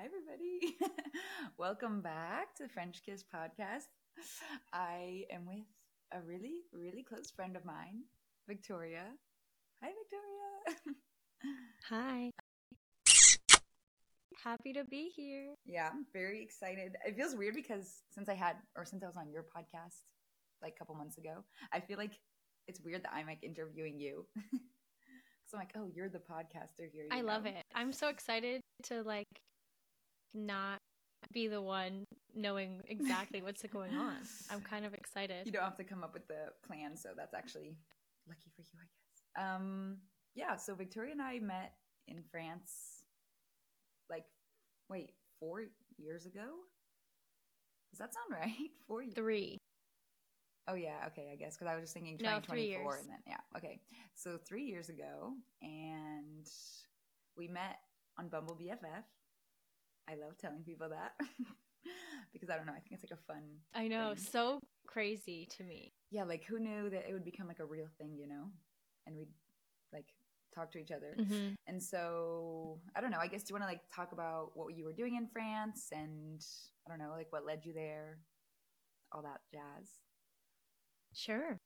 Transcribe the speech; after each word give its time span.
Hi, 0.00 0.06
everybody. 0.06 0.78
Welcome 1.58 2.00
back 2.00 2.54
to 2.54 2.68
French 2.68 3.02
Kiss 3.04 3.22
Podcast. 3.22 3.88
I 4.72 5.24
am 5.30 5.44
with 5.44 5.66
a 6.10 6.22
really, 6.22 6.62
really 6.72 7.02
close 7.02 7.30
friend 7.30 7.54
of 7.54 7.66
mine, 7.66 8.04
Victoria. 8.48 9.04
Hi, 9.82 9.90
Victoria. 10.00 10.96
Hi. 11.90 12.30
Happy 14.42 14.72
to 14.72 14.84
be 14.84 15.10
here. 15.14 15.54
yeah, 15.66 15.90
I'm 15.92 16.06
very 16.14 16.42
excited. 16.42 16.96
It 17.06 17.14
feels 17.14 17.36
weird 17.36 17.54
because 17.54 18.00
since 18.10 18.30
I 18.30 18.34
had, 18.34 18.56
or 18.78 18.86
since 18.86 19.02
I 19.02 19.06
was 19.06 19.18
on 19.18 19.30
your 19.30 19.42
podcast 19.42 20.00
like 20.62 20.72
a 20.76 20.78
couple 20.78 20.94
months 20.94 21.18
ago, 21.18 21.44
I 21.74 21.80
feel 21.80 21.98
like 21.98 22.12
it's 22.68 22.80
weird 22.80 23.02
that 23.02 23.12
I'm 23.12 23.26
like 23.26 23.44
interviewing 23.44 24.00
you. 24.00 24.24
so 25.46 25.58
I'm 25.58 25.60
like, 25.60 25.72
oh, 25.76 25.90
you're 25.94 26.08
the 26.08 26.20
podcaster 26.20 26.88
here. 26.90 27.04
you 27.04 27.08
I 27.10 27.20
love 27.20 27.44
it. 27.44 27.62
I'm 27.74 27.92
so 27.92 28.08
excited 28.08 28.62
to 28.84 29.02
like 29.02 29.26
not 30.34 30.78
be 31.32 31.48
the 31.48 31.60
one 31.62 32.04
knowing 32.34 32.80
exactly 32.88 33.42
what's 33.42 33.62
going 33.72 33.94
on. 33.96 34.16
I'm 34.50 34.60
kind 34.72 34.84
of 34.86 34.94
excited. 34.94 35.46
you 35.46 35.52
don't 35.52 35.62
have 35.64 35.76
to 35.76 35.84
come 35.84 36.02
up 36.04 36.14
with 36.14 36.26
the 36.28 36.48
plan 36.66 36.96
so 36.96 37.10
that's 37.16 37.34
actually 37.34 37.76
lucky 38.28 38.50
for 38.54 38.62
you 38.62 38.68
i 38.78 38.86
guess 39.42 39.44
um 39.56 39.96
yeah 40.34 40.56
so 40.56 40.74
victoria 40.74 41.12
and 41.12 41.22
i 41.22 41.38
met 41.40 41.72
in 42.08 42.22
france 42.30 43.04
like 44.08 44.24
wait 44.88 45.10
four 45.40 45.64
years 45.98 46.26
ago 46.26 46.44
does 47.90 47.98
that 47.98 48.12
sound 48.14 48.30
right 48.40 48.70
four 48.86 49.02
years 49.02 49.14
Three. 49.14 49.58
oh 50.68 50.74
yeah 50.74 50.98
okay 51.08 51.30
i 51.32 51.36
guess 51.36 51.56
because 51.56 51.70
i 51.70 51.74
was 51.74 51.82
just 51.84 51.94
thinking 51.94 52.14
No, 52.22 52.38
2024 52.40 52.54
three 52.54 52.66
years. 52.68 53.00
and 53.02 53.10
then 53.10 53.18
yeah 53.26 53.56
okay 53.56 53.80
so 54.14 54.38
three 54.46 54.64
years 54.64 54.88
ago 54.88 55.32
and 55.62 56.46
we 57.36 57.48
met 57.48 57.78
on 58.18 58.28
bumble 58.28 58.56
bff 58.60 59.02
i 60.08 60.14
love 60.14 60.36
telling 60.38 60.62
people 60.62 60.88
that 60.88 61.12
because 62.32 62.50
i 62.50 62.56
don't 62.56 62.66
know 62.66 62.72
i 62.72 62.80
think 62.80 62.92
it's 62.92 63.04
like 63.04 63.18
a 63.18 63.22
fun 63.32 63.42
I 63.74 63.88
know. 63.88 64.14
thing. 64.14 64.24
So 64.32 64.60
crazy 64.86 65.46
to 65.56 65.62
me. 65.62 65.92
yeah, 66.10 66.24
like 66.24 66.44
who 66.44 66.58
knew 66.58 66.90
that 66.90 67.08
it 67.08 67.12
would 67.12 67.24
become 67.24 67.46
like 67.46 67.60
a 67.60 67.64
real 67.64 67.86
thing, 67.98 68.16
you 68.18 68.26
know? 68.26 68.50
And 69.06 69.16
we'd 69.16 69.28
like 69.92 70.06
talk 70.52 70.72
to 70.72 70.78
each 70.78 70.90
other. 70.90 71.14
Mm-hmm. 71.18 71.54
And 71.68 71.80
so, 71.80 72.80
I 72.96 73.00
don't 73.00 73.12
know, 73.12 73.18
I 73.20 73.28
guess 73.28 73.44
do 73.44 73.50
you 73.50 73.54
want 73.54 73.62
to 73.64 73.68
like 73.68 73.82
talk 73.94 74.10
about 74.12 74.50
what 74.54 74.74
you 74.76 74.84
were 74.84 74.92
doing 74.92 75.14
in 75.14 75.28
France 75.28 75.88
and 75.92 76.44
I 76.84 76.90
don't 76.90 76.98
know, 76.98 77.12
like 77.16 77.28
what 77.30 77.46
led 77.46 77.64
you 77.64 77.72
there? 77.72 78.18
All 79.12 79.22
that 79.22 79.40
jazz. 79.52 79.88
Sure. 81.14 81.58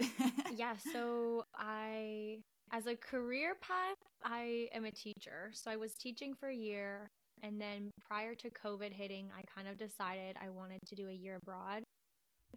Yeah. 0.54 0.74
So 0.92 1.44
I, 1.54 2.38
as 2.72 2.86
a 2.86 2.96
career 2.96 3.54
path, 3.60 3.96
I 4.24 4.68
am 4.74 4.84
a 4.84 4.90
teacher. 4.90 5.50
So 5.54 5.70
I 5.70 5.76
was 5.76 5.94
teaching 5.94 6.34
for 6.34 6.48
a 6.48 6.54
year. 6.54 7.10
And 7.42 7.60
then 7.60 7.90
prior 8.06 8.34
to 8.36 8.50
COVID 8.50 8.92
hitting, 8.92 9.28
I 9.36 9.42
kind 9.54 9.68
of 9.68 9.78
decided 9.78 10.36
I 10.42 10.50
wanted 10.50 10.80
to 10.86 10.94
do 10.94 11.08
a 11.08 11.12
year 11.12 11.38
abroad. 11.42 11.82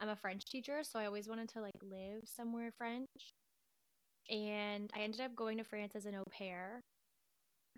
I'm 0.02 0.09
a 0.09 0.16
French 0.16 0.45
teacher, 0.45 0.81
so 0.84 1.00
I 1.00 1.06
always 1.06 1.28
wanted 1.28 1.50
to 1.50 1.62
like 1.62 1.72
live 1.81 2.22
somewhere 2.25 2.72
French. 2.78 3.08
And 4.30 4.90
I 4.95 5.02
ended 5.02 5.22
up 5.22 5.36
going 5.36 5.58
to 5.58 5.64
France 5.64 5.95
as 5.95 6.06
an 6.06 6.16
au 6.16 6.23
pair. 6.31 6.81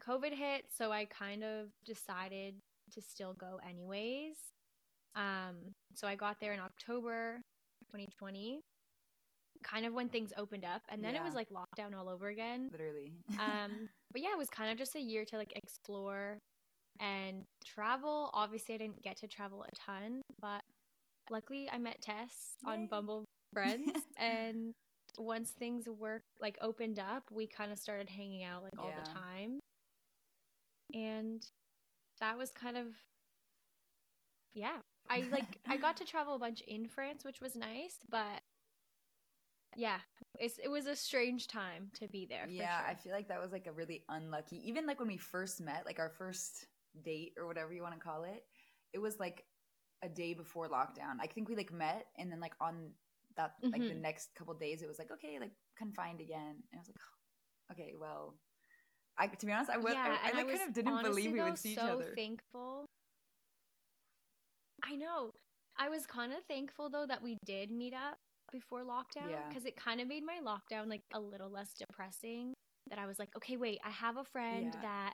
COVID 0.08 0.34
hit, 0.34 0.66
so 0.74 0.92
I 0.92 1.06
kind 1.06 1.44
of 1.44 1.68
decided 1.86 2.56
to 2.94 3.02
still 3.02 3.34
go 3.34 3.60
anyways. 3.68 4.36
Um, 5.16 5.74
so 5.94 6.08
I 6.08 6.16
got 6.16 6.40
there 6.40 6.54
in 6.54 6.60
October 6.60 7.42
2020, 7.92 8.60
kind 9.64 9.86
of 9.86 9.94
when 9.94 10.10
things 10.10 10.34
opened 10.38 10.66
up, 10.66 10.82
and 10.90 11.04
then 11.04 11.16
it 11.16 11.24
was 11.24 11.34
like 11.34 11.48
lockdown 11.50 11.98
all 11.98 12.10
over 12.10 12.28
again 12.28 12.70
Literally. 12.72 13.14
um 13.40 13.90
but 14.12 14.22
yeah 14.22 14.30
it 14.32 14.38
was 14.38 14.50
kind 14.50 14.72
of 14.72 14.78
just 14.78 14.96
a 14.96 15.00
year 15.02 15.26
to 15.26 15.38
like 15.38 15.54
explore 15.56 16.38
and 17.00 17.44
travel 17.66 18.30
obviously 18.34 18.76
i 18.76 18.78
didn't 18.78 19.02
get 19.02 19.18
to 19.18 19.28
travel 19.28 19.64
a 19.64 19.76
ton 19.76 20.22
but 20.42 20.62
luckily 21.30 21.70
i 21.72 21.78
met 21.78 22.02
tess 22.02 22.56
Yay. 22.66 22.74
on 22.74 22.88
bumble 22.88 23.26
friends 23.54 23.92
and 24.18 24.74
once 25.18 25.52
things 25.52 25.86
were 26.00 26.22
like 26.42 26.58
opened 26.62 27.00
up 27.00 27.24
we 27.32 27.48
kind 27.48 27.72
of 27.72 27.78
started 27.78 28.10
hanging 28.10 28.44
out 28.44 28.64
like 28.64 28.74
all 28.78 28.94
the 29.04 29.10
time 29.10 29.60
and 30.94 31.46
that 32.20 32.38
was 32.38 32.52
kind 32.52 32.78
of 32.78 32.88
yeah 34.54 34.78
i 35.10 35.24
like 35.32 35.60
i 35.68 35.78
got 35.78 35.98
to 35.98 36.06
travel 36.06 36.36
a 36.36 36.40
bunch 36.40 36.62
in 36.68 36.88
france 36.88 37.24
which 37.24 37.42
was 37.42 37.56
nice 37.56 37.98
but 38.10 38.42
yeah 39.76 39.98
it's, 40.40 40.58
it 40.64 40.70
was 40.70 40.86
a 40.86 40.96
strange 40.96 41.48
time 41.48 41.90
to 42.00 42.08
be 42.08 42.26
there 42.26 42.46
yeah, 42.50 42.80
sure. 42.80 42.90
I 42.90 42.94
feel 42.96 43.14
like 43.14 43.28
that 43.30 43.42
was 43.42 43.52
like 43.52 43.68
a 43.68 43.72
really 43.72 44.04
unlucky. 44.10 44.62
Even 44.68 44.86
like 44.86 45.00
when 45.00 45.08
we 45.08 45.18
first 45.18 45.62
met, 45.62 45.84
like 45.86 46.00
our 46.00 46.10
first 46.10 46.68
date 47.04 47.34
or 47.38 47.48
whatever 47.48 47.74
you 47.74 47.82
want 47.82 47.94
to 47.94 48.00
call 48.00 48.24
it, 48.24 48.44
it 48.94 49.00
was 49.00 49.20
like 49.20 49.46
a 50.04 50.10
day 50.10 50.34
before 50.34 50.68
lockdown. 50.70 51.18
I 51.22 51.28
think 51.28 51.50
we 51.50 51.56
like 51.56 51.72
met 51.72 52.08
and 52.18 52.32
then 52.32 52.40
like 52.40 52.54
on 52.62 52.92
that 53.38 53.54
like 53.72 53.82
the 53.88 53.94
Mhm. 53.94 54.02
next 54.02 54.34
couple 54.36 54.54
days 54.54 54.82
it 54.82 54.88
was 54.88 55.00
like 55.00 55.12
okay, 55.12 55.40
like 55.40 55.52
confined 55.78 56.22
again. 56.22 56.56
And 56.72 56.76
I 56.76 56.78
was 56.78 56.88
like, 56.88 56.98
oh, 57.00 57.72
okay, 57.74 57.94
well, 58.00 58.34
I 59.18 59.28
to 59.28 59.46
be 59.46 59.52
honest, 59.52 59.70
I 59.72 59.78
was 59.78 59.94
yeah, 59.94 60.18
I, 60.24 60.30
I 60.30 60.34
like 60.34 60.46
was 60.48 60.58
kind 60.60 60.70
of 60.70 60.74
didn't 60.76 60.94
honestly, 60.94 61.10
believe 61.10 61.32
we 61.34 61.40
though, 61.40 61.46
would 61.46 61.58
see 61.58 61.76
so 61.76 61.82
each 61.82 61.90
other. 61.90 62.14
thankful. 62.16 62.86
I 64.84 64.96
know. 64.96 65.32
I 65.78 65.90
was 65.90 66.06
kind 66.06 66.32
of 66.32 66.40
thankful 66.48 66.90
though 66.90 67.06
that 67.08 67.22
we 67.22 67.38
did 67.46 67.72
meet 67.72 67.94
up 67.94 68.18
before 68.52 68.84
lockdown 68.84 69.30
Yeah. 69.32 69.50
because 69.50 69.66
it 69.66 69.76
kind 69.76 70.00
of 70.00 70.08
made 70.08 70.24
my 70.24 70.40
lockdown 70.46 70.88
like 70.88 71.02
a 71.14 71.20
little 71.20 71.50
less 71.50 71.74
depressing. 71.74 72.54
That 72.90 73.00
I 73.00 73.08
was 73.08 73.18
like, 73.18 73.30
okay, 73.36 73.58
wait, 73.58 73.80
I 73.84 73.90
have 73.90 74.18
a 74.18 74.24
friend 74.24 74.72
Yeah. 74.72 74.82
that 74.84 75.14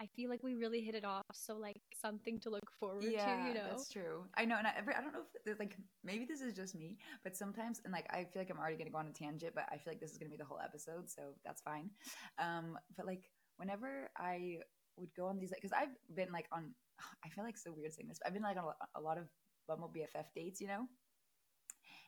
I 0.00 0.06
feel 0.16 0.30
like 0.30 0.42
we 0.42 0.54
really 0.54 0.80
hit 0.80 0.94
it 0.94 1.04
off. 1.04 1.26
So 1.32 1.56
like 1.56 1.80
something 2.00 2.40
to 2.40 2.50
look 2.50 2.70
forward 2.78 3.04
yeah, 3.04 3.26
to, 3.26 3.48
you 3.48 3.54
know. 3.54 3.68
that's 3.70 3.90
true. 3.90 4.24
I 4.36 4.44
know, 4.44 4.56
and 4.56 4.66
I, 4.66 4.70
I 4.70 5.00
don't 5.02 5.12
know 5.12 5.22
if 5.44 5.58
like 5.58 5.76
maybe 6.02 6.24
this 6.24 6.40
is 6.40 6.54
just 6.54 6.74
me, 6.74 6.96
but 7.22 7.36
sometimes, 7.36 7.80
and 7.84 7.92
like 7.92 8.06
I 8.10 8.24
feel 8.24 8.40
like 8.40 8.50
I'm 8.50 8.58
already 8.58 8.76
gonna 8.76 8.90
go 8.90 8.98
on 8.98 9.06
a 9.08 9.12
tangent, 9.12 9.54
but 9.54 9.64
I 9.70 9.76
feel 9.76 9.92
like 9.92 10.00
this 10.00 10.12
is 10.12 10.18
gonna 10.18 10.30
be 10.30 10.36
the 10.38 10.44
whole 10.44 10.60
episode, 10.64 11.10
so 11.10 11.34
that's 11.44 11.60
fine. 11.60 11.90
Um, 12.38 12.78
but 12.96 13.06
like 13.06 13.30
whenever 13.56 14.08
I 14.16 14.58
would 14.96 15.10
go 15.16 15.26
on 15.26 15.38
these, 15.38 15.50
like, 15.50 15.60
because 15.60 15.76
I've 15.76 15.94
been 16.16 16.32
like 16.32 16.46
on, 16.52 16.72
I 17.24 17.28
feel 17.28 17.44
like 17.44 17.58
so 17.58 17.72
weird 17.76 17.92
saying 17.92 18.08
this, 18.08 18.18
but 18.22 18.28
I've 18.28 18.34
been 18.34 18.42
like 18.42 18.56
on 18.56 18.64
a, 18.64 19.00
a 19.00 19.02
lot 19.02 19.18
of 19.18 19.24
Bumble 19.68 19.92
BFF 19.94 20.26
dates, 20.34 20.60
you 20.60 20.66
know, 20.68 20.86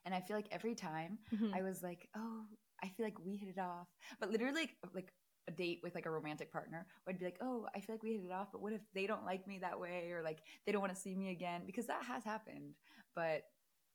and 0.04 0.14
I 0.14 0.20
feel 0.20 0.36
like 0.36 0.48
every 0.50 0.74
time 0.74 1.18
Mhm. 1.34 1.54
I 1.54 1.62
was 1.62 1.82
like, 1.82 2.08
oh, 2.16 2.44
I 2.82 2.88
feel 2.96 3.06
like 3.06 3.18
we 3.24 3.36
hit 3.36 3.48
it 3.50 3.60
off. 3.60 3.86
But 4.18 4.30
literally, 4.30 4.62
like, 4.62 4.76
like 4.94 5.12
a 5.48 5.50
date 5.52 5.80
with 5.82 5.94
like 5.94 6.06
a 6.06 6.10
romantic 6.10 6.52
partner 6.52 6.86
I'd 7.08 7.18
be 7.18 7.24
like, 7.24 7.38
oh, 7.42 7.66
I 7.74 7.80
feel 7.80 7.94
like 7.94 8.02
we 8.02 8.12
hit 8.12 8.24
it 8.24 8.32
off, 8.32 8.48
but 8.52 8.62
what 8.62 8.72
if 8.72 8.80
they 8.94 9.06
don't 9.06 9.24
like 9.24 9.46
me 9.46 9.58
that 9.58 9.78
way, 9.78 10.10
or 10.12 10.22
like 10.22 10.38
they 10.64 10.72
don't 10.72 10.80
want 10.80 10.94
to 10.94 11.00
see 11.00 11.14
me 11.14 11.30
again? 11.30 11.62
Because 11.66 11.86
that 11.86 12.04
has 12.04 12.24
happened. 12.24 12.74
But 13.14 13.42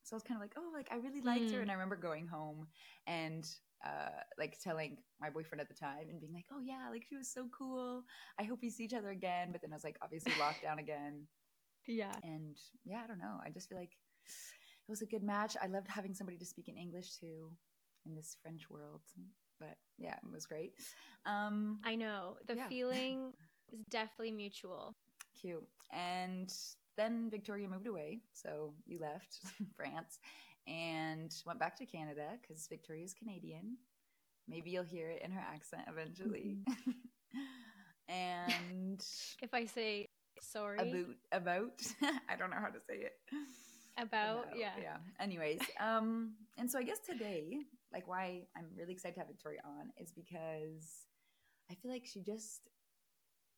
so 0.04 0.16
I 0.16 0.18
was 0.18 0.24
kind 0.24 0.38
of 0.38 0.42
like, 0.42 0.54
oh, 0.58 0.72
like 0.74 0.90
I 0.92 0.98
really 0.98 1.22
liked 1.22 1.52
her, 1.52 1.60
Mm. 1.60 1.62
and 1.64 1.72
I 1.72 1.74
remember 1.74 1.96
going 1.96 2.28
home 2.28 2.68
and 3.08 3.46
uh 3.86 4.10
like 4.40 4.58
telling 4.60 4.98
my 5.22 5.30
boyfriend 5.30 5.62
at 5.62 5.68
the 5.68 5.76
time 5.76 6.10
and 6.10 6.20
being 6.20 6.34
like, 6.34 6.46
oh 6.52 6.60
yeah, 6.60 6.90
like 6.92 7.06
she 7.08 7.16
was 7.16 7.32
so 7.32 7.48
cool. 7.58 8.04
I 8.40 8.44
hope 8.44 8.60
we 8.62 8.70
see 8.70 8.86
each 8.86 8.94
other 8.94 9.10
again. 9.10 9.52
But 9.52 9.62
then 9.62 9.72
I 9.72 9.76
was 9.76 9.84
like, 9.84 9.98
obviously 10.02 10.32
lockdown 10.34 10.80
again 10.80 11.28
yeah. 11.88 12.14
and 12.24 12.58
yeah, 12.86 13.02
I 13.04 13.08
don't 13.08 13.20
know. 13.20 13.38
I 13.46 13.50
just 13.50 13.70
feel 13.70 13.78
like 13.78 13.92
it 14.88 14.92
was 14.92 15.02
a 15.02 15.06
good 15.06 15.24
match. 15.24 15.56
I 15.62 15.68
loved 15.68 15.88
having 15.88 16.14
somebody 16.14 16.38
to 16.38 16.46
speak 16.46 16.68
in 16.68 16.78
English 16.78 17.16
too 17.20 17.52
in 18.06 18.16
this 18.16 18.36
French 18.42 18.70
world. 18.70 19.02
But 19.60 19.78
yeah, 19.98 20.16
it 20.16 20.32
was 20.32 20.46
great. 20.46 20.74
Um, 21.26 21.80
I 21.84 21.96
know. 21.96 22.38
The 22.48 22.56
Yeah. 22.56 22.68
feeling 22.68 23.34
is 23.74 23.80
definitely 23.90 24.32
mutual. 24.32 24.96
cute. 25.40 25.68
And 25.92 26.52
then 26.98 27.30
Victoria 27.30 27.68
moved 27.68 27.88
away, 27.88 28.22
so 28.34 28.74
you 28.86 29.00
left 29.00 29.40
France 29.76 30.20
and 30.68 31.32
went 31.46 31.60
back 31.60 31.76
to 31.78 31.86
Canada 31.86 32.38
because 32.42 32.68
Victoria's 32.68 33.14
Canadian. 33.14 33.78
Maybe 34.48 34.70
you'll 34.72 34.84
hear 34.84 35.10
it 35.10 35.22
in 35.24 35.32
her 35.32 35.42
accent 35.54 35.84
eventually. 35.88 36.58
and 38.10 39.04
If 39.42 39.54
I 39.54 39.66
say 39.66 40.08
sorry 40.42 40.78
about 40.80 41.16
about 41.32 41.82
I 42.30 42.36
don't 42.36 42.50
know 42.52 42.58
how 42.60 42.68
to 42.70 42.80
say 42.88 42.96
it. 42.98 43.14
about, 43.98 44.46
about- 44.46 44.58
yeah. 44.58 44.72
yeah 44.82 44.98
anyways 45.20 45.60
um 45.80 46.34
and 46.58 46.70
so 46.70 46.78
i 46.80 46.84
guess 46.84 47.00
today 47.00 47.58
like 47.98 48.08
why 48.08 48.44
i'm 48.56 48.68
really 48.78 48.94
excited 48.94 49.16
to 49.16 49.20
have 49.20 49.28
victoria 49.28 49.60
on 49.66 49.90
is 49.98 50.12
because 50.12 51.08
i 51.72 51.74
feel 51.82 51.92
like 51.92 52.06
she 52.06 52.22
just 52.22 52.70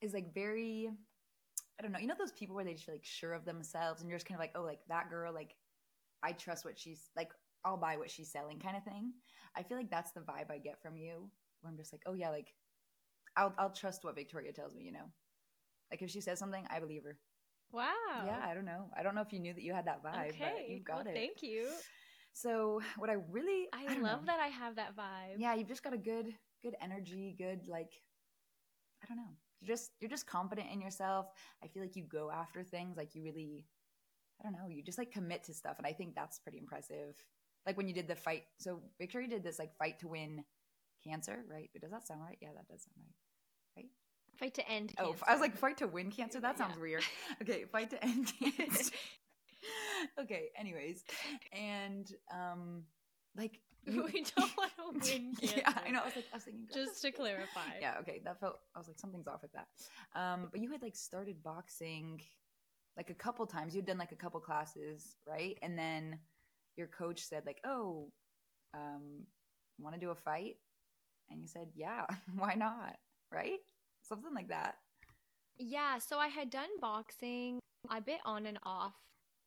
is 0.02 0.14
like 0.14 0.34
very 0.34 0.90
i 1.78 1.84
don't 1.84 1.92
know 1.92 2.00
you 2.00 2.08
know 2.08 2.16
those 2.18 2.32
people 2.32 2.56
where 2.56 2.64
they 2.64 2.72
just 2.74 2.86
feel 2.86 2.96
like 2.96 3.04
sure 3.04 3.34
of 3.34 3.44
themselves 3.44 4.00
and 4.00 4.10
you're 4.10 4.18
just 4.18 4.28
kind 4.28 4.38
of 4.38 4.42
like 4.42 4.54
oh 4.56 4.64
like 4.64 4.80
that 4.88 5.10
girl 5.10 5.34
like 5.34 5.56
i 6.24 6.32
trust 6.32 6.64
what 6.64 6.80
she's 6.80 7.10
like 7.18 7.32
i'll 7.66 7.76
buy 7.76 7.98
what 7.98 8.10
she's 8.10 8.32
selling 8.32 8.60
kind 8.60 8.78
of 8.78 8.84
thing 8.86 9.12
i 9.58 9.62
feel 9.62 9.78
like 9.78 9.92
that's 9.92 10.14
the 10.14 10.22
vibe 10.22 10.50
i 10.50 10.58
get 10.58 10.82
from 10.82 10.96
you 10.96 11.30
where 11.60 11.70
i'm 11.70 11.78
just 11.78 11.92
like 11.92 12.02
oh 12.06 12.14
yeah 12.14 12.30
like 12.30 12.54
i'll, 13.36 13.54
I'll 13.58 13.74
trust 13.74 14.06
what 14.06 14.16
victoria 14.16 14.54
tells 14.54 14.74
me 14.74 14.84
you 14.84 14.94
know 14.94 15.12
like 15.92 16.02
if 16.02 16.10
she 16.10 16.22
says 16.22 16.40
something 16.40 16.66
i 16.70 16.80
believe 16.80 17.04
her 17.04 17.18
Wow. 17.72 17.84
yeah 18.26 18.40
i 18.50 18.54
don't 18.54 18.66
know 18.66 18.90
i 18.98 19.04
don't 19.04 19.16
know 19.16 19.22
if 19.22 19.34
you 19.34 19.40
knew 19.40 19.54
that 19.54 19.62
you 19.64 19.74
had 19.74 19.86
that 19.88 20.02
vibe 20.02 20.30
Okay. 20.30 20.40
but 20.40 20.70
you 20.70 20.80
got 20.80 21.06
well, 21.06 21.08
it 21.08 21.14
Thank 21.14 21.44
you. 21.44 21.68
So 22.42 22.82
what 22.98 23.10
I 23.10 23.18
really 23.30 23.68
I, 23.74 23.86
don't 23.86 24.04
love 24.04 24.22
know. 24.22 24.28
that 24.28 24.40
I 24.40 24.48
have 24.48 24.76
that 24.78 24.96
vibe. 24.96 25.36
Yeah, 25.38 25.56
you've 25.56 25.68
just 25.68 25.84
got 25.84 25.94
a 25.94 25.98
good 25.98 26.34
good 26.64 26.76
energy, 26.82 27.36
good 27.38 27.68
like 27.68 27.92
I 29.04 29.08
don't 29.08 29.18
know. 29.18 29.32
you're 29.62 29.76
just 29.76 29.92
you're 30.00 30.10
just 30.10 30.26
confident 30.26 30.68
in 30.72 30.82
yourself. 30.82 31.28
I 31.64 31.68
feel 31.68 31.84
like 31.84 31.96
you 31.96 32.04
go 32.04 32.32
after 32.32 32.64
things 32.64 32.98
like 32.98 33.16
you 33.16 33.24
really 33.24 33.66
I 34.40 34.44
don't 34.44 34.54
know, 34.54 34.70
you 34.70 34.84
just 34.84 34.98
like 34.98 35.12
commit 35.12 35.44
to 35.46 35.54
stuff 35.54 35.76
and 35.78 35.88
I 35.88 35.92
think 35.94 36.16
that's 36.16 36.40
pretty 36.40 36.60
impressive. 36.60 37.16
Like 37.66 37.76
when 37.76 37.88
you 37.88 37.94
did 37.94 38.08
the 38.08 38.16
fight 38.16 38.44
so 38.58 38.82
Victoria 39.00 39.28
did 39.28 39.44
this 39.44 39.60
like 39.60 39.76
fight 39.78 40.00
to 40.00 40.08
win 40.08 40.44
cancer, 41.06 41.44
right? 41.50 41.70
Does 41.82 41.92
that 41.92 42.08
sound 42.08 42.22
right? 42.22 42.38
Yeah, 42.42 42.50
that 42.56 42.68
does 42.68 42.84
sound 42.84 42.96
right. 42.98 43.84
Right? 43.84 43.90
Fight 44.38 44.54
to 44.54 44.70
end 44.70 44.94
oh, 44.98 45.08
cancer. 45.08 45.24
Oh, 45.28 45.30
I 45.30 45.34
was 45.34 45.42
like 45.42 45.58
fight 45.58 45.78
to 45.78 45.88
win 45.88 46.10
cancer. 46.10 46.40
That 46.40 46.58
sounds 46.58 46.76
yeah. 46.78 46.82
weird. 46.82 47.04
Okay, 47.42 47.66
fight 47.66 47.90
to 47.90 48.04
end 48.04 48.32
cancer. 48.58 48.92
okay, 50.22 50.50
anyways. 50.58 51.04
And 51.52 52.12
um 52.34 52.84
like 53.36 53.60
you, 53.86 54.04
we 54.04 54.26
don't 54.38 54.58
want 54.58 54.72
to 54.78 55.08
win 55.10 55.34
cancer. 55.36 55.56
Yeah, 55.58 55.74
I 55.86 55.92
know. 55.92 56.02
I 56.02 56.06
was 56.06 56.16
like, 56.16 56.26
I 56.34 56.36
was 56.36 56.44
thinking, 56.44 56.68
just 56.74 57.02
to 57.02 57.12
clarify. 57.12 57.80
Yeah, 57.80 57.96
okay. 58.02 58.22
That 58.24 58.40
felt. 58.40 58.60
I 58.76 58.80
was 58.80 58.88
like, 58.88 59.00
something's 59.00 59.28
off 59.28 59.42
with 59.42 59.54
that. 59.54 59.68
Um, 60.16 60.50
but 60.52 60.62
you 60.62 60.72
had 60.72 60.82
like 60.82 60.96
started 60.96 61.42
boxing, 61.44 62.22
like 62.98 63.10
a 63.10 63.14
couple 63.14 63.46
times. 63.46 63.76
You'd 63.76 63.86
done 63.86 63.98
like 63.98 64.12
a 64.12 64.18
couple 64.18 64.40
classes, 64.40 65.16
right? 65.28 65.58
And 65.62 65.78
then 65.78 66.20
your 66.76 66.88
coach 66.88 67.22
said 67.24 67.44
like, 67.46 67.62
"Oh, 67.66 68.12
um, 68.74 69.24
want 69.80 69.96
to 69.96 70.02
do 70.02 70.12
a 70.12 70.16
fight?" 70.16 70.58
And 71.30 71.42
you 71.42 71.48
said, 71.48 71.70
"Yeah, 71.76 72.06
why 72.36 72.56
not?" 72.56 72.98
Right? 73.32 73.60
Something 74.04 74.34
like 74.34 74.50
that. 74.50 74.76
Yeah. 75.58 76.00
So 76.00 76.20
I 76.20 76.28
had 76.28 76.50
done 76.50 76.70
boxing 76.82 77.60
a 77.90 78.02
bit 78.02 78.20
on 78.26 78.46
and 78.46 78.60
off, 78.64 78.96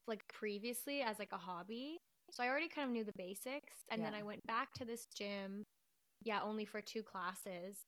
like 0.07 0.23
previously 0.29 1.03
as 1.03 1.19
like 1.19 1.33
a 1.33 1.39
hobby. 1.39 1.99
So 2.31 2.43
I 2.43 2.49
already 2.49 2.69
kind 2.69 2.87
of 2.87 2.93
knew 2.93 3.05
the 3.05 3.13
basics. 3.17 3.85
And 3.91 4.01
yeah. 4.01 4.11
then 4.11 4.19
I 4.19 4.23
went 4.23 4.47
back 4.47 4.73
to 4.75 4.85
this 4.85 5.07
gym, 5.17 5.65
yeah, 6.23 6.41
only 6.43 6.65
for 6.65 6.81
two 6.81 7.03
classes. 7.03 7.85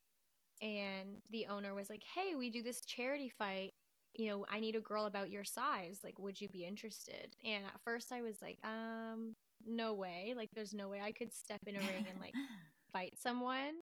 And 0.63 1.19
the 1.31 1.47
owner 1.47 1.75
was 1.75 1.91
like, 1.91 2.03
hey, 2.15 2.35
we 2.35 2.51
do 2.51 2.63
this 2.63 2.85
charity 2.85 3.31
fight. 3.39 3.73
You 4.15 4.29
know, 4.29 4.47
I 4.49 4.61
need 4.61 4.77
a 4.77 4.81
girl 4.81 5.07
about 5.07 5.31
your 5.31 5.45
size. 5.45 6.01
Like, 6.05 6.19
would 6.19 6.41
you 6.41 6.49
be 6.49 6.65
interested? 6.65 7.35
And 7.45 7.65
at 7.65 7.81
first 7.85 8.13
I 8.13 8.23
was 8.23 8.37
like, 8.41 8.59
um, 8.63 9.35
no 9.67 9.95
way. 9.95 10.35
Like, 10.37 10.51
there's 10.55 10.75
no 10.75 10.89
way 10.89 11.01
I 11.03 11.13
could 11.13 11.33
step 11.33 11.61
in 11.67 11.77
a 11.77 11.81
ring 11.81 12.07
and 12.09 12.21
like 12.21 12.35
fight 12.93 13.15
someone. 13.21 13.81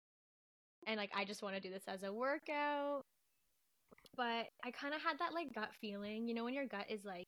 And 0.86 0.98
like, 0.98 1.12
I 1.16 1.26
just 1.26 1.42
want 1.42 1.56
to 1.56 1.62
do 1.62 1.72
this 1.72 1.88
as 1.88 2.04
a 2.04 2.14
workout. 2.14 3.02
But 4.16 4.48
I 4.64 4.72
kind 4.72 4.94
of 4.94 5.02
had 5.02 5.20
that 5.20 5.34
like 5.34 5.54
gut 5.54 5.70
feeling, 5.82 6.28
you 6.28 6.34
know, 6.34 6.44
when 6.44 6.54
your 6.54 6.68
gut 6.68 6.86
is 6.90 7.04
like, 7.06 7.26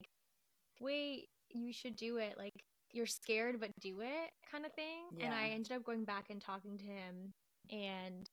wait, 0.81 1.30
you 1.50 1.72
should 1.72 1.95
do 1.95 2.18
it. 2.18 2.36
Like, 2.38 2.54
you're 2.94 3.06
scared 3.06 3.60
but 3.60 3.69
do 3.80 4.01
it 4.01 4.31
kind 4.51 4.66
of 4.66 4.74
thing. 4.74 5.06
Yeah. 5.18 5.25
And 5.25 5.33
I 5.33 5.50
ended 5.50 5.72
up 5.72 5.86
going 5.86 6.04
back 6.04 6.25
and 6.30 6.42
talking 6.42 6.78
to 6.78 6.83
him 6.83 7.33
and 7.72 8.30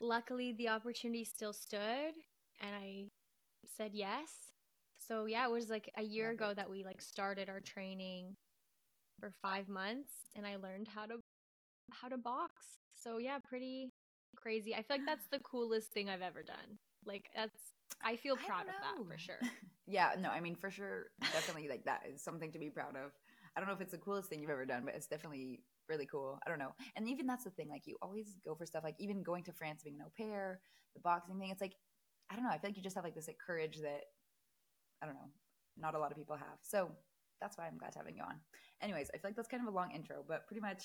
luckily 0.00 0.54
the 0.56 0.68
opportunity 0.68 1.24
still 1.24 1.52
stood 1.52 2.14
and 2.60 2.74
I 2.74 3.08
said 3.76 3.90
yes. 3.92 4.30
So 5.06 5.26
yeah, 5.26 5.46
it 5.46 5.50
was 5.50 5.68
like 5.68 5.90
a 5.96 6.02
year 6.02 6.30
ago 6.30 6.52
that 6.54 6.70
we 6.70 6.84
like 6.84 7.02
started 7.02 7.48
our 7.48 7.60
training 7.60 8.36
for 9.20 9.32
5 9.42 9.68
months 9.68 10.12
and 10.34 10.46
I 10.46 10.56
learned 10.56 10.88
how 10.88 11.06
to 11.06 11.16
how 11.92 12.08
to 12.08 12.16
box. 12.18 12.52
So 12.94 13.18
yeah, 13.18 13.38
pretty 13.38 13.92
crazy. 14.36 14.74
I 14.74 14.78
feel 14.78 14.96
like 14.96 15.06
that's 15.06 15.28
the 15.30 15.40
coolest 15.40 15.92
thing 15.92 16.08
I've 16.08 16.22
ever 16.22 16.42
done. 16.42 16.78
Like 17.04 17.26
that's 17.34 17.60
I 18.02 18.16
feel 18.16 18.36
proud 18.36 18.66
I 18.66 18.70
of 18.70 18.98
that 18.98 19.06
for 19.12 19.18
sure. 19.18 19.40
yeah, 19.86 20.12
no, 20.18 20.30
I 20.30 20.40
mean 20.40 20.56
for 20.56 20.70
sure 20.70 21.06
definitely 21.32 21.68
like 21.68 21.84
that 21.84 22.02
is 22.12 22.22
something 22.22 22.52
to 22.52 22.58
be 22.58 22.70
proud 22.70 22.96
of. 22.96 23.12
I 23.56 23.60
don't 23.60 23.68
know 23.68 23.74
if 23.74 23.80
it's 23.80 23.92
the 23.92 23.98
coolest 23.98 24.28
thing 24.28 24.40
you've 24.40 24.50
ever 24.50 24.66
done, 24.66 24.82
but 24.84 24.94
it's 24.94 25.06
definitely 25.06 25.60
really 25.88 26.06
cool. 26.06 26.38
I 26.46 26.50
don't 26.50 26.58
know. 26.58 26.74
And 26.96 27.08
even 27.08 27.26
that's 27.26 27.44
the 27.44 27.50
thing, 27.50 27.68
like 27.68 27.86
you 27.86 27.96
always 28.00 28.36
go 28.44 28.54
for 28.54 28.66
stuff 28.66 28.84
like 28.84 28.96
even 28.98 29.22
going 29.22 29.42
to 29.44 29.52
France 29.52 29.82
being 29.82 29.96
an 29.96 30.06
au 30.06 30.12
pair, 30.16 30.60
the 30.94 31.00
boxing 31.00 31.38
thing, 31.38 31.50
it's 31.50 31.60
like 31.60 31.74
I 32.30 32.34
don't 32.34 32.44
know, 32.44 32.50
I 32.50 32.58
feel 32.58 32.70
like 32.70 32.76
you 32.76 32.82
just 32.82 32.94
have 32.96 33.04
like 33.04 33.14
this 33.14 33.26
like 33.26 33.38
courage 33.44 33.78
that 33.78 34.02
I 35.02 35.06
don't 35.06 35.14
know, 35.14 35.30
not 35.76 35.94
a 35.94 35.98
lot 35.98 36.10
of 36.10 36.18
people 36.18 36.36
have. 36.36 36.58
So 36.62 36.90
that's 37.40 37.56
why 37.56 37.66
I'm 37.66 37.78
glad 37.78 37.92
to 37.92 37.98
having 37.98 38.16
you 38.16 38.22
on. 38.22 38.36
Anyways, 38.82 39.10
I 39.14 39.18
feel 39.18 39.30
like 39.30 39.36
that's 39.36 39.48
kind 39.48 39.62
of 39.66 39.72
a 39.72 39.76
long 39.76 39.90
intro, 39.92 40.24
but 40.26 40.46
pretty 40.46 40.60
much 40.60 40.84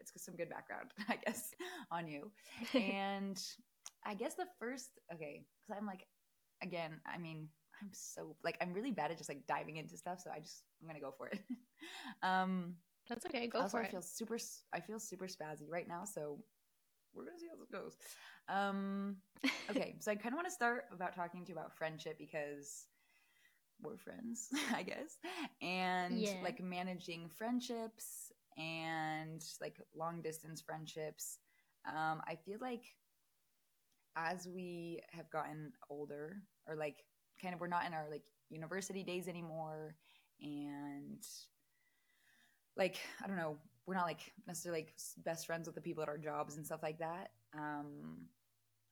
it's 0.00 0.24
some 0.24 0.36
good 0.36 0.50
background, 0.50 0.90
I 1.08 1.16
guess, 1.24 1.50
on 1.90 2.08
you. 2.08 2.30
and 2.74 3.40
I 4.04 4.14
guess 4.14 4.34
the 4.34 4.46
first 4.58 4.90
okay, 5.12 5.44
because 5.60 5.78
I'm 5.80 5.86
like 5.86 6.06
again, 6.62 7.00
I 7.06 7.18
mean, 7.18 7.48
I'm 7.80 7.88
so 7.92 8.36
like 8.44 8.56
I'm 8.60 8.72
really 8.72 8.90
bad 8.90 9.10
at 9.10 9.18
just 9.18 9.28
like 9.28 9.46
diving 9.46 9.76
into 9.76 9.96
stuff, 9.96 10.20
so 10.20 10.30
I 10.34 10.40
just 10.40 10.64
I'm 10.80 10.88
gonna 10.88 11.00
go 11.00 11.12
for 11.16 11.28
it. 11.28 11.40
um, 12.22 12.74
That's 13.08 13.26
okay. 13.26 13.46
Go 13.46 13.60
also, 13.60 13.78
for 13.78 13.84
I 13.84 13.88
feel 13.88 14.02
super. 14.02 14.38
I 14.72 14.80
feel 14.80 14.98
super 14.98 15.26
spazzy 15.26 15.68
right 15.68 15.88
now, 15.88 16.04
so 16.04 16.38
we're 17.14 17.24
gonna 17.24 17.38
see 17.38 17.48
how 17.48 17.56
this 17.58 17.70
goes. 17.70 17.96
Um, 18.48 19.16
okay, 19.70 19.96
so 20.00 20.10
I 20.10 20.16
kind 20.16 20.32
of 20.32 20.36
want 20.36 20.48
to 20.48 20.54
start 20.54 20.84
about 20.92 21.14
talking 21.14 21.44
to 21.44 21.52
you 21.52 21.56
about 21.56 21.76
friendship 21.76 22.18
because 22.18 22.86
we're 23.82 23.96
friends, 23.96 24.48
I 24.74 24.82
guess, 24.82 25.18
and 25.60 26.18
yeah. 26.18 26.34
like 26.42 26.62
managing 26.62 27.28
friendships 27.28 28.32
and 28.56 29.44
like 29.60 29.80
long 29.96 30.22
distance 30.22 30.60
friendships. 30.60 31.38
Um, 31.86 32.22
I 32.26 32.36
feel 32.46 32.58
like 32.60 32.84
as 34.16 34.46
we 34.46 35.00
have 35.10 35.30
gotten 35.30 35.72
older, 35.90 36.36
or 36.66 36.76
like 36.76 37.04
kind 37.40 37.54
of 37.54 37.60
we're 37.60 37.66
not 37.66 37.86
in 37.86 37.92
our 37.92 38.06
like 38.10 38.22
university 38.50 39.02
days 39.02 39.28
anymore 39.28 39.96
and 40.40 41.22
like 42.76 42.96
i 43.22 43.26
don't 43.26 43.36
know 43.36 43.56
we're 43.86 43.94
not 43.94 44.06
like 44.06 44.32
necessarily 44.46 44.82
like 44.82 44.94
best 45.24 45.46
friends 45.46 45.66
with 45.66 45.74
the 45.74 45.80
people 45.80 46.02
at 46.02 46.08
our 46.08 46.16
jobs 46.16 46.56
and 46.56 46.64
stuff 46.64 46.82
like 46.82 46.98
that. 46.98 47.30
Um 47.56 48.16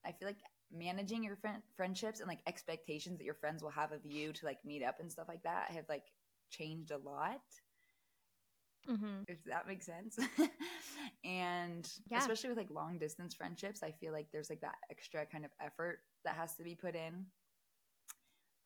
i 0.05 0.13
feel 0.13 0.29
like 0.29 0.43
managing 0.75 1.23
your 1.23 1.37
friend 1.37 1.63
friendships 1.77 2.21
and 2.21 2.29
like 2.29 2.41
expectations 2.47 3.19
that 3.19 3.25
your 3.25 3.35
friends 3.35 3.63
will 3.63 3.71
have 3.71 3.93
of 3.93 4.05
you 4.05 4.33
to 4.33 4.47
like 4.47 4.59
meet 4.65 4.83
up 4.83 5.01
and 5.01 5.11
stuff 5.11 5.29
like 5.29 5.43
that 5.43 5.71
have 5.71 5.85
like 5.89 6.05
changed 6.51 6.91
a 6.91 6.99
lot 6.99 7.41
mm-hmm. 8.91 9.23
if 9.29 9.43
that 9.45 9.67
makes 9.67 9.87
sense 9.87 10.19
and 11.25 11.89
yeah. 12.11 12.19
especially 12.19 12.49
with 12.49 12.59
like 12.59 12.71
long 12.71 12.99
distance 12.99 13.35
friendships 13.35 13.83
i 13.83 13.91
feel 13.91 14.13
like 14.13 14.27
there's 14.33 14.51
like 14.51 14.61
that 14.61 14.77
extra 14.91 15.25
kind 15.27 15.45
of 15.45 15.51
effort 15.65 16.01
that 16.25 16.35
has 16.35 16.55
to 16.55 16.63
be 16.63 16.75
put 16.75 16.95
in 16.95 17.27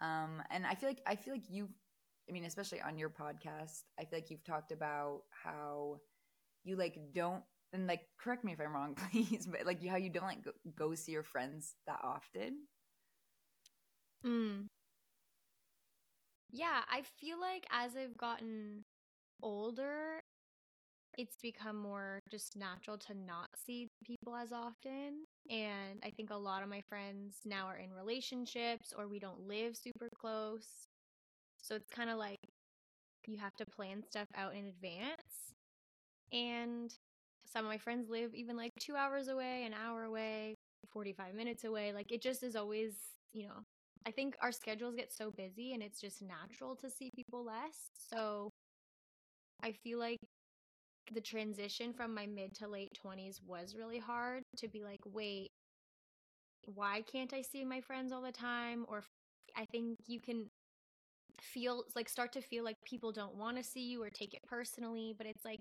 um, 0.00 0.42
and 0.50 0.66
I 0.66 0.74
feel 0.74 0.88
like 0.88 1.00
I 1.06 1.16
feel 1.16 1.34
like 1.34 1.48
you've, 1.48 1.70
I 2.28 2.32
mean, 2.32 2.44
especially 2.44 2.80
on 2.80 2.98
your 2.98 3.10
podcast, 3.10 3.82
I 3.98 4.04
feel 4.04 4.18
like 4.18 4.30
you've 4.30 4.44
talked 4.44 4.72
about 4.72 5.22
how 5.30 6.00
you 6.64 6.76
like 6.76 6.98
don't 7.14 7.42
and 7.72 7.86
like 7.86 8.02
correct 8.18 8.44
me 8.44 8.52
if 8.52 8.60
I'm 8.60 8.74
wrong, 8.74 8.96
please, 9.10 9.46
but 9.46 9.64
like 9.64 9.84
how 9.86 9.96
you 9.96 10.10
don't 10.10 10.24
like 10.24 10.44
go, 10.44 10.52
go 10.76 10.94
see 10.94 11.12
your 11.12 11.22
friends 11.22 11.74
that 11.86 12.00
often. 12.02 12.66
Hmm. 14.22 14.62
Yeah, 16.50 16.80
I 16.90 17.02
feel 17.20 17.40
like 17.40 17.66
as 17.70 17.96
I've 17.96 18.16
gotten 18.16 18.84
older, 19.42 20.20
it's 21.18 21.36
become 21.42 21.76
more 21.76 22.20
just 22.30 22.56
natural 22.56 22.98
to 22.98 23.14
not 23.14 23.48
see 23.66 23.88
people 24.04 24.36
as 24.36 24.52
often. 24.52 25.24
And 25.50 26.00
I 26.04 26.10
think 26.10 26.30
a 26.30 26.36
lot 26.36 26.62
of 26.62 26.68
my 26.68 26.82
friends 26.88 27.38
now 27.44 27.66
are 27.66 27.76
in 27.76 27.92
relationships 27.92 28.92
or 28.96 29.08
we 29.08 29.18
don't 29.18 29.46
live 29.46 29.76
super 29.76 30.08
close. 30.18 30.66
So 31.62 31.74
it's 31.74 31.90
kind 31.90 32.10
of 32.10 32.18
like 32.18 32.38
you 33.26 33.38
have 33.38 33.56
to 33.56 33.66
plan 33.66 34.02
stuff 34.08 34.28
out 34.36 34.54
in 34.54 34.66
advance. 34.66 35.54
And 36.32 36.92
some 37.46 37.64
of 37.64 37.70
my 37.70 37.78
friends 37.78 38.10
live 38.10 38.34
even 38.34 38.56
like 38.56 38.72
two 38.80 38.96
hours 38.96 39.28
away, 39.28 39.64
an 39.64 39.72
hour 39.74 40.04
away, 40.04 40.54
45 40.92 41.34
minutes 41.34 41.64
away. 41.64 41.92
Like 41.92 42.12
it 42.12 42.20
just 42.22 42.42
is 42.42 42.56
always, 42.56 42.94
you 43.32 43.44
know, 43.44 43.64
I 44.06 44.10
think 44.10 44.36
our 44.40 44.52
schedules 44.52 44.94
get 44.94 45.12
so 45.12 45.30
busy 45.30 45.72
and 45.72 45.82
it's 45.82 46.00
just 46.00 46.22
natural 46.22 46.76
to 46.76 46.90
see 46.90 47.10
people 47.14 47.44
less. 47.44 47.90
So 48.10 48.50
I 49.62 49.72
feel 49.72 49.98
like 49.98 50.18
the 51.12 51.20
transition 51.20 51.92
from 51.92 52.14
my 52.14 52.26
mid 52.26 52.54
to 52.56 52.68
late 52.68 52.98
20s 53.04 53.40
was 53.46 53.74
really 53.76 53.98
hard 53.98 54.42
to 54.58 54.68
be 54.68 54.82
like, 54.82 55.00
wait, 55.04 55.50
why 56.74 57.02
can't 57.02 57.32
I 57.32 57.42
see 57.42 57.64
my 57.64 57.80
friends 57.80 58.12
all 58.12 58.22
the 58.22 58.32
time? 58.32 58.84
Or 58.88 59.04
I 59.56 59.64
think 59.66 59.98
you 60.06 60.20
can 60.20 60.46
feel 61.40 61.84
like 61.94 62.08
start 62.08 62.32
to 62.32 62.40
feel 62.40 62.64
like 62.64 62.76
people 62.84 63.12
don't 63.12 63.36
want 63.36 63.56
to 63.56 63.62
see 63.62 63.86
you 63.88 64.02
or 64.02 64.10
take 64.10 64.34
it 64.34 64.42
personally, 64.46 65.14
but 65.16 65.26
it's 65.26 65.44
like, 65.44 65.60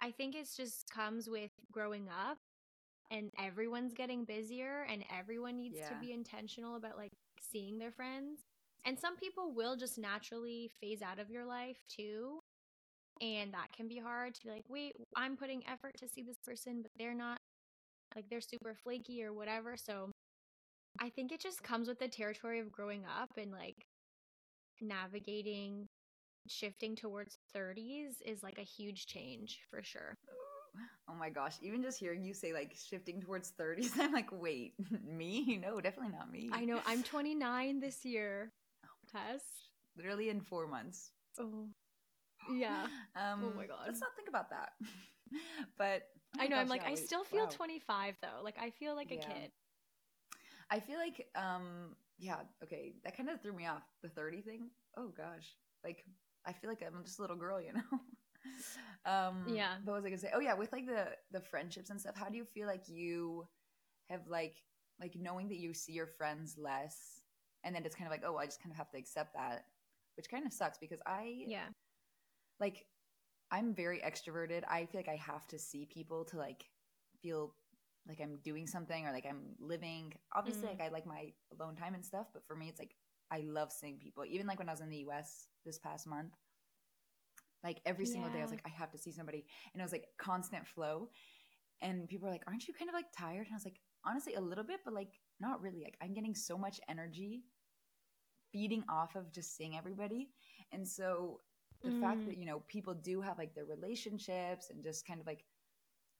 I 0.00 0.10
think 0.10 0.34
it's 0.34 0.56
just 0.56 0.88
comes 0.90 1.28
with 1.28 1.50
growing 1.70 2.08
up 2.08 2.38
and 3.10 3.30
everyone's 3.38 3.92
getting 3.92 4.24
busier 4.24 4.86
and 4.90 5.04
everyone 5.16 5.56
needs 5.56 5.78
yeah. 5.78 5.88
to 5.88 5.94
be 6.00 6.12
intentional 6.12 6.76
about 6.76 6.96
like 6.96 7.12
seeing 7.52 7.78
their 7.78 7.92
friends. 7.92 8.40
And 8.86 8.98
some 8.98 9.16
people 9.16 9.52
will 9.54 9.76
just 9.76 9.98
naturally 9.98 10.70
phase 10.80 11.02
out 11.02 11.18
of 11.18 11.30
your 11.30 11.44
life 11.44 11.76
too. 11.88 12.39
And 13.20 13.52
that 13.52 13.72
can 13.76 13.86
be 13.86 13.98
hard 13.98 14.34
to 14.34 14.40
be 14.44 14.50
like, 14.50 14.64
wait, 14.68 14.94
I'm 15.16 15.36
putting 15.36 15.62
effort 15.68 15.92
to 15.98 16.08
see 16.08 16.22
this 16.22 16.38
person, 16.44 16.80
but 16.82 16.90
they're 16.98 17.14
not 17.14 17.38
like 18.16 18.24
they're 18.30 18.40
super 18.40 18.74
flaky 18.74 19.22
or 19.22 19.32
whatever. 19.32 19.76
So 19.76 20.10
I 21.00 21.10
think 21.10 21.32
it 21.32 21.40
just 21.40 21.62
comes 21.62 21.86
with 21.86 21.98
the 21.98 22.08
territory 22.08 22.60
of 22.60 22.72
growing 22.72 23.04
up 23.04 23.30
and 23.36 23.52
like 23.52 23.86
navigating 24.80 25.86
shifting 26.48 26.96
towards 26.96 27.38
30s 27.54 28.14
is 28.24 28.42
like 28.42 28.58
a 28.58 28.62
huge 28.62 29.06
change 29.06 29.60
for 29.70 29.82
sure. 29.82 30.16
Oh 31.08 31.14
my 31.14 31.28
gosh. 31.28 31.56
Even 31.62 31.82
just 31.82 31.98
hearing 31.98 32.24
you 32.24 32.32
say 32.32 32.52
like 32.52 32.74
shifting 32.74 33.20
towards 33.20 33.52
30s, 33.60 33.92
I'm 34.00 34.12
like, 34.12 34.30
wait, 34.32 34.74
me? 35.04 35.60
No, 35.62 35.80
definitely 35.80 36.12
not 36.16 36.30
me. 36.30 36.50
I 36.52 36.64
know. 36.64 36.80
I'm 36.86 37.02
29 37.04 37.80
this 37.80 38.04
year. 38.04 38.50
Oh 38.84 38.88
Tess. 39.12 39.42
Literally 39.96 40.30
in 40.30 40.40
four 40.40 40.66
months. 40.66 41.10
Oh. 41.38 41.68
Yeah. 42.54 42.86
Um, 43.16 43.40
oh 43.44 43.56
my 43.56 43.66
god. 43.66 43.78
Let's 43.86 44.00
not 44.00 44.10
think 44.16 44.28
about 44.28 44.50
that. 44.50 44.72
but 45.78 46.02
oh 46.36 46.42
I 46.42 46.48
know. 46.48 46.56
gosh, 46.56 46.62
I'm 46.62 46.68
like, 46.68 46.82
yeah, 46.82 46.90
I 46.90 46.94
still 46.94 47.24
feel 47.24 47.46
wow. 47.46 47.50
25 47.50 48.16
though. 48.22 48.42
Like, 48.42 48.56
I 48.60 48.70
feel 48.70 48.94
like 48.94 49.10
a 49.12 49.16
Yeah. 49.16 49.28
kid. 49.32 49.50
I 50.70 50.80
feel 50.80 50.98
like, 50.98 51.26
um, 51.34 51.96
yeah, 52.18 52.36
okay, 52.62 52.94
that 53.04 53.16
kind 53.16 53.28
of 53.28 53.40
threw 53.42 53.52
me 53.52 53.66
off. 53.66 53.82
The 54.02 54.08
30 54.08 54.40
thing. 54.42 54.70
Oh 54.96 55.08
gosh. 55.08 55.56
Like, 55.84 56.04
I 56.46 56.52
feel 56.52 56.70
like 56.70 56.82
I'm 56.82 57.04
just 57.04 57.18
a 57.18 57.22
little 57.22 57.36
girl, 57.36 57.60
you 57.60 57.72
know? 57.74 58.00
um, 59.06 59.44
Yeah. 59.54 59.76
But 59.84 59.92
what 59.92 59.96
was 60.02 60.04
I 60.04 60.10
gonna 60.10 60.18
say? 60.20 60.30
Oh 60.34 60.40
yeah, 60.40 60.54
with 60.54 60.72
like 60.72 60.86
the 60.86 61.08
the 61.32 61.40
friendships 61.40 61.90
and 61.90 62.00
stuff. 62.00 62.16
How 62.16 62.28
do 62.28 62.36
you 62.36 62.44
feel 62.44 62.66
like 62.66 62.88
you 62.88 63.46
have 64.08 64.26
like 64.28 64.56
like 65.00 65.14
knowing 65.16 65.48
that 65.48 65.58
you 65.58 65.72
see 65.74 65.92
your 65.92 66.06
friends 66.06 66.56
less, 66.58 67.22
and 67.64 67.74
then 67.74 67.84
it's 67.84 67.94
kind 67.94 68.06
of 68.06 68.12
like, 68.12 68.22
oh, 68.26 68.36
I 68.36 68.44
just 68.46 68.62
kind 68.62 68.70
of 68.72 68.76
have 68.76 68.90
to 68.90 68.98
accept 68.98 69.34
that, 69.34 69.64
which 70.16 70.28
kind 70.30 70.46
of 70.46 70.52
sucks 70.52 70.78
because 70.78 71.00
I 71.06 71.44
Yeah. 71.46 71.66
Like 72.60 72.86
I'm 73.50 73.74
very 73.74 74.00
extroverted. 74.00 74.62
I 74.68 74.86
feel 74.86 75.00
like 75.00 75.08
I 75.08 75.16
have 75.16 75.46
to 75.48 75.58
see 75.58 75.86
people 75.86 76.24
to 76.26 76.36
like 76.36 76.64
feel 77.22 77.54
like 78.08 78.20
I'm 78.20 78.38
doing 78.44 78.66
something 78.66 79.06
or 79.06 79.12
like 79.12 79.26
I'm 79.26 79.56
living. 79.60 80.14
Obviously, 80.34 80.68
Mm. 80.68 80.72
like 80.78 80.80
I 80.80 80.88
like 80.88 81.06
my 81.06 81.32
alone 81.58 81.76
time 81.76 81.94
and 81.94 82.04
stuff, 82.04 82.28
but 82.32 82.46
for 82.46 82.56
me, 82.56 82.68
it's 82.68 82.78
like 82.78 82.94
I 83.30 83.40
love 83.40 83.72
seeing 83.72 83.98
people. 83.98 84.24
Even 84.24 84.46
like 84.46 84.58
when 84.58 84.68
I 84.68 84.72
was 84.72 84.80
in 84.80 84.90
the 84.90 85.04
US 85.08 85.48
this 85.64 85.78
past 85.78 86.06
month, 86.06 86.34
like 87.62 87.80
every 87.84 88.06
single 88.06 88.30
day, 88.30 88.38
I 88.40 88.42
was 88.42 88.50
like, 88.50 88.62
I 88.64 88.70
have 88.70 88.90
to 88.92 88.98
see 88.98 89.12
somebody, 89.12 89.44
and 89.72 89.80
it 89.80 89.84
was 89.84 89.92
like 89.92 90.06
constant 90.18 90.66
flow. 90.66 91.10
And 91.82 92.08
people 92.08 92.26
were 92.26 92.32
like, 92.32 92.44
"Aren't 92.46 92.68
you 92.68 92.74
kind 92.74 92.88
of 92.88 92.94
like 92.94 93.12
tired?" 93.16 93.46
And 93.46 93.52
I 93.52 93.56
was 93.56 93.64
like, 93.64 93.80
honestly, 94.04 94.34
a 94.34 94.40
little 94.40 94.64
bit, 94.64 94.80
but 94.84 94.94
like 94.94 95.20
not 95.40 95.60
really. 95.62 95.82
Like 95.82 95.96
I'm 96.02 96.14
getting 96.14 96.34
so 96.34 96.56
much 96.58 96.80
energy 96.88 97.44
feeding 98.52 98.84
off 98.88 99.14
of 99.16 99.32
just 99.32 99.56
seeing 99.56 99.76
everybody, 99.76 100.30
and 100.72 100.86
so 100.86 101.40
the 101.84 101.92
fact 101.92 102.24
Mm. 102.24 102.26
that 102.26 102.36
you 102.38 102.46
know 102.46 102.60
people 102.68 102.94
do 102.94 103.20
have 103.20 103.38
like 103.38 103.54
their 103.54 103.64
relationships 103.64 104.70
and 104.70 104.82
just 104.82 105.06
kind 105.06 105.20
of 105.20 105.26
like 105.26 105.44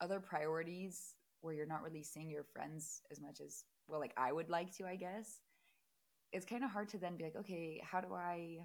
other 0.00 0.20
priorities 0.20 1.14
where 1.40 1.54
you're 1.54 1.66
not 1.66 1.82
really 1.82 2.02
seeing 2.02 2.30
your 2.30 2.44
friends 2.44 3.02
as 3.10 3.20
much 3.20 3.40
as 3.40 3.64
well 3.88 4.00
like 4.00 4.14
i 4.16 4.32
would 4.32 4.48
like 4.50 4.72
to 4.76 4.86
i 4.86 4.96
guess 4.96 5.40
it's 6.32 6.46
kind 6.46 6.64
of 6.64 6.70
hard 6.70 6.88
to 6.88 6.98
then 6.98 7.16
be 7.16 7.24
like 7.24 7.36
okay 7.36 7.80
how 7.84 8.00
do 8.00 8.14
i 8.14 8.58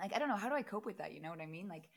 like 0.00 0.14
i 0.14 0.18
don't 0.18 0.28
know 0.28 0.36
how 0.36 0.48
do 0.48 0.54
i 0.54 0.62
cope 0.62 0.86
with 0.86 0.98
that? 0.98 1.12
You 1.12 1.20
know 1.20 1.30
what 1.30 1.40
i 1.40 1.46
mean? 1.46 1.68
Like 1.68 1.88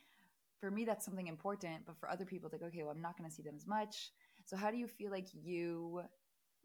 for 0.59 0.69
me 0.71 0.85
that's 0.85 1.05
something 1.05 1.27
important 1.27 1.85
but 1.85 1.97
for 1.97 2.09
other 2.09 2.25
people 2.25 2.47
it's 2.47 2.61
like 2.61 2.67
okay 2.69 2.83
well 2.83 2.91
i'm 2.91 3.01
not 3.01 3.17
going 3.17 3.29
to 3.29 3.35
see 3.35 3.43
them 3.43 3.55
as 3.55 3.67
much. 3.67 4.11
So 4.45 4.57
how 4.57 4.71
do 4.71 4.77
you 4.77 4.87
feel 4.87 5.11
like 5.11 5.27
you 5.33 6.01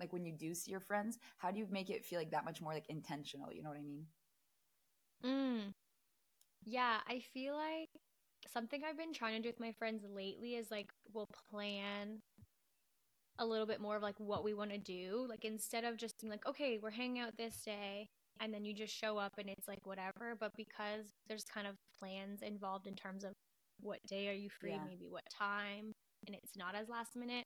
like 0.01 0.13
when 0.13 0.25
you 0.25 0.33
do 0.33 0.55
see 0.55 0.71
your 0.71 0.81
friends 0.81 1.19
how 1.39 1.51
do 1.51 1.59
you 1.59 1.67
make 1.71 1.91
it 1.91 2.05
feel 2.05 2.19
like 2.19 2.31
that 2.33 2.45
much 2.45 2.61
more 2.61 2.75
like 2.75 2.89
intentional? 2.89 3.53
You 3.53 3.63
know 3.63 3.71
what 3.71 3.79
i 3.79 3.83
mean? 3.83 4.07
Mm. 5.25 5.75
Yeah, 6.67 6.99
I 7.09 7.21
feel 7.33 7.55
like 7.55 7.89
something 8.53 8.83
I've 8.85 8.99
been 8.99 9.13
trying 9.13 9.37
to 9.37 9.43
do 9.43 9.49
with 9.49 9.61
my 9.61 9.73
friends 9.73 10.05
lately 10.05 10.57
is 10.57 10.71
like 10.71 10.91
we'll 11.15 11.29
plan 11.51 12.21
a 13.39 13.47
little 13.47 13.67
bit 13.67 13.81
more 13.81 13.97
of 13.97 14.03
like 14.03 14.19
what 14.19 14.43
we 14.43 14.53
want 14.53 14.71
to 14.71 14.79
do. 14.79 15.27
Like 15.29 15.45
instead 15.45 15.85
of 15.85 15.97
just 15.97 16.15
being 16.21 16.31
like, 16.31 16.47
okay, 16.47 16.79
we're 16.83 16.91
hanging 16.91 17.21
out 17.21 17.37
this 17.37 17.63
day 17.65 18.09
and 18.41 18.53
then 18.53 18.65
you 18.65 18.75
just 18.75 18.95
show 18.95 19.17
up 19.17 19.33
and 19.39 19.49
it's 19.49 19.69
like 19.69 19.87
whatever, 19.87 20.37
but 20.39 20.53
because 20.57 21.07
there's 21.29 21.45
kind 21.45 21.67
of 21.67 21.77
plans 21.99 22.43
involved 22.43 22.87
in 22.87 22.95
terms 22.95 23.25
of 23.25 23.33
what 23.81 23.99
day 24.09 24.29
are 24.29 24.33
you 24.33 24.49
free, 24.61 24.73
Yeah. 24.73 24.85
maybe 24.87 25.07
what 25.09 25.23
time, 25.31 25.93
and 26.27 26.35
it's 26.37 26.57
not 26.57 26.75
as 26.75 26.89
last 26.89 27.15
minute, 27.15 27.45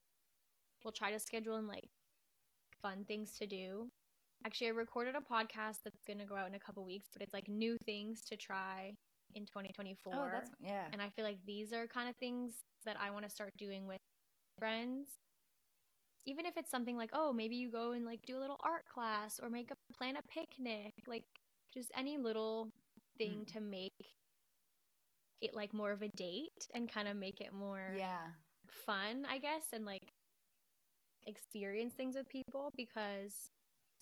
we'll 0.85 0.93
try 0.93 1.11
to 1.11 1.19
schedule 1.19 1.57
in 1.57 1.67
like 1.67 1.89
fun 2.81 3.05
things 3.07 3.37
to 3.39 3.47
do. 3.47 3.89
Actually, 4.47 4.69
I 4.69 4.71
recorded 4.71 5.15
a 5.17 5.21
podcast 5.21 5.79
that's 5.85 6.03
going 6.07 6.19
to 6.19 6.25
go 6.25 6.37
out 6.37 6.49
in 6.49 6.55
a 6.55 6.61
couple 6.61 6.85
weeks, 6.85 7.09
but 7.12 7.21
it's 7.21 7.35
like 7.35 7.49
new 7.49 7.77
things 7.85 8.23
to 8.29 8.37
try 8.37 8.95
in 9.35 9.47
2024. 9.47 10.13
oh 10.15 10.29
that's 10.33 10.51
yeah 10.63 10.87
And 10.93 11.01
I 11.03 11.09
feel 11.11 11.25
like 11.25 11.39
these 11.47 11.73
are 11.73 11.87
kind 11.87 12.09
of 12.09 12.17
things 12.17 12.53
that 12.85 12.97
I 13.01 13.11
want 13.11 13.25
to 13.25 13.31
start 13.31 13.53
doing 13.59 13.87
with 13.87 14.01
friends. 14.59 15.09
Even 16.27 16.47
if 16.47 16.57
it's 16.57 16.71
something 16.71 16.97
like, 16.97 17.11
oh, 17.13 17.33
maybe 17.33 17.57
you 17.57 17.71
go 17.71 17.93
and 17.93 18.05
like 18.05 18.21
do 18.27 18.37
a 18.37 18.41
little 18.41 18.59
art 18.63 18.85
class 18.93 19.41
or 19.43 19.49
make 19.51 19.71
a 19.71 19.95
plan 19.95 20.17
a 20.17 20.23
picnic, 20.23 20.93
like 21.07 21.25
just 21.73 21.91
any 21.97 22.19
little 22.19 22.71
thing 23.19 23.45
Mm. 23.45 23.53
to 23.53 23.61
make 23.61 23.93
it 25.41 25.55
like 25.55 25.73
more 25.73 25.91
of 25.93 26.03
a 26.03 26.09
date 26.09 26.69
and 26.75 26.91
kind 26.93 27.09
of 27.09 27.17
make 27.17 27.41
it 27.41 27.53
more 27.53 27.95
yeah 27.97 28.29
fun, 28.87 29.27
I 29.29 29.39
guess, 29.39 29.65
and 29.73 29.85
like 29.85 30.13
experience 31.27 31.95
things 31.95 32.17
with 32.17 32.29
people 32.29 32.73
because 32.77 33.51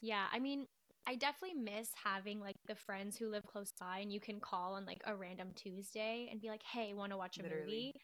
yeah, 0.00 0.26
I 0.32 0.38
mean, 0.38 0.66
I 1.08 1.14
definitely 1.14 1.58
miss 1.58 1.88
having 2.04 2.38
like 2.38 2.56
the 2.66 2.74
friends 2.74 3.16
who 3.16 3.30
live 3.30 3.46
close 3.46 3.72
by 3.80 4.00
and 4.00 4.12
you 4.12 4.20
can 4.20 4.40
call 4.40 4.74
on 4.74 4.84
like 4.84 5.00
a 5.06 5.16
random 5.16 5.52
Tuesday 5.54 6.28
and 6.30 6.38
be 6.38 6.48
like, 6.48 6.62
"Hey, 6.62 6.92
want 6.92 7.12
to 7.12 7.16
watch 7.16 7.38
a 7.38 7.42
Literally. 7.42 7.64
movie?" 7.64 7.94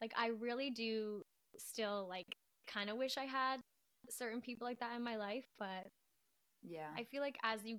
Like 0.00 0.12
I 0.16 0.28
really 0.28 0.70
do 0.70 1.22
still 1.58 2.06
like 2.08 2.24
kind 2.66 2.88
of 2.88 2.96
wish 2.96 3.18
I 3.18 3.24
had 3.24 3.60
certain 4.08 4.40
people 4.40 4.66
like 4.66 4.80
that 4.80 4.96
in 4.96 5.04
my 5.04 5.16
life, 5.16 5.44
but 5.58 5.88
yeah 6.62 6.88
I 6.96 7.04
feel 7.04 7.20
like 7.20 7.36
as 7.42 7.60
you 7.64 7.76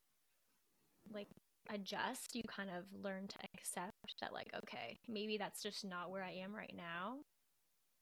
like 1.11 1.29
adjust, 1.71 2.35
you 2.35 2.43
kind 2.47 2.69
of 2.69 2.83
learn 3.03 3.27
to 3.27 3.37
accept 3.55 3.91
that 4.21 4.33
like 4.33 4.51
okay, 4.55 4.99
maybe 5.07 5.39
that's 5.39 5.63
just 5.63 5.83
not 5.83 6.11
where 6.11 6.23
I 6.23 6.33
am 6.43 6.55
right 6.55 6.75
now. 6.77 7.17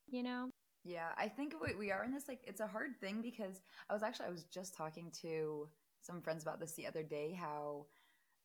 You 0.10 0.24
know? 0.24 0.50
Yeah, 0.84 1.10
I 1.18 1.30
think 1.30 1.54
we, 1.66 1.76
we 1.76 1.92
are 1.92 2.04
in 2.04 2.12
this 2.12 2.28
like 2.28 2.42
it's 2.44 2.60
a 2.60 2.68
hard 2.68 3.00
thing 3.00 3.22
because 3.22 3.62
I 3.90 3.94
was 3.94 4.04
actually 4.04 4.26
I 4.28 4.32
was 4.32 4.44
just 4.54 4.76
talking 4.76 5.12
to 5.22 5.70
some 6.08 6.22
friends 6.24 6.44
about 6.44 6.60
this 6.62 6.74
the 6.76 6.88
other 6.88 7.04
day 7.04 7.34
how 7.40 7.88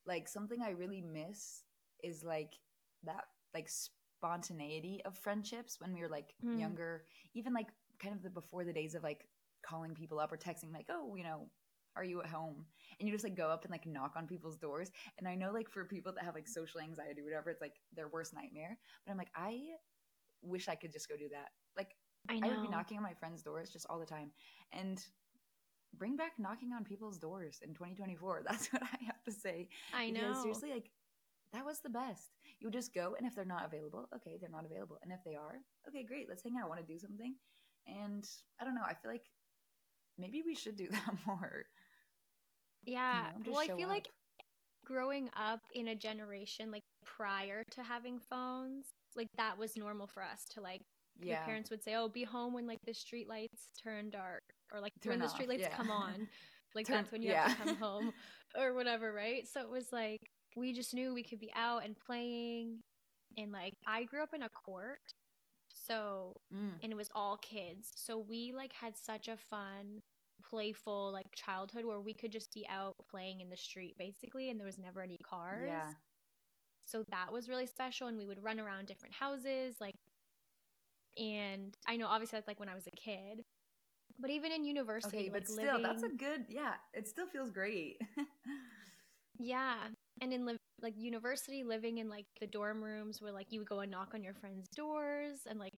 like 0.05 0.27
something 0.27 0.61
I 0.61 0.71
really 0.71 1.01
miss 1.01 1.63
is 2.03 2.23
like 2.23 2.53
that 3.03 3.25
like 3.53 3.69
spontaneity 3.69 5.01
of 5.05 5.17
friendships 5.17 5.79
when 5.79 5.93
we 5.93 6.01
were 6.01 6.09
like 6.09 6.33
Mm. 6.43 6.59
younger, 6.59 7.05
even 7.35 7.53
like 7.53 7.67
kind 7.99 8.15
of 8.15 8.23
the 8.23 8.29
before 8.29 8.65
the 8.65 8.73
days 8.73 8.95
of 8.95 9.03
like 9.03 9.27
calling 9.65 9.95
people 9.95 10.19
up 10.19 10.31
or 10.31 10.37
texting 10.37 10.73
like, 10.73 10.87
"Oh, 10.89 11.15
you 11.15 11.23
know, 11.23 11.49
are 11.95 12.03
you 12.03 12.21
at 12.21 12.29
home?" 12.29 12.65
And 12.99 13.07
you 13.07 13.13
just 13.15 13.23
like 13.25 13.37
go 13.37 13.49
up 13.49 13.63
and 13.65 13.71
like 13.71 13.85
knock 13.87 14.13
on 14.17 14.27
people's 14.27 14.57
doors. 14.57 14.91
And 15.19 15.27
I 15.27 15.35
know 15.35 15.51
like 15.51 15.69
for 15.69 15.85
people 15.85 16.13
that 16.13 16.25
have 16.25 16.35
like 16.35 16.47
social 16.47 16.81
anxiety 16.81 17.21
or 17.21 17.25
whatever, 17.25 17.49
it's 17.51 17.61
like 17.61 17.75
their 17.95 18.09
worst 18.09 18.33
nightmare. 18.33 18.77
But 19.05 19.11
I'm 19.13 19.17
like, 19.17 19.31
I 19.35 19.59
wish 20.41 20.67
I 20.67 20.75
could 20.75 20.91
just 20.93 21.09
go 21.09 21.17
do 21.17 21.29
that. 21.31 21.49
Like 21.77 21.95
I 22.29 22.39
I 22.43 22.49
would 22.49 22.61
be 22.61 22.67
knocking 22.69 22.97
on 22.97 23.03
my 23.03 23.13
friends' 23.13 23.43
doors 23.43 23.71
just 23.71 23.87
all 23.89 23.99
the 23.99 24.05
time. 24.05 24.31
And 24.71 25.03
bring 25.97 26.15
back 26.15 26.33
knocking 26.37 26.73
on 26.73 26.83
people's 26.83 27.17
doors 27.17 27.59
in 27.63 27.73
2024. 27.73 28.43
That's 28.47 28.71
what 28.73 28.83
I 28.83 28.97
have 29.05 29.23
to 29.25 29.31
say. 29.31 29.69
I 29.93 30.07
Because 30.07 30.37
know. 30.37 30.41
seriously, 30.41 30.71
like 30.71 30.91
that 31.53 31.65
was 31.65 31.79
the 31.81 31.89
best. 31.89 32.31
You 32.59 32.67
would 32.67 32.73
just 32.73 32.93
go, 32.93 33.15
and 33.17 33.27
if 33.27 33.35
they're 33.35 33.45
not 33.45 33.65
available, 33.65 34.09
okay, 34.15 34.37
they're 34.39 34.49
not 34.49 34.65
available. 34.65 34.97
And 35.03 35.11
if 35.11 35.19
they 35.23 35.35
are, 35.35 35.59
okay, 35.87 36.03
great, 36.03 36.27
let's 36.29 36.43
hang 36.43 36.57
out. 36.57 36.65
I 36.65 36.69
Want 36.69 36.85
to 36.85 36.93
do 36.93 36.99
something? 36.99 37.35
And 37.87 38.27
I 38.59 38.65
don't 38.65 38.75
know. 38.75 38.81
I 38.85 38.93
feel 38.93 39.11
like 39.11 39.25
maybe 40.17 40.41
we 40.45 40.55
should 40.55 40.75
do 40.75 40.87
that 40.91 41.15
more. 41.25 41.65
you 42.85 42.93
Yeah. 42.93 43.25
know, 43.45 43.51
well, 43.51 43.59
I 43.61 43.67
feel 43.67 43.87
like 43.87 44.07
growing 44.85 45.29
up 45.35 45.61
in 45.73 45.87
a 45.87 45.95
generation 45.95 46.71
like 46.71 46.83
prior 47.05 47.63
to 47.71 47.83
having 47.83 48.19
phones, 48.19 48.85
like 49.15 49.27
that 49.37 49.57
was 49.57 49.77
normal 49.77 50.07
for 50.07 50.23
us 50.23 50.45
to 50.53 50.61
like 50.61 50.81
your 51.21 51.37
yeah, 51.37 51.43
parents 51.45 51.69
would 51.69 51.83
say, 51.83 51.95
"Oh, 51.95 52.07
be 52.09 52.23
home 52.23 52.53
when 52.53 52.67
like 52.67 52.79
the 52.85 52.93
street 52.93 53.27
lights 53.27 53.69
turn 53.83 54.09
dark 54.09 54.43
or 54.71 54.79
like 54.79 54.93
when 55.05 55.17
Turn 55.17 55.19
the 55.19 55.27
street 55.27 55.49
lights 55.49 55.61
yeah. 55.61 55.75
come 55.75 55.89
on." 55.89 56.27
Like 56.75 56.87
Turn- 56.87 56.97
that's 56.97 57.11
when 57.11 57.21
you 57.21 57.29
have 57.29 57.43
to 57.43 57.51
come 57.51 57.75
home 57.75 58.11
or 58.57 58.73
whatever, 58.73 59.11
right? 59.13 59.47
So 59.47 59.61
it 59.61 59.69
was 59.69 59.91
like 59.91 60.19
we 60.55 60.73
just 60.73 60.93
knew 60.93 61.13
we 61.13 61.23
could 61.23 61.39
be 61.39 61.51
out 61.55 61.83
and 61.85 61.95
playing 62.05 62.79
and 63.37 63.51
like 63.51 63.73
I 63.87 64.03
grew 64.03 64.23
up 64.23 64.33
in 64.33 64.43
a 64.43 64.49
court. 64.49 64.99
So 65.69 66.33
Mm, 66.53 66.79
and 66.81 66.91
it 66.91 66.95
was 66.95 67.09
all 67.15 67.37
kids. 67.37 67.91
So 67.95 68.17
we 68.17 68.53
like 68.55 68.73
had 68.73 68.97
such 68.97 69.27
a 69.27 69.37
fun, 69.37 70.01
playful 70.49 71.11
like 71.11 71.27
childhood 71.35 71.85
where 71.85 71.99
we 72.01 72.13
could 72.13 72.31
just 72.31 72.53
be 72.53 72.65
out 72.69 72.95
playing 73.09 73.41
in 73.41 73.49
the 73.49 73.57
street 73.57 73.95
basically 73.97 74.49
and 74.49 74.59
there 74.59 74.67
was 74.67 74.77
never 74.79 75.01
any 75.01 75.17
cars. 75.29 75.69
yeah, 75.69 75.93
So 76.85 77.03
that 77.11 77.31
was 77.31 77.49
really 77.49 77.65
special 77.67 78.07
and 78.07 78.17
we 78.17 78.25
would 78.25 78.43
run 78.43 78.59
around 78.59 78.87
different 78.87 79.15
houses 79.15 79.75
like 79.79 79.95
and 81.17 81.75
I 81.87 81.97
know 81.97 82.07
obviously 82.07 82.37
that's 82.37 82.47
like 82.47 82.59
when 82.59 82.69
I 82.69 82.75
was 82.75 82.87
a 82.87 82.91
kid. 82.91 83.43
But 84.19 84.29
even 84.29 84.51
in 84.51 84.63
university 84.63 85.17
okay, 85.17 85.29
like 85.31 85.33
but 85.33 85.47
still, 85.47 85.81
that's 85.81 86.03
a 86.03 86.09
good. 86.09 86.45
Yeah, 86.47 86.73
it 86.93 87.07
still 87.07 87.27
feels 87.27 87.51
great. 87.51 87.99
Yeah. 89.39 89.75
And 90.21 90.33
in 90.33 90.45
li- 90.45 90.57
like 90.81 90.93
university 90.97 91.63
living 91.63 91.97
in 91.97 92.09
like 92.09 92.25
the 92.39 92.47
dorm 92.47 92.83
rooms 92.83 93.21
where 93.21 93.31
like 93.31 93.47
you 93.49 93.59
would 93.59 93.69
go 93.69 93.79
and 93.79 93.91
knock 93.91 94.11
on 94.13 94.23
your 94.23 94.33
friends' 94.33 94.67
doors 94.75 95.39
and 95.49 95.59
like 95.59 95.73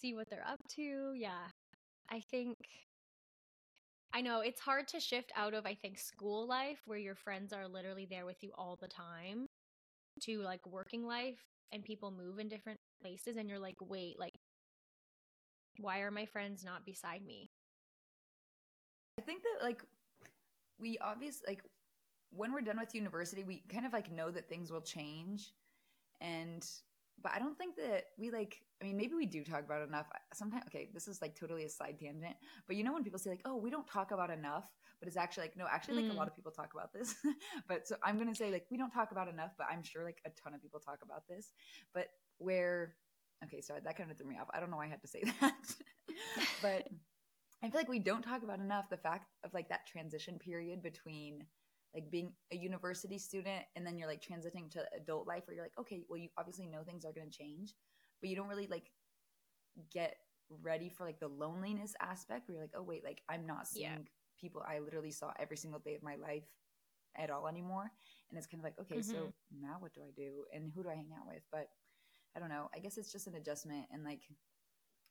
see 0.00 0.14
what 0.14 0.28
they're 0.30 0.46
up 0.46 0.60
to. 0.76 1.12
Yeah. 1.16 1.48
I 2.10 2.20
think 2.20 2.56
I 4.12 4.20
know 4.20 4.40
it's 4.40 4.60
hard 4.60 4.86
to 4.88 5.00
shift 5.00 5.32
out 5.36 5.54
of 5.54 5.66
I 5.66 5.74
think 5.74 5.98
school 5.98 6.46
life 6.46 6.80
where 6.86 6.98
your 6.98 7.16
friends 7.16 7.52
are 7.52 7.66
literally 7.66 8.06
there 8.08 8.26
with 8.26 8.42
you 8.42 8.52
all 8.56 8.78
the 8.80 8.88
time 8.88 9.46
to 10.22 10.40
like 10.40 10.64
working 10.66 11.06
life 11.06 11.40
and 11.72 11.82
people 11.84 12.12
move 12.12 12.38
in 12.38 12.48
different 12.48 12.78
places 13.02 13.36
and 13.36 13.48
you're 13.48 13.58
like, 13.58 13.76
"Wait, 13.80 14.18
like 14.18 14.34
why 15.78 16.00
are 16.00 16.10
my 16.10 16.26
friends 16.26 16.64
not 16.64 16.86
beside 16.86 17.24
me? 17.24 17.50
I 19.18 19.22
think 19.22 19.42
that 19.42 19.64
like 19.64 19.82
we 20.78 20.98
obviously 20.98 21.44
like 21.48 21.62
when 22.30 22.52
we're 22.52 22.62
done 22.62 22.78
with 22.80 22.94
university, 22.94 23.44
we 23.44 23.62
kind 23.68 23.86
of 23.86 23.92
like 23.92 24.10
know 24.10 24.30
that 24.30 24.48
things 24.48 24.70
will 24.70 24.80
change 24.80 25.52
and 26.20 26.66
but 27.22 27.32
I 27.34 27.38
don't 27.38 27.56
think 27.56 27.76
that 27.76 28.06
we 28.18 28.30
like. 28.30 28.60
I 28.82 28.84
mean, 28.84 28.96
maybe 28.96 29.14
we 29.14 29.24
do 29.24 29.44
talk 29.44 29.64
about 29.64 29.86
enough. 29.86 30.06
Sometimes, 30.34 30.64
okay, 30.66 30.90
this 30.92 31.08
is 31.08 31.22
like 31.22 31.34
totally 31.34 31.64
a 31.64 31.68
side 31.68 31.96
tangent, 31.98 32.34
but 32.66 32.76
you 32.76 32.84
know 32.84 32.92
when 32.92 33.04
people 33.04 33.18
say 33.18 33.30
like, 33.30 33.40
"Oh, 33.44 33.56
we 33.56 33.70
don't 33.70 33.86
talk 33.86 34.10
about 34.10 34.30
enough," 34.30 34.70
but 34.98 35.08
it's 35.08 35.16
actually 35.16 35.44
like, 35.44 35.56
no, 35.56 35.66
actually, 35.70 36.02
like 36.02 36.06
mm. 36.06 36.14
a 36.14 36.18
lot 36.18 36.26
of 36.26 36.34
people 36.34 36.50
talk 36.50 36.74
about 36.74 36.92
this. 36.92 37.14
but 37.68 37.86
so 37.86 37.96
I'm 38.02 38.18
gonna 38.18 38.34
say 38.34 38.50
like 38.50 38.66
we 38.70 38.76
don't 38.76 38.90
talk 38.90 39.12
about 39.12 39.28
enough, 39.28 39.52
but 39.56 39.66
I'm 39.70 39.82
sure 39.82 40.04
like 40.04 40.20
a 40.26 40.30
ton 40.30 40.54
of 40.54 40.62
people 40.62 40.80
talk 40.80 40.98
about 41.02 41.26
this. 41.28 41.52
But 41.94 42.08
where, 42.38 42.96
okay, 43.44 43.60
so 43.60 43.74
that 43.82 43.96
kind 43.96 44.10
of 44.10 44.16
threw 44.16 44.28
me 44.28 44.38
off. 44.40 44.48
I 44.52 44.60
don't 44.60 44.70
know 44.70 44.76
why 44.76 44.86
I 44.86 44.90
had 44.90 45.02
to 45.02 45.08
say 45.08 45.22
that, 45.40 45.54
but 46.62 46.88
I 47.62 47.70
feel 47.70 47.80
like 47.80 47.88
we 47.88 47.98
don't 47.98 48.22
talk 48.22 48.42
about 48.42 48.58
enough 48.58 48.90
the 48.90 48.96
fact 48.96 49.26
of 49.44 49.54
like 49.54 49.68
that 49.70 49.86
transition 49.86 50.38
period 50.38 50.82
between 50.82 51.44
like 51.94 52.10
being 52.10 52.32
a 52.52 52.56
university 52.56 53.18
student 53.18 53.62
and 53.76 53.86
then 53.86 53.96
you're 53.96 54.08
like 54.08 54.22
transitioning 54.22 54.70
to 54.70 54.84
adult 54.96 55.26
life 55.26 55.44
where 55.46 55.54
you're 55.54 55.64
like 55.64 55.78
okay 55.78 56.02
well 56.08 56.18
you 56.18 56.28
obviously 56.36 56.66
know 56.66 56.82
things 56.82 57.04
are 57.04 57.12
going 57.12 57.30
to 57.30 57.38
change 57.38 57.72
but 58.20 58.28
you 58.28 58.36
don't 58.36 58.48
really 58.48 58.66
like 58.66 58.90
get 59.92 60.16
ready 60.62 60.88
for 60.88 61.06
like 61.06 61.20
the 61.20 61.28
loneliness 61.28 61.94
aspect 62.02 62.48
where 62.48 62.56
you're 62.56 62.64
like 62.64 62.74
oh 62.76 62.82
wait 62.82 63.04
like 63.04 63.22
i'm 63.28 63.46
not 63.46 63.66
seeing 63.66 63.84
yeah. 63.84 63.98
people 64.40 64.62
i 64.68 64.78
literally 64.78 65.10
saw 65.10 65.32
every 65.38 65.56
single 65.56 65.80
day 65.80 65.94
of 65.94 66.02
my 66.02 66.16
life 66.16 66.44
at 67.16 67.30
all 67.30 67.46
anymore 67.46 67.90
and 68.28 68.36
it's 68.36 68.46
kind 68.46 68.60
of 68.60 68.64
like 68.64 68.78
okay 68.80 69.00
mm-hmm. 69.00 69.10
so 69.10 69.32
now 69.60 69.76
what 69.78 69.94
do 69.94 70.00
i 70.02 70.10
do 70.16 70.44
and 70.52 70.72
who 70.74 70.82
do 70.82 70.88
i 70.88 70.94
hang 70.94 71.10
out 71.16 71.26
with 71.26 71.42
but 71.52 71.68
i 72.36 72.40
don't 72.40 72.48
know 72.48 72.68
i 72.74 72.78
guess 72.78 72.98
it's 72.98 73.12
just 73.12 73.26
an 73.26 73.34
adjustment 73.34 73.86
and 73.92 74.04
like 74.04 74.22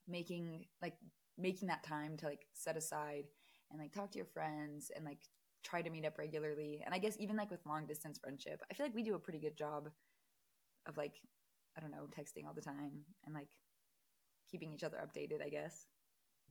making 0.08 0.66
like 0.82 0.96
making 1.38 1.68
that 1.68 1.84
time 1.84 2.18
to 2.18 2.26
like 2.26 2.46
set 2.54 2.78
aside 2.78 3.26
and 3.72 3.80
like 3.80 3.92
talk 3.92 4.12
to 4.12 4.18
your 4.18 4.26
friends 4.26 4.92
and 4.96 5.04
like 5.06 5.20
try 5.64 5.82
to 5.82 5.90
meet 5.90 6.06
up 6.06 6.18
regularly. 6.18 6.82
And 6.86 6.94
I 6.94 7.00
guess 7.00 7.16
even 7.20 7.36
like 7.36 7.50
with 7.50 7.66
long 7.66 7.86
distance 7.86 8.20
friendship, 8.20 8.62
I 8.70 8.74
feel 8.74 8.86
like 8.86 8.96
we 8.96 9.04
do 9.04 9.16
a 9.16 9.20
pretty 9.20 9.40
good 9.40 9.58
job 9.58 9.90
of 10.86 10.98
like, 10.98 11.14
I 11.78 11.82
don't 11.82 11.92
know, 11.92 12.08
texting 12.16 12.46
all 12.46 12.54
the 12.54 12.62
time 12.62 12.92
and 13.26 13.34
like 13.34 13.50
keeping 14.52 14.72
each 14.74 14.84
other 14.84 14.98
updated, 14.98 15.44
I 15.44 15.50
guess. 15.50 15.86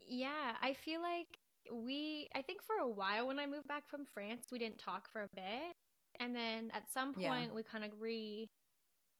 Yeah, 0.00 0.56
I 0.60 0.74
feel 0.74 1.00
like 1.00 1.28
we, 1.72 2.28
I 2.34 2.42
think 2.42 2.62
for 2.62 2.76
a 2.82 2.88
while 2.88 3.28
when 3.28 3.38
I 3.38 3.46
moved 3.46 3.68
back 3.68 3.88
from 3.88 4.04
France, 4.12 4.46
we 4.50 4.58
didn't 4.58 4.78
talk 4.78 5.08
for 5.12 5.22
a 5.22 5.28
bit. 5.34 5.76
And 6.18 6.34
then 6.34 6.70
at 6.74 6.92
some 6.92 7.14
point, 7.14 7.50
yeah. 7.50 7.54
we 7.54 7.62
kind 7.62 7.84
of 7.84 7.90
re 8.00 8.48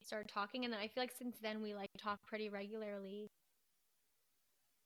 started 0.05 0.29
talking. 0.29 0.65
And 0.65 0.73
then 0.73 0.81
I 0.81 0.89
feel 0.89 1.03
like 1.03 1.13
since 1.17 1.39
then, 1.43 1.63
we 1.63 1.75
like 1.75 1.91
talk 1.99 2.21
pretty 2.27 2.49
regularly. 2.49 3.31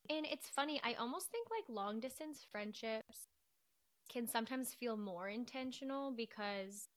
And 0.09 0.25
it's 0.25 0.49
funny, 0.49 0.81
I 0.85 0.95
almost 0.95 1.31
think 1.31 1.49
like 1.51 1.65
long 1.69 2.01
distance 2.01 2.47
friendships 2.51 3.29
can 4.09 4.27
sometimes 4.29 4.75
feel 4.75 4.97
more 4.97 5.29
intentional 5.29 6.13
because 6.13 6.89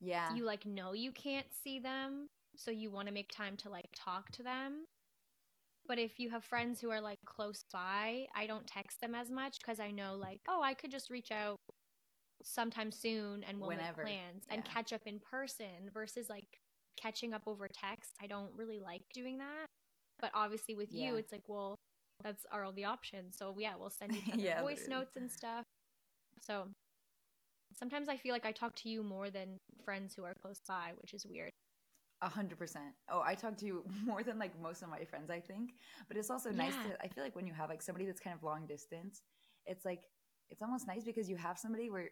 yeah 0.00 0.32
you 0.34 0.44
like 0.44 0.64
know 0.64 0.92
you 0.92 1.10
can't 1.10 1.46
see 1.52 1.78
them 1.78 2.28
so 2.56 2.70
you 2.70 2.90
want 2.90 3.08
to 3.08 3.14
make 3.14 3.30
time 3.30 3.56
to 3.56 3.68
like 3.68 3.88
talk 3.94 4.30
to 4.30 4.42
them 4.42 4.84
but 5.86 5.98
if 5.98 6.20
you 6.20 6.30
have 6.30 6.44
friends 6.44 6.80
who 6.80 6.90
are 6.90 7.00
like 7.00 7.18
close 7.24 7.64
by 7.72 8.26
i 8.34 8.46
don't 8.46 8.66
text 8.66 9.00
them 9.00 9.14
as 9.14 9.30
much 9.30 9.58
because 9.60 9.80
i 9.80 9.90
know 9.90 10.14
like 10.14 10.40
oh 10.48 10.62
i 10.62 10.74
could 10.74 10.90
just 10.90 11.10
reach 11.10 11.32
out 11.32 11.58
sometime 12.42 12.92
soon 12.92 13.42
and 13.48 13.58
we'll 13.58 13.68
Whenever. 13.68 14.04
make 14.04 14.14
plans 14.14 14.44
yeah. 14.46 14.54
and 14.54 14.64
catch 14.64 14.92
up 14.92 15.02
in 15.06 15.18
person 15.18 15.90
versus 15.92 16.28
like 16.28 16.60
catching 17.00 17.32
up 17.32 17.42
over 17.46 17.68
text 17.68 18.12
i 18.22 18.26
don't 18.26 18.50
really 18.56 18.80
like 18.80 19.02
doing 19.14 19.38
that 19.38 19.66
but 20.20 20.30
obviously 20.34 20.74
with 20.74 20.88
yeah. 20.92 21.08
you 21.08 21.16
it's 21.16 21.32
like 21.32 21.48
well 21.48 21.76
that's 22.22 22.44
are 22.50 22.64
all 22.64 22.72
the 22.72 22.84
options 22.84 23.36
so 23.38 23.54
yeah 23.58 23.74
we'll 23.78 23.90
send 23.90 24.14
each 24.14 24.28
other 24.32 24.42
yeah, 24.42 24.60
voice 24.60 24.80
literally. 24.80 25.00
notes 25.00 25.16
and 25.16 25.30
stuff 25.30 25.64
so 26.40 26.68
sometimes 27.76 28.08
I 28.08 28.16
feel 28.16 28.32
like 28.32 28.46
I 28.46 28.52
talk 28.52 28.74
to 28.76 28.88
you 28.88 29.02
more 29.02 29.30
than 29.30 29.58
friends 29.84 30.14
who 30.14 30.24
are 30.24 30.34
close 30.40 30.60
by, 30.66 30.92
which 31.00 31.14
is 31.14 31.26
weird. 31.26 31.50
A 32.20 32.28
hundred 32.28 32.58
percent. 32.58 32.94
Oh, 33.10 33.22
I 33.24 33.34
talk 33.34 33.56
to 33.58 33.66
you 33.66 33.84
more 34.04 34.22
than 34.22 34.38
like 34.38 34.58
most 34.60 34.82
of 34.82 34.88
my 34.88 35.04
friends, 35.04 35.30
I 35.30 35.40
think. 35.40 35.70
But 36.08 36.16
it's 36.16 36.30
also 36.30 36.50
nice 36.50 36.74
yeah. 36.84 36.94
to 36.94 37.04
I 37.04 37.08
feel 37.08 37.22
like 37.22 37.36
when 37.36 37.46
you 37.46 37.52
have 37.52 37.68
like 37.68 37.82
somebody 37.82 38.06
that's 38.06 38.20
kind 38.20 38.34
of 38.36 38.42
long 38.42 38.66
distance, 38.66 39.22
it's 39.66 39.84
like 39.84 40.02
it's 40.50 40.62
almost 40.62 40.86
nice 40.86 41.04
because 41.04 41.28
you 41.28 41.36
have 41.36 41.58
somebody 41.58 41.90
where 41.90 42.10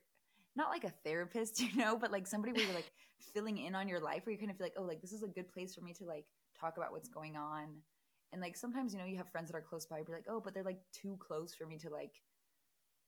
not 0.56 0.70
like 0.70 0.84
a 0.84 0.92
therapist, 1.04 1.60
you 1.60 1.74
know, 1.76 1.96
but 1.96 2.10
like 2.12 2.26
somebody 2.26 2.52
where 2.52 2.64
you're 2.64 2.74
like 2.74 2.90
filling 3.34 3.58
in 3.58 3.74
on 3.74 3.88
your 3.88 4.00
life 4.00 4.26
where 4.26 4.32
you 4.32 4.38
kind 4.38 4.50
of 4.50 4.56
feel 4.56 4.66
like, 4.66 4.76
oh, 4.76 4.82
like 4.82 5.00
this 5.00 5.12
is 5.12 5.22
a 5.22 5.28
good 5.28 5.50
place 5.52 5.74
for 5.74 5.82
me 5.82 5.92
to 5.94 6.04
like 6.04 6.26
talk 6.58 6.76
about 6.76 6.92
what's 6.92 7.08
going 7.08 7.36
on. 7.36 7.68
And 8.32 8.42
like 8.42 8.56
sometimes, 8.56 8.92
you 8.92 8.98
know, 8.98 9.06
you 9.06 9.16
have 9.16 9.30
friends 9.30 9.50
that 9.50 9.56
are 9.56 9.62
close 9.62 9.86
by, 9.86 9.98
you're 9.98 10.16
like, 10.16 10.26
oh, 10.28 10.40
but 10.40 10.52
they're 10.52 10.64
like 10.64 10.80
too 10.92 11.16
close 11.20 11.54
for 11.54 11.66
me 11.66 11.78
to 11.78 11.90
like 11.90 12.22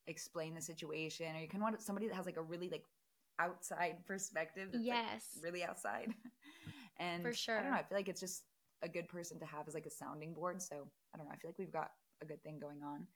explain 0.08 0.54
the 0.54 0.60
situation 0.60 1.36
or 1.36 1.40
you 1.40 1.48
can 1.48 1.60
want 1.60 1.80
somebody 1.82 2.08
that 2.08 2.14
has 2.14 2.26
like 2.26 2.38
a 2.38 2.42
really 2.42 2.68
like 2.70 2.84
outside 3.38 3.96
perspective 4.06 4.70
yes 4.72 5.28
like 5.36 5.44
really 5.44 5.64
outside. 5.64 6.12
And 7.00 7.22
for 7.22 7.32
sure 7.32 7.56
i 7.56 7.62
don't 7.62 7.70
know 7.70 7.76
i 7.76 7.84
feel 7.84 7.96
like 7.96 8.08
it's 8.08 8.20
just 8.20 8.42
a 8.82 8.88
good 8.88 9.08
person 9.08 9.38
to 9.38 9.46
have 9.46 9.68
as 9.68 9.74
like 9.74 9.86
a 9.86 9.90
sounding 9.90 10.32
board 10.32 10.60
so 10.60 10.88
i 11.14 11.16
don't 11.16 11.26
know 11.26 11.32
i 11.32 11.36
feel 11.36 11.50
like 11.50 11.58
we've 11.58 11.72
got 11.72 11.92
a 12.22 12.24
good 12.24 12.42
thing 12.42 12.58
going 12.58 12.80
on. 12.82 13.06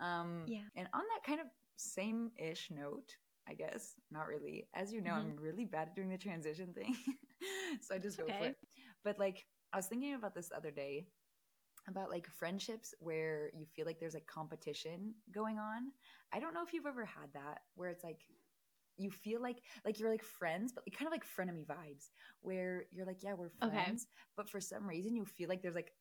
Um 0.00 0.42
yeah. 0.48 0.62
and 0.74 0.88
on 0.92 1.02
that 1.14 1.24
kind 1.24 1.40
of 1.40 1.46
same 1.76 2.32
ish 2.36 2.68
note 2.72 3.14
i 3.48 3.54
guess 3.54 3.94
not 4.10 4.26
really 4.26 4.66
as 4.74 4.92
you 4.92 5.00
know 5.00 5.12
mm-hmm. 5.12 5.30
i'm 5.30 5.36
really 5.40 5.64
bad 5.64 5.88
at 5.88 5.94
doing 5.94 6.08
the 6.08 6.18
transition 6.18 6.72
thing 6.72 6.94
so 7.80 7.94
i 7.94 7.98
just 7.98 8.18
it's 8.18 8.28
go 8.28 8.34
okay. 8.34 8.38
for 8.38 8.46
it 8.46 8.56
but 9.04 9.18
like 9.18 9.44
i 9.72 9.76
was 9.76 9.86
thinking 9.86 10.14
about 10.14 10.34
this 10.34 10.50
other 10.54 10.70
day 10.70 11.06
about 11.88 12.10
like 12.10 12.26
friendships 12.28 12.94
where 13.00 13.50
you 13.54 13.66
feel 13.74 13.86
like 13.86 13.98
there's 13.98 14.14
like 14.14 14.26
competition 14.26 15.14
going 15.32 15.58
on. 15.58 15.90
I 16.32 16.40
don't 16.40 16.54
know 16.54 16.62
if 16.64 16.72
you've 16.72 16.86
ever 16.86 17.04
had 17.04 17.32
that 17.34 17.60
where 17.74 17.90
it's 17.90 18.04
like 18.04 18.20
you 18.98 19.10
feel 19.10 19.40
like 19.40 19.62
like 19.84 19.98
you're 19.98 20.10
like 20.10 20.22
friends, 20.22 20.72
but 20.72 20.84
kind 20.96 21.06
of 21.06 21.12
like 21.12 21.24
frenemy 21.24 21.66
vibes 21.66 22.10
where 22.40 22.84
you're 22.92 23.06
like, 23.06 23.22
yeah, 23.22 23.34
we're 23.34 23.50
friends, 23.50 24.02
okay. 24.02 24.32
but 24.36 24.48
for 24.48 24.60
some 24.60 24.86
reason 24.86 25.16
you 25.16 25.24
feel 25.24 25.48
like 25.48 25.62
there's 25.62 25.74
like 25.74 25.92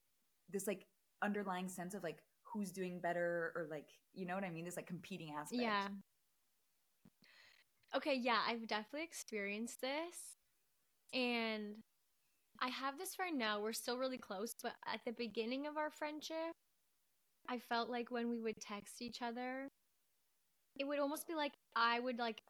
this 0.52 0.68
like 0.68 0.86
underlying 1.24 1.68
sense 1.68 1.94
of 1.94 2.04
like 2.04 2.20
who's 2.44 2.72
doing 2.72 3.00
better 3.00 3.52
or 3.56 3.68
like 3.70 3.90
you 4.14 4.26
know 4.26 4.36
what 4.36 4.44
I 4.44 4.50
mean? 4.52 4.66
This 4.66 4.76
like 4.76 4.88
competing 4.88 5.34
aspect. 5.38 5.62
Yeah. 5.62 5.88
Okay, 7.96 8.16
yeah, 8.16 8.40
I've 8.48 8.68
definitely 8.68 9.04
experienced 9.04 9.82
this. 9.82 10.38
And 11.14 11.78
I 12.62 12.70
have 12.70 12.98
this 12.98 13.16
friend 13.16 13.38
now. 13.38 13.62
We're 13.62 13.74
still 13.74 13.98
really 13.98 14.18
close, 14.18 14.56
but 14.62 14.74
at 14.88 15.02
the 15.06 15.14
beginning 15.14 15.68
of 15.68 15.78
our 15.78 15.92
friendship, 15.92 16.56
I 17.50 17.60
felt 17.60 17.90
like 17.90 18.12
when 18.12 18.30
we 18.30 18.40
would 18.40 18.60
text 18.62 19.02
each 19.02 19.22
other, 19.22 19.70
it 20.80 20.86
would 20.88 21.00
almost 21.00 21.28
be 21.28 21.36
like 21.36 21.54
I 21.76 22.00
would 22.00 22.18
like 22.18 22.42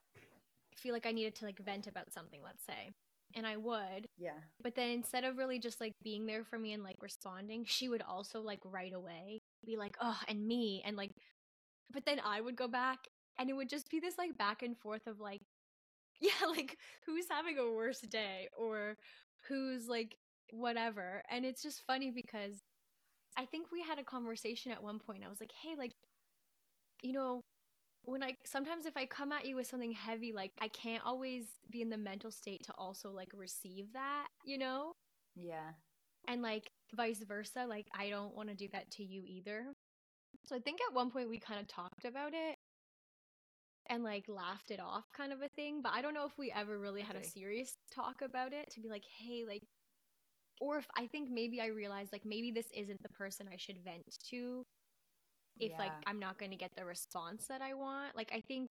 feel 0.77 0.93
like 0.93 1.05
I 1.05 1.11
needed 1.11 1.35
to 1.37 1.45
like 1.45 1.59
vent 1.59 1.87
about 1.87 2.13
something, 2.13 2.41
let's 2.43 2.65
say. 2.65 2.91
And 3.35 3.47
I 3.47 3.57
would. 3.57 4.07
Yeah. 4.17 4.39
But 4.63 4.75
then 4.75 4.89
instead 4.91 5.23
of 5.23 5.37
really 5.37 5.59
just 5.59 5.81
like 5.81 5.93
being 6.03 6.25
there 6.25 6.43
for 6.43 6.59
me 6.59 6.73
and 6.73 6.83
like 6.83 6.97
responding, 7.01 7.65
she 7.65 7.89
would 7.89 8.01
also 8.01 8.41
like 8.41 8.59
right 8.65 8.93
away 8.93 9.41
be 9.65 9.77
like, 9.77 9.97
oh, 10.01 10.19
and 10.27 10.47
me. 10.47 10.83
And 10.85 10.97
like, 10.97 11.11
but 11.93 12.05
then 12.05 12.21
I 12.25 12.41
would 12.41 12.55
go 12.55 12.67
back 12.67 12.99
and 13.39 13.49
it 13.49 13.53
would 13.53 13.69
just 13.69 13.89
be 13.89 13.99
this 13.99 14.17
like 14.17 14.37
back 14.37 14.61
and 14.61 14.77
forth 14.77 15.07
of 15.07 15.19
like, 15.19 15.41
yeah, 16.21 16.47
like 16.47 16.77
who's 17.05 17.25
having 17.29 17.57
a 17.57 17.71
worse 17.71 18.01
day 18.01 18.47
or 18.57 18.97
who's 19.47 19.87
like 19.87 20.17
whatever. 20.51 21.23
And 21.29 21.45
it's 21.45 21.63
just 21.63 21.85
funny 21.85 22.11
because 22.11 22.61
I 23.37 23.45
think 23.45 23.67
we 23.71 23.81
had 23.81 23.99
a 23.99 24.03
conversation 24.03 24.71
at 24.71 24.83
one 24.83 24.99
point. 24.99 25.23
I 25.25 25.29
was 25.29 25.39
like, 25.39 25.53
hey, 25.61 25.75
like, 25.77 25.93
you 27.01 27.13
know, 27.13 27.41
when 28.03 28.23
I 28.23 28.35
sometimes 28.45 28.85
if 28.85 28.97
I 28.97 29.05
come 29.05 29.31
at 29.31 29.45
you 29.45 29.55
with 29.55 29.67
something 29.67 29.91
heavy, 29.91 30.33
like 30.33 30.51
I 30.59 30.67
can't 30.67 31.05
always 31.05 31.45
be 31.69 31.81
in 31.81 31.89
the 31.89 31.97
mental 31.97 32.31
state 32.31 32.63
to 32.65 32.73
also 32.77 33.11
like 33.11 33.29
receive 33.35 33.93
that, 33.93 34.27
you 34.45 34.57
know? 34.57 34.93
Yeah. 35.35 35.71
And 36.27 36.41
like 36.41 36.71
vice 36.95 37.23
versa, 37.27 37.65
like 37.67 37.87
I 37.97 38.09
don't 38.09 38.35
want 38.35 38.49
to 38.49 38.55
do 38.55 38.67
that 38.73 38.91
to 38.91 39.03
you 39.03 39.23
either. 39.25 39.65
So 40.45 40.55
I 40.55 40.59
think 40.59 40.79
at 40.87 40.95
one 40.95 41.11
point 41.11 41.29
we 41.29 41.39
kind 41.39 41.59
of 41.59 41.67
talked 41.67 42.05
about 42.05 42.33
it 42.33 42.57
and 43.89 44.03
like 44.03 44.25
laughed 44.27 44.71
it 44.71 44.79
off 44.79 45.05
kind 45.15 45.33
of 45.33 45.41
a 45.41 45.49
thing. 45.49 45.81
But 45.81 45.93
I 45.93 46.01
don't 46.01 46.13
know 46.13 46.25
if 46.25 46.37
we 46.37 46.51
ever 46.55 46.79
really 46.79 47.01
had 47.01 47.15
a 47.15 47.23
serious 47.23 47.73
talk 47.93 48.21
about 48.21 48.53
it 48.53 48.69
to 48.71 48.81
be 48.81 48.89
like, 48.89 49.03
hey, 49.19 49.43
like, 49.47 49.63
or 50.59 50.77
if 50.77 50.87
I 50.95 51.07
think 51.07 51.29
maybe 51.31 51.59
I 51.59 51.67
realized 51.67 52.11
like 52.11 52.25
maybe 52.25 52.51
this 52.51 52.67
isn't 52.75 53.01
the 53.01 53.09
person 53.09 53.47
I 53.51 53.57
should 53.57 53.83
vent 53.83 54.03
to 54.29 54.63
if 55.59 55.71
yeah. 55.71 55.77
like 55.77 55.91
I'm 56.05 56.19
not 56.19 56.37
going 56.37 56.51
to 56.51 56.57
get 56.57 56.71
the 56.77 56.85
response 56.85 57.47
that 57.47 57.61
I 57.61 57.73
want. 57.73 58.15
Like, 58.15 58.31
I 58.33 58.41
think 58.41 58.69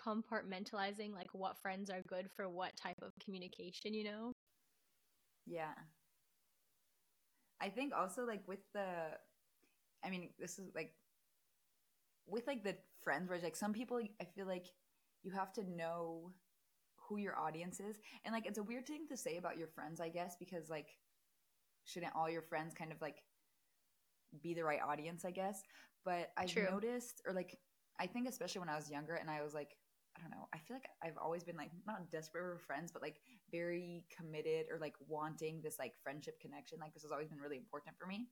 compartmentalizing 0.00 1.12
like 1.14 1.32
what 1.32 1.56
friends 1.60 1.90
are 1.90 2.02
good 2.08 2.28
for 2.36 2.48
what 2.48 2.76
type 2.76 2.98
of 3.02 3.12
communication, 3.24 3.94
you 3.94 4.04
know? 4.04 4.32
Yeah. 5.46 5.74
I 7.60 7.70
think 7.70 7.92
also 7.96 8.24
like 8.24 8.42
with 8.46 8.60
the 8.74 8.86
I 10.04 10.10
mean, 10.10 10.30
this 10.38 10.58
is 10.58 10.70
like 10.74 10.92
with 12.26 12.46
like 12.46 12.64
the 12.64 12.76
friends 13.02 13.28
where 13.28 13.36
it's 13.36 13.44
like 13.44 13.56
some 13.56 13.72
people 13.72 14.00
I 14.20 14.24
feel 14.24 14.46
like 14.46 14.66
you 15.22 15.30
have 15.32 15.52
to 15.54 15.64
know 15.64 16.32
who 17.08 17.18
your 17.18 17.38
audience 17.38 17.80
is. 17.80 17.96
And 18.24 18.32
like 18.32 18.46
it's 18.46 18.58
a 18.58 18.62
weird 18.62 18.86
thing 18.86 19.06
to 19.08 19.16
say 19.16 19.36
about 19.36 19.58
your 19.58 19.68
friends, 19.68 20.00
I 20.00 20.08
guess, 20.08 20.36
because 20.38 20.68
like 20.68 20.88
shouldn't 21.84 22.14
all 22.16 22.28
your 22.28 22.42
friends 22.42 22.74
kind 22.74 22.92
of 22.92 23.00
like 23.00 23.22
be 24.42 24.54
the 24.54 24.64
right 24.64 24.80
audience, 24.86 25.24
I 25.24 25.30
guess. 25.30 25.62
But 26.04 26.30
I've 26.36 26.52
True. 26.52 26.68
noticed, 26.70 27.22
or 27.26 27.32
like, 27.32 27.58
I 27.98 28.06
think 28.06 28.28
especially 28.28 28.60
when 28.60 28.68
I 28.68 28.76
was 28.76 28.90
younger 28.90 29.14
and 29.14 29.30
I 29.30 29.42
was 29.42 29.54
like, 29.54 29.76
I 30.16 30.20
don't 30.20 30.30
know, 30.30 30.48
I 30.54 30.58
feel 30.58 30.76
like 30.76 30.88
I've 31.02 31.18
always 31.22 31.44
been 31.44 31.56
like 31.56 31.70
not 31.86 32.10
desperate 32.10 32.42
for 32.42 32.58
friends, 32.58 32.90
but 32.90 33.02
like 33.02 33.16
very 33.50 34.04
committed 34.16 34.66
or 34.70 34.78
like 34.78 34.94
wanting 35.08 35.60
this 35.62 35.78
like 35.78 35.92
friendship 36.02 36.40
connection. 36.40 36.78
Like, 36.80 36.94
this 36.94 37.02
has 37.02 37.12
always 37.12 37.28
been 37.28 37.40
really 37.40 37.56
important 37.56 37.96
for 37.98 38.06
me. 38.06 38.28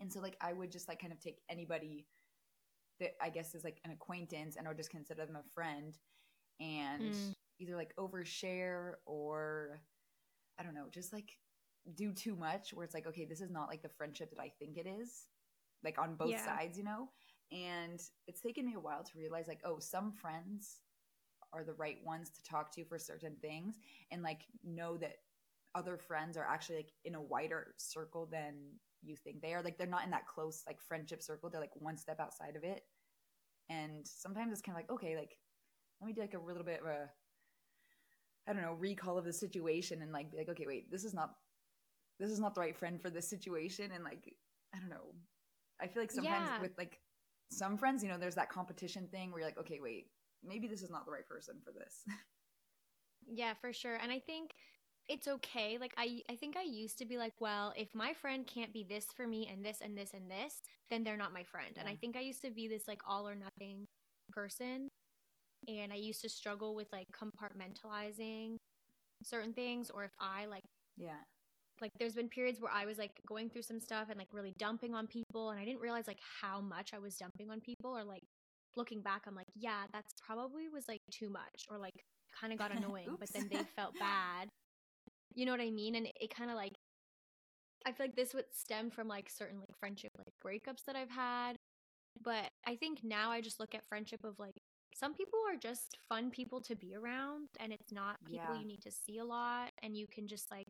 And 0.00 0.12
so, 0.12 0.20
like, 0.20 0.36
I 0.40 0.52
would 0.52 0.70
just 0.70 0.88
like 0.88 1.00
kind 1.00 1.12
of 1.12 1.20
take 1.20 1.40
anybody 1.50 2.06
that 3.00 3.12
I 3.22 3.30
guess 3.30 3.54
is 3.54 3.64
like 3.64 3.80
an 3.84 3.90
acquaintance 3.90 4.56
and 4.56 4.66
I 4.66 4.70
would 4.70 4.76
just 4.78 4.90
consider 4.90 5.26
them 5.26 5.36
a 5.36 5.42
friend 5.54 5.98
and 6.60 7.14
Mm. 7.14 7.34
either 7.58 7.76
like 7.76 7.94
overshare 7.96 8.94
or 9.06 9.80
I 10.58 10.62
don't 10.62 10.74
know, 10.74 10.86
just 10.90 11.12
like 11.12 11.38
do 11.94 12.12
too 12.12 12.36
much 12.36 12.72
where 12.74 12.84
it's 12.84 12.94
like, 12.94 13.06
okay, 13.06 13.24
this 13.24 13.40
is 13.40 13.50
not 13.50 13.68
like 13.68 13.82
the 13.82 13.88
friendship 13.88 14.30
that 14.30 14.40
I 14.42 14.52
think 14.58 14.76
it 14.76 14.86
is, 14.86 15.28
like 15.82 15.98
on 15.98 16.16
both 16.16 16.30
Yeah. 16.30 16.44
sides, 16.44 16.76
you 16.78 16.84
know? 16.84 17.08
And 17.52 18.00
it's 18.26 18.40
taken 18.40 18.66
me 18.66 18.74
a 18.74 18.80
while 18.80 19.02
to 19.02 19.18
realize, 19.18 19.48
like, 19.48 19.60
oh, 19.64 19.78
some 19.80 20.12
friends 20.12 20.80
are 21.52 21.64
the 21.64 21.74
right 21.74 21.98
ones 22.04 22.30
to 22.30 22.42
talk 22.44 22.72
to 22.74 22.84
for 22.84 22.98
certain 22.98 23.36
things 23.40 23.76
and 24.12 24.22
like 24.22 24.42
know 24.62 24.96
that 24.98 25.16
other 25.74 25.96
friends 25.98 26.36
are 26.36 26.44
actually 26.46 26.76
like 26.76 26.92
in 27.04 27.14
a 27.14 27.22
wider 27.22 27.74
circle 27.78 28.26
than 28.26 28.54
you 29.02 29.16
think 29.16 29.40
they 29.40 29.54
are. 29.54 29.62
Like, 29.62 29.78
they're 29.78 29.86
not 29.86 30.04
in 30.04 30.10
that 30.10 30.26
close, 30.26 30.62
like, 30.66 30.80
friendship 30.82 31.22
circle, 31.22 31.50
they're 31.50 31.60
like 31.60 31.74
one 31.76 31.96
step 31.96 32.20
outside 32.20 32.56
of 32.56 32.64
it. 32.64 32.84
And 33.70 34.06
sometimes 34.06 34.52
it's 34.52 34.62
kind 34.62 34.76
of 34.76 34.82
like, 34.82 34.90
okay, 34.90 35.16
like, 35.16 35.38
let 36.00 36.08
me 36.08 36.12
do 36.12 36.20
like 36.20 36.34
a 36.34 36.38
little 36.40 36.64
bit 36.64 36.80
of 36.80 36.86
a 36.86 37.10
I 38.48 38.52
don't 38.52 38.62
know, 38.62 38.74
recall 38.74 39.18
of 39.18 39.24
the 39.24 39.32
situation 39.32 40.02
and 40.02 40.12
like 40.12 40.32
be 40.32 40.38
like, 40.38 40.48
okay, 40.50 40.66
wait, 40.66 40.90
this 40.90 41.04
is 41.04 41.14
not 41.14 41.36
this 42.18 42.30
is 42.30 42.40
not 42.40 42.54
the 42.54 42.60
right 42.60 42.76
friend 42.76 43.00
for 43.00 43.10
this 43.10 43.30
situation 43.30 43.92
and 43.92 44.04
like 44.04 44.34
I 44.74 44.78
don't 44.80 44.90
know. 44.90 45.14
I 45.80 45.88
feel 45.88 46.02
like 46.02 46.12
sometimes 46.12 46.50
Yeah. 46.50 46.58
with 46.58 46.72
like 46.78 47.00
some 47.50 47.78
friends, 47.78 48.02
you 48.02 48.08
know, 48.08 48.18
there's 48.18 48.34
that 48.36 48.50
competition 48.50 49.08
thing 49.08 49.30
where 49.30 49.40
you're 49.40 49.48
like, 49.48 49.58
okay, 49.58 49.80
wait, 49.80 50.12
maybe 50.42 50.68
this 50.68 50.82
is 50.82 50.90
not 50.90 51.06
the 51.06 51.12
right 51.12 51.26
person 51.28 51.60
for 51.64 51.72
this. 51.72 52.04
Yeah, 53.26 53.54
for 53.54 53.72
sure. 53.72 53.96
And 53.96 54.10
I 54.10 54.18
think 54.18 54.54
it's 55.10 55.26
okay. 55.26 55.76
Like 55.78 55.92
I 55.98 56.22
I 56.30 56.36
think 56.36 56.56
I 56.56 56.62
used 56.62 56.96
to 56.98 57.04
be 57.04 57.18
like, 57.18 57.34
well, 57.40 57.74
if 57.76 57.94
my 57.94 58.14
friend 58.14 58.46
can't 58.46 58.72
be 58.72 58.84
this 58.88 59.06
for 59.14 59.26
me 59.26 59.50
and 59.52 59.64
this 59.64 59.78
and 59.82 59.98
this 59.98 60.12
and 60.14 60.30
this, 60.30 60.62
then 60.88 61.02
they're 61.02 61.16
not 61.16 61.34
my 61.34 61.42
friend. 61.42 61.74
And 61.76 61.88
I 61.88 61.96
think 61.96 62.16
I 62.16 62.20
used 62.20 62.42
to 62.42 62.50
be 62.50 62.68
this 62.68 62.86
like 62.86 63.00
all 63.06 63.28
or 63.28 63.34
nothing 63.34 63.86
person. 64.30 64.88
And 65.66 65.92
I 65.92 65.96
used 65.96 66.22
to 66.22 66.28
struggle 66.28 66.76
with 66.76 66.86
like 66.92 67.08
compartmentalizing 67.10 68.56
certain 69.24 69.52
things 69.52 69.90
or 69.90 70.04
if 70.04 70.12
I 70.18 70.46
like 70.46 70.62
yeah. 70.96 71.20
like 71.82 71.90
there's 71.98 72.14
been 72.14 72.28
periods 72.28 72.60
where 72.60 72.72
I 72.72 72.86
was 72.86 72.96
like 72.96 73.10
going 73.26 73.50
through 73.50 73.62
some 73.62 73.80
stuff 73.80 74.06
and 74.08 74.18
like 74.18 74.28
really 74.32 74.54
dumping 74.58 74.94
on 74.94 75.06
people 75.06 75.50
and 75.50 75.60
I 75.60 75.64
didn't 75.66 75.80
realize 75.80 76.06
like 76.06 76.20
how 76.40 76.62
much 76.62 76.92
I 76.94 76.98
was 76.98 77.16
dumping 77.16 77.50
on 77.50 77.60
people 77.60 77.90
or 77.94 78.02
like 78.02 78.22
looking 78.76 79.02
back 79.02 79.24
I'm 79.26 79.34
like 79.34 79.48
yeah 79.54 79.82
that's 79.92 80.14
probably 80.26 80.70
was 80.70 80.88
like 80.88 81.02
too 81.10 81.28
much 81.28 81.66
or 81.70 81.76
like 81.76 81.92
kind 82.40 82.50
of 82.50 82.58
got 82.58 82.74
annoying 82.74 83.14
but 83.18 83.28
then 83.34 83.48
they 83.52 83.60
felt 83.76 83.92
bad 83.98 84.48
you 85.34 85.46
know 85.46 85.52
what 85.52 85.60
I 85.60 85.70
mean 85.70 85.94
and 85.94 86.06
it, 86.06 86.16
it 86.20 86.34
kind 86.34 86.50
of 86.50 86.56
like 86.56 86.74
I 87.86 87.92
feel 87.92 88.06
like 88.06 88.16
this 88.16 88.34
would 88.34 88.44
stem 88.52 88.90
from 88.90 89.08
like 89.08 89.30
certain 89.30 89.58
like 89.58 89.76
friendship 89.78 90.12
like 90.18 90.32
breakups 90.44 90.84
that 90.86 90.96
I've 90.96 91.10
had 91.10 91.56
but 92.22 92.50
I 92.66 92.76
think 92.76 93.00
now 93.02 93.30
I 93.30 93.40
just 93.40 93.60
look 93.60 93.74
at 93.74 93.86
friendship 93.86 94.24
of 94.24 94.38
like 94.38 94.60
some 94.94 95.14
people 95.14 95.38
are 95.48 95.56
just 95.56 95.96
fun 96.08 96.30
people 96.30 96.60
to 96.62 96.76
be 96.76 96.94
around 96.94 97.48
and 97.58 97.72
it's 97.72 97.92
not 97.92 98.16
people 98.24 98.54
Yeah. 98.54 98.60
you 98.60 98.66
need 98.66 98.82
to 98.82 98.90
see 98.90 99.18
a 99.18 99.24
lot 99.24 99.70
and 99.82 99.96
you 99.96 100.06
can 100.06 100.26
just 100.26 100.50
like 100.50 100.66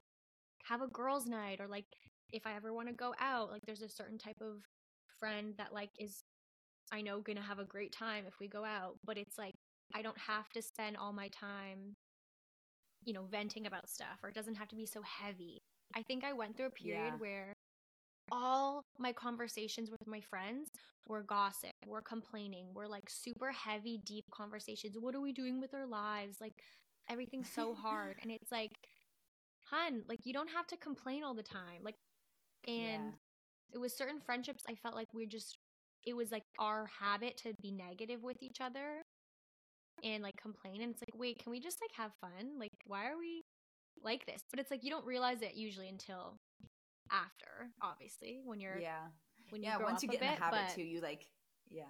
have 0.64 0.82
a 0.82 0.86
girls 0.88 1.26
night 1.26 1.60
or 1.60 1.66
like 1.66 1.86
if 2.32 2.46
I 2.46 2.54
ever 2.54 2.72
want 2.72 2.88
to 2.88 2.94
go 2.94 3.14
out 3.18 3.50
like 3.50 3.62
there's 3.66 3.82
a 3.82 3.88
certain 3.88 4.18
type 4.18 4.40
of 4.40 4.62
friend 5.18 5.54
that 5.58 5.72
like 5.72 5.90
is 5.98 6.22
I 6.92 7.00
know 7.02 7.20
gonna 7.20 7.42
have 7.42 7.58
a 7.58 7.64
great 7.64 7.92
time 7.92 8.24
if 8.26 8.34
we 8.40 8.48
go 8.48 8.64
out 8.64 8.96
but 9.04 9.18
it's 9.18 9.38
like 9.38 9.54
I 9.94 10.02
don't 10.02 10.18
have 10.18 10.48
to 10.50 10.62
spend 10.62 10.96
all 10.96 11.12
my 11.12 11.28
time 11.28 11.96
you 13.04 13.12
know 13.12 13.24
venting 13.30 13.66
about 13.66 13.88
stuff 13.88 14.18
or 14.22 14.28
it 14.28 14.34
doesn't 14.34 14.54
have 14.56 14.68
to 14.68 14.76
be 14.76 14.86
so 14.86 15.02
heavy 15.02 15.60
I 15.94 16.02
think 16.02 16.24
I 16.24 16.32
went 16.32 16.56
through 16.56 16.66
a 16.66 16.70
period 16.70 17.14
Yeah. 17.14 17.18
where 17.18 17.52
all 18.32 18.82
my 18.98 19.12
conversations 19.12 19.90
with 19.90 20.06
my 20.06 20.20
friends 20.20 20.68
were 21.06 21.22
gossip, 21.22 21.72
were 21.86 22.02
complaining, 22.02 22.72
were 22.74 22.86
like 22.88 23.08
super 23.08 23.50
heavy, 23.50 23.98
deep 24.04 24.24
conversations. 24.32 24.96
What 24.98 25.14
are 25.14 25.20
we 25.20 25.32
doing 25.32 25.60
with 25.60 25.74
our 25.74 25.86
lives? 25.86 26.38
Like 26.40 26.52
everything's 27.08 27.50
so 27.52 27.74
hard. 27.74 28.16
and 28.22 28.30
it's 28.30 28.52
like, 28.52 28.70
hun, 29.64 30.02
like 30.08 30.20
you 30.24 30.32
don't 30.32 30.50
have 30.50 30.66
to 30.68 30.76
complain 30.76 31.24
all 31.24 31.34
the 31.34 31.42
time. 31.42 31.82
Like, 31.82 31.96
and 32.66 32.84
Yeah. 32.84 33.10
it 33.72 33.78
was 33.78 33.96
certain 33.96 34.20
friendships 34.20 34.64
I 34.68 34.74
felt 34.76 34.94
like 34.94 35.08
we're 35.14 35.26
just, 35.28 35.58
it 36.06 36.14
was 36.14 36.30
like 36.30 36.44
our 36.58 36.86
habit 37.00 37.36
to 37.38 37.52
be 37.62 37.72
negative 37.72 38.22
with 38.22 38.42
each 38.42 38.60
other 38.60 39.02
and 40.04 40.22
like 40.22 40.36
complain. 40.40 40.80
And 40.82 40.92
it's 40.92 41.02
like, 41.02 41.18
wait, 41.18 41.38
can 41.42 41.50
we 41.52 41.60
just 41.60 41.78
like 41.80 41.92
have 41.96 42.12
fun? 42.20 42.58
Like, 42.58 42.72
why 42.86 43.06
are 43.08 43.18
we 43.18 43.44
like 44.02 44.26
this? 44.26 44.42
But 44.50 44.60
it's 44.60 44.70
like 44.70 44.84
you 44.84 44.90
don't 44.90 45.04
realize 45.06 45.42
it 45.42 45.54
usually 45.54 45.88
until 45.88 46.38
after, 47.10 47.70
obviously, 47.82 48.40
when 48.44 48.60
you're 48.60 48.78
Yeah. 48.78 49.08
when 49.50 49.62
you 49.62 49.68
Yeah, 49.68 49.78
once 49.78 50.02
you 50.02 50.08
get 50.08 50.22
in 50.22 50.28
bit, 50.28 50.38
the 50.38 50.44
habit 50.44 50.60
but, 50.68 50.74
too, 50.74 50.82
you 50.82 51.00
like 51.00 51.26
yeah. 51.68 51.84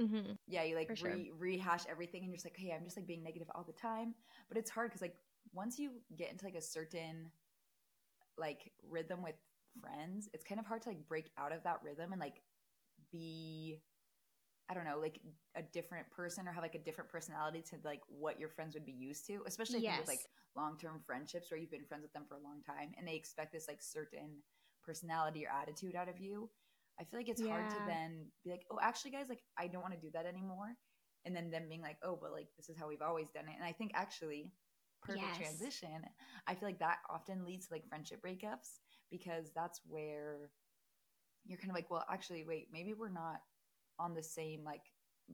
mm-hmm. 0.00 0.32
yeah 0.48 0.62
you 0.64 0.74
like 0.76 0.96
sure. 0.96 1.10
re- 1.10 1.30
rehash 1.38 1.84
everything 1.88 2.22
and 2.22 2.30
you're 2.30 2.36
just 2.36 2.46
like 2.46 2.56
hey 2.56 2.72
i'm 2.72 2.84
just 2.84 2.96
like 2.96 3.06
being 3.06 3.22
negative 3.22 3.48
all 3.54 3.64
the 3.64 3.72
time 3.72 4.14
but 4.48 4.56
it's 4.58 4.70
hard 4.70 4.88
because 4.90 5.02
like 5.02 5.14
once 5.52 5.78
you 5.78 5.90
get 6.16 6.30
into 6.30 6.44
like 6.44 6.54
a 6.54 6.60
certain 6.62 7.30
like 8.38 8.72
rhythm 8.88 9.22
with 9.22 9.34
friends 9.80 10.28
it's 10.32 10.44
kind 10.44 10.58
of 10.60 10.66
hard 10.66 10.82
to 10.82 10.88
like 10.88 11.06
break 11.08 11.30
out 11.38 11.52
of 11.52 11.62
that 11.62 11.78
rhythm 11.84 12.12
and 12.12 12.20
like 12.20 12.40
be 13.12 13.78
i 14.70 14.74
don't 14.74 14.84
know 14.86 14.98
like 15.00 15.20
a 15.56 15.62
different 15.62 16.10
person 16.10 16.48
or 16.48 16.52
have 16.52 16.62
like 16.64 16.76
a 16.76 16.84
different 16.84 17.10
personality 17.10 17.62
to 17.62 17.76
like 17.84 18.00
what 18.08 18.40
your 18.40 18.48
friends 18.48 18.74
would 18.74 18.86
be 18.86 18.92
used 18.92 19.26
to 19.26 19.42
especially 19.46 19.80
think 19.80 19.96
with 19.96 20.06
Yes. 20.06 20.08
like 20.08 20.22
long-term 20.56 21.00
friendships 21.06 21.50
where 21.50 21.60
you've 21.60 21.70
been 21.70 21.84
friends 21.86 22.02
with 22.02 22.12
them 22.12 22.24
for 22.28 22.36
a 22.36 22.42
long 22.42 22.62
time 22.66 22.92
and 22.98 23.06
they 23.06 23.16
expect 23.16 23.52
this 23.52 23.68
like 23.68 23.82
certain 23.82 24.42
personality 24.84 25.46
or 25.46 25.50
attitude 25.62 25.96
out 25.96 26.08
of 26.08 26.20
you 26.20 26.50
i 27.00 27.04
feel 27.04 27.20
like 27.20 27.28
it's 27.28 27.42
hard 27.42 27.68
to 27.70 27.80
then 27.84 28.26
be 28.44 28.50
like 28.50 28.64
oh 28.70 28.78
actually 28.82 29.10
guys 29.10 29.26
like 29.28 29.42
i 29.58 29.66
don't 29.66 29.82
want 29.82 29.94
to 29.94 30.00
do 30.00 30.10
that 30.12 30.26
anymore 30.26 30.74
and 31.26 31.36
then 31.36 31.50
them 31.50 31.64
being 31.68 31.82
like 31.82 31.98
oh 32.04 32.18
but 32.20 32.32
like 32.32 32.48
this 32.56 32.68
is 32.68 32.76
how 32.78 32.88
we've 32.88 33.02
always 33.02 33.30
done 33.30 33.46
it 33.48 33.54
and 33.56 33.64
i 33.64 33.72
think 33.72 33.92
actually 33.94 34.52
perfect 35.02 35.34
Yes. 35.34 35.36
transition 35.36 36.02
i 36.46 36.54
feel 36.54 36.68
like 36.68 36.78
that 36.80 36.98
often 37.10 37.44
leads 37.44 37.66
to 37.68 37.74
like 37.74 37.88
friendship 37.88 38.20
breakups 38.22 38.78
because 39.10 39.50
that's 39.54 39.80
where 39.88 40.50
you're 41.46 41.58
kind 41.58 41.70
of 41.70 41.76
like 41.76 41.90
well 41.90 42.04
actually 42.10 42.44
wait 42.44 42.68
maybe 42.72 42.94
we're 42.94 43.08
not 43.08 43.40
on 44.00 44.14
the 44.14 44.22
same 44.22 44.64
like 44.64 44.82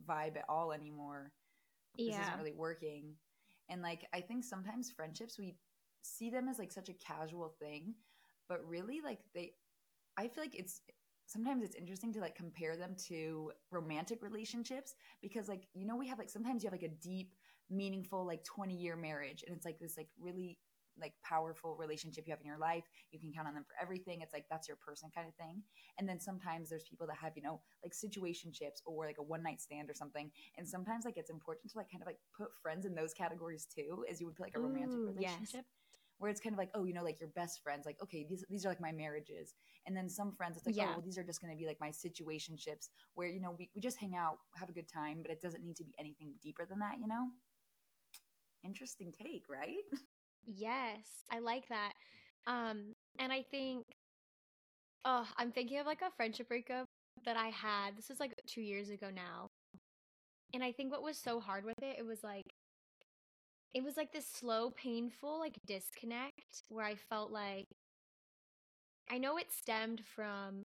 vibe 0.08 0.36
at 0.36 0.44
all 0.48 0.72
anymore 0.72 1.32
Yeah. 1.96 2.18
this 2.18 2.26
isn't 2.26 2.38
really 2.38 2.52
working 2.52 3.14
and 3.70 3.82
like 3.82 4.06
i 4.14 4.20
think 4.20 4.44
sometimes 4.44 4.90
friendships 4.90 5.38
we 5.38 5.56
see 6.02 6.30
them 6.30 6.48
as 6.48 6.58
like 6.58 6.72
such 6.72 6.88
a 6.88 6.94
casual 6.94 7.54
thing 7.60 7.94
but 8.48 8.66
really 8.66 9.00
like 9.04 9.20
they 9.34 9.52
i 10.18 10.28
feel 10.28 10.44
like 10.44 10.58
it's 10.58 10.82
sometimes 11.26 11.62
it's 11.64 11.74
interesting 11.76 12.12
to 12.12 12.20
like 12.20 12.36
compare 12.36 12.76
them 12.76 12.94
to 13.08 13.50
romantic 13.72 14.22
relationships 14.22 14.94
because 15.22 15.48
like 15.48 15.66
you 15.74 15.86
know 15.86 15.96
we 15.96 16.08
have 16.08 16.18
like 16.18 16.30
sometimes 16.30 16.62
you 16.62 16.68
have 16.70 16.78
like 16.80 16.90
a 16.90 16.94
deep 17.02 17.32
meaningful 17.70 18.24
like 18.24 18.44
20 18.44 18.74
year 18.76 18.96
marriage 18.96 19.42
and 19.46 19.56
it's 19.56 19.64
like 19.66 19.78
this 19.80 19.96
like 19.96 20.08
really 20.20 20.58
like 21.00 21.12
powerful 21.22 21.76
relationship 21.76 22.26
you 22.26 22.32
have 22.32 22.40
in 22.40 22.46
your 22.46 22.58
life 22.58 22.84
you 23.10 23.18
can 23.18 23.32
count 23.32 23.48
on 23.48 23.54
them 23.54 23.64
for 23.64 23.74
everything 23.80 24.20
it's 24.20 24.32
like 24.32 24.46
that's 24.50 24.68
your 24.68 24.76
person 24.76 25.10
kind 25.14 25.26
of 25.28 25.34
thing 25.34 25.62
and 25.98 26.08
then 26.08 26.20
sometimes 26.20 26.68
there's 26.68 26.84
people 26.84 27.06
that 27.06 27.16
have 27.16 27.32
you 27.36 27.42
know 27.42 27.60
like 27.82 27.92
situationships 27.92 28.80
or 28.86 29.06
like 29.06 29.18
a 29.18 29.22
one 29.22 29.42
night 29.42 29.60
stand 29.60 29.90
or 29.90 29.94
something 29.94 30.30
and 30.58 30.66
sometimes 30.68 31.04
like 31.04 31.16
it's 31.16 31.30
important 31.30 31.70
to 31.70 31.78
like 31.78 31.90
kind 31.90 32.02
of 32.02 32.06
like 32.06 32.18
put 32.36 32.48
friends 32.62 32.86
in 32.86 32.94
those 32.94 33.12
categories 33.12 33.66
too 33.72 34.04
as 34.10 34.20
you 34.20 34.26
would 34.26 34.36
put 34.36 34.44
like 34.46 34.56
a 34.56 34.60
romantic 34.60 34.98
Ooh, 34.98 35.14
yes. 35.18 35.32
relationship 35.32 35.64
where 36.18 36.30
it's 36.30 36.40
kind 36.40 36.54
of 36.54 36.58
like 36.58 36.70
oh 36.74 36.84
you 36.84 36.94
know 36.94 37.02
like 37.04 37.20
your 37.20 37.28
best 37.30 37.62
friends 37.62 37.84
like 37.84 37.96
okay 38.02 38.26
these, 38.28 38.44
these 38.48 38.64
are 38.64 38.68
like 38.70 38.80
my 38.80 38.92
marriages 38.92 39.54
and 39.86 39.96
then 39.96 40.08
some 40.08 40.32
friends 40.32 40.56
it's 40.56 40.66
like 40.66 40.74
oh, 40.76 40.78
Yeah. 40.78 40.88
oh 40.88 40.92
well, 40.92 41.02
these 41.02 41.18
are 41.18 41.24
just 41.24 41.40
going 41.40 41.52
to 41.52 41.58
be 41.58 41.66
like 41.66 41.80
my 41.80 41.90
situationships 41.90 42.88
where 43.14 43.28
you 43.28 43.40
know 43.40 43.54
we, 43.58 43.70
we 43.74 43.80
just 43.80 43.98
hang 43.98 44.14
out 44.16 44.38
have 44.54 44.68
a 44.68 44.72
good 44.72 44.88
time 44.88 45.18
but 45.22 45.30
it 45.30 45.40
doesn't 45.40 45.62
need 45.64 45.76
to 45.76 45.84
be 45.84 45.94
anything 45.98 46.32
deeper 46.42 46.64
than 46.64 46.78
that 46.78 46.98
you 47.00 47.06
know 47.06 47.28
interesting 48.64 49.12
take 49.12 49.44
right 49.48 49.84
Yes, 50.46 51.24
I 51.30 51.40
like 51.40 51.68
that. 51.68 51.92
Um, 52.46 52.94
and 53.18 53.32
I 53.32 53.42
think, 53.42 53.84
oh, 55.04 55.26
I'm 55.36 55.52
thinking 55.52 55.78
of 55.78 55.86
like 55.86 56.02
a 56.02 56.10
friendship 56.16 56.48
breakup 56.48 56.86
that 57.24 57.36
I 57.36 57.48
had. 57.48 57.96
This 57.96 58.08
was 58.08 58.20
like 58.20 58.34
two 58.46 58.60
years 58.60 58.90
ago 58.90 59.08
now. 59.14 59.48
And 60.52 60.62
I 60.64 60.72
think 60.72 60.90
what 60.90 61.02
was 61.02 61.18
so 61.18 61.38
hard 61.40 61.64
with 61.64 61.78
it, 61.82 61.96
it 61.98 62.04
was 62.06 62.22
like, 62.24 62.44
it 63.74 63.84
was 63.84 63.96
like 63.96 64.12
this 64.12 64.26
slow, 64.26 64.70
painful, 64.70 65.38
like 65.38 65.58
disconnect 65.66 66.62
where 66.68 66.84
I 66.84 66.94
felt 66.94 67.30
like, 67.30 67.66
I 69.10 69.18
know 69.18 69.36
it 69.36 69.52
stemmed 69.52 70.02
from 70.14 70.62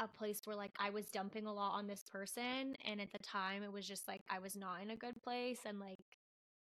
a 0.00 0.08
place 0.08 0.40
where 0.44 0.56
like 0.56 0.72
I 0.78 0.90
was 0.90 1.06
dumping 1.10 1.46
a 1.46 1.52
lot 1.54 1.72
on 1.74 1.86
this 1.86 2.04
person. 2.10 2.76
And 2.86 3.00
at 3.00 3.12
the 3.12 3.18
time, 3.20 3.62
it 3.62 3.72
was 3.72 3.86
just 3.86 4.08
like 4.08 4.22
I 4.30 4.38
was 4.40 4.56
not 4.56 4.82
in 4.82 4.90
a 4.90 4.96
good 4.96 5.22
place 5.22 5.60
and 5.66 5.80
like 5.80 5.98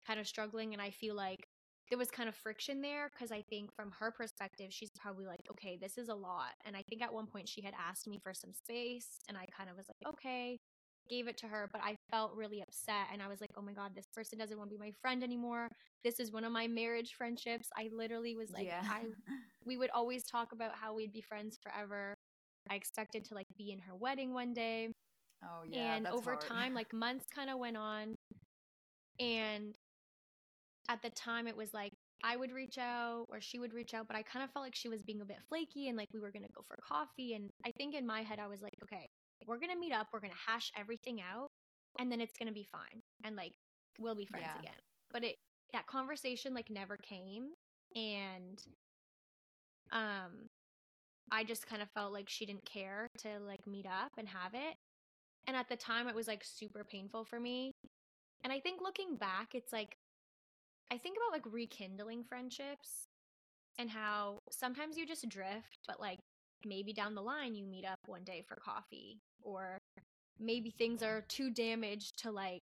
kind 0.07 0.21
of 0.21 0.29
struggling. 0.29 0.73
And 0.75 0.83
I 0.83 0.91
feel 0.91 1.15
like 1.17 1.44
there 1.91 1.99
was 1.99 2.11
kind 2.11 2.29
of 2.29 2.35
friction 2.35 2.81
there 2.81 3.11
because 3.13 3.31
I 3.31 3.43
think 3.43 3.75
from 3.75 3.91
her 3.99 4.11
perspective, 4.11 4.69
she's 4.71 4.91
probably 4.99 5.27
like, 5.27 5.47
okay, 5.51 5.79
this 5.81 5.99
is 5.99 6.09
a 6.09 6.15
lot. 6.15 6.53
And 6.65 6.77
I 6.77 6.83
think 6.83 7.03
at 7.03 7.13
one 7.13 7.27
point 7.27 7.49
she 7.49 7.61
had 7.63 7.75
asked 7.79 8.07
me 8.09 8.19
for 8.23 8.33
some 8.33 8.53
space, 8.53 9.21
and 9.29 9.37
I 9.37 9.47
kind 9.57 9.69
of 9.69 9.77
was 9.77 9.87
like, 9.89 10.15
okay, 10.15 10.59
gave 11.09 11.29
it 11.29 11.37
to 11.39 11.47
her, 11.47 11.69
but 11.73 11.83
I 11.85 11.97
felt 12.11 12.33
really 12.35 12.63
upset. 12.63 13.09
And 13.13 13.23
I 13.23 13.29
was 13.29 13.41
like, 13.41 13.51
oh 13.57 13.63
my 13.63 13.73
God, 13.73 13.93
this 13.95 14.07
person 14.15 14.39
doesn't 14.39 14.57
want 14.57 14.71
to 14.71 14.77
be 14.77 14.81
my 14.81 14.93
friend 15.03 15.23
anymore. 15.23 15.69
This 16.03 16.21
is 16.21 16.33
one 16.33 16.45
of 16.45 16.53
my 16.53 16.67
marriage 16.67 17.15
friendships. 17.17 17.69
I 17.77 17.91
literally 17.95 18.37
was 18.37 18.51
like, 18.51 18.67
yeah. 18.67 18.83
I, 18.85 19.03
we 19.65 19.77
would 19.77 19.91
always 19.91 20.25
talk 20.25 20.53
about 20.53 20.73
how 20.75 20.95
we'd 20.95 21.13
be 21.13 21.21
friends 21.21 21.59
forever. 21.63 22.15
I 22.71 22.77
expected 22.77 23.25
to 23.27 23.35
like 23.35 23.47
be 23.59 23.73
in 23.73 23.79
her 23.81 23.95
wedding 23.95 24.33
one 24.33 24.55
day. 24.55 24.89
oh 25.45 25.65
yeah. 25.69 25.97
and 25.97 26.07
that's 26.07 26.17
over 26.17 26.33
hard. 26.33 26.41
time, 26.41 26.75
like 26.75 26.93
months 26.93 27.27
kind 27.35 27.51
of 27.51 27.59
went 27.59 27.77
on. 27.77 28.17
And 29.21 29.77
at 30.89 31.03
the 31.03 31.11
time, 31.11 31.47
it 31.47 31.57
was 31.57 31.73
like 31.73 31.93
I 32.23 32.37
would 32.37 32.53
reach 32.53 32.79
out 32.79 33.27
or 33.29 33.41
she 33.41 33.59
would 33.59 33.75
reach 33.75 33.95
out, 33.95 34.07
but 34.07 34.17
I 34.17 34.23
kind 34.23 34.45
of 34.45 34.51
felt 34.51 34.65
like 34.65 34.75
she 34.75 34.89
was 34.89 35.03
being 35.03 35.21
a 35.21 35.27
bit 35.27 35.39
flaky 35.49 35.89
and 35.89 35.97
like 35.97 36.09
we 36.13 36.21
were 36.21 36.31
going 36.33 36.45
to 36.45 36.53
go 36.55 36.63
for 36.67 36.77
coffee. 36.87 37.35
And 37.35 37.51
I 37.67 37.71
think 37.77 37.95
in 37.95 38.07
my 38.07 38.23
head, 38.23 38.39
I 38.39 38.47
was 38.47 38.63
like, 38.63 38.75
okay, 38.85 39.07
we're 39.47 39.59
going 39.59 39.73
to 39.73 39.79
meet 39.79 39.93
up, 39.93 40.09
we're 40.13 40.21
going 40.21 40.33
to 40.33 40.51
hash 40.53 40.71
everything 40.77 41.21
out, 41.21 41.49
and 41.99 42.11
then 42.11 42.21
it's 42.21 42.37
going 42.39 42.49
to 42.49 42.55
be 42.55 42.67
fine. 42.73 43.01
And 43.25 43.37
like 43.37 43.53
we'll 43.99 44.15
be 44.15 44.27
friends 44.27 44.47
Yeah. 44.47 44.55
again. 44.55 44.79
But 45.13 45.25
it, 45.25 45.37
that 45.73 45.87
conversation 45.87 46.55
like 46.55 46.71
never 46.71 46.97
came. 46.97 47.51
And, 47.95 48.59
um, 49.93 50.47
I 51.31 51.45
just 51.45 51.67
kind 51.67 51.83
of 51.83 51.89
felt 51.95 52.13
like 52.13 52.29
she 52.29 52.47
didn't 52.47 52.65
care 52.65 53.09
to 53.19 53.39
like 53.41 53.67
meet 53.67 53.87
up 53.87 54.13
and 54.19 54.29
have 54.29 54.55
it. 54.55 54.75
And 55.47 55.57
at 55.57 55.69
the 55.69 55.77
time, 55.77 56.09
it 56.09 56.15
was 56.15 56.29
like 56.29 56.43
super 56.45 56.85
painful 56.85 57.25
for 57.25 57.41
me. 57.41 57.73
And 58.45 58.53
I 58.53 58.61
think 58.61 58.81
looking 58.83 59.17
back, 59.17 59.55
it's 59.55 59.73
like, 59.73 59.97
I 60.91 60.99
think 60.99 61.17
about 61.17 61.33
like 61.33 61.53
rekindling 61.53 62.25
friendships 62.25 63.09
and 63.79 63.91
how 63.91 64.41
sometimes 64.51 64.97
you 64.97 65.07
just 65.07 65.29
drift, 65.29 65.79
but 65.87 66.01
like 66.01 66.21
maybe 66.65 66.93
down 66.93 67.15
the 67.15 67.23
line 67.23 67.55
you 67.55 67.67
meet 67.67 67.85
up 67.85 67.99
one 68.07 68.25
day 68.25 68.43
for 68.49 68.57
coffee 68.57 69.21
or 69.43 69.79
maybe 70.39 70.71
things 70.71 71.03
are 71.03 71.23
too 71.23 71.51
damaged 71.51 72.19
to 72.21 72.31
like 72.31 72.63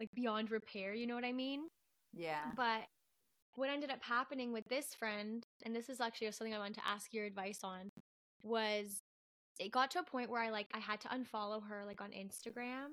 like 0.00 0.10
beyond 0.14 0.50
repair, 0.50 0.94
you 0.94 1.06
know 1.06 1.14
what 1.14 1.24
I 1.24 1.32
mean? 1.32 1.68
Yeah. 2.12 2.52
But 2.56 2.84
what 3.56 3.70
ended 3.70 3.90
up 3.90 4.02
happening 4.02 4.52
with 4.52 4.64
this 4.68 4.94
friend, 4.94 5.44
and 5.64 5.74
this 5.76 5.88
is 5.90 6.00
actually 6.00 6.32
something 6.32 6.54
I 6.54 6.58
wanted 6.58 6.76
to 6.76 6.86
ask 6.86 7.12
your 7.14 7.26
advice 7.26 7.60
on, 7.64 7.90
was 8.42 9.00
it 9.60 9.70
got 9.72 9.90
to 9.92 10.00
a 10.00 10.04
point 10.04 10.30
where 10.30 10.42
I 10.42 10.50
like 10.50 10.68
I 10.74 10.78
had 10.80 11.00
to 11.02 11.08
unfollow 11.08 11.62
her 11.68 11.84
like 11.86 12.00
on 12.00 12.12
Instagram. 12.12 12.88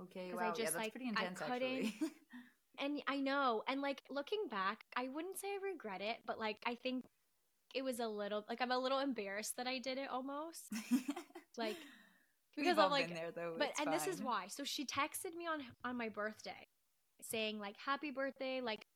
Okay. 0.00 0.30
'Cause 0.30 0.40
I 0.40 0.46
Wow. 0.46 0.54
yeah, 0.58 0.64
just, 0.64 0.74
that's 0.74 0.84
like, 0.84 0.92
pretty 0.92 1.08
I 1.16 1.24
intense 1.24 1.42
actually. 1.42 1.94
And 2.78 3.02
I 3.06 3.18
know, 3.20 3.62
and 3.68 3.80
like 3.80 4.02
looking 4.10 4.44
back, 4.50 4.84
I 4.96 5.08
wouldn't 5.08 5.38
say 5.38 5.48
I 5.48 5.72
regret 5.72 6.00
it, 6.00 6.16
but 6.26 6.38
like 6.38 6.56
I 6.66 6.74
think 6.74 7.04
it 7.74 7.82
was 7.82 8.00
a 8.00 8.06
little 8.06 8.44
like 8.48 8.60
I'm 8.60 8.72
a 8.72 8.78
little 8.78 8.98
embarrassed 8.98 9.56
that 9.56 9.66
I 9.66 9.78
did 9.78 9.98
it 9.98 10.08
almost. 10.10 10.64
Like 11.58 11.76
because 12.56 12.78
I'm 12.78 12.90
like 12.90 13.12
there 13.12 13.30
though. 13.30 13.56
but 13.58 13.72
and 13.78 13.92
this 13.92 14.06
is 14.06 14.22
why. 14.22 14.46
So 14.48 14.64
she 14.64 14.86
texted 14.86 15.34
me 15.36 15.46
on 15.46 15.60
on 15.84 15.98
my 15.98 16.08
birthday 16.08 16.66
saying 17.20 17.58
like 17.58 17.76
happy 17.76 18.10
birthday, 18.10 18.62
like 18.62 18.86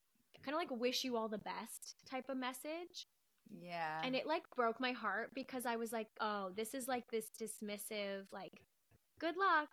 kind 0.43 0.55
of 0.55 0.59
like 0.61 0.71
wish 0.71 1.05
you 1.05 1.17
all 1.17 1.29
the 1.29 1.39
best 1.39 1.97
type 2.09 2.29
of 2.31 2.37
message. 2.39 3.07
Yeah. 3.61 4.01
and 4.03 4.17
it 4.17 4.27
like 4.27 4.43
broke 4.57 4.81
my 4.81 4.93
heart 4.93 5.31
because 5.35 5.67
I 5.67 5.77
was 5.77 5.93
like, 5.93 6.09
oh, 6.21 6.51
this 6.57 6.75
is 6.75 6.89
like 6.89 7.09
this 7.11 7.27
dismissive, 7.41 8.25
like, 8.33 8.63
good 9.21 9.37
luck, 9.37 9.69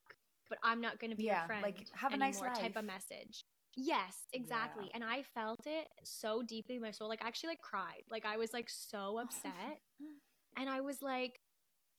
but 0.49 0.59
I'm 0.63 0.79
not 0.79 0.99
going 0.99 1.09
to 1.11 1.17
be 1.17 1.23
Yeah, 1.23 1.39
your 1.39 1.47
friend. 1.47 1.63
like, 1.63 1.85
have 1.93 2.13
a 2.13 2.17
nice 2.17 2.37
anymore 2.37 2.55
type 2.55 2.75
of 2.75 2.85
message. 2.85 3.45
Yes, 3.75 4.27
exactly. 4.33 4.85
Yeah. 4.85 4.91
And 4.93 5.03
I 5.03 5.23
felt 5.23 5.61
it 5.65 5.87
so 6.03 6.43
deeply 6.43 6.75
in 6.75 6.81
my 6.81 6.91
soul. 6.91 7.07
Like, 7.09 7.23
I 7.23 7.27
actually 7.27 7.49
like 7.49 7.61
cried. 7.61 8.03
Like, 8.09 8.25
I 8.25 8.37
was 8.37 8.53
like 8.53 8.69
so 8.69 9.19
upset. 9.19 9.79
and 10.57 10.69
I 10.69 10.81
was 10.81 11.01
like, 11.01 11.39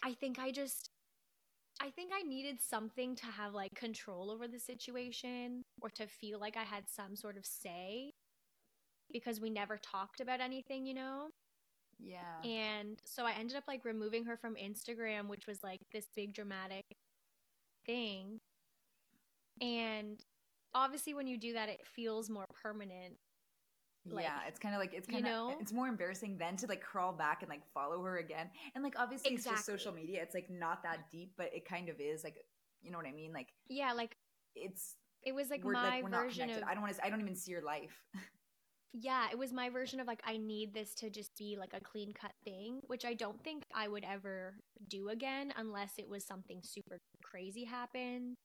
I 0.03 0.15
think 0.15 0.39
I 0.39 0.51
just, 0.53 0.91
I 1.81 1.91
think 1.91 2.13
I 2.15 2.23
needed 2.23 2.61
something 2.63 3.17
to 3.17 3.27
have 3.27 3.55
like 3.55 3.75
control 3.75 4.31
over 4.31 4.49
the 4.49 4.59
situation 4.61 5.65
or 5.83 5.91
to 5.91 6.07
feel 6.07 6.41
like 6.41 6.57
I 6.57 6.65
had 6.65 6.85
some 6.89 7.17
sort 7.17 7.37
of 7.37 7.47
say 7.47 8.13
because 9.13 9.41
we 9.41 9.51
never 9.51 9.79
talked 9.79 10.21
about 10.21 10.41
anything, 10.41 10.87
you 10.87 10.95
know? 10.95 11.31
yeah. 11.99 12.45
And 12.45 13.01
so 13.05 13.25
I 13.25 13.33
ended 13.33 13.57
up 13.57 13.65
like 13.67 13.85
removing 13.85 14.25
her 14.27 14.37
from 14.37 14.57
Instagram, 14.57 15.29
which 15.29 15.47
was 15.47 15.63
like 15.63 15.81
this 15.93 16.07
big 16.15 16.35
dramatic 16.35 16.85
thing. 17.87 18.41
And 19.61 20.25
obviously, 20.75 21.15
when 21.15 21.27
you 21.27 21.39
do 21.39 21.53
that, 21.55 21.69
it 21.69 21.81
feels 21.87 22.29
more 22.29 22.47
permanent. 22.63 23.15
like, 24.11 24.25
yeah, 24.25 24.41
it's 24.47 24.59
kind 24.59 24.75
of 24.75 24.81
like 24.81 24.93
it's 24.93 25.07
kind 25.07 25.25
of 25.25 25.31
know? 25.31 25.57
it's 25.61 25.73
more 25.73 25.89
embarrassing 25.89 26.37
then 26.39 26.57
to 26.57 26.67
like 26.67 26.83
crawl 26.83 27.13
back 27.13 27.43
and 27.43 27.49
like 27.49 27.63
follow 27.73 28.03
her 28.03 28.19
again. 28.19 28.51
And 28.75 28.85
like 28.85 28.95
obviously 28.99 29.35
it's 29.35 29.45
just 29.45 29.65
social 29.65 29.93
media. 29.93 30.21
It's 30.23 30.35
like 30.35 30.51
not 30.51 30.83
that 30.83 31.11
deep, 31.11 31.33
but 31.37 31.51
it 31.55 31.67
kind 31.67 31.89
of 31.89 32.01
is. 32.01 32.25
Like 32.25 32.37
you 32.83 32.91
know 32.91 32.99
what 32.99 33.07
I 33.07 33.13
mean? 33.13 33.33
Like 33.33 33.49
Yeah, 33.69 33.93
like 33.93 34.17
it's 34.55 34.97
it 35.23 35.35
was 35.35 35.51
like 35.51 35.65
we're 35.65 35.73
my 35.73 35.89
like 35.89 36.05
we're 36.05 36.11
version 36.11 36.49
connected. 36.49 36.63
of 36.63 36.69
I 36.69 36.75
don't 36.75 36.83
want 36.83 36.95
to. 36.95 37.05
I 37.05 37.11
don't 37.11 37.21
even 37.21 37.35
see 37.35 37.51
your 37.51 37.63
life. 37.63 38.05
yeah, 38.93 39.27
it 39.33 39.39
was 39.39 39.53
my 39.53 39.71
version 39.71 40.01
of 40.01 40.07
like 40.07 40.23
I 40.25 40.37
need 40.37 40.75
this 40.75 40.95
to 40.97 41.11
just 41.11 41.37
be 41.37 41.57
like 41.59 41.73
a 41.73 41.81
clean 41.81 42.13
cut 42.13 42.33
thing, 42.45 42.81
which 42.87 43.05
I 43.05 43.15
don't 43.15 43.43
think 43.43 43.65
I 43.75 43.89
would 43.89 44.05
ever 44.05 44.55
do 44.89 45.09
again 45.09 45.53
unless 45.57 45.93
it 45.99 46.09
was 46.09 46.25
something 46.25 46.61
super 46.63 47.01
crazy 47.23 47.65
happened. 47.65 48.37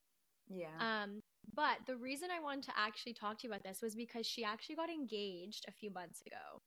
Yeah. 0.49 0.67
Um, 1.03 1.21
but 1.55 1.77
the 1.87 1.95
reason 1.95 2.29
I 2.35 2.41
wanted 2.41 2.63
to 2.65 2.73
actually 2.77 3.13
talk 3.13 3.39
to 3.39 3.47
you 3.47 3.51
about 3.53 3.63
this 3.63 3.81
was 3.81 3.95
because 3.95 4.25
she 4.25 4.43
actually 4.43 4.75
got 4.75 4.89
engaged 4.89 5.65
a 5.67 5.71
few 5.71 5.91
months 5.91 6.21
ago. 6.25 6.61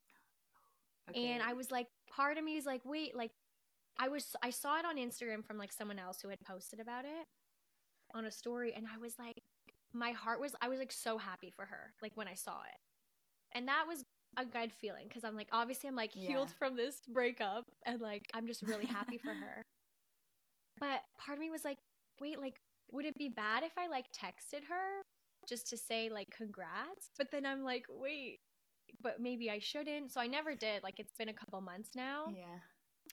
okay. 1.11 1.33
And 1.33 1.43
I 1.43 1.53
was 1.53 1.71
like, 1.71 1.87
part 2.11 2.39
of 2.39 2.45
me 2.45 2.57
is 2.57 2.67
like, 2.67 2.83
wait, 2.85 3.17
like, 3.17 3.31
I 3.99 4.09
was, 4.09 4.35
I 4.43 4.51
saw 4.51 4.79
it 4.79 4.85
on 4.85 4.97
Instagram 4.97 5.45
from 5.45 5.59
like 5.59 5.73
someone 5.73 5.99
else 5.99 6.21
who 6.23 6.29
had 6.31 6.41
posted 6.41 6.81
about 6.81 7.05
it 7.05 7.27
on 8.15 8.25
a 8.25 8.31
story, 8.31 8.73
and 8.75 8.87
I 8.93 8.99
was 8.99 9.15
like, 9.19 9.43
my 9.93 10.13
heart 10.13 10.41
was, 10.41 10.55
I 10.63 10.69
was 10.69 10.79
like 10.79 10.93
so 10.93 11.19
happy 11.19 11.51
for 11.55 11.67
her, 11.67 11.93
like 12.03 12.13
when 12.15 12.27
I 12.29 12.35
saw 12.35 12.61
it, 12.63 12.79
and 13.57 13.69
that 13.69 13.85
was 13.87 14.05
a 14.39 14.47
good 14.47 14.73
feeling 14.73 15.05
because 15.09 15.25
I'm 15.25 15.37
like, 15.37 15.49
obviously, 15.53 15.89
I'm 15.89 15.97
like 15.97 16.13
healed 16.13 16.49
Yeah. 16.49 16.55
from 16.59 16.77
this 16.77 17.01
breakup, 17.07 17.65
and 17.85 18.01
like 18.01 18.25
I'm 18.35 18.47
just 18.47 18.63
really 18.63 18.87
happy 18.87 19.19
for 19.19 19.33
her. 19.35 19.63
But 20.81 21.01
part 21.19 21.37
of 21.39 21.41
me 21.41 21.51
was 21.51 21.65
like, 21.65 21.79
wait, 22.21 22.41
like, 22.41 22.57
would 22.93 23.05
it 23.05 23.17
be 23.17 23.29
bad 23.29 23.65
if 23.65 23.73
I 23.79 23.89
like 23.89 24.07
texted 24.13 24.65
her 24.69 25.03
just 25.49 25.69
to 25.71 25.77
say 25.77 26.11
like 26.11 26.29
congrats? 26.31 27.11
But 27.19 27.31
then 27.33 27.45
I'm 27.47 27.65
like, 27.65 27.87
wait, 27.89 28.41
but 29.03 29.21
maybe 29.21 29.51
I 29.51 29.59
shouldn't. 29.59 30.13
So 30.13 30.21
I 30.21 30.27
never 30.27 30.55
did. 30.55 30.83
Like 30.83 31.01
it's 31.01 31.15
been 31.19 31.29
a 31.29 31.35
couple 31.35 31.61
months 31.61 31.91
now. 31.97 32.27
yeah. 32.35 32.61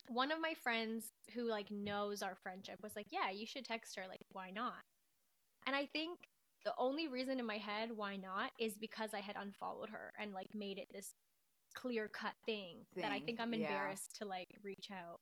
One 0.08 0.30
of 0.30 0.40
my 0.40 0.54
friends 0.54 1.10
who 1.34 1.48
like 1.48 1.70
knows 1.70 2.22
our 2.22 2.36
friendship 2.36 2.78
was 2.80 2.94
like, 2.94 3.08
"Yeah, 3.10 3.30
you 3.30 3.44
should 3.44 3.64
text 3.64 3.96
her. 3.96 4.06
Like, 4.08 4.20
why 4.30 4.50
not?" 4.50 4.84
And 5.66 5.74
I 5.74 5.86
think 5.86 6.18
the 6.64 6.72
only 6.78 7.08
reason 7.08 7.40
in 7.40 7.46
my 7.46 7.58
head 7.58 7.90
why 7.94 8.16
not 8.16 8.52
is 8.58 8.78
because 8.78 9.10
I 9.14 9.20
had 9.20 9.36
unfollowed 9.36 9.90
her 9.90 10.12
and 10.18 10.32
like 10.32 10.54
made 10.54 10.78
it 10.78 10.88
this 10.92 11.14
clear 11.74 12.08
cut 12.08 12.34
thing, 12.46 12.86
that 12.96 13.12
I 13.12 13.20
think 13.20 13.40
I'm 13.40 13.52
yeah. 13.52 13.66
embarrassed 13.66 14.16
to 14.18 14.26
like 14.26 14.48
reach 14.62 14.90
out. 14.92 15.20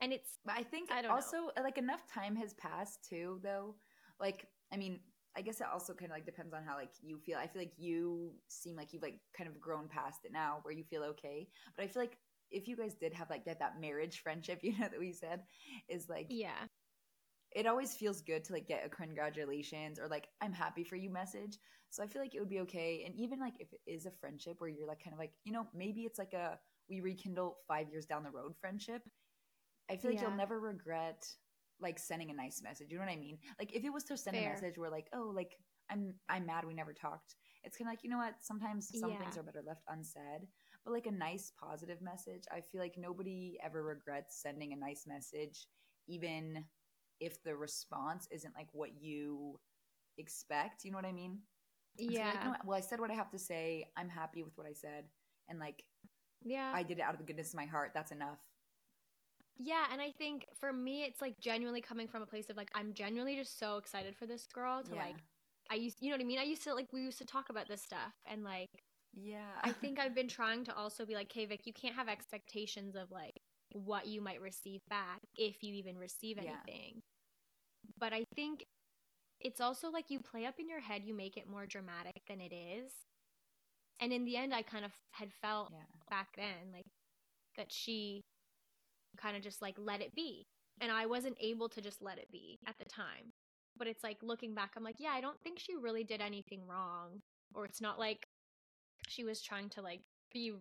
And 0.00 0.12
it's 0.12 0.38
I 0.48 0.62
think 0.62 0.90
I 0.90 1.02
don't 1.02 1.10
know. 1.10 1.16
also 1.16 1.50
uh, 1.56 1.62
like 1.62 1.78
enough 1.78 2.06
time 2.12 2.36
has 2.36 2.54
passed 2.54 3.06
too, 3.08 3.40
though. 3.42 3.76
Like, 4.20 4.46
I 4.72 4.76
mean, 4.76 5.00
I 5.36 5.42
guess 5.42 5.60
it 5.60 5.66
also 5.72 5.94
kind 5.94 6.10
of 6.10 6.16
like 6.16 6.26
depends 6.26 6.52
on 6.52 6.62
how 6.64 6.76
like 6.76 6.92
you 7.02 7.18
feel. 7.18 7.38
I 7.38 7.46
feel 7.46 7.62
like 7.62 7.74
you 7.78 8.32
seem 8.48 8.76
like 8.76 8.92
you've 8.92 9.02
like 9.02 9.20
kind 9.36 9.48
of 9.48 9.60
grown 9.60 9.88
past 9.88 10.20
it 10.24 10.32
now, 10.32 10.58
where 10.62 10.74
you 10.74 10.84
feel 10.84 11.02
okay. 11.02 11.48
But 11.76 11.84
I 11.84 11.88
feel 11.88 12.02
like 12.02 12.18
if 12.50 12.68
you 12.68 12.76
guys 12.76 12.94
did 12.94 13.12
have 13.14 13.30
like 13.30 13.44
that 13.46 13.58
that 13.60 13.80
marriage 13.80 14.20
friendship, 14.22 14.60
you 14.62 14.72
know, 14.72 14.88
that 14.90 14.98
we 14.98 15.12
said 15.12 15.42
is 15.88 16.08
like 16.08 16.26
yeah. 16.30 16.66
it 17.52 17.66
always 17.66 17.94
feels 17.94 18.22
good 18.22 18.44
to 18.44 18.52
like 18.52 18.68
get 18.68 18.84
a 18.84 18.88
congratulations 18.88 19.98
or 19.98 20.08
like 20.08 20.28
I'm 20.40 20.52
happy 20.52 20.84
for 20.84 20.96
you 20.96 21.10
message. 21.10 21.58
So 21.90 22.02
I 22.02 22.08
feel 22.08 22.22
like 22.22 22.34
it 22.34 22.40
would 22.40 22.50
be 22.50 22.60
okay. 22.60 23.04
And 23.06 23.14
even 23.14 23.38
like 23.38 23.54
if 23.60 23.72
it 23.72 23.80
is 23.86 24.06
a 24.06 24.10
friendship 24.20 24.56
where 24.58 24.68
you're 24.68 24.88
like 24.88 25.02
kind 25.02 25.14
of 25.14 25.20
like, 25.20 25.32
you 25.44 25.52
know, 25.52 25.66
maybe 25.72 26.02
it's 26.02 26.18
like 26.18 26.32
a 26.32 26.58
we 26.88 27.00
rekindle 27.00 27.58
five 27.68 27.88
years 27.88 28.06
down 28.06 28.24
the 28.24 28.30
road 28.30 28.54
friendship. 28.60 29.02
I 29.90 29.96
feel 29.96 30.10
like 30.10 30.20
Yeah. 30.20 30.28
you'll 30.28 30.36
never 30.36 30.58
regret 30.60 31.26
like 31.80 31.98
sending 31.98 32.30
a 32.30 32.34
nice 32.34 32.62
message. 32.62 32.90
You 32.90 32.98
know 32.98 33.04
what 33.04 33.12
I 33.12 33.16
mean? 33.16 33.38
Like 33.58 33.74
if 33.74 33.84
it 33.84 33.92
was 33.92 34.04
to 34.04 34.16
send 34.16 34.36
Fair. 34.36 34.50
a 34.50 34.52
message 34.54 34.78
where 34.78 34.90
like, 34.90 35.08
oh, 35.12 35.30
like 35.34 35.56
I'm 35.90 36.14
I'm 36.28 36.46
mad 36.46 36.64
we 36.64 36.74
never 36.74 36.92
talked. 36.92 37.36
It's 37.64 37.76
kind 37.76 37.88
of 37.88 37.92
like, 37.92 38.04
you 38.04 38.10
know 38.10 38.18
what? 38.18 38.34
Sometimes 38.42 38.88
some 38.98 39.10
Yeah. 39.10 39.18
things 39.18 39.36
are 39.36 39.42
better 39.42 39.62
left 39.66 39.82
unsaid. 39.88 40.48
But 40.84 40.92
like 40.92 41.06
a 41.06 41.10
nice 41.10 41.52
positive 41.58 42.00
message, 42.02 42.44
I 42.52 42.60
feel 42.60 42.80
like 42.80 42.96
nobody 42.96 43.58
ever 43.62 43.82
regrets 43.82 44.40
sending 44.40 44.72
a 44.72 44.76
nice 44.76 45.06
message 45.06 45.66
even 46.06 46.64
if 47.20 47.42
the 47.42 47.56
response 47.56 48.28
isn't 48.30 48.54
like 48.54 48.68
what 48.72 49.00
you 49.00 49.58
expect. 50.18 50.84
You 50.84 50.90
know 50.92 50.98
what 50.98 51.06
I 51.06 51.12
mean? 51.12 51.40
So 51.98 52.04
Yeah. 52.10 52.26
like, 52.26 52.34
"You 52.44 52.50
know 52.50 52.56
well, 52.64 52.76
I 52.78 52.80
said 52.80 53.00
what 53.00 53.10
I 53.10 53.14
have 53.14 53.30
to 53.30 53.38
say. 53.38 53.90
I'm 53.96 54.08
happy 54.08 54.42
with 54.42 54.56
what 54.56 54.66
I 54.66 54.72
said. 54.74 55.08
And 55.48 55.58
like, 55.58 55.84
yeah. 56.42 56.72
I 56.74 56.82
did 56.82 56.98
it 56.98 57.02
out 57.02 57.14
of 57.14 57.18
the 57.18 57.24
goodness 57.24 57.50
of 57.50 57.56
my 57.56 57.66
heart. 57.66 57.92
That's 57.94 58.12
enough. 58.12 58.40
Yeah, 59.58 59.84
and 59.92 60.00
I 60.02 60.10
think 60.10 60.46
for 60.58 60.72
me, 60.72 61.04
it's 61.04 61.20
like 61.20 61.38
genuinely 61.38 61.80
coming 61.80 62.08
from 62.08 62.22
a 62.22 62.26
place 62.26 62.50
of 62.50 62.56
like 62.56 62.70
I'm 62.74 62.92
genuinely 62.92 63.36
just 63.36 63.58
so 63.58 63.76
excited 63.76 64.16
for 64.16 64.26
this 64.26 64.46
girl 64.46 64.82
to 64.84 64.94
Yeah. 64.94 64.96
like 64.96 65.22
I 65.70 65.76
used, 65.76 65.98
you 66.00 66.10
know 66.10 66.16
what 66.16 66.22
I 66.22 66.26
mean? 66.26 66.38
I 66.38 66.44
used 66.44 66.62
to 66.64 66.74
like 66.74 66.92
we 66.92 67.02
used 67.02 67.18
to 67.18 67.24
talk 67.24 67.50
about 67.50 67.68
this 67.68 67.82
stuff 67.82 68.12
and 68.26 68.42
like 68.44 68.70
yeah. 69.14 69.62
I 69.62 69.72
think 69.72 69.98
I've 69.98 70.14
been 70.14 70.28
trying 70.28 70.64
to 70.64 70.76
also 70.76 71.06
be 71.06 71.14
like, 71.14 71.32
"Hey 71.32 71.46
Vic, 71.46 71.66
you 71.66 71.72
can't 71.72 71.94
have 71.94 72.08
expectations 72.08 72.96
of 72.96 73.10
like 73.10 73.40
what 73.72 74.06
you 74.06 74.20
might 74.20 74.40
receive 74.40 74.80
back 74.90 75.20
if 75.36 75.62
you 75.62 75.74
even 75.74 75.96
receive 75.96 76.38
Yeah. 76.38 76.50
anything." 76.66 77.02
But 77.98 78.12
I 78.12 78.24
think 78.34 78.64
it's 79.40 79.60
also 79.60 79.90
like 79.90 80.10
you 80.10 80.20
play 80.20 80.46
up 80.46 80.58
in 80.58 80.68
your 80.68 80.80
head, 80.80 81.02
you 81.04 81.14
make 81.14 81.36
it 81.36 81.48
more 81.48 81.66
dramatic 81.66 82.22
than 82.28 82.40
it 82.40 82.52
is. 82.52 82.92
And 84.00 84.12
in 84.12 84.24
the 84.24 84.36
end, 84.36 84.54
I 84.54 84.62
kind 84.62 84.84
of 84.84 84.92
had 85.12 85.32
felt 85.40 85.72
yeah. 85.72 85.78
back 86.10 86.36
then 86.36 86.72
like 86.72 86.86
that 87.56 87.72
she 87.72 88.22
kind 89.16 89.36
of 89.36 89.42
just 89.42 89.62
like 89.62 89.76
let 89.78 90.00
it 90.00 90.14
be. 90.14 90.46
And 90.80 90.90
i 90.90 91.06
wasn't 91.06 91.36
able 91.40 91.68
to 91.68 91.80
just 91.80 92.02
let 92.02 92.18
it 92.18 92.30
be 92.32 92.58
at 92.66 92.78
the 92.78 92.84
time. 92.84 93.32
But 93.76 93.86
it's 93.88 94.02
like 94.04 94.18
looking 94.22 94.54
back 94.54 94.72
i'm 94.76 94.84
like 94.84 94.96
yeah 94.98 95.10
i 95.14 95.20
don't 95.20 95.40
think 95.42 95.58
she 95.58 95.74
really 95.76 96.04
did 96.04 96.20
anything 96.20 96.66
wrong. 96.66 97.20
Or 97.54 97.64
it's 97.64 97.80
not 97.80 97.98
like 97.98 98.26
she 99.08 99.24
was 99.24 99.40
trying 99.42 99.68
to 99.70 99.82
like 99.82 100.00
be 100.32 100.52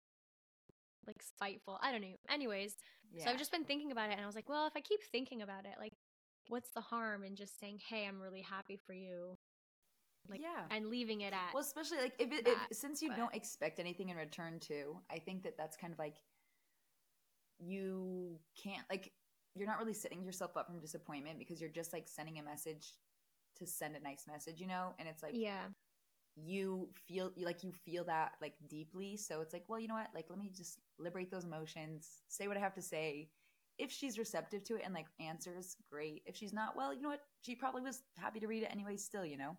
like 1.08 1.22
spiteful. 1.22 1.80
I 1.82 1.92
don't 1.92 2.02
know. 2.02 2.16
Anyways 2.30 2.76
Yeah. 3.14 3.26
so 3.26 3.32
i've 3.32 3.38
just 3.38 3.52
been 3.52 3.66
thinking 3.66 3.92
about 3.92 4.10
it 4.10 4.14
and 4.14 4.22
i 4.22 4.26
was 4.26 4.36
like 4.36 4.50
well 4.50 4.66
if 4.68 4.74
i 4.76 4.82
keep 4.82 5.02
thinking 5.12 5.42
about 5.42 5.66
it 5.66 5.76
like 5.80 5.94
what's 6.50 6.70
the 6.72 6.82
harm 6.82 7.24
in 7.24 7.36
just 7.36 7.60
saying 7.60 7.80
hey 7.90 8.06
i'm 8.08 8.20
really 8.20 8.42
happy 8.42 8.78
for 8.88 8.94
you 8.94 9.38
like 10.30 10.42
yeah. 10.42 10.64
and 10.72 10.88
leaving 10.88 11.22
it 11.22 11.34
at 11.34 11.54
Well, 11.54 11.62
especially 11.62 11.98
like 11.98 12.14
if 12.18 12.32
it 12.32 12.48
if, 12.48 12.58
since 12.78 13.02
you 13.02 13.10
but- 13.10 13.18
don't 13.18 13.36
expect 13.36 13.80
anything 13.80 14.10
in 14.10 14.16
return 14.18 14.60
too, 14.60 14.98
I 15.12 15.20
think 15.20 15.44
that 15.44 15.58
that's 15.58 15.76
kind 15.76 15.92
of 15.92 16.00
like 16.00 16.16
you 17.60 18.40
can't 18.62 18.84
like 18.90 19.12
you're 19.56 19.68
not 19.68 19.80
really 19.80 19.94
setting 19.94 20.24
yourself 20.24 20.58
up 20.58 20.68
from 20.68 20.80
disappointment 20.80 21.38
because 21.38 21.62
you're 21.62 21.70
just 21.70 21.94
like 21.94 22.08
sending 22.08 22.40
a 22.40 22.44
message 22.44 22.94
to 23.58 23.68
send 23.68 23.96
a 23.96 24.00
nice 24.00 24.26
message, 24.28 24.60
you 24.60 24.68
know? 24.68 24.94
And 25.00 25.08
it's 25.08 25.24
like 25.24 25.34
yeah 25.36 25.66
you 26.36 26.90
feel 27.08 27.32
like 27.38 27.64
you 27.64 27.72
feel 27.72 28.04
that 28.06 28.32
like 28.42 28.56
deeply, 28.68 29.18
so 29.18 29.42
it's 29.42 29.54
like, 29.54 29.66
well, 29.68 29.80
you 29.80 29.88
know 29.88 29.94
what? 29.96 30.08
Like 30.16 30.26
let 30.30 30.40
me 30.40 30.52
just 30.56 30.80
liberate 31.00 31.30
those 31.32 31.46
emotions, 31.46 32.24
say 32.28 32.48
what 32.48 32.58
I 32.58 32.62
have 32.62 32.74
to 32.76 32.82
say. 32.82 33.30
If 33.78 33.92
she's 33.92 34.20
receptive 34.20 34.64
to 34.66 34.76
it 34.76 34.84
and 34.86 34.94
like 34.94 35.08
answers, 35.20 35.76
great. 35.92 36.22
If 36.26 36.36
she's 36.36 36.54
not, 36.54 36.76
well, 36.76 36.94
you 36.94 37.02
know 37.02 37.10
what? 37.10 37.22
She 37.42 37.56
probably 37.56 37.82
was 37.82 38.04
happy 38.18 38.40
to 38.40 38.48
read 38.48 38.64
it 38.64 38.70
anyway 38.72 38.98
still, 38.98 39.26
you 39.26 39.38
know? 39.38 39.58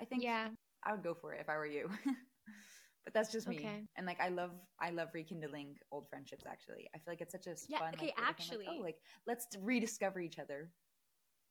I 0.00 0.04
think 0.04 0.22
yeah 0.22 0.48
I 0.84 0.92
would 0.92 1.02
go 1.02 1.14
for 1.14 1.32
it 1.32 1.40
if 1.40 1.48
I 1.48 1.56
were 1.56 1.66
you. 1.66 1.88
but 3.04 3.14
that's 3.14 3.32
just 3.32 3.48
me. 3.48 3.58
Okay. 3.58 3.86
And 3.96 4.06
like 4.06 4.20
I 4.20 4.28
love 4.28 4.52
I 4.80 4.90
love 4.90 5.08
rekindling 5.14 5.76
old 5.92 6.08
friendships 6.08 6.44
actually. 6.46 6.88
I 6.94 6.98
feel 6.98 7.12
like 7.12 7.20
it's 7.20 7.32
such 7.32 7.46
a 7.46 7.56
Yeah, 7.68 7.78
fun 7.78 7.94
okay, 7.94 8.06
like, 8.06 8.14
way 8.18 8.24
to 8.26 8.34
kind 8.34 8.50
of, 8.50 8.58
actually- 8.58 8.66
like, 8.66 8.78
oh 8.78 8.82
like 8.82 8.96
let's 9.26 9.46
rediscover 9.60 10.20
each 10.20 10.38
other. 10.38 10.70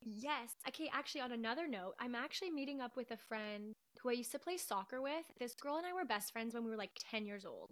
Yes. 0.06 0.52
Okay, 0.68 0.90
actually, 0.94 1.22
on 1.22 1.32
another 1.32 1.68
note, 1.68 1.94
I'm 2.00 2.16
actually 2.16 2.52
meeting 2.52 2.82
up 2.82 2.96
with 2.98 3.12
a 3.12 3.18
friend 3.18 3.74
who 4.02 4.10
I 4.10 4.14
used 4.14 4.32
to 4.32 4.40
play 4.40 4.58
soccer 4.58 5.02
with. 5.02 5.26
This 5.40 5.56
girl 5.56 5.78
and 5.78 5.86
I 5.86 5.94
were 5.94 6.06
best 6.06 6.32
friends 6.34 6.54
when 6.54 6.64
we 6.64 6.72
were 6.72 6.78
like 6.78 6.92
10 7.10 7.26
years 7.26 7.46
old. 7.46 7.70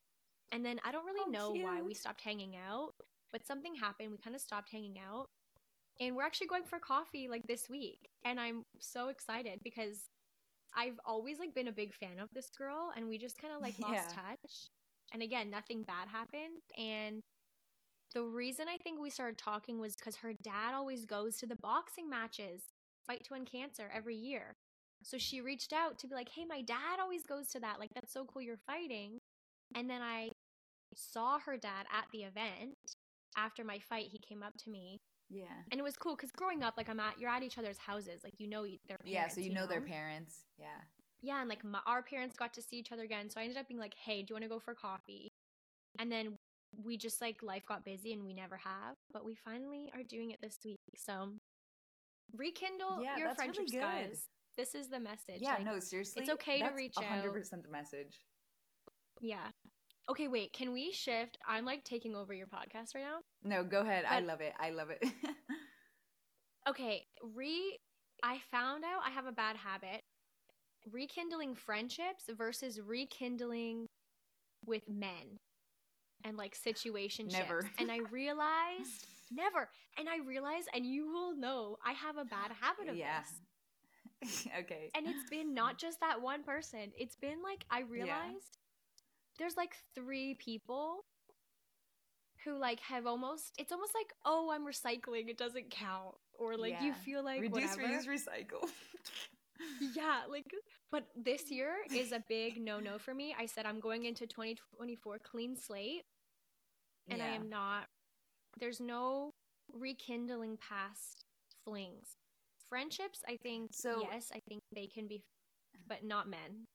And 0.51 0.65
then 0.65 0.79
I 0.85 0.91
don't 0.91 1.05
really 1.05 1.25
Oh, 1.25 1.31
know 1.31 1.51
why 1.51 1.81
we 1.81 1.93
stopped 1.93 2.21
hanging 2.21 2.55
out, 2.55 2.93
but 3.31 3.45
something 3.45 3.75
happened. 3.75 4.11
We 4.11 4.17
kind 4.17 4.35
of 4.35 4.41
stopped 4.41 4.69
hanging 4.71 4.97
out. 4.99 5.27
And 5.99 6.15
we're 6.15 6.23
actually 6.23 6.47
going 6.47 6.63
for 6.63 6.79
coffee 6.79 7.27
like 7.29 7.47
this 7.47 7.69
week. 7.69 8.09
And 8.25 8.39
I'm 8.39 8.63
so 8.79 9.09
excited 9.09 9.59
because 9.63 10.09
I've 10.75 10.99
always 11.05 11.39
like 11.39 11.53
been 11.53 11.67
a 11.67 11.73
big 11.73 11.93
fan 11.93 12.19
of 12.19 12.29
this 12.33 12.49
girl 12.57 12.91
and 12.95 13.07
we 13.07 13.17
just 13.17 13.39
kind 13.41 13.53
of 13.53 13.61
like 13.61 13.75
lost 13.79 13.93
Yeah. 13.93 14.15
touch. 14.15 14.69
And 15.13 15.21
again, 15.21 15.49
nothing 15.49 15.83
bad 15.83 16.07
happened 16.07 16.61
and 16.77 17.21
the 18.13 18.23
reason 18.23 18.65
I 18.67 18.77
think 18.77 18.99
we 18.99 19.09
started 19.09 19.37
talking 19.37 19.79
was 19.79 19.95
because 19.95 20.17
her 20.17 20.33
dad 20.43 20.73
always 20.73 21.05
goes 21.05 21.37
to 21.37 21.45
the 21.47 21.55
boxing 21.55 22.09
matches, 22.09 22.61
Fight 23.07 23.23
to 23.25 23.35
End 23.35 23.49
Cancer, 23.49 23.89
every 23.93 24.15
year. 24.15 24.55
So 25.03 25.17
she 25.17 25.41
reached 25.41 25.73
out 25.73 25.97
to 25.99 26.07
be 26.07 26.15
like, 26.15 26.29
hey, 26.29 26.43
my 26.45 26.61
dad 26.61 26.99
always 26.99 27.23
goes 27.23 27.47
to 27.49 27.59
that. 27.61 27.79
Like, 27.79 27.89
that's 27.95 28.13
so 28.13 28.25
cool 28.25 28.41
you're 28.41 28.57
fighting. 28.67 29.17
And 29.75 29.89
then 29.89 30.01
I 30.01 30.29
saw 30.93 31.39
her 31.39 31.57
dad 31.57 31.85
at 31.91 32.05
the 32.11 32.23
event. 32.23 32.75
After 33.37 33.63
my 33.63 33.79
fight, 33.79 34.07
he 34.11 34.19
came 34.19 34.43
up 34.43 34.57
to 34.65 34.69
me. 34.69 34.99
Yeah. 35.31 35.45
And 35.71 35.79
it 35.79 35.83
was 35.83 35.95
cool 35.95 36.15
because 36.15 36.31
growing 36.31 36.61
up, 36.61 36.75
like, 36.77 36.89
I'm 36.89 36.99
at, 36.99 37.19
you're 37.19 37.29
at 37.29 37.43
each 37.43 37.57
other's 37.57 37.77
houses. 37.77 38.21
Like, 38.23 38.33
you 38.37 38.47
know 38.47 38.63
their 38.63 38.97
parents. 38.97 39.05
Yeah, 39.05 39.27
so 39.27 39.41
you 39.41 39.53
know 39.53 39.65
their 39.65 39.81
parents. 39.81 40.45
Yeah. 40.59 40.67
Yeah, 41.21 41.39
and 41.39 41.49
like 41.49 41.63
my, 41.63 41.79
our 41.85 42.01
parents 42.01 42.35
got 42.35 42.53
to 42.55 42.61
see 42.61 42.77
each 42.77 42.91
other 42.91 43.03
again. 43.03 43.29
So 43.29 43.39
I 43.39 43.43
ended 43.43 43.57
up 43.57 43.67
being 43.67 43.79
like, 43.79 43.93
"Hey, 43.93 44.23
do 44.23 44.31
you 44.31 44.35
want 44.35 44.43
to 44.43 44.49
go 44.49 44.59
for 44.59 44.73
coffee?" 44.73 45.31
And 45.99 46.11
then 46.11 46.35
we 46.83 46.97
just 46.97 47.21
like 47.21 47.43
life 47.43 47.63
got 47.67 47.85
busy 47.85 48.13
and 48.13 48.23
we 48.23 48.33
never 48.33 48.57
have, 48.57 48.95
but 49.13 49.25
we 49.25 49.35
finally 49.35 49.91
are 49.93 50.03
doing 50.03 50.31
it 50.31 50.39
this 50.41 50.57
week. 50.63 50.79
So 50.95 51.33
rekindle 52.35 53.03
Yeah, 53.03 53.17
your 53.17 53.27
that's 53.27 53.39
really 53.39 53.53
friendships, 53.53 53.71
guys. 53.73 54.27
This 54.57 54.75
is 54.75 54.89
the 54.89 54.99
message. 54.99 55.39
Yeah, 55.39 55.55
Like, 55.55 55.65
no, 55.65 55.79
seriously. 55.79 56.23
It's 56.23 56.31
okay 56.31 56.59
to 56.59 56.69
reach 56.75 56.95
100% 56.95 57.63
the 57.63 57.69
message. 57.69 58.19
Yeah. 59.21 59.47
Okay, 60.09 60.27
wait. 60.27 60.51
Can 60.51 60.73
we 60.73 60.91
shift? 60.91 61.37
I'm 61.47 61.65
like 61.65 61.83
taking 61.83 62.15
over 62.15 62.33
your 62.33 62.47
podcast 62.47 62.95
right 62.95 63.03
now. 63.03 63.19
No, 63.43 63.63
go 63.63 63.81
ahead. 63.81 64.05
I 64.09 64.19
love 64.19 64.41
it. 64.41 64.53
I 64.59 64.71
love 64.71 64.89
it. 64.89 65.03
Okay, 66.69 67.05
re 67.33 67.79
I 68.23 68.37
found 68.51 68.83
out 68.83 69.01
I 69.05 69.09
have 69.09 69.25
a 69.25 69.31
bad 69.31 69.55
habit. 69.55 70.03
Rekindling 70.91 71.55
friendships 71.55 72.25
versus 72.37 72.79
rekindling 72.79 73.87
with 74.65 74.87
men 74.89 75.39
and 76.23 76.37
like 76.37 76.55
situationships. 76.55 77.31
Never. 77.31 77.69
And 77.79 77.91
I 77.91 77.99
realized 78.11 79.07
never. 79.31 79.69
And 79.97 80.07
I 80.07 80.17
realized 80.25 80.69
and 80.73 80.85
you 80.85 81.11
will 81.11 81.35
know 81.35 81.77
I 81.85 81.93
have 81.93 82.17
a 82.17 82.25
bad 82.25 82.51
habit 82.59 82.89
of 82.89 82.95
yeah. 82.95 83.21
this. 84.21 84.47
okay. 84.59 84.91
And 84.95 85.07
it's 85.07 85.29
been 85.29 85.53
not 85.53 85.77
just 85.77 85.99
that 85.99 86.21
one 86.21 86.43
person. 86.43 86.91
It's 86.97 87.15
been 87.15 87.41
like 87.43 87.65
I 87.69 87.81
realized 87.81 88.57
there's 89.41 89.57
like 89.57 89.73
three 89.95 90.35
people 90.35 91.03
who 92.45 92.57
like 92.59 92.79
have 92.81 93.07
almost 93.07 93.53
it's 93.57 93.71
almost 93.71 93.93
like, 93.95 94.13
"Oh, 94.23 94.51
I'm 94.53 94.65
recycling. 94.67 95.29
It 95.29 95.37
doesn't 95.37 95.71
count." 95.71 96.13
Or 96.37 96.55
like 96.57 96.79
you 96.81 96.93
feel 96.93 97.23
like 97.25 97.41
Reduce, 97.41 97.71
whatever. 97.75 97.81
reuse, 97.93 98.07
recycle. 98.07 98.69
Yeah, 99.95 100.21
like, 100.27 100.45
but 100.91 101.03
this 101.15 101.51
year 101.51 101.69
is 101.93 102.11
a 102.13 102.23
big 102.27 102.59
no 102.59 102.79
no 102.79 102.97
for 102.97 103.13
me. 103.13 103.35
I 103.37 103.45
said 103.45 103.67
I'm 103.67 103.79
going 103.79 104.05
into 104.05 104.25
2024 104.25 105.19
clean 105.19 105.55
slate, 105.55 106.01
and 107.07 107.21
I 107.21 107.27
am 107.27 107.47
not, 107.47 107.85
there's 108.59 108.79
no 108.79 109.29
rekindling 109.71 110.57
past 110.67 111.25
flings. 111.63 112.17
Friendships, 112.69 113.19
I 113.27 113.37
think, 113.43 113.69
So- 113.71 114.01
yes, 114.11 114.31
I 114.33 114.39
think 114.49 114.63
they 114.73 114.87
can 114.87 115.07
be, 115.07 115.21
but 115.87 116.03
not 116.03 116.27
men. 116.27 116.65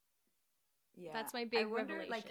Yeah. 0.95 1.11
That's 1.13 1.35
my 1.35 1.41
I 1.41 1.45
big 1.47 1.67
wonder, 1.67 1.95
revelation. 1.99 2.11
like, 2.11 2.25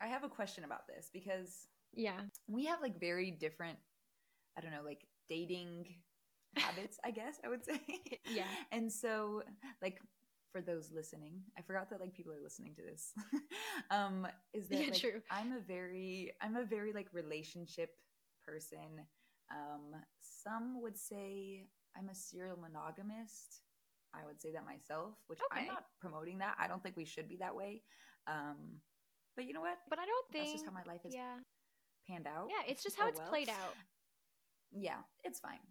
I 0.00 0.06
have 0.08 0.24
a 0.24 0.28
question 0.28 0.64
about 0.64 0.86
this 0.86 1.10
because 1.12 1.68
yeah. 1.94 2.20
we 2.46 2.66
have 2.66 2.80
like 2.80 3.00
very 3.00 3.30
different 3.30 3.78
i 4.56 4.60
don't 4.60 4.72
know 4.72 4.82
like 4.84 5.06
dating 5.28 5.84
habits 6.56 6.98
i 7.04 7.10
guess 7.10 7.36
i 7.44 7.48
would 7.48 7.64
say. 7.64 7.80
Yeah. 8.30 8.44
and 8.72 8.90
so 8.92 9.42
like 9.82 10.00
for 10.52 10.60
those 10.60 10.90
listening 10.92 11.40
i 11.58 11.62
forgot 11.62 11.90
that 11.90 12.00
like 12.00 12.14
people 12.14 12.32
are 12.32 12.42
listening 12.42 12.74
to 12.76 12.82
this. 12.82 13.12
Um 13.90 14.26
is 14.52 14.68
that 14.68 14.80
Yeah, 14.80 14.90
like, 14.90 15.00
true. 15.00 15.20
i'm 15.30 15.52
a 15.52 15.60
very 15.60 16.32
i'm 16.42 16.56
a 16.56 16.64
very 16.64 16.92
like 16.92 17.08
relationship 17.12 17.90
person. 18.44 19.06
Um 19.50 19.94
some 20.20 20.82
would 20.82 20.98
say 20.98 21.64
i'm 21.96 22.08
a 22.08 22.14
serial 22.14 22.56
monogamist. 22.58 23.62
I 24.14 24.24
would 24.26 24.40
say 24.40 24.52
that 24.52 24.64
myself 24.64 25.14
which 25.28 25.38
i'm 25.52 25.66
not 25.66 25.84
promoting 26.00 26.38
that. 26.38 26.56
I 26.58 26.66
don't 26.68 26.82
think 26.82 26.96
we 26.96 27.04
should 27.04 27.28
be 27.28 27.36
that 27.36 27.54
way. 27.54 27.82
Um 28.26 28.80
but 29.38 29.46
you 29.46 29.54
know 29.54 29.60
what 29.62 29.78
But 29.88 30.00
I 30.00 30.04
don't 30.04 30.26
think 30.32 30.44
that's 30.44 30.52
just 30.58 30.66
how 30.66 30.72
my 30.72 30.82
life 30.90 31.02
has 31.04 31.14
yeah. 31.14 31.38
panned 32.10 32.26
out 32.26 32.48
Yeah, 32.50 32.66
it's 32.70 32.82
just 32.82 32.98
how 32.98 33.06
Oh, 33.06 33.08
it's 33.08 33.20
well. 33.20 33.28
played 33.30 33.48
out. 33.48 33.74
yeah, 34.72 34.98
it's 35.24 35.38
fine. 35.38 35.62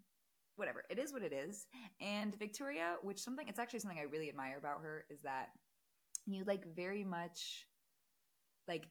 Whatever. 0.56 0.82
It 0.90 0.98
is 0.98 1.12
what 1.12 1.22
it 1.22 1.32
is. 1.32 1.66
And 2.00 2.34
Victoria, 2.38 2.96
which 3.02 3.20
something 3.20 3.46
it's 3.46 3.58
actually 3.60 3.78
something 3.80 3.98
I 4.00 4.10
really 4.10 4.28
admire 4.30 4.56
about 4.58 4.80
her 4.82 5.04
is 5.10 5.20
that 5.22 5.50
you 6.26 6.44
like 6.46 6.64
very 6.74 7.04
much 7.04 7.66
like 8.66 8.88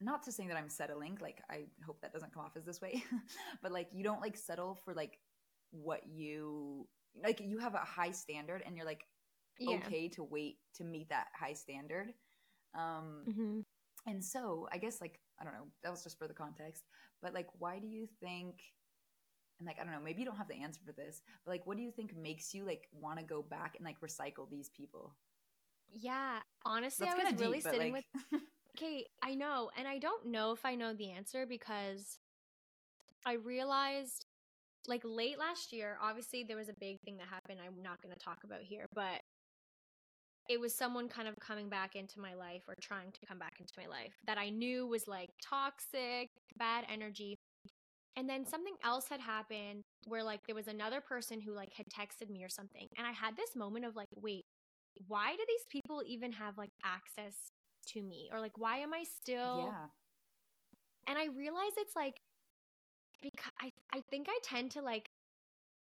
not 0.00 0.24
to 0.24 0.32
say 0.32 0.46
that 0.48 0.56
I'm 0.56 0.68
settling, 0.68 1.16
like 1.22 1.40
I 1.50 1.66
hope 1.86 2.00
that 2.02 2.12
doesn't 2.12 2.34
come 2.34 2.44
off 2.44 2.56
as 2.56 2.64
this 2.66 2.82
way, 2.82 3.02
but 3.62 3.72
like 3.72 3.88
you 3.92 4.04
don't 4.04 4.20
like 4.20 4.36
settle 4.36 4.74
for 4.84 4.92
like 4.92 5.18
what 5.70 6.02
you 6.06 6.86
like 7.24 7.40
you 7.40 7.58
have 7.58 7.74
a 7.74 7.78
high 7.78 8.10
standard 8.10 8.62
and 8.66 8.76
you're 8.76 8.84
like 8.86 9.04
Yeah. 9.58 9.76
okay 9.78 10.08
to 10.10 10.22
wait 10.22 10.58
to 10.74 10.84
meet 10.84 11.08
that 11.08 11.28
high 11.38 11.54
standard. 11.54 12.12
Um 12.78 13.24
hmm 13.34 13.60
and 14.06 14.24
so, 14.24 14.68
I 14.72 14.78
guess 14.78 15.00
like 15.00 15.20
I 15.40 15.44
don't 15.44 15.54
know, 15.54 15.66
that 15.82 15.90
was 15.90 16.02
just 16.02 16.18
for 16.18 16.28
the 16.28 16.34
context, 16.34 16.84
but 17.22 17.34
like 17.34 17.48
why 17.58 17.78
do 17.78 17.86
you 17.86 18.06
think 18.20 18.54
and 19.58 19.66
like 19.66 19.78
I 19.80 19.84
don't 19.84 19.92
know, 19.92 20.00
maybe 20.02 20.20
you 20.20 20.26
don't 20.26 20.36
have 20.36 20.48
the 20.48 20.62
answer 20.62 20.80
for 20.84 20.92
this, 20.92 21.22
but 21.44 21.52
like 21.52 21.66
what 21.66 21.76
do 21.76 21.82
you 21.82 21.90
think 21.90 22.16
makes 22.16 22.54
you 22.54 22.64
like 22.64 22.88
want 22.92 23.18
to 23.18 23.24
go 23.24 23.42
back 23.42 23.74
and 23.76 23.84
like 23.84 24.00
recycle 24.00 24.48
these 24.50 24.70
people? 24.76 25.14
Yeah. 25.92 26.38
Honestly, 26.64 27.06
That's 27.06 27.20
I 27.20 27.24
was 27.24 27.32
of 27.32 27.40
really 27.40 27.60
sitting 27.60 27.92
like 27.92 28.04
with 28.32 28.42
Okay, 28.76 29.06
I 29.22 29.34
know, 29.34 29.70
and 29.78 29.88
I 29.88 29.98
don't 29.98 30.26
know 30.26 30.52
if 30.52 30.66
I 30.66 30.74
know 30.74 30.92
the 30.92 31.10
answer 31.10 31.46
because 31.46 32.18
I 33.24 33.34
realized 33.34 34.26
like 34.86 35.00
late 35.04 35.38
last 35.38 35.72
year, 35.72 35.98
obviously 36.02 36.44
there 36.44 36.58
was 36.58 36.68
a 36.68 36.74
big 36.78 37.00
thing 37.00 37.16
that 37.16 37.26
happened 37.26 37.58
I'm 37.64 37.82
not 37.82 38.02
going 38.02 38.14
to 38.14 38.20
talk 38.20 38.44
about 38.44 38.60
here, 38.60 38.86
but 38.94 39.22
it 40.48 40.60
was 40.60 40.74
someone 40.74 41.08
kind 41.08 41.28
of 41.28 41.34
coming 41.40 41.68
back 41.68 41.96
into 41.96 42.20
my 42.20 42.34
life 42.34 42.62
or 42.68 42.74
trying 42.80 43.10
to 43.12 43.26
come 43.26 43.38
back 43.38 43.54
into 43.60 43.72
my 43.76 43.86
life 43.86 44.14
that 44.26 44.38
I 44.38 44.50
knew 44.50 44.86
was 44.86 45.08
like 45.08 45.30
toxic, 45.42 46.30
bad 46.56 46.84
energy. 46.92 47.36
And 48.16 48.28
then 48.28 48.46
something 48.46 48.74
else 48.84 49.06
had 49.08 49.20
happened 49.20 49.82
where 50.06 50.22
like 50.22 50.40
there 50.46 50.54
was 50.54 50.68
another 50.68 51.00
person 51.00 51.40
who 51.40 51.52
like 51.52 51.72
had 51.74 51.86
texted 51.88 52.30
me 52.30 52.42
or 52.44 52.48
something. 52.48 52.88
And 52.96 53.06
I 53.06 53.12
had 53.12 53.36
this 53.36 53.54
moment 53.54 53.84
of 53.84 53.94
like, 53.94 54.08
wait, 54.14 54.44
why 55.06 55.32
do 55.32 55.42
these 55.46 55.66
people 55.70 56.02
even 56.06 56.32
have 56.32 56.56
like 56.56 56.70
access 56.84 57.34
to 57.88 58.02
me? 58.02 58.30
Or 58.32 58.40
like, 58.40 58.56
why 58.56 58.78
am 58.78 58.94
I 58.94 59.04
still. 59.04 59.70
Yeah. 59.70 59.86
And 61.08 61.18
I 61.18 61.26
realize 61.36 61.72
it's 61.76 61.94
like, 61.94 62.14
because 63.22 63.52
I, 63.60 63.70
I 63.92 64.02
think 64.10 64.26
I 64.28 64.38
tend 64.42 64.70
to 64.72 64.82
like 64.82 65.08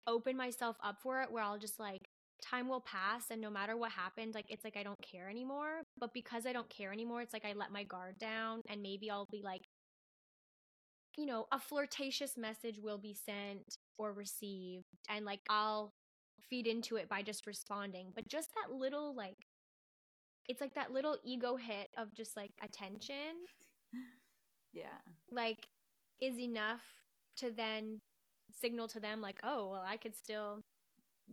open 0.08 0.38
myself 0.38 0.76
up 0.84 0.98
for 1.02 1.22
it 1.22 1.32
where 1.32 1.44
I'll 1.44 1.58
just 1.58 1.80
like, 1.80 2.02
time 2.42 2.68
will 2.68 2.82
pass 2.82 3.26
and 3.32 3.42
no 3.42 3.50
matter 3.50 3.78
what 3.78 3.92
happened 3.92 4.36
like 4.36 4.46
it's 4.50 4.64
like 4.64 4.78
i 4.78 4.84
don't 4.84 5.02
care 5.02 5.30
anymore 5.30 5.82
but 5.98 6.14
because 6.14 6.46
i 6.46 6.54
don't 6.54 6.70
care 6.70 6.92
anymore 6.92 7.22
it's 7.22 7.34
like 7.34 7.46
i 7.46 7.54
let 7.54 7.72
my 7.72 7.84
guard 7.84 8.18
down 8.20 8.62
and 8.70 8.82
maybe 8.82 9.10
i'll 9.10 9.28
be 9.32 9.42
like 9.44 9.62
you 11.18 11.26
know 11.26 11.46
a 11.52 11.60
flirtatious 11.60 12.38
message 12.38 12.80
will 12.82 12.98
be 12.98 13.14
sent 13.14 13.78
or 13.98 14.14
received 14.14 14.86
and 15.10 15.26
like 15.26 15.40
i'll 15.50 15.94
feed 16.50 16.68
into 16.68 16.96
it 16.96 17.10
by 17.10 17.22
just 17.22 17.48
responding 17.48 18.12
but 18.14 18.28
just 18.28 18.50
that 18.56 18.76
little 18.76 19.16
like 19.16 19.38
it's 20.48 20.62
like 20.62 20.76
that 20.76 20.92
little 20.92 21.18
ego 21.24 21.56
hit 21.56 21.90
of 21.98 22.14
just 22.14 22.36
like 22.38 22.52
attention 22.64 23.36
yeah. 24.74 25.00
like 25.32 25.68
is 26.22 26.38
enough 26.40 26.82
to 27.38 27.52
then 27.52 28.00
signal 28.52 28.88
to 28.88 29.00
them 29.00 29.22
like 29.22 29.40
oh 29.44 29.70
well 29.72 29.84
i 29.88 29.98
could 29.98 30.16
still 30.16 30.62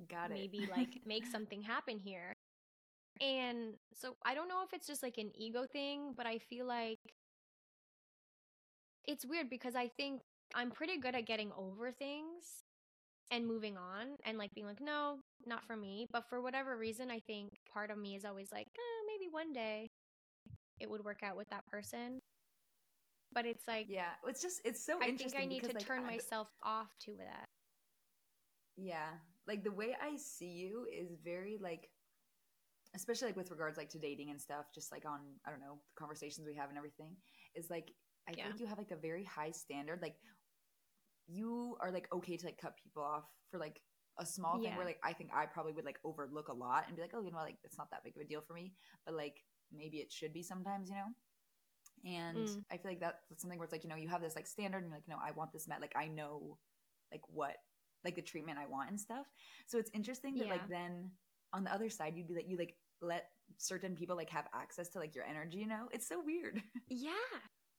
got 0.09 0.31
it. 0.31 0.35
maybe 0.35 0.69
like 0.71 1.01
make 1.07 1.27
something 1.33 1.63
happen 1.63 1.99
here. 1.99 2.33
And 3.21 3.75
so 3.95 4.17
i 4.25 4.35
don't 4.35 4.49
know 4.49 4.63
if 4.67 4.73
it's 4.73 4.87
just 4.87 5.03
like 5.03 5.19
an 5.19 5.31
ego 5.37 5.67
thing 5.71 6.15
but 6.17 6.27
i 6.27 6.39
feel 6.39 6.67
like 6.67 6.99
it's 9.05 9.25
weird 9.27 9.51
because 9.51 9.75
i 9.77 9.89
think 9.89 10.23
i'm 10.55 10.71
pretty 10.71 10.97
good 10.99 11.15
at 11.15 11.27
getting 11.27 11.53
over 11.57 11.93
things 11.93 12.65
and 13.31 13.47
moving 13.47 13.77
on 13.77 14.17
and 14.25 14.39
like 14.39 14.53
being 14.55 14.67
like 14.67 14.81
no 14.81 15.19
not 15.47 15.65
for 15.65 15.77
me. 15.77 16.07
But 16.13 16.29
for 16.29 16.41
whatever 16.41 16.77
reason 16.77 17.11
i 17.11 17.19
think 17.21 17.51
part 17.73 17.91
of 17.91 17.99
me 17.99 18.15
is 18.15 18.25
always 18.25 18.53
like 18.53 18.67
eh, 18.67 19.01
maybe 19.07 19.29
one 19.31 19.53
day 19.53 19.91
it 20.81 20.89
would 20.91 21.05
work 21.05 21.21
out 21.23 21.37
with 21.37 21.49
that 21.51 21.67
person. 21.67 22.19
But 23.33 23.47
it's 23.47 23.67
like 23.67 23.87
yeah 23.89 24.13
it's 24.27 24.43
just 24.43 24.61
it's 24.65 24.85
so 24.85 24.99
i 25.01 25.11
think 25.17 25.35
i 25.39 25.45
need 25.47 25.65
to 25.65 25.73
like, 25.75 25.85
turn 25.85 26.05
I- 26.05 26.17
myself 26.17 26.49
off 26.63 26.89
to 27.07 27.13
that. 27.19 27.47
Yeah. 28.77 29.11
Like 29.47 29.65
the 29.65 29.73
way 29.73 29.97
I 30.01 30.17
see 30.17 30.51
you 30.53 30.87
is 30.93 31.17
very 31.25 31.59
like 31.61 31.91
especially 32.95 33.29
like 33.29 33.37
with 33.37 33.51
regards 33.51 33.77
like 33.79 33.89
to 33.91 33.99
dating 33.99 34.31
and 34.31 34.41
stuff, 34.41 34.67
just 34.75 34.93
like 34.93 35.05
on 35.07 35.21
I 35.47 35.51
don't 35.51 35.61
know, 35.61 35.81
the 35.95 35.99
conversations 36.01 36.47
we 36.47 36.57
have 36.57 36.69
and 36.69 36.79
everything, 36.79 37.17
is 37.55 37.71
like 37.71 37.93
I 38.29 38.33
Yeah. 38.37 38.45
think 38.45 38.61
you 38.61 38.67
have 38.67 38.79
like 38.79 38.91
a 38.91 38.97
very 38.97 39.25
high 39.25 39.51
standard. 39.51 40.01
Like 40.03 40.17
you 41.27 41.77
are 41.81 41.91
like 41.91 42.09
okay 42.13 42.37
to 42.37 42.47
like 42.47 42.59
cut 42.59 42.77
people 42.83 43.03
off 43.03 43.25
for 43.51 43.59
like 43.59 43.81
a 44.19 44.27
small 44.27 44.59
thing 44.59 44.73
Yeah. 44.73 44.77
where 44.77 44.85
like 44.87 44.99
I 45.03 45.13
think 45.13 45.31
I 45.35 45.47
probably 45.47 45.73
would 45.73 45.85
like 45.85 45.99
overlook 46.05 46.49
a 46.49 46.53
lot 46.53 46.85
and 46.87 46.97
be 46.97 47.03
like, 47.03 47.13
oh, 47.15 47.23
you 47.23 47.31
know, 47.31 47.39
like 47.39 47.57
it's 47.65 47.79
not 47.79 47.91
that 47.91 48.05
big 48.05 48.17
of 48.17 48.23
a 48.23 48.25
deal 48.27 48.43
for 48.47 48.55
me, 48.55 48.73
but 49.07 49.15
like 49.15 49.37
maybe 49.73 49.99
it 49.99 50.13
should 50.13 50.33
be 50.33 50.43
sometimes, 50.43 50.91
you 50.91 50.97
know. 50.97 51.09
And 52.05 52.49
Mm. 52.49 52.65
I 52.71 52.77
feel 52.77 52.91
like 52.91 53.01
that's 53.01 53.41
something 53.41 53.59
where 53.59 53.65
it's 53.65 53.73
like 53.73 53.85
you 53.85 53.91
know 53.91 53.97
you 53.97 54.09
have 54.09 54.23
this 54.23 54.37
like 54.37 54.47
standard 54.47 54.79
and 54.83 54.87
you're 54.89 54.97
like, 54.97 55.09
no, 55.09 55.17
I 55.23 55.31
want 55.33 55.53
this 55.53 55.69
met. 55.69 55.81
Like 55.81 55.95
I 55.97 56.09
know, 56.09 56.59
like 57.13 57.23
what 57.29 57.57
like 58.05 58.17
the 58.17 58.23
treatment 58.23 58.59
I 58.59 58.67
want 58.67 58.91
and 58.91 59.01
stuff. 59.01 59.27
So 59.67 59.79
it's 59.79 59.91
interesting 59.95 60.37
that 60.39 60.47
Yeah. 60.47 60.53
like 60.55 60.69
then 60.69 61.11
on 61.53 61.65
the 61.65 61.73
other 61.73 61.89
side 61.91 62.17
you'd 62.17 62.29
be 62.29 62.35
like 62.35 62.49
you 62.49 62.57
like 62.57 62.77
let 63.01 63.31
certain 63.59 63.95
people 63.97 64.17
like 64.17 64.31
have 64.31 64.47
access 64.55 64.89
to 64.91 64.99
like 64.99 65.15
your 65.15 65.25
energy, 65.25 65.59
you 65.59 65.67
know? 65.67 65.89
It's 65.93 66.09
so 66.09 66.21
weird. 66.25 66.63
Yeah, 66.89 67.13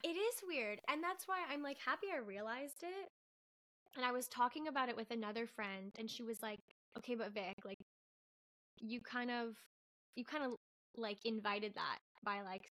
it 0.04 0.16
is 0.18 0.36
weird. 0.48 0.80
And 0.90 1.04
that's 1.04 1.28
why 1.28 1.44
I'm 1.50 1.62
like 1.62 1.78
happy 1.84 2.08
I 2.14 2.18
realized 2.20 2.84
it. 2.84 3.10
And 3.96 4.06
I 4.06 4.12
was 4.12 4.28
talking 4.28 4.68
about 4.68 4.90
it 4.90 4.96
with 4.96 5.12
another 5.12 5.48
friend 5.48 5.92
and 6.00 6.10
she 6.10 6.24
was 6.24 6.42
like, 6.42 6.60
"Okay, 6.98 7.16
but 7.16 7.34
Vic, 7.34 7.56
like 7.66 7.80
you 8.80 9.02
kind 9.02 9.32
of 9.32 9.56
you 10.16 10.24
kind 10.26 10.44
of 10.44 10.52
like 10.96 11.20
invited 11.26 11.74
that 11.76 12.00
by 12.24 12.42
like 12.42 12.72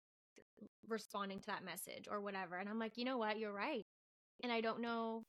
responding 0.88 1.40
to 1.40 1.48
that 1.48 1.64
message 1.64 2.08
or 2.10 2.22
whatever." 2.22 2.58
And 2.58 2.70
I'm 2.70 2.80
like, 2.80 2.98
"You 2.98 3.06
know 3.06 3.18
what? 3.18 3.40
You're 3.40 3.54
right." 3.54 3.86
And 4.44 4.52
I 4.52 4.62
don't 4.62 4.82
know 4.82 5.24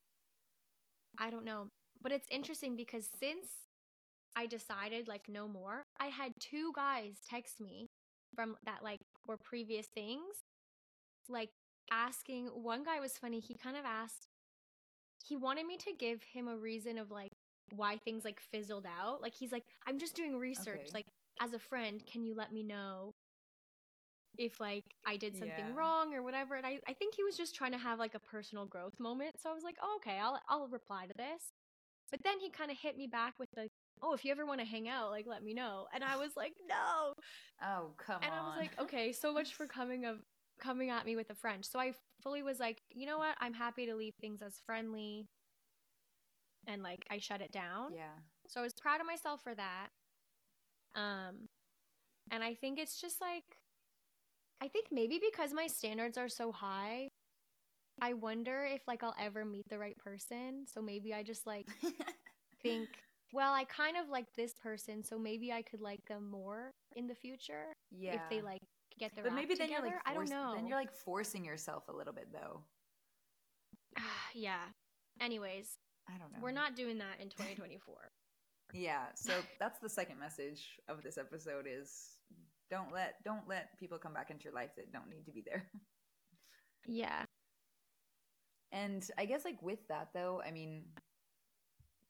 I 1.19 1.31
don't 1.31 1.45
know. 1.45 1.69
But 2.07 2.13
it's 2.13 2.29
interesting 2.31 2.77
because 2.77 3.09
since 3.19 3.49
I 4.37 4.47
decided 4.47 5.09
like 5.09 5.29
no 5.29 5.49
more, 5.49 5.83
I 5.99 6.07
had 6.07 6.31
two 6.39 6.73
guys 6.77 7.17
text 7.29 7.61
me 7.61 7.89
from 8.37 8.55
that 8.65 8.85
like 8.85 9.01
were 9.27 9.37
previous 9.37 9.87
things 9.89 10.37
like 11.29 11.51
asking 11.91 12.47
one 12.47 12.85
guy 12.85 13.01
was 13.01 13.19
funny 13.19 13.41
he 13.41 13.55
kind 13.55 13.77
of 13.77 13.85
asked 13.85 14.29
he 15.25 15.37
wanted 15.37 15.67
me 15.67 15.77
to 15.79 15.93
give 15.99 16.23
him 16.23 16.47
a 16.49 16.57
reason 16.57 16.99
of 16.99 17.11
like 17.11 17.33
why 17.75 17.97
things 17.99 18.25
like 18.25 18.39
fizzled 18.39 18.87
out 18.87 19.21
like 19.21 19.35
he's 19.35 19.51
like 19.53 19.65
i'm 19.87 19.99
just 19.99 20.15
doing 20.15 20.37
research 20.37 20.79
Okay. 20.83 20.91
like 20.95 21.07
as 21.41 21.55
a 21.55 21.59
friend 21.59 22.03
can 22.07 22.23
you 22.25 22.35
let 22.37 22.53
me 22.53 22.63
know 22.63 23.13
if 24.39 24.61
like 24.61 24.85
i 25.07 25.17
did 25.17 25.37
something 25.37 25.67
Yeah. 25.67 25.75
wrong 25.75 26.15
or 26.15 26.23
whatever 26.23 26.55
and 26.57 26.67
I, 26.67 26.79
I 26.89 26.93
think 26.93 27.15
he 27.15 27.25
was 27.25 27.37
just 27.37 27.55
trying 27.55 27.73
to 27.73 27.79
have 27.79 27.99
like 27.99 28.15
a 28.15 28.21
personal 28.21 28.67
growth 28.67 29.01
moment 29.01 29.41
so 29.41 29.51
i 29.51 29.55
was 29.55 29.65
like 29.65 29.77
oh, 29.83 29.99
okay 29.99 30.19
i'll 30.21 30.39
i'll 30.49 30.69
reply 30.69 31.07
to 31.07 31.15
this 31.17 31.53
but 32.11 32.23
then 32.23 32.39
he 32.41 32.51
kind 32.51 32.71
of 32.71 32.77
hit 32.79 32.97
me 32.97 33.07
back 33.07 33.35
with 33.39 33.51
the 33.53 33.69
oh 34.03 34.13
if 34.13 34.25
you 34.25 34.31
ever 34.31 34.45
want 34.47 34.61
to 34.61 34.67
hang 34.67 34.89
out 34.89 35.11
like 35.11 35.27
let 35.27 35.43
me 35.43 35.55
know 35.55 35.87
and 35.95 36.05
i 36.05 36.17
was 36.17 36.33
like 36.37 36.53
no 36.69 37.15
Oh, 37.63 37.91
come 37.97 38.21
and 38.23 38.33
on. 38.33 38.39
I 38.39 38.43
was 38.49 38.57
like, 38.59 38.79
okay, 38.81 39.13
so 39.13 39.33
much 39.33 39.55
for 39.55 39.67
coming 39.79 40.05
of 40.05 40.19
coming 40.61 40.91
at 40.91 41.07
me 41.07 41.17
with 41.17 41.29
the 41.29 41.35
French. 41.35 41.65
So 41.65 41.79
I 41.79 41.93
fully 42.23 42.43
was 42.43 42.59
like, 42.61 42.83
you 42.91 43.07
know 43.07 43.19
what? 43.19 43.37
I'm 43.41 43.55
happy 43.55 43.87
to 43.87 43.95
leave 43.95 44.15
things 44.21 44.43
as 44.43 44.61
friendly. 44.65 45.27
And 46.67 46.83
like 46.83 47.07
I 47.11 47.19
shut 47.19 47.41
it 47.41 47.53
down. 47.53 47.93
Yeah. 47.95 48.17
So 48.49 48.61
I 48.61 48.63
was 48.63 48.73
proud 48.75 49.01
of 49.01 49.07
myself 49.07 49.43
for 49.43 49.55
that. 49.55 49.89
Um 50.95 51.49
and 52.31 52.43
I 52.43 52.55
think 52.55 52.79
it's 52.79 53.01
just 53.01 53.21
like 53.21 53.45
I 54.61 54.69
think 54.69 54.87
maybe 54.91 55.21
because 55.31 55.53
my 55.53 55.67
standards 55.67 56.17
are 56.17 56.29
so 56.29 56.51
high, 56.51 57.09
I 58.01 58.13
wonder 58.13 58.65
if 58.65 58.83
like 58.87 59.03
I'll 59.03 59.15
ever 59.19 59.45
meet 59.45 59.69
the 59.69 59.79
right 59.79 59.97
person. 59.99 60.67
So 60.73 60.83
maybe 60.83 61.15
I 61.15 61.23
just 61.23 61.47
like 61.47 61.67
think, 62.63 62.89
well, 63.33 63.53
I 63.53 63.65
kind 63.65 63.97
of 63.97 64.09
like 64.09 64.27
this 64.37 64.55
person, 64.55 65.03
so 65.03 65.19
maybe 65.19 65.53
I 65.53 65.63
could 65.63 65.81
like 65.81 66.05
them 66.07 66.31
more 66.31 66.73
in 66.95 67.07
the 67.07 67.15
future 67.15 67.73
yeah. 67.91 68.15
if 68.15 68.21
they 68.31 68.41
like 68.41 68.63
get 68.99 69.15
their 69.15 69.25
but 69.25 69.33
maybe 69.35 69.55
then 69.55 69.69
together. 69.69 69.87
you're 69.87 69.95
like 69.97 70.03
I 70.07 70.15
don't 70.15 70.31
know. 70.31 70.53
then 70.55 70.67
you're 70.67 70.79
like 70.79 70.93
forcing 70.93 71.45
yourself 71.45 71.85
a 71.89 71.93
little 71.93 72.13
bit 72.13 72.29
though. 72.33 72.61
yeah. 74.35 74.63
Anyways, 75.21 75.79
I 76.09 76.19
don't 76.19 76.33
know. 76.33 76.39
we're 76.43 76.51
not 76.51 76.77
doing 76.77 76.99
that 76.99 77.21
in 77.21 77.29
2024. 77.31 77.95
Yeah, 78.75 79.05
so 79.15 79.33
that's 79.61 79.79
the 79.79 79.89
second 79.89 80.19
message 80.19 80.81
of 80.89 81.01
this 81.05 81.19
episode 81.19 81.67
is 81.69 82.17
don't 82.69 82.93
let 82.93 83.23
don't 83.25 83.49
let 83.49 83.79
people 83.79 83.97
come 83.97 84.13
back 84.13 84.31
into 84.31 84.43
your 84.43 84.55
life 84.55 84.71
that 84.77 84.93
don't 84.93 85.09
need 85.09 85.25
to 85.27 85.31
be 85.31 85.45
there. 85.47 85.71
yeah. 86.85 87.25
And 88.73 89.09
I 89.17 89.25
guess 89.27 89.45
like 89.45 89.61
with 89.63 89.87
that 89.89 90.09
though, 90.13 90.43
I 90.45 90.51
mean 90.51 90.85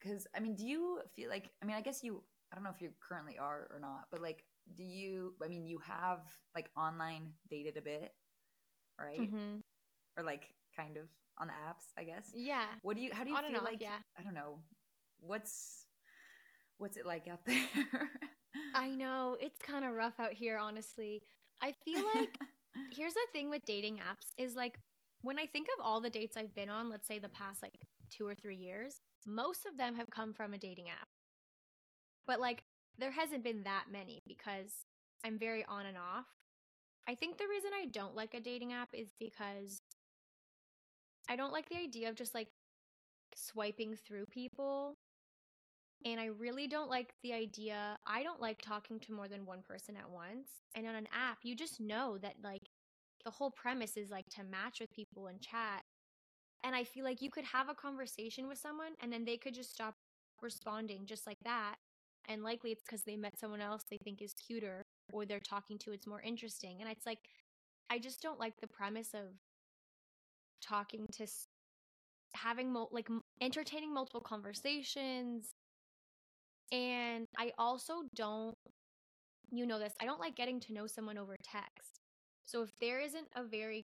cuz 0.03 0.27
I 0.35 0.41
mean, 0.41 0.55
do 0.55 0.67
you 0.67 1.03
feel 1.15 1.31
like 1.31 1.51
I 1.63 1.67
mean, 1.67 1.77
I 1.77 1.81
guess 1.81 2.03
you 2.03 2.23
I 2.53 2.55
don't 2.55 2.65
know 2.65 2.71
if 2.71 2.81
you 2.81 2.93
currently 3.01 3.39
are 3.39 3.69
or 3.73 3.81
not, 3.81 4.09
but 4.11 4.21
like 4.21 4.45
do 4.75 4.85
you 4.85 5.37
I 5.45 5.49
mean, 5.49 5.67
you 5.67 5.79
have 5.79 6.21
like 6.55 6.71
online 6.77 7.35
dated 7.49 7.77
a 7.77 7.83
bit, 7.83 8.15
right? 8.99 9.21
Mhm. 9.21 9.63
Or 10.17 10.23
like 10.25 10.55
kind 10.75 10.97
of 10.97 11.09
on 11.39 11.49
the 11.49 11.53
apps, 11.53 11.93
I 11.97 12.05
guess. 12.05 12.33
Yeah. 12.35 12.67
What 12.83 12.97
do 12.97 13.03
you 13.03 13.13
how 13.13 13.25
do 13.25 13.31
you 13.31 13.37
On 13.37 13.45
feel 13.45 13.59
off, 13.59 13.65
like 13.65 13.81
yeah. 13.81 13.99
I 14.19 14.23
don't 14.23 14.35
know. 14.35 14.63
What's 15.21 15.87
what's 16.79 16.97
it 16.97 17.07
like 17.07 17.29
out 17.29 17.45
there? 17.45 17.57
I 18.75 18.89
know 18.91 19.37
it's 19.41 19.61
kind 19.61 19.85
of 19.85 19.93
rough 19.95 20.19
out 20.19 20.33
here, 20.33 20.59
honestly. 20.59 21.23
I 21.61 21.73
feel 21.73 22.05
like 22.15 22.39
here's 22.93 23.15
the 23.15 23.27
thing 23.33 23.49
with 23.51 23.65
dating 23.65 23.99
apps 23.99 24.33
is 24.37 24.55
like 24.55 24.79
when 25.23 25.39
I 25.39 25.47
think 25.47 25.69
of 25.77 25.85
all 25.85 26.01
the 26.01 26.11
dates 26.11 26.37
I've 26.37 26.55
been 26.55 26.71
on, 26.71 26.91
let's 26.91 27.07
say 27.07 27.19
the 27.19 27.29
past 27.29 27.62
like 27.62 27.79
two 28.11 28.27
or 28.27 28.35
three 28.35 28.57
years, 28.57 29.01
most 29.27 29.67
of 29.67 29.77
them 29.77 29.95
have 29.97 30.11
come 30.11 30.33
from 30.33 30.55
a 30.55 30.59
dating 30.59 30.89
app. 30.89 31.09
But 32.27 32.41
like 32.41 32.64
there 32.99 33.11
hasn't 33.11 33.45
been 33.45 33.64
that 33.64 33.87
many 33.91 34.23
because 34.27 34.73
I'm 35.25 35.39
very 35.39 35.64
on 35.67 35.87
and 35.87 35.97
off. 35.97 36.27
I 37.09 37.14
think 37.14 37.39
the 37.39 37.49
reason 37.49 37.71
I 37.75 37.87
don't 37.87 38.17
like 38.17 38.35
a 38.35 38.41
dating 38.41 38.73
app 38.73 38.89
is 38.93 39.12
because 39.19 39.81
I 41.29 41.37
don't 41.37 41.53
like 41.53 41.69
the 41.69 41.77
idea 41.77 42.09
of 42.09 42.17
just 42.17 42.35
like 42.35 42.49
swiping 43.35 43.97
through 43.97 44.27
people. 44.27 44.97
And 46.05 46.21
I 46.21 46.27
really 46.27 46.69
don't 46.69 46.91
like 46.91 47.14
the 47.23 47.33
idea. 47.33 47.99
I 48.07 48.23
don't 48.23 48.41
like 48.41 48.61
talking 48.62 49.01
to 49.01 49.12
more 49.12 49.29
than 49.29 49.47
one 49.47 49.62
person 49.62 49.97
at 49.97 50.09
once. 50.09 50.49
And 50.75 50.87
on 50.87 50.95
an 50.95 51.09
app, 51.12 51.39
you 51.43 51.57
just 51.57 51.81
know 51.81 52.19
that 52.19 52.35
like 52.45 52.62
the 53.27 53.33
whole 53.33 53.51
premise 53.51 53.99
is 53.99 54.11
like 54.11 54.29
to 54.31 54.45
match 54.45 54.81
with 54.81 54.91
people 54.93 55.27
and 55.27 55.43
chat. 55.43 55.83
And 56.64 56.74
I 56.74 56.85
feel 56.85 57.05
like 57.05 57.20
you 57.20 57.31
could 57.31 57.45
have 57.45 57.68
a 57.68 57.74
conversation 57.74 58.49
with 58.49 58.59
someone 58.59 58.93
and 59.03 59.12
then 59.12 59.27
they 59.27 59.37
could 59.37 59.55
just 59.55 59.72
stop 59.72 59.97
responding 60.41 61.05
just 61.05 61.27
like 61.27 61.39
that. 61.45 61.77
And 62.29 62.43
likely 62.43 62.72
it's 62.72 62.83
because 62.83 63.03
they 63.03 63.16
met 63.16 63.39
someone 63.39 63.61
else 63.61 63.83
they 63.91 63.99
think 63.99 64.22
is 64.22 64.33
cuter 64.33 64.87
or 65.12 65.24
they're 65.24 65.41
talking 65.41 65.79
to 65.79 65.93
it's 65.93 66.07
more 66.07 66.20
interesting 66.20 66.79
and 66.81 66.91
it's 66.91 67.07
like 67.07 67.18
i 67.91 67.99
just 67.99 68.20
don't 68.22 68.41
like 68.41 68.55
the 68.61 68.66
premise 68.66 69.14
of 69.14 69.35
talking 70.61 71.07
to 71.12 71.27
having 72.35 72.72
mo- 72.72 72.89
like 72.91 73.09
entertaining 73.41 73.95
multiple 73.95 74.20
conversations 74.20 75.55
and 76.72 77.27
i 77.39 77.53
also 77.59 78.03
don't 78.14 78.57
you 79.51 79.66
know 79.66 79.79
this 79.79 79.93
i 80.01 80.05
don't 80.05 80.20
like 80.20 80.35
getting 80.37 80.59
to 80.59 80.72
know 80.72 80.87
someone 80.87 81.18
over 81.18 81.37
text 81.43 81.95
so 82.47 82.62
if 82.62 82.70
there 82.80 83.01
isn't 83.01 83.28
a 83.36 83.44
very 83.44 83.84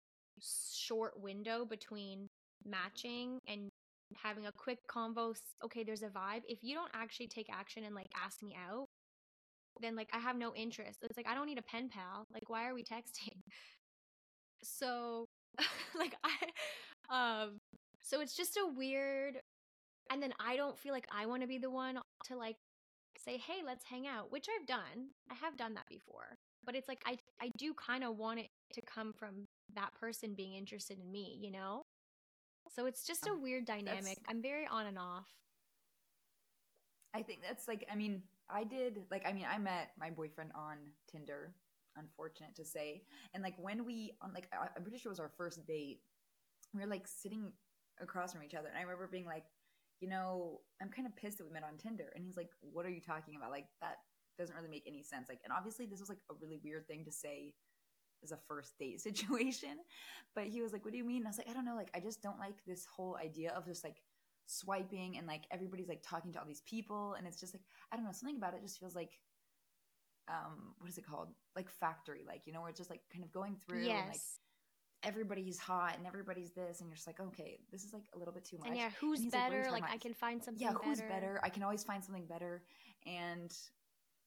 short 0.41 1.19
window 1.19 1.65
between 1.65 2.29
matching 2.65 3.39
and 3.47 3.69
having 4.15 4.45
a 4.45 4.51
quick 4.51 4.79
convo 4.87 5.33
okay 5.63 5.83
there's 5.83 6.03
a 6.03 6.07
vibe 6.07 6.41
if 6.47 6.59
you 6.61 6.75
don't 6.75 6.91
actually 6.93 7.27
take 7.27 7.47
action 7.51 7.83
and 7.83 7.95
like 7.95 8.07
ask 8.23 8.41
me 8.41 8.55
out 8.69 8.87
then 9.81 9.95
like 9.95 10.09
i 10.13 10.19
have 10.19 10.37
no 10.37 10.53
interest. 10.55 10.99
It's 11.03 11.17
like 11.17 11.27
i 11.27 11.33
don't 11.35 11.47
need 11.47 11.57
a 11.57 11.63
pen 11.63 11.89
pal. 11.89 12.27
Like 12.33 12.49
why 12.49 12.67
are 12.67 12.73
we 12.73 12.83
texting? 12.83 13.37
So 14.65 15.27
like 15.93 16.15
i 16.23 17.43
um 17.43 17.59
so 18.01 18.21
it's 18.21 18.33
just 18.33 18.55
a 18.55 18.65
weird 18.77 19.35
and 20.09 20.23
then 20.23 20.33
i 20.39 20.55
don't 20.55 20.79
feel 20.79 20.93
like 20.93 21.05
i 21.13 21.25
want 21.25 21.41
to 21.41 21.49
be 21.49 21.57
the 21.57 21.69
one 21.69 21.99
to 22.27 22.37
like 22.37 22.55
say 23.17 23.37
hey 23.37 23.61
let's 23.65 23.83
hang 23.83 24.07
out 24.07 24.31
which 24.31 24.47
i've 24.47 24.65
done. 24.65 25.09
I 25.29 25.33
have 25.35 25.57
done 25.57 25.73
that 25.73 25.87
before 25.89 26.37
but 26.65 26.75
it's 26.75 26.87
like 26.87 27.01
i 27.05 27.17
i 27.41 27.49
do 27.57 27.73
kind 27.73 28.03
of 28.03 28.17
want 28.17 28.39
it 28.39 28.49
to 28.71 28.81
come 28.81 29.13
from 29.13 29.47
that 29.75 29.93
person 29.99 30.33
being 30.33 30.53
interested 30.53 30.97
in 30.99 31.11
me 31.11 31.37
you 31.41 31.51
know 31.51 31.83
so 32.73 32.85
it's 32.85 33.05
just 33.05 33.27
a 33.27 33.31
um, 33.31 33.41
weird 33.41 33.65
dynamic 33.65 34.17
i'm 34.27 34.41
very 34.41 34.67
on 34.67 34.85
and 34.85 34.97
off 34.97 35.27
i 37.13 37.21
think 37.21 37.39
that's 37.47 37.67
like 37.67 37.85
i 37.91 37.95
mean 37.95 38.21
i 38.49 38.63
did 38.63 38.99
like 39.11 39.25
i 39.27 39.33
mean 39.33 39.45
i 39.51 39.57
met 39.57 39.91
my 39.99 40.09
boyfriend 40.09 40.51
on 40.55 40.77
tinder 41.11 41.53
unfortunate 41.97 42.55
to 42.55 42.65
say 42.65 43.03
and 43.33 43.43
like 43.43 43.53
when 43.57 43.85
we 43.85 44.13
on 44.21 44.33
like 44.33 44.47
i'm 44.53 44.81
pretty 44.81 44.97
sure 44.97 45.09
it 45.09 45.13
was 45.13 45.19
our 45.19 45.31
first 45.37 45.65
date 45.67 45.99
we 46.73 46.79
were 46.79 46.87
like 46.87 47.07
sitting 47.07 47.51
across 48.01 48.33
from 48.33 48.41
each 48.43 48.55
other 48.55 48.67
and 48.67 48.77
i 48.77 48.81
remember 48.81 49.07
being 49.11 49.25
like 49.25 49.43
you 50.03 50.09
know, 50.09 50.59
I'm 50.81 50.89
kind 50.89 51.07
of 51.07 51.15
pissed 51.15 51.37
that 51.37 51.47
we 51.47 51.53
met 51.53 51.63
on 51.63 51.77
Tinder. 51.77 52.11
And 52.13 52.25
he's 52.25 52.35
like, 52.35 52.49
what 52.59 52.85
are 52.85 52.89
you 52.89 52.99
talking 52.99 53.35
about? 53.37 53.51
Like, 53.51 53.67
that 53.79 54.03
doesn't 54.37 54.55
really 54.55 54.69
make 54.69 54.85
any 54.87 55.03
sense. 55.03 55.29
Like, 55.29 55.39
and 55.43 55.53
obviously, 55.53 55.85
this 55.85 55.99
was 55.99 56.09
like 56.09 56.19
a 56.29 56.33
really 56.41 56.59
weird 56.63 56.87
thing 56.87 57.05
to 57.05 57.11
say 57.11 57.53
as 58.23 58.31
a 58.31 58.37
first 58.47 58.77
date 58.79 59.01
situation. 59.07 59.77
But 60.35 60.47
he 60.47 60.61
was 60.61 60.73
like, 60.73 60.83
what 60.83 60.91
do 60.91 60.97
you 60.97 61.05
mean? 61.05 61.17
And 61.17 61.27
I 61.27 61.29
was 61.29 61.37
like, 61.37 61.49
I 61.49 61.53
don't 61.53 61.65
know. 61.65 61.75
Like, 61.75 61.91
I 61.95 61.99
just 61.99 62.21
don't 62.21 62.39
like 62.39 62.63
this 62.65 62.85
whole 62.85 63.17
idea 63.21 63.51
of 63.51 63.65
just 63.65 63.83
like 63.83 64.01
swiping 64.45 65.17
and 65.17 65.27
like 65.27 65.43
everybody's 65.51 65.87
like 65.87 66.03
talking 66.03 66.31
to 66.33 66.39
all 66.39 66.45
these 66.45 66.63
people. 66.65 67.15
And 67.17 67.27
it's 67.27 67.39
just 67.39 67.53
like, 67.53 67.63
I 67.91 67.95
don't 67.95 68.05
know, 68.05 68.11
something 68.11 68.37
about 68.37 68.53
it 68.53 68.61
just 68.61 68.79
feels 68.79 68.95
like, 68.95 69.19
um, 70.29 70.73
what 70.79 70.89
is 70.89 70.97
it 70.97 71.05
called? 71.05 71.29
Like 71.55 71.69
factory, 71.69 72.23
like, 72.25 72.41
you 72.45 72.53
know, 72.53 72.61
where 72.61 72.69
it's 72.69 72.79
just 72.79 72.89
like 72.89 73.01
kind 73.11 73.23
of 73.23 73.31
going 73.31 73.57
through 73.67 73.83
yes. 73.83 73.99
and 73.99 74.07
like 74.09 74.21
everybody's 75.03 75.59
hot 75.59 75.95
and 75.97 76.07
everybody's 76.07 76.51
this 76.51 76.79
and 76.79 76.87
you're 76.87 76.95
just 76.95 77.07
like 77.07 77.19
okay 77.19 77.59
this 77.71 77.83
is 77.83 77.93
like 77.93 78.03
a 78.15 78.17
little 78.17 78.33
bit 78.33 78.45
too 78.45 78.57
much 78.57 78.69
and 78.69 78.77
yeah 78.77 78.89
who's 78.99 79.19
and 79.19 79.31
better 79.31 79.63
like, 79.69 79.81
like 79.81 79.91
i 79.91 79.97
can 79.97 80.13
find 80.13 80.41
something 80.41 80.65
yeah 80.65 80.73
who's 80.81 81.01
better 81.01 81.39
i 81.43 81.49
can 81.49 81.61
always 81.61 81.83
find 81.83 82.03
something 82.03 82.25
better 82.25 82.63
and 83.05 83.53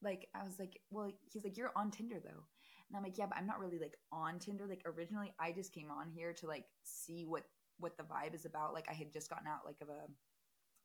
like 0.06 0.28
i 0.34 0.42
was 0.42 0.58
like 0.58 0.80
well 0.90 1.10
he's 1.30 1.44
like 1.44 1.56
you're 1.56 1.72
on 1.76 1.90
tinder 1.90 2.16
though 2.22 2.42
and 2.88 2.96
i'm 2.96 3.02
like 3.02 3.18
yeah 3.18 3.26
but 3.26 3.36
i'm 3.36 3.46
not 3.46 3.60
really 3.60 3.78
like 3.78 3.96
on 4.12 4.38
tinder 4.38 4.66
like 4.66 4.82
originally 4.86 5.32
i 5.38 5.52
just 5.52 5.74
came 5.74 5.90
on 5.90 6.08
here 6.08 6.32
to 6.32 6.46
like 6.46 6.64
see 6.82 7.24
what 7.26 7.42
what 7.78 7.96
the 7.98 8.04
vibe 8.04 8.34
is 8.34 8.46
about 8.46 8.72
like 8.72 8.86
i 8.88 8.94
had 8.94 9.12
just 9.12 9.28
gotten 9.28 9.46
out 9.46 9.66
like 9.66 9.76
of 9.82 9.88
a 9.88 10.06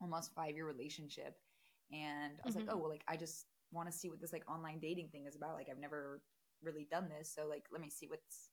almost 0.02 0.34
five 0.36 0.56
year 0.56 0.66
relationship 0.66 1.38
and 1.94 2.34
i 2.34 2.46
was 2.46 2.56
mm-hmm. 2.56 2.66
like 2.66 2.76
oh 2.76 2.78
well 2.78 2.90
like 2.90 3.04
i 3.08 3.16
just 3.16 3.46
want 3.72 3.90
to 3.90 3.98
see 3.98 4.10
what 4.10 4.20
this 4.20 4.34
like 4.34 4.50
online 4.50 4.80
dating 4.80 5.08
thing 5.10 5.26
is 5.26 5.38
about 5.38 5.56
like 5.56 5.68
i've 5.72 5.80
never 5.80 6.22
really 6.62 6.88
done 6.92 7.08
this 7.08 7.34
so 7.34 7.48
like 7.48 7.64
let 7.72 7.82
me 7.82 7.90
see 7.90 8.08
what's 8.08 8.50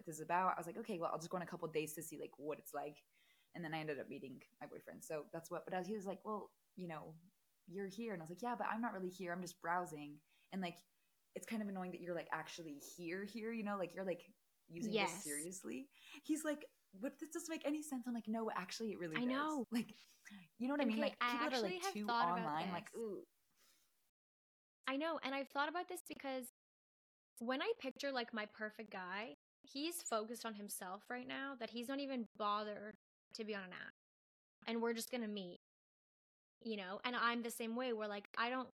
what 0.00 0.06
this 0.06 0.16
is 0.16 0.22
about. 0.22 0.54
I 0.56 0.60
was 0.60 0.66
like, 0.66 0.78
okay, 0.78 0.98
well, 0.98 1.10
I'll 1.12 1.18
just 1.18 1.30
go 1.30 1.36
on 1.36 1.42
a 1.42 1.46
couple 1.46 1.68
days 1.68 1.92
to 1.94 2.02
see 2.02 2.18
like 2.18 2.32
what 2.36 2.58
it's 2.58 2.74
like. 2.74 2.96
And 3.54 3.64
then 3.64 3.74
I 3.74 3.80
ended 3.80 3.98
up 3.98 4.08
meeting 4.08 4.40
my 4.60 4.66
boyfriend. 4.66 5.02
So 5.04 5.24
that's 5.32 5.50
what, 5.50 5.64
but 5.64 5.74
as 5.74 5.86
he 5.86 5.94
was 5.94 6.06
like, 6.06 6.20
well, 6.24 6.50
you 6.76 6.88
know, 6.88 7.14
you're 7.70 7.88
here. 7.88 8.12
And 8.12 8.22
I 8.22 8.24
was 8.24 8.30
like, 8.30 8.42
yeah, 8.42 8.54
but 8.56 8.66
I'm 8.72 8.80
not 8.80 8.92
really 8.92 9.08
here. 9.08 9.32
I'm 9.32 9.42
just 9.42 9.60
browsing. 9.62 10.14
And 10.52 10.60
like, 10.60 10.76
it's 11.34 11.46
kind 11.46 11.62
of 11.62 11.68
annoying 11.68 11.92
that 11.92 12.00
you're 12.00 12.14
like 12.14 12.28
actually 12.32 12.80
here, 12.96 13.24
here, 13.24 13.52
you 13.52 13.62
know, 13.62 13.76
like 13.78 13.94
you're 13.94 14.04
like 14.04 14.22
using 14.68 14.92
yes. 14.92 15.12
this 15.12 15.24
seriously. 15.24 15.88
He's 16.24 16.44
like, 16.44 16.66
but 17.00 17.12
this 17.20 17.30
doesn't 17.30 17.50
make 17.50 17.66
any 17.66 17.82
sense. 17.82 18.04
I'm 18.06 18.14
like, 18.14 18.26
no, 18.26 18.50
actually, 18.56 18.90
it 18.90 18.98
really. 18.98 19.14
Does. 19.14 19.24
I 19.24 19.26
does. 19.26 19.34
know. 19.34 19.66
Like, 19.70 19.94
you 20.58 20.68
know 20.68 20.74
what 20.74 20.80
okay, 20.80 20.90
I 20.90 20.92
mean? 20.92 21.00
Like 21.00 21.18
people 21.20 21.50
that 21.50 21.58
are 21.58 21.62
like 21.62 21.92
too 21.92 22.06
online, 22.06 22.70
like, 22.72 22.88
ooh. 22.96 23.22
I 24.88 24.96
know, 24.96 25.20
and 25.22 25.34
I've 25.34 25.48
thought 25.48 25.68
about 25.68 25.88
this 25.88 26.00
because 26.08 26.46
when 27.38 27.62
I 27.62 27.70
picture 27.80 28.10
like 28.10 28.34
my 28.34 28.46
perfect 28.56 28.92
guy, 28.92 29.36
he's 29.62 30.02
focused 30.02 30.44
on 30.44 30.54
himself 30.54 31.02
right 31.08 31.26
now 31.26 31.54
that 31.60 31.70
he's 31.70 31.88
not 31.88 32.00
even 32.00 32.26
bothered 32.38 32.96
to 33.34 33.44
be 33.44 33.54
on 33.54 33.62
an 33.62 33.70
app. 33.70 33.94
And 34.66 34.82
we're 34.82 34.92
just 34.92 35.10
going 35.10 35.22
to 35.22 35.28
meet. 35.28 35.60
You 36.62 36.76
know, 36.76 37.00
and 37.04 37.16
I'm 37.16 37.42
the 37.42 37.50
same 37.50 37.74
way 37.74 37.92
where 37.92 38.08
like 38.08 38.28
I 38.36 38.50
don't 38.50 38.68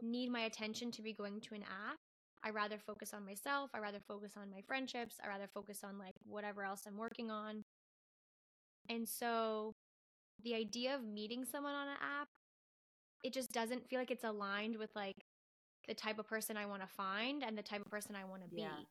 need 0.00 0.30
my 0.30 0.40
attention 0.40 0.90
to 0.92 1.02
be 1.02 1.12
going 1.12 1.40
to 1.40 1.54
an 1.54 1.62
app. 1.62 1.98
I 2.44 2.50
rather 2.50 2.78
focus 2.78 3.14
on 3.14 3.24
myself. 3.24 3.70
I 3.72 3.78
rather 3.78 4.00
focus 4.06 4.32
on 4.36 4.50
my 4.50 4.62
friendships. 4.66 5.16
I 5.22 5.28
rather 5.28 5.46
focus 5.52 5.80
on 5.84 5.98
like 5.98 6.14
whatever 6.24 6.64
else 6.64 6.82
I'm 6.86 6.96
working 6.96 7.30
on. 7.30 7.64
And 8.88 9.08
so 9.08 9.74
the 10.42 10.54
idea 10.54 10.94
of 10.94 11.04
meeting 11.04 11.44
someone 11.44 11.74
on 11.74 11.88
an 11.88 11.96
app, 12.02 12.28
it 13.22 13.32
just 13.32 13.52
doesn't 13.52 13.88
feel 13.88 14.00
like 14.00 14.10
it's 14.10 14.24
aligned 14.24 14.76
with 14.76 14.90
like 14.96 15.14
the 15.86 15.94
type 15.94 16.18
of 16.18 16.26
person 16.28 16.56
I 16.56 16.66
want 16.66 16.82
to 16.82 16.88
find 16.88 17.42
and 17.44 17.56
the 17.56 17.62
type 17.62 17.80
of 17.80 17.90
person 17.90 18.16
I 18.16 18.24
want 18.24 18.42
to 18.42 18.48
be. 18.48 18.62
Yeah. 18.62 18.84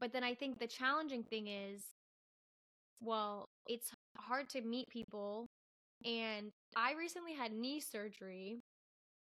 But 0.00 0.12
then 0.12 0.24
I 0.24 0.34
think 0.34 0.58
the 0.58 0.66
challenging 0.66 1.24
thing 1.24 1.48
is, 1.48 1.82
well, 3.00 3.48
it's 3.66 3.90
hard 4.16 4.48
to 4.50 4.62
meet 4.62 4.88
people. 4.88 5.48
And 6.04 6.52
I 6.76 6.94
recently 6.94 7.34
had 7.34 7.52
knee 7.52 7.80
surgery. 7.80 8.62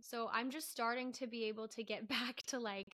So 0.01 0.29
I'm 0.31 0.51
just 0.51 0.71
starting 0.71 1.11
to 1.13 1.27
be 1.27 1.45
able 1.45 1.67
to 1.69 1.83
get 1.83 2.07
back 2.07 2.41
to 2.47 2.59
like 2.59 2.93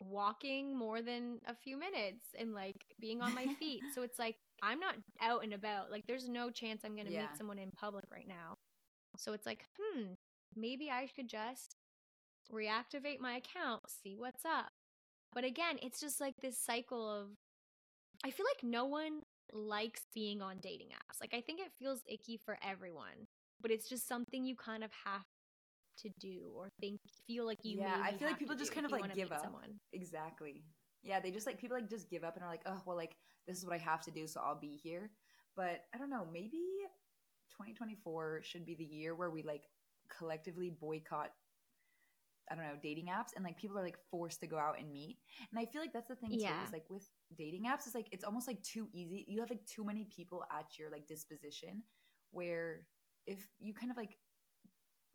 walking 0.00 0.76
more 0.76 1.00
than 1.02 1.38
a 1.46 1.54
few 1.54 1.78
minutes 1.78 2.26
and 2.38 2.52
like 2.52 2.84
being 3.00 3.22
on 3.22 3.34
my 3.34 3.46
feet. 3.58 3.82
so 3.94 4.02
it's 4.02 4.18
like 4.18 4.36
I'm 4.62 4.80
not 4.80 4.96
out 5.20 5.44
and 5.44 5.52
about. 5.52 5.90
Like 5.90 6.06
there's 6.06 6.28
no 6.28 6.50
chance 6.50 6.82
I'm 6.84 6.94
going 6.94 7.06
to 7.06 7.12
yeah. 7.12 7.22
meet 7.22 7.36
someone 7.36 7.58
in 7.58 7.70
public 7.70 8.04
right 8.12 8.28
now. 8.28 8.56
So 9.16 9.32
it's 9.32 9.46
like, 9.46 9.64
hmm, 9.78 10.14
maybe 10.56 10.90
I 10.90 11.08
could 11.14 11.28
just 11.28 11.76
reactivate 12.52 13.20
my 13.20 13.36
account, 13.36 13.82
see 13.88 14.16
what's 14.16 14.44
up. 14.44 14.70
But 15.32 15.44
again, 15.44 15.78
it's 15.82 16.00
just 16.00 16.20
like 16.20 16.36
this 16.40 16.58
cycle 16.58 17.10
of 17.10 17.28
I 18.24 18.30
feel 18.30 18.46
like 18.46 18.62
no 18.62 18.84
one 18.84 19.20
likes 19.52 20.02
being 20.14 20.42
on 20.42 20.58
dating 20.60 20.88
apps. 20.88 21.20
Like 21.20 21.34
I 21.34 21.40
think 21.40 21.60
it 21.60 21.72
feels 21.78 22.00
icky 22.08 22.38
for 22.44 22.58
everyone, 22.62 23.26
but 23.60 23.70
it's 23.70 23.88
just 23.88 24.08
something 24.08 24.44
you 24.44 24.56
kind 24.56 24.84
of 24.84 24.90
have 25.04 25.24
to 25.98 26.10
do 26.18 26.50
or 26.56 26.70
think 26.80 27.00
feel 27.26 27.46
like 27.46 27.58
you 27.62 27.80
have 27.80 27.98
Yeah, 27.98 28.04
I 28.04 28.12
feel 28.12 28.28
like 28.28 28.38
people 28.38 28.56
just 28.56 28.72
kind 28.72 28.86
of 28.86 28.92
like 28.92 29.14
give 29.14 29.32
up. 29.32 29.42
Someone. 29.42 29.80
Exactly. 29.92 30.64
Yeah, 31.02 31.20
they 31.20 31.30
just 31.30 31.46
like 31.46 31.58
people 31.58 31.76
like 31.76 31.88
just 31.88 32.10
give 32.10 32.24
up 32.24 32.36
and 32.36 32.44
are 32.44 32.50
like, 32.50 32.62
"Oh, 32.66 32.80
well 32.86 32.96
like 32.96 33.16
this 33.46 33.58
is 33.58 33.64
what 33.64 33.74
I 33.74 33.78
have 33.78 34.00
to 34.02 34.10
do, 34.10 34.26
so 34.26 34.40
I'll 34.42 34.58
be 34.58 34.80
here." 34.82 35.10
But 35.56 35.82
I 35.94 35.98
don't 35.98 36.10
know, 36.10 36.26
maybe 36.32 36.62
2024 37.50 38.40
should 38.42 38.66
be 38.66 38.74
the 38.74 38.84
year 38.84 39.14
where 39.14 39.30
we 39.30 39.42
like 39.42 39.64
collectively 40.08 40.70
boycott 40.70 41.30
I 42.50 42.54
don't 42.54 42.64
know, 42.64 42.76
dating 42.82 43.06
apps 43.06 43.32
and 43.34 43.44
like 43.44 43.56
people 43.56 43.78
are 43.78 43.82
like 43.82 43.98
forced 44.10 44.40
to 44.40 44.46
go 44.46 44.58
out 44.58 44.78
and 44.78 44.92
meet. 44.92 45.18
And 45.50 45.58
I 45.58 45.64
feel 45.64 45.80
like 45.80 45.92
that's 45.92 46.08
the 46.08 46.16
thing 46.16 46.30
yeah. 46.32 46.48
too, 46.48 46.66
is 46.66 46.72
like 46.72 46.84
with 46.90 47.08
dating 47.36 47.64
apps, 47.64 47.86
is 47.86 47.94
like 47.94 48.08
it's 48.12 48.24
almost 48.24 48.46
like 48.46 48.62
too 48.62 48.88
easy. 48.92 49.24
You 49.28 49.40
have 49.40 49.50
like 49.50 49.64
too 49.66 49.84
many 49.84 50.06
people 50.14 50.44
at 50.50 50.78
your 50.78 50.90
like 50.90 51.06
disposition 51.06 51.82
where 52.30 52.86
if 53.26 53.46
you 53.58 53.72
kind 53.74 53.90
of 53.90 53.96
like 53.96 54.16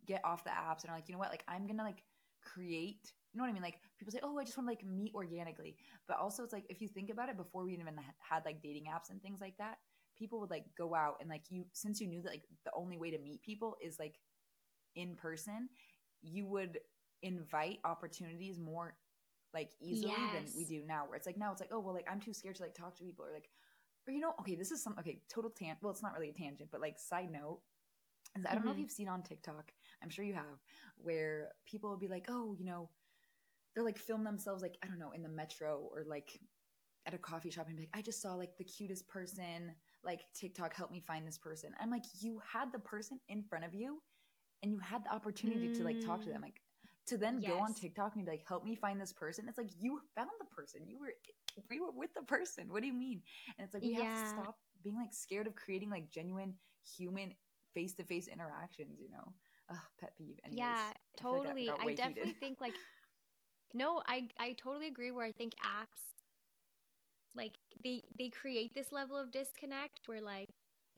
get 0.06 0.24
off 0.24 0.44
the 0.44 0.50
apps 0.50 0.82
and 0.82 0.90
are 0.90 0.96
like, 0.96 1.08
you 1.08 1.14
know 1.14 1.18
what, 1.18 1.30
like 1.30 1.44
I'm 1.48 1.66
gonna 1.66 1.84
like 1.84 2.02
create 2.42 3.12
you 3.32 3.38
know 3.38 3.44
what 3.44 3.50
I 3.50 3.52
mean? 3.52 3.62
Like 3.62 3.78
people 3.98 4.10
say, 4.12 4.18
"Oh, 4.22 4.38
I 4.38 4.44
just 4.44 4.58
want 4.58 4.66
to 4.66 4.72
like 4.72 4.84
meet 4.84 5.14
organically," 5.14 5.76
but 6.08 6.18
also 6.18 6.42
it's 6.42 6.52
like 6.52 6.66
if 6.68 6.80
you 6.80 6.88
think 6.88 7.10
about 7.10 7.28
it, 7.28 7.36
before 7.36 7.64
we 7.64 7.72
even 7.74 7.86
had 8.18 8.44
like 8.44 8.60
dating 8.60 8.86
apps 8.86 9.10
and 9.10 9.22
things 9.22 9.40
like 9.40 9.56
that, 9.58 9.78
people 10.18 10.40
would 10.40 10.50
like 10.50 10.64
go 10.76 10.94
out 10.94 11.16
and 11.20 11.28
like 11.30 11.44
you 11.48 11.64
since 11.72 12.00
you 12.00 12.08
knew 12.08 12.22
that 12.22 12.30
like 12.32 12.44
the 12.64 12.72
only 12.74 12.98
way 12.98 13.10
to 13.10 13.18
meet 13.18 13.40
people 13.42 13.76
is 13.80 13.98
like 14.00 14.16
in 14.96 15.14
person, 15.14 15.68
you 16.22 16.46
would 16.46 16.80
invite 17.22 17.78
opportunities 17.84 18.58
more 18.58 18.96
like 19.52 19.70
easily 19.80 20.12
yes. 20.16 20.32
than 20.32 20.44
we 20.56 20.64
do 20.64 20.82
now 20.86 21.04
where 21.06 21.16
it's 21.16 21.26
like 21.26 21.38
now 21.38 21.50
it's 21.50 21.60
like 21.60 21.70
oh 21.72 21.80
well 21.80 21.94
like 21.94 22.06
i'm 22.10 22.20
too 22.20 22.32
scared 22.32 22.56
to 22.56 22.62
like 22.62 22.74
talk 22.74 22.96
to 22.96 23.04
people 23.04 23.24
or 23.24 23.32
like 23.32 23.48
or 24.06 24.12
you 24.12 24.20
know 24.20 24.32
okay 24.38 24.54
this 24.54 24.70
is 24.70 24.82
some 24.82 24.94
okay 24.98 25.20
total 25.28 25.50
tan 25.50 25.76
well 25.82 25.92
it's 25.92 26.02
not 26.02 26.12
really 26.14 26.30
a 26.30 26.32
tangent 26.32 26.70
but 26.70 26.80
like 26.80 26.98
side 26.98 27.30
note 27.30 27.60
is 28.38 28.44
i 28.46 28.50
don't 28.50 28.58
mm-hmm. 28.58 28.66
know 28.66 28.70
if 28.70 28.74
mm-hmm. 28.74 28.82
you've 28.82 28.90
seen 28.90 29.08
on 29.08 29.22
tiktok 29.22 29.72
i'm 30.02 30.10
sure 30.10 30.24
you 30.24 30.34
have 30.34 30.44
where 30.96 31.48
people 31.66 31.90
will 31.90 31.98
be 31.98 32.08
like 32.08 32.26
oh 32.28 32.54
you 32.58 32.64
know 32.64 32.88
they're 33.74 33.84
like 33.84 33.98
film 33.98 34.24
themselves 34.24 34.62
like 34.62 34.76
i 34.82 34.86
don't 34.86 34.98
know 34.98 35.12
in 35.12 35.22
the 35.22 35.28
metro 35.28 35.88
or 35.92 36.04
like 36.06 36.38
at 37.06 37.14
a 37.14 37.18
coffee 37.18 37.50
shop 37.50 37.66
and 37.66 37.76
be 37.76 37.82
like 37.82 37.90
i 37.94 38.02
just 38.02 38.20
saw 38.20 38.34
like 38.34 38.56
the 38.58 38.64
cutest 38.64 39.08
person 39.08 39.72
like 40.04 40.20
tiktok 40.34 40.74
help 40.74 40.90
me 40.90 41.00
find 41.00 41.26
this 41.26 41.38
person 41.38 41.70
i'm 41.80 41.90
like 41.90 42.04
you 42.20 42.40
had 42.52 42.70
the 42.72 42.78
person 42.78 43.18
in 43.28 43.42
front 43.42 43.64
of 43.64 43.74
you 43.74 44.00
and 44.62 44.70
you 44.70 44.78
had 44.78 45.02
the 45.04 45.12
opportunity 45.12 45.68
mm. 45.68 45.76
to 45.76 45.82
like 45.82 46.04
talk 46.04 46.20
to 46.22 46.28
them 46.28 46.40
mm. 46.40 46.44
like 46.44 46.60
to 47.10 47.18
then 47.18 47.40
go 47.40 47.58
on 47.58 47.74
TikTok 47.74 48.16
and 48.16 48.24
be 48.24 48.30
like, 48.30 48.44
help 48.46 48.64
me 48.64 48.74
find 48.74 49.00
this 49.00 49.12
person. 49.12 49.46
It's 49.48 49.58
like 49.58 49.70
you 49.78 50.00
found 50.16 50.30
the 50.38 50.46
person. 50.46 50.82
You 50.88 50.98
were 51.00 51.12
we 51.68 51.80
were 51.80 51.90
with 51.92 52.14
the 52.14 52.22
person. 52.22 52.68
What 52.68 52.80
do 52.80 52.86
you 52.86 52.94
mean? 52.94 53.20
And 53.58 53.64
it's 53.64 53.74
like 53.74 53.82
we 53.82 53.94
have 53.94 54.12
to 54.14 54.28
stop 54.28 54.56
being 54.82 54.96
like 54.96 55.12
scared 55.12 55.46
of 55.46 55.54
creating 55.54 55.90
like 55.90 56.10
genuine 56.10 56.54
human 56.96 57.34
face 57.74 57.92
to 57.94 58.04
face 58.04 58.28
interactions, 58.28 58.98
you 59.00 59.10
know? 59.10 59.32
Ugh, 59.70 59.76
pet 60.00 60.12
peeve. 60.16 60.38
Anyways, 60.44 60.58
yeah, 60.58 60.74
I 60.74 60.86
like 60.86 60.96
I 60.96 61.22
totally. 61.22 61.70
I, 61.70 61.94
definitely 61.94 62.22
heated. 62.24 62.40
think 62.40 62.60
like 62.60 62.74
no, 63.74 64.02
I 64.06 64.28
I 64.38 64.54
totally 64.54 64.88
agree 64.88 65.10
where 65.10 65.26
I 65.26 65.32
think 65.32 65.52
apps 65.56 66.10
like 67.36 67.52
they 67.84 68.02
they 68.18 68.28
create 68.28 68.74
this 68.74 68.92
level 68.92 69.16
of 69.16 69.30
disconnect 69.30 70.00
where 70.06 70.20
like 70.20 70.48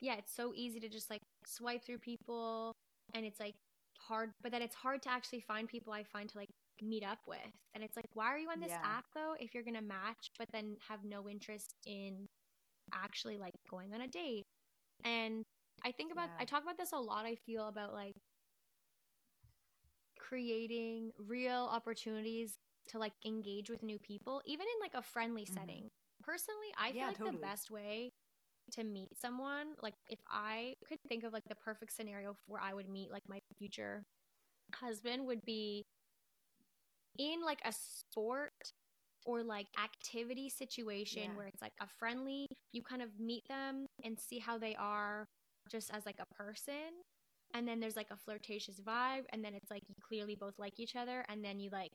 yeah, 0.00 0.14
it's 0.16 0.34
so 0.34 0.52
easy 0.54 0.80
to 0.80 0.88
just 0.88 1.10
like 1.10 1.22
swipe 1.46 1.84
through 1.84 1.98
people 1.98 2.72
and 3.14 3.24
it's 3.24 3.38
like 3.40 3.54
hard 4.12 4.32
but 4.42 4.52
then 4.52 4.62
it's 4.62 4.74
hard 4.74 5.02
to 5.02 5.10
actually 5.10 5.40
find 5.40 5.68
people 5.68 5.92
I 5.92 6.04
find 6.04 6.28
to 6.30 6.38
like 6.38 6.50
meet 6.82 7.04
up 7.04 7.18
with. 7.26 7.38
And 7.74 7.82
it's 7.84 7.96
like 7.96 8.06
why 8.14 8.26
are 8.26 8.38
you 8.38 8.50
on 8.50 8.60
this 8.60 8.72
Yeah. 8.72 8.84
app 8.84 9.06
though 9.14 9.34
if 9.38 9.54
you're 9.54 9.62
going 9.64 9.76
to 9.76 9.82
match 9.82 10.30
but 10.38 10.48
then 10.52 10.76
have 10.88 11.04
no 11.04 11.28
interest 11.28 11.74
in 11.86 12.26
actually 12.94 13.38
like 13.38 13.54
going 13.70 13.94
on 13.94 14.02
a 14.02 14.08
date? 14.08 14.44
And 15.04 15.44
I 15.84 15.92
think 15.92 16.12
about 16.12 16.28
Yeah. 16.28 16.38
I 16.38 16.44
talk 16.44 16.62
about 16.62 16.78
this 16.78 16.92
a 16.92 16.98
lot 16.98 17.26
I 17.26 17.36
feel 17.36 17.68
about 17.68 17.92
like 17.94 18.16
creating 20.18 21.10
real 21.18 21.68
opportunities 21.70 22.58
to 22.88 22.98
like 22.98 23.12
engage 23.24 23.70
with 23.70 23.82
new 23.82 23.98
people 23.98 24.42
even 24.44 24.66
in 24.66 24.80
like 24.80 24.94
a 24.94 25.02
friendly 25.02 25.44
Mhm. 25.48 25.54
setting. 25.54 25.88
Personally, 26.22 26.68
I 26.78 26.92
feel 26.92 26.96
Yeah, 26.96 27.08
like 27.08 27.18
the 27.18 27.32
best 27.32 27.70
way 27.70 28.12
to 28.72 28.84
meet 28.84 29.08
someone, 29.20 29.74
like 29.82 29.94
if 30.08 30.18
I 30.30 30.74
could 30.86 30.98
think 31.08 31.24
of 31.24 31.32
like 31.32 31.44
the 31.48 31.54
perfect 31.56 31.92
scenario 31.94 32.36
where 32.46 32.60
I 32.60 32.72
would 32.74 32.88
meet 32.88 33.10
like 33.10 33.22
my 33.28 33.40
future 33.58 34.04
husband 34.74 35.26
would 35.26 35.44
be 35.44 35.84
in 37.18 37.42
like 37.44 37.60
a 37.64 37.72
sport 37.72 38.52
or 39.24 39.42
like 39.42 39.66
activity 39.82 40.48
situation 40.48 41.22
Yeah. 41.22 41.36
where 41.36 41.46
it's 41.46 41.62
like 41.62 41.72
a 41.80 41.86
friendly, 41.98 42.46
you 42.72 42.82
kind 42.82 43.02
of 43.02 43.08
meet 43.18 43.46
them 43.48 43.86
and 44.04 44.18
see 44.18 44.38
how 44.38 44.58
they 44.58 44.74
are 44.76 45.26
just 45.70 45.90
as 45.92 46.04
like 46.06 46.18
a 46.20 46.34
person. 46.34 47.02
And 47.54 47.68
then 47.68 47.80
there's 47.80 47.96
like 47.96 48.10
a 48.10 48.16
flirtatious 48.16 48.80
vibe. 48.80 49.24
And 49.32 49.44
then 49.44 49.54
it's 49.54 49.70
like 49.70 49.82
you 49.88 49.94
clearly 50.08 50.34
both 50.34 50.54
like 50.58 50.78
each 50.78 50.96
other. 50.96 51.24
And 51.28 51.44
then 51.44 51.60
you 51.60 51.70
like 51.70 51.92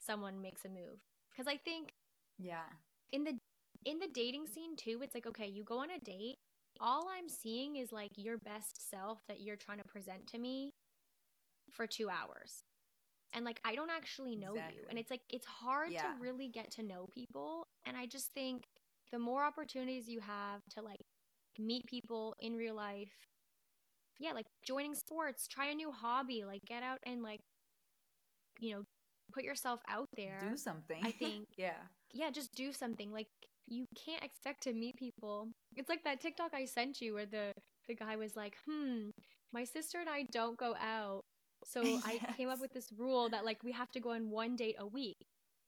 someone 0.00 0.40
makes 0.42 0.64
a 0.64 0.68
move. 0.68 1.00
Cause 1.36 1.46
I 1.48 1.56
think 1.56 1.92
Yeah. 2.38 2.66
in 3.12 3.24
the 3.24 3.38
in 3.84 3.98
the 3.98 4.08
dating 4.12 4.46
scene 4.46 4.76
too 4.76 5.00
it's 5.02 5.14
like 5.14 5.26
okay 5.26 5.46
you 5.46 5.64
go 5.64 5.78
on 5.78 5.90
a 5.90 5.98
date 6.00 6.36
all 6.80 7.08
i'm 7.16 7.28
seeing 7.28 7.76
is 7.76 7.92
like 7.92 8.10
your 8.16 8.38
best 8.38 8.90
self 8.90 9.20
that 9.28 9.40
you're 9.40 9.56
trying 9.56 9.78
to 9.78 9.84
present 9.84 10.26
to 10.26 10.38
me 10.38 10.70
for 11.72 11.86
two 11.86 12.08
hours 12.08 12.62
and 13.34 13.44
like 13.44 13.60
i 13.64 13.74
don't 13.74 13.90
actually 13.90 14.36
know 14.36 14.54
you 14.54 14.84
and 14.88 14.98
it's 14.98 15.10
like 15.10 15.22
it's 15.30 15.46
hard 15.46 15.90
Yeah. 15.92 16.02
to 16.02 16.08
really 16.20 16.48
get 16.48 16.70
to 16.72 16.82
know 16.82 17.06
people 17.14 17.66
and 17.86 17.96
i 17.96 18.06
just 18.06 18.32
think 18.32 18.64
the 19.12 19.18
more 19.18 19.44
opportunities 19.44 20.08
you 20.08 20.20
have 20.20 20.60
to 20.74 20.82
like 20.82 21.00
meet 21.58 21.86
people 21.86 22.34
in 22.40 22.54
real 22.54 22.74
life 22.74 23.12
yeah 24.18 24.32
like 24.32 24.46
joining 24.64 24.94
sports 24.94 25.46
try 25.48 25.66
a 25.70 25.74
new 25.74 25.90
hobby 25.90 26.44
like 26.44 26.64
get 26.66 26.82
out 26.82 26.98
and 27.04 27.22
like 27.22 27.40
you 28.58 28.74
know 28.74 28.82
put 29.32 29.44
yourself 29.44 29.80
out 29.88 30.08
there 30.16 30.40
Do 30.50 30.56
something. 30.56 31.00
I 31.04 31.10
think- 31.18 31.46
yeah. 31.56 31.76
yeah, 32.12 32.30
just 32.30 32.52
do 32.56 32.72
something. 32.72 33.12
Like 33.12 33.28
you 33.70 33.86
can't 33.96 34.22
expect 34.22 34.62
to 34.64 34.72
meet 34.72 34.96
people. 34.96 35.48
It's 35.76 35.88
like 35.88 36.04
that 36.04 36.20
TikTok 36.20 36.52
I 36.52 36.64
sent 36.66 37.00
you 37.00 37.14
where 37.14 37.26
the 37.26 37.52
the 37.88 37.94
guy 37.94 38.16
was 38.16 38.36
like, 38.36 38.56
"Hmm, 38.68 39.10
my 39.52 39.64
sister 39.64 39.98
and 40.00 40.08
I 40.08 40.24
don't 40.30 40.58
go 40.58 40.74
out." 40.76 41.22
So 41.64 41.80
I 42.04 42.20
came 42.36 42.48
up 42.48 42.60
with 42.60 42.72
this 42.72 42.92
rule 42.92 43.28
that 43.30 43.44
like 43.44 43.62
we 43.62 43.72
have 43.72 43.90
to 43.92 44.00
go 44.00 44.10
on 44.10 44.30
one 44.30 44.56
date 44.56 44.76
a 44.78 44.86
week. 44.86 45.16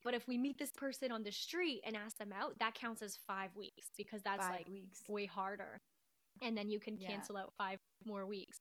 But 0.05 0.15
if 0.15 0.27
we 0.27 0.37
meet 0.37 0.59
this 0.59 0.73
person 0.73 1.13
on 1.13 1.23
the 1.23 1.31
street 1.31 1.81
and 1.87 1.97
ask 1.97 2.17
them 2.19 2.33
out, 2.33 2.59
that 2.59 2.75
counts 2.75 3.03
as 3.03 3.17
5 3.29 3.55
weeks 3.57 3.87
because 3.97 4.21
that's 4.25 4.45
Five 4.45 4.51
like 4.57 4.69
weeks. 4.69 5.01
way 5.09 5.27
harder. 5.27 5.81
And 6.43 6.57
then 6.59 6.69
you 6.69 6.81
can 6.81 6.97
Yeah. 6.99 7.07
cancel 7.09 7.37
out 7.37 7.53
5 7.57 7.79
more 8.05 8.27
weeks. 8.27 8.59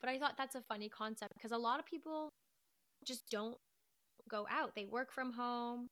But 0.00 0.10
I 0.10 0.18
thought 0.18 0.36
that's 0.36 0.54
a 0.54 0.60
funny 0.60 0.90
concept 0.90 1.32
because 1.34 1.52
a 1.52 1.56
lot 1.56 1.80
of 1.80 1.86
people 1.86 2.28
just 3.06 3.30
don't 3.30 3.56
go 4.28 4.46
out. 4.50 4.74
They 4.74 4.84
work 4.84 5.12
from 5.12 5.32
home, 5.32 5.88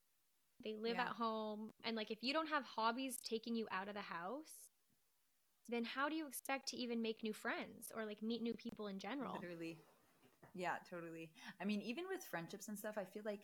they 0.62 0.74
live 0.74 0.96
Yeah. 0.96 1.02
at 1.02 1.08
home, 1.08 1.72
and 1.84 1.96
like 1.96 2.10
if 2.10 2.22
you 2.22 2.32
don't 2.32 2.48
have 2.48 2.64
hobbies 2.64 3.18
taking 3.20 3.54
you 3.54 3.66
out 3.70 3.88
of 3.88 3.94
the 3.94 4.00
house, 4.00 4.70
then 5.68 5.84
how 5.84 6.08
do 6.08 6.14
you 6.14 6.26
expect 6.26 6.68
to 6.68 6.76
even 6.76 7.00
make 7.00 7.22
new 7.22 7.32
friends 7.32 7.90
or 7.94 8.04
like 8.04 8.22
meet 8.22 8.42
new 8.42 8.54
people 8.54 8.86
in 8.86 8.98
general? 8.98 9.34
Literally. 9.34 9.78
Yeah, 10.54 10.76
totally. 10.88 11.30
I 11.60 11.64
mean, 11.64 11.80
even 11.82 12.04
with 12.08 12.22
friendships 12.24 12.68
and 12.68 12.78
stuff, 12.78 12.96
I 12.98 13.04
feel 13.04 13.22
like 13.24 13.40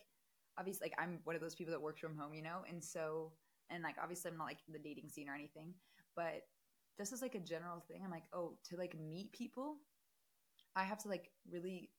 obviously 0.57 0.85
like 0.85 0.95
I'm 0.99 1.19
one 1.23 1.35
of 1.35 1.41
those 1.41 1.55
people 1.55 1.71
that 1.71 1.81
works 1.81 1.99
from 1.99 2.17
home, 2.17 2.33
you 2.33 2.41
know? 2.41 2.63
And 2.69 2.83
so 2.83 3.33
and 3.69 3.83
like 3.83 3.95
obviously 4.01 4.31
I'm 4.31 4.37
not 4.37 4.45
like 4.45 4.59
the 4.67 4.79
dating 4.79 5.09
scene 5.09 5.29
or 5.29 5.35
anything, 5.35 5.73
but 6.15 6.43
just 6.97 7.13
as 7.13 7.21
like 7.21 7.35
a 7.35 7.39
general 7.39 7.79
thing, 7.87 8.01
I'm 8.03 8.11
like, 8.11 8.25
oh, 8.33 8.57
to 8.69 8.77
like 8.77 8.97
meet 8.99 9.31
people, 9.31 9.77
I 10.75 10.83
have 10.83 10.99
to 10.99 11.09
like 11.09 11.31
really 11.49 11.89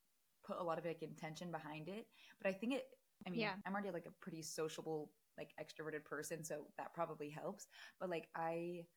put 0.44 0.58
a 0.58 0.62
lot 0.62 0.78
of 0.78 0.84
like 0.84 1.02
intention 1.02 1.50
behind 1.50 1.88
it. 1.88 2.06
But 2.40 2.48
I 2.48 2.52
think 2.52 2.74
it 2.74 2.84
I 3.26 3.30
mean, 3.30 3.40
Yeah. 3.40 3.56
I'm 3.64 3.72
already 3.74 3.90
like 3.90 4.06
a 4.06 4.10
pretty 4.12 4.42
sociable, 4.42 5.14
like 5.38 5.54
extroverted 5.60 6.04
person, 6.04 6.44
so 6.44 6.72
that 6.78 6.94
probably 6.94 7.30
helps. 7.30 7.68
But 7.98 8.10
like 8.10 8.30
I 8.34 8.88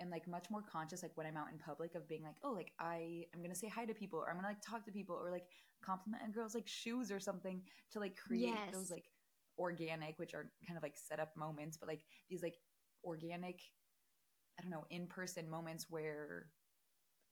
am 0.00 0.10
like 0.10 0.26
much 0.26 0.50
more 0.50 0.62
conscious 0.62 1.02
like 1.02 1.16
when 1.16 1.26
I'm 1.26 1.36
out 1.36 1.52
in 1.52 1.58
public 1.58 1.94
of 1.94 2.08
being 2.08 2.22
like, 2.22 2.36
oh, 2.42 2.52
like 2.52 2.72
I 2.78 3.28
am 3.34 3.42
gonna 3.42 3.54
say 3.54 3.68
hi 3.68 3.86
to 3.86 3.94
people 3.94 4.18
or 4.20 4.30
I'm 4.30 4.36
gonna 4.36 4.48
like 4.48 4.62
talk 4.62 4.84
to 4.86 4.92
people 4.92 5.16
or 5.16 5.30
like 5.30 5.50
compliment 5.82 6.24
a 6.28 6.32
girl's 6.32 6.54
like 6.54 6.68
shoes 6.68 7.10
or 7.12 7.20
something 7.20 7.66
to 7.90 8.00
like 8.00 8.16
create 8.16 8.70
Yes. 8.70 8.72
those 8.72 8.90
like 8.90 9.12
organic, 9.58 10.18
which 10.18 10.34
are 10.34 10.54
kind 10.66 10.76
of 10.76 10.82
like 10.82 10.96
set 10.96 11.20
up 11.20 11.36
moments, 11.36 11.76
but 11.78 11.88
like 11.88 12.06
these 12.28 12.42
like 12.42 12.58
organic, 13.04 13.62
I 14.58 14.62
don't 14.62 14.70
know, 14.70 14.86
in 14.90 15.08
person 15.08 15.48
moments 15.48 15.90
where 15.90 16.52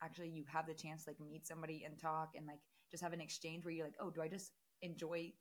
actually 0.01 0.29
you 0.31 0.45
have 0.45 0.67
the 0.67 0.73
chance 0.75 1.05
to 1.05 1.11
like 1.11 1.19
meet 1.19 1.47
somebody 1.47 1.83
and 1.83 1.99
talk 1.99 2.35
and 2.35 2.47
like 2.47 2.61
just 2.91 3.03
have 3.03 3.13
an 3.13 3.21
exchange 3.21 3.65
where 3.65 3.73
you're 3.73 3.85
like, 3.85 3.97
oh, 3.99 4.11
do 4.11 4.21
I 4.21 4.27
just 4.27 4.53
enjoy 4.81 5.33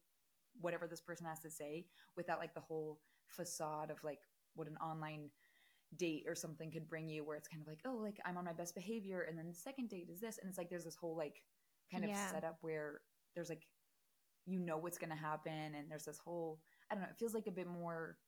whatever 0.61 0.87
this 0.87 1.01
person 1.01 1.27
has 1.27 1.41
to 1.41 1.51
say 1.51 1.87
without 2.17 2.39
like 2.39 2.55
the 2.55 2.61
whole 2.61 3.01
facade 3.29 3.91
of 3.91 4.03
like 4.05 4.21
what 4.55 4.69
an 4.69 4.77
online 4.79 5.31
date 5.97 6.25
or 6.27 6.35
something 6.35 6.71
could 6.71 6.89
bring 6.89 7.09
you 7.09 7.25
where 7.25 7.37
it's 7.37 7.49
kind 7.49 7.61
of 7.63 7.67
like 7.69 7.81
oh 7.87 7.97
like 7.97 8.19
i'm 8.25 8.37
on 8.37 8.45
my 8.45 8.53
best 8.53 8.75
behavior 8.75 9.23
and 9.29 9.37
then 9.39 9.49
the 9.49 9.55
second 9.55 9.89
date 9.89 10.09
is 10.11 10.21
this 10.21 10.39
and 10.39 10.49
it's 10.49 10.59
like 10.59 10.71
there's 10.71 10.85
this 10.85 10.97
whole 10.97 11.17
like 11.17 11.43
kind 11.91 12.05
of 12.05 12.11
Yeah. 12.11 12.31
setup 12.31 12.59
where 12.61 13.01
there's 13.35 13.49
like 13.49 13.67
you 14.47 14.59
know 14.61 14.79
what's 14.79 14.99
going 14.99 15.11
to 15.11 15.17
happen 15.17 15.75
and 15.77 15.91
there's 15.91 16.05
this 16.05 16.19
whole 16.19 16.61
i 16.91 16.95
don't 16.95 17.03
know 17.03 17.11
it 17.11 17.19
feels 17.19 17.35
like 17.35 17.47
a 17.47 17.53
bit 17.53 17.67
more 17.67 18.19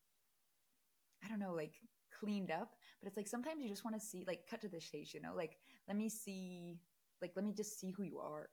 i 1.24 1.28
don't 1.28 1.38
know 1.38 1.54
like 1.54 1.74
cleaned 2.18 2.50
up 2.50 2.74
but 3.00 3.08
it's 3.08 3.16
like 3.16 3.28
sometimes 3.28 3.62
you 3.62 3.68
just 3.68 3.84
want 3.84 3.98
to 3.98 4.04
see 4.04 4.24
like 4.26 4.40
cut 4.48 4.60
to 4.60 4.68
the 4.68 4.80
chase 4.80 5.14
you 5.14 5.20
know 5.20 5.32
like 5.34 5.56
let 5.88 5.96
me 5.96 6.08
see 6.08 6.78
like 7.20 7.32
let 7.36 7.44
me 7.44 7.52
just 7.52 7.78
see 7.80 7.90
who 7.92 8.02
you 8.02 8.18
are 8.18 8.48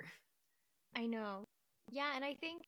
I 0.95 1.05
know. 1.05 1.47
Yeah, 1.89 2.11
and 2.15 2.25
I 2.25 2.33
think 2.35 2.61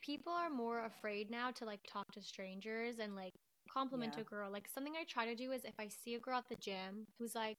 people 0.00 0.32
are 0.32 0.50
more 0.50 0.84
afraid 0.84 1.30
now 1.30 1.50
to 1.52 1.64
like 1.64 1.80
talk 1.86 2.10
to 2.12 2.22
strangers 2.22 2.98
and 2.98 3.14
like 3.16 3.32
compliment 3.72 4.16
Yeah. 4.16 4.22
a 4.22 4.24
girl. 4.24 4.50
Like 4.50 4.68
something 4.68 4.94
I 4.96 5.04
try 5.04 5.26
to 5.26 5.34
do 5.34 5.52
is 5.52 5.64
if 5.64 5.74
I 5.78 5.88
see 5.88 6.14
a 6.14 6.20
girl 6.20 6.38
at 6.38 6.48
the 6.48 6.56
gym 6.56 7.06
who's 7.18 7.34
like 7.34 7.56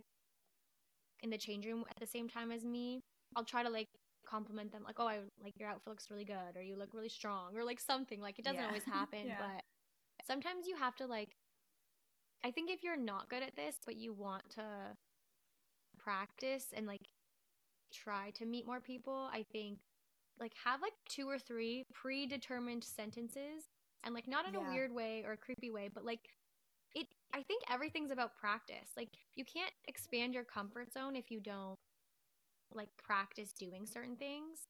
in 1.21 1.29
the 1.29 1.37
change 1.37 1.65
room 1.65 1.83
at 1.89 1.99
the 1.99 2.07
same 2.07 2.27
time 2.29 2.51
as 2.51 2.63
me, 2.65 3.01
I'll 3.35 3.45
try 3.45 3.63
to 3.63 3.69
like 3.69 3.87
compliment 4.27 4.71
them 4.71 4.83
like, 4.83 4.99
"Oh, 4.99 5.07
I 5.07 5.19
like 5.43 5.53
your 5.59 5.69
outfit 5.69 5.87
looks 5.87 6.09
really 6.09 6.25
good," 6.25 6.55
or 6.55 6.61
"You 6.61 6.75
look 6.75 6.93
really 6.93 7.09
strong," 7.09 7.55
or 7.57 7.63
like 7.63 7.79
something. 7.79 8.19
Like 8.21 8.39
it 8.39 8.45
doesn't 8.45 8.59
Yeah. 8.59 8.67
always 8.67 8.83
happen, 8.85 9.27
Yeah. 9.27 9.37
but 9.37 9.63
sometimes 10.25 10.67
you 10.67 10.75
have 10.77 10.95
to 10.97 11.05
like 11.07 11.35
I 12.43 12.51
think 12.51 12.69
if 12.69 12.83
you're 12.83 12.97
not 12.97 13.29
good 13.29 13.43
at 13.43 13.55
this 13.55 13.77
but 13.85 13.95
you 13.95 14.13
want 14.13 14.49
to 14.51 14.95
practice 15.97 16.67
and 16.75 16.87
like 16.87 17.07
try 17.93 18.31
to 18.31 18.45
meet 18.45 18.65
more 18.65 18.79
people, 18.79 19.29
I 19.31 19.43
think 19.51 19.79
like 20.39 20.53
have 20.63 20.81
like 20.81 20.93
two 21.09 21.29
or 21.29 21.37
three 21.39 21.85
predetermined 21.93 22.83
sentences 22.83 23.65
and 24.03 24.13
like 24.13 24.27
not 24.27 24.45
in 24.47 24.53
Yeah. 24.53 24.59
a 24.59 24.71
weird 24.71 24.91
way 24.91 25.23
or 25.25 25.33
a 25.33 25.37
creepy 25.37 25.71
way, 25.71 25.89
but 25.93 26.05
like 26.05 26.21
it 26.95 27.07
I 27.33 27.43
think 27.43 27.63
everything's 27.69 28.11
about 28.11 28.35
practice. 28.35 28.89
Like 28.97 29.09
you 29.35 29.45
can't 29.45 29.73
expand 29.87 30.33
your 30.33 30.43
comfort 30.43 30.91
zone 30.93 31.15
if 31.15 31.31
you 31.31 31.39
don't 31.39 31.77
like 32.73 32.89
practice 32.97 33.53
doing 33.53 33.85
certain 33.85 34.15
things. 34.15 34.67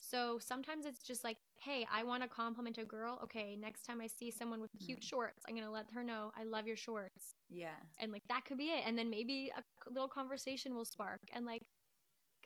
So 0.00 0.38
sometimes 0.38 0.86
it's 0.86 1.02
just 1.02 1.24
like, 1.24 1.38
hey, 1.60 1.86
I 1.92 2.02
want 2.04 2.22
to 2.22 2.28
compliment 2.28 2.78
a 2.78 2.84
girl. 2.84 3.18
Okay, 3.24 3.56
next 3.56 3.82
time 3.84 4.00
I 4.00 4.06
see 4.06 4.30
someone 4.30 4.60
with 4.60 4.70
cute 4.78 5.02
Mhm. 5.02 5.04
shorts, 5.04 5.44
I'm 5.48 5.56
to 5.56 5.70
let 5.70 5.86
her 5.94 6.04
know 6.04 6.32
I 6.38 6.44
love 6.44 6.66
your 6.66 6.76
shorts 6.76 7.34
yeah 7.48 7.76
and 7.98 8.12
like 8.12 8.22
that 8.28 8.44
could 8.44 8.58
be 8.58 8.70
it 8.70 8.82
and 8.86 8.98
then 8.98 9.10
maybe 9.10 9.52
a 9.56 9.90
little 9.90 10.08
conversation 10.08 10.74
will 10.74 10.84
spark 10.84 11.20
and 11.32 11.46
like 11.46 11.62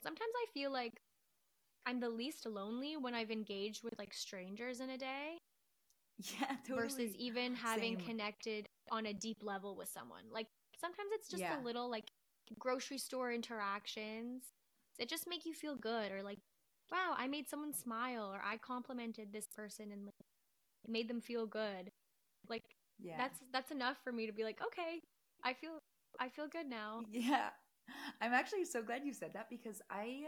sometimes 0.02 0.30
i 0.36 0.46
feel 0.52 0.72
like 0.72 1.00
i'm 1.88 2.00
the 2.00 2.08
least 2.10 2.46
lonely 2.46 2.96
when 2.96 3.14
i've 3.14 3.30
engaged 3.30 3.82
with 3.84 3.94
like 3.98 4.14
strangers 4.14 4.80
in 4.80 4.90
a 4.90 4.98
day 4.98 5.38
yeah 6.18 6.56
totally 6.68 7.06
versus 7.06 7.14
even 7.16 7.54
having 7.54 7.96
Same. 7.96 8.06
connected 8.06 8.68
on 8.90 9.06
a 9.06 9.14
deep 9.14 9.38
level 9.42 9.76
with 9.76 9.88
someone 9.88 10.24
like 10.32 10.46
sometimes 10.80 11.10
it's 11.12 11.28
just 11.28 11.42
Yeah. 11.42 11.56
a 11.60 11.64
little 11.64 11.90
like 11.90 12.10
grocery 12.58 12.98
store 12.98 13.32
interactions 13.32 14.44
that 14.98 15.08
just 15.08 15.28
make 15.28 15.46
you 15.46 15.54
feel 15.54 15.76
good 15.76 16.12
or 16.12 16.22
like 16.22 16.38
wow, 16.90 17.14
I 17.18 17.28
made 17.28 17.48
someone 17.48 17.72
smile 17.74 18.30
or 18.32 18.40
I 18.44 18.56
complimented 18.56 19.32
this 19.32 19.46
person 19.54 19.92
and 19.92 20.06
like, 20.06 20.14
made 20.88 21.08
them 21.08 21.20
feel 21.20 21.46
good. 21.46 21.90
Like 22.48 22.64
yeah. 22.98 23.18
that's 23.18 23.40
that's 23.52 23.70
enough 23.70 23.98
for 24.02 24.12
me 24.12 24.26
to 24.26 24.32
be 24.32 24.44
like, 24.44 24.60
okay, 24.62 25.00
I 25.44 25.54
feel 25.54 25.78
I 26.20 26.28
feel 26.28 26.48
good 26.48 26.66
now. 26.68 27.02
Yeah. 27.12 27.50
I'm 28.20 28.32
actually 28.32 28.64
so 28.64 28.82
glad 28.82 29.04
you 29.04 29.12
said 29.12 29.32
that 29.34 29.48
because 29.50 29.80
I 29.90 30.24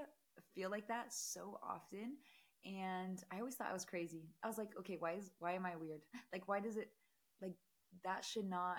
feel 0.55 0.71
like 0.71 0.89
that 0.89 1.13
so 1.13 1.59
often 1.63 2.17
and 2.65 3.23
I 3.33 3.39
always 3.39 3.55
thought 3.55 3.71
I 3.71 3.73
was 3.73 3.85
crazy. 3.85 4.29
I 4.45 4.49
was 4.49 4.59
like, 4.59 4.71
okay, 4.79 4.97
why 4.99 5.13
is 5.13 5.31
why 5.39 5.53
am 5.53 5.67
I 5.67 5.77
weird? 5.77 6.03
Like 6.33 6.47
why 6.47 6.61
does 6.61 6.77
it 6.77 6.91
like 7.41 7.55
that 8.05 8.25
should 8.25 8.49
not 8.49 8.79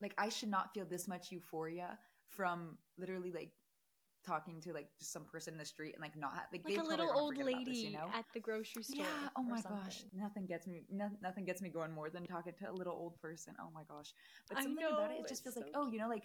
like 0.00 0.14
I 0.18 0.28
should 0.28 0.48
not 0.48 0.72
feel 0.72 0.84
this 0.84 1.06
much 1.08 1.30
euphoria 1.30 1.98
from 2.28 2.78
literally 2.96 3.32
like 3.32 3.52
talking 4.26 4.60
to 4.60 4.72
like 4.72 4.88
just 4.98 5.12
some 5.12 5.24
person 5.24 5.54
in 5.54 5.58
the 5.58 5.64
street 5.64 5.94
and 5.94 6.02
like 6.02 6.16
not 6.16 6.32
like, 6.52 6.62
like 6.64 6.78
a 6.78 6.82
little 6.82 7.10
old 7.14 7.36
lady 7.36 7.64
this, 7.64 7.78
you 7.78 7.92
know? 7.92 8.10
at 8.14 8.24
the 8.34 8.40
grocery 8.40 8.82
store. 8.82 8.96
Yeah. 8.98 9.28
Oh 9.36 9.42
my 9.42 9.60
something. 9.60 9.80
gosh, 9.84 10.04
nothing 10.12 10.46
gets 10.46 10.66
me 10.66 10.82
no, 10.90 11.08
nothing 11.22 11.44
gets 11.44 11.62
me 11.62 11.68
going 11.68 11.92
more 11.92 12.10
than 12.10 12.26
talking 12.26 12.52
to 12.60 12.70
a 12.70 12.72
little 12.72 12.94
old 12.94 13.20
person. 13.20 13.54
Oh 13.60 13.70
my 13.74 13.82
gosh, 13.88 14.12
but 14.48 14.58
something 14.58 14.76
know, 14.80 14.96
about 14.96 15.10
it, 15.12 15.20
it 15.20 15.28
just 15.28 15.42
feels 15.44 15.54
so 15.54 15.60
like 15.60 15.70
oh, 15.74 15.90
you 15.90 15.98
know, 15.98 16.08
like 16.08 16.24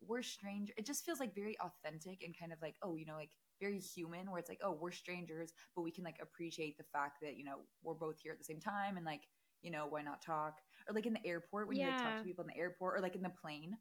we're 0.00 0.22
stranger. 0.22 0.72
It 0.76 0.86
just 0.86 1.04
feels 1.04 1.20
like 1.20 1.34
very 1.34 1.56
authentic 1.60 2.22
and 2.24 2.34
kind 2.38 2.52
of 2.52 2.58
like 2.62 2.76
oh, 2.82 2.96
you 2.96 3.06
know, 3.06 3.14
like 3.14 3.30
very 3.60 3.78
human. 3.78 4.30
Where 4.30 4.38
it's 4.38 4.48
like 4.48 4.60
oh, 4.62 4.76
we're 4.80 4.92
strangers, 4.92 5.52
but 5.74 5.82
we 5.82 5.90
can 5.90 6.04
like 6.04 6.18
appreciate 6.22 6.78
the 6.78 6.84
fact 6.92 7.18
that 7.22 7.36
you 7.36 7.44
know 7.44 7.58
we're 7.82 7.94
both 7.94 8.18
here 8.20 8.32
at 8.32 8.38
the 8.38 8.44
same 8.44 8.60
time 8.60 8.96
and 8.96 9.06
like 9.06 9.22
you 9.62 9.70
know 9.70 9.86
why 9.88 10.02
not 10.02 10.22
talk 10.22 10.58
or 10.88 10.94
like 10.94 11.06
in 11.06 11.14
the 11.14 11.26
airport 11.26 11.68
when 11.68 11.76
yeah. 11.76 11.86
you 11.86 11.90
like 11.90 12.02
talk 12.02 12.18
to 12.18 12.24
people 12.24 12.44
in 12.44 12.50
the 12.54 12.60
airport 12.60 12.96
or 12.96 13.02
like 13.02 13.16
in 13.16 13.22
the 13.22 13.30
plane 13.30 13.76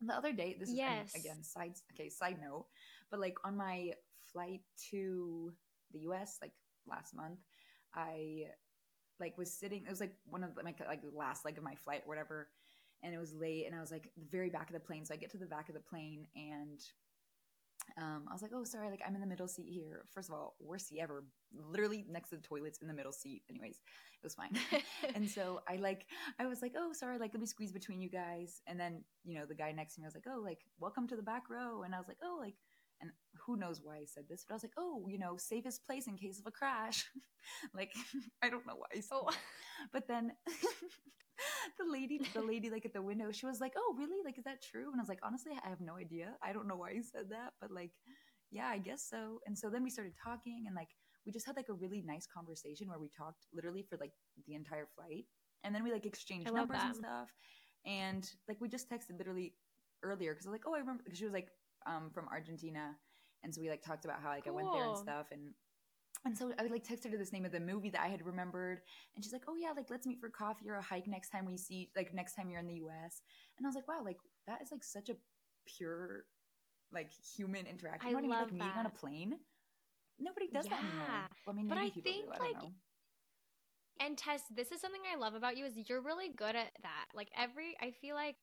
the 0.00 0.14
other 0.14 0.32
day 0.32 0.56
this 0.58 0.70
yes. 0.72 1.08
is 1.14 1.20
again 1.20 1.42
side 1.42 1.72
okay 1.92 2.08
side 2.08 2.36
note 2.40 2.66
but 3.10 3.20
like 3.20 3.36
on 3.44 3.56
my 3.56 3.90
flight 4.32 4.60
to 4.90 5.52
the 5.92 6.00
us 6.00 6.38
like 6.40 6.52
last 6.86 7.14
month 7.16 7.40
i 7.94 8.44
like 9.18 9.36
was 9.36 9.52
sitting 9.52 9.82
it 9.84 9.90
was 9.90 10.00
like 10.00 10.14
one 10.26 10.44
of 10.44 10.54
the, 10.54 10.62
like 10.62 10.78
like 10.86 11.02
the 11.02 11.10
last 11.16 11.44
leg 11.44 11.58
of 11.58 11.64
my 11.64 11.74
flight 11.74 12.02
or 12.04 12.08
whatever 12.08 12.48
and 13.02 13.14
it 13.14 13.18
was 13.18 13.32
late 13.34 13.66
and 13.66 13.74
i 13.74 13.80
was 13.80 13.90
like 13.90 14.10
the 14.16 14.26
very 14.30 14.50
back 14.50 14.68
of 14.68 14.74
the 14.74 14.80
plane 14.80 15.04
so 15.04 15.14
i 15.14 15.16
get 15.16 15.30
to 15.30 15.38
the 15.38 15.46
back 15.46 15.68
of 15.68 15.74
the 15.74 15.80
plane 15.80 16.26
and 16.36 16.80
um, 17.96 18.24
I 18.28 18.32
was 18.32 18.42
like, 18.42 18.50
oh, 18.54 18.64
sorry, 18.64 18.90
like 18.90 19.00
I'm 19.06 19.14
in 19.14 19.20
the 19.20 19.26
middle 19.26 19.48
seat 19.48 19.68
here. 19.70 20.04
First 20.12 20.28
of 20.28 20.34
all, 20.34 20.56
worst 20.60 20.88
seat 20.88 21.00
ever, 21.00 21.24
literally 21.70 22.04
next 22.08 22.30
to 22.30 22.36
the 22.36 22.42
toilets 22.42 22.78
in 22.82 22.88
the 22.88 22.94
middle 22.94 23.12
seat. 23.12 23.42
Anyways, 23.48 23.76
it 23.76 24.24
was 24.24 24.34
fine. 24.34 24.58
and 25.14 25.28
so 25.28 25.60
I 25.68 25.76
like, 25.76 26.06
I 26.38 26.46
was 26.46 26.60
like, 26.62 26.74
oh, 26.76 26.92
sorry, 26.92 27.18
like 27.18 27.32
let 27.32 27.40
me 27.40 27.46
squeeze 27.46 27.72
between 27.72 28.00
you 28.00 28.10
guys. 28.10 28.60
And 28.66 28.78
then, 28.78 29.02
you 29.24 29.38
know, 29.38 29.46
the 29.46 29.54
guy 29.54 29.72
next 29.72 29.94
to 29.94 30.00
me 30.00 30.06
was 30.06 30.14
like, 30.14 30.26
oh, 30.28 30.40
like 30.40 30.60
welcome 30.78 31.08
to 31.08 31.16
the 31.16 31.22
back 31.22 31.48
row. 31.48 31.82
And 31.82 31.94
I 31.94 31.98
was 31.98 32.08
like, 32.08 32.18
oh, 32.22 32.38
like, 32.40 32.54
and 33.00 33.10
who 33.46 33.56
knows 33.56 33.80
why 33.82 33.96
I 33.96 34.04
said 34.06 34.24
this, 34.28 34.44
but 34.46 34.54
I 34.54 34.56
was 34.56 34.64
like, 34.64 34.72
oh, 34.76 35.06
you 35.08 35.18
know, 35.18 35.36
safest 35.36 35.86
place 35.86 36.08
in 36.08 36.16
case 36.16 36.40
of 36.40 36.46
a 36.46 36.50
crash. 36.50 37.06
like, 37.74 37.92
I 38.42 38.50
don't 38.50 38.66
know 38.66 38.76
why 38.76 39.00
So, 39.00 39.26
oh. 39.28 39.34
But 39.92 40.08
then 40.08 40.32
the 41.78 41.90
lady, 41.90 42.20
the 42.34 42.42
lady 42.42 42.70
like 42.70 42.84
at 42.84 42.92
the 42.92 43.02
window, 43.02 43.30
she 43.32 43.46
was 43.46 43.60
like, 43.60 43.74
oh, 43.76 43.94
really? 43.96 44.18
Like, 44.24 44.38
is 44.38 44.44
that 44.44 44.62
true? 44.62 44.90
And 44.90 45.00
I 45.00 45.02
was 45.02 45.08
like, 45.08 45.20
honestly, 45.22 45.52
I 45.64 45.68
have 45.68 45.80
no 45.80 45.96
idea. 45.96 46.34
I 46.42 46.52
don't 46.52 46.68
know 46.68 46.76
why 46.76 46.90
you 46.90 47.02
said 47.02 47.30
that, 47.30 47.52
but 47.60 47.70
like, 47.70 47.92
yeah, 48.50 48.66
I 48.66 48.78
guess 48.78 49.06
so. 49.08 49.40
And 49.46 49.56
so 49.56 49.70
then 49.70 49.82
we 49.82 49.90
started 49.90 50.14
talking 50.22 50.64
and 50.66 50.74
like, 50.74 50.88
we 51.26 51.32
just 51.32 51.46
had 51.46 51.56
like 51.56 51.68
a 51.68 51.74
really 51.74 52.02
nice 52.06 52.26
conversation 52.26 52.88
where 52.88 52.98
we 52.98 53.08
talked 53.08 53.46
literally 53.52 53.84
for 53.88 53.98
like 53.98 54.12
the 54.46 54.54
entire 54.54 54.88
flight. 54.96 55.26
And 55.64 55.74
then 55.74 55.84
we 55.84 55.92
like 55.92 56.06
exchanged 56.06 56.52
numbers 56.52 56.80
and 56.82 56.96
stuff. 56.96 57.28
And 57.84 58.28
like, 58.48 58.60
we 58.60 58.68
just 58.68 58.90
texted 58.90 59.18
literally 59.18 59.54
earlier 60.02 60.32
because 60.32 60.46
I 60.46 60.50
was 60.50 60.54
like, 60.54 60.66
oh, 60.66 60.74
I 60.74 60.78
remember 60.78 61.02
because 61.04 61.18
she 61.18 61.24
was 61.24 61.34
like, 61.34 61.48
um, 61.86 62.10
from 62.12 62.28
Argentina, 62.28 62.96
and 63.44 63.54
so 63.54 63.60
we 63.60 63.70
like 63.70 63.82
talked 63.82 64.04
about 64.04 64.20
how 64.22 64.30
like 64.30 64.44
cool. 64.44 64.52
I 64.52 64.56
went 64.56 64.72
there 64.72 64.88
and 64.88 64.98
stuff, 64.98 65.26
and 65.32 65.54
and 66.24 66.36
so 66.36 66.52
I 66.58 66.62
would 66.62 66.70
like 66.70 66.84
text 66.84 67.04
her 67.04 67.10
to 67.10 67.18
this 67.18 67.32
name 67.32 67.44
of 67.44 67.52
the 67.52 67.60
movie 67.60 67.90
that 67.90 68.00
I 68.00 68.08
had 68.08 68.24
remembered, 68.24 68.80
and 69.14 69.24
she's 69.24 69.32
like, 69.32 69.44
"Oh 69.48 69.56
yeah, 69.56 69.72
like 69.76 69.90
let's 69.90 70.06
meet 70.06 70.20
for 70.20 70.28
coffee 70.28 70.68
or 70.68 70.74
a 70.74 70.82
hike 70.82 71.06
next 71.06 71.30
time 71.30 71.44
we 71.44 71.56
see, 71.56 71.90
like 71.96 72.14
next 72.14 72.34
time 72.34 72.50
you're 72.50 72.60
in 72.60 72.66
the 72.66 72.74
U.S." 72.74 73.22
And 73.56 73.66
I 73.66 73.68
was 73.68 73.74
like, 73.74 73.88
"Wow, 73.88 74.02
like 74.04 74.18
that 74.46 74.62
is 74.62 74.70
like 74.72 74.84
such 74.84 75.08
a 75.08 75.16
pure, 75.66 76.24
like 76.92 77.10
human 77.36 77.66
interaction. 77.66 78.10
I 78.10 78.20
like 78.20 78.52
meeting 78.52 78.72
on 78.76 78.86
a 78.86 78.90
plane. 78.90 79.38
Nobody 80.18 80.48
does 80.52 80.66
yeah. 80.66 80.70
that 80.70 80.80
anymore. 80.80 81.06
Well, 81.46 81.54
I 81.54 81.56
mean, 81.56 81.68
but 81.68 81.78
I 81.78 81.90
think. 81.90 82.26
I 82.32 82.38
like." 82.38 82.72
And 84.00 84.16
Tess, 84.16 84.42
this 84.54 84.70
is 84.70 84.80
something 84.80 85.00
I 85.12 85.18
love 85.18 85.34
about 85.34 85.56
you 85.56 85.64
is 85.64 85.76
you're 85.88 86.00
really 86.00 86.28
good 86.28 86.54
at 86.54 86.70
that. 86.82 87.06
Like 87.14 87.30
every, 87.36 87.76
I 87.80 87.90
feel 87.90 88.14
like 88.14 88.36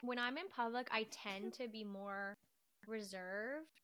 when 0.00 0.18
I'm 0.18 0.38
in 0.38 0.48
public, 0.48 0.88
I 0.90 1.06
tend 1.10 1.52
to 1.60 1.68
be 1.68 1.84
more 1.84 2.38
reserved 2.86 3.82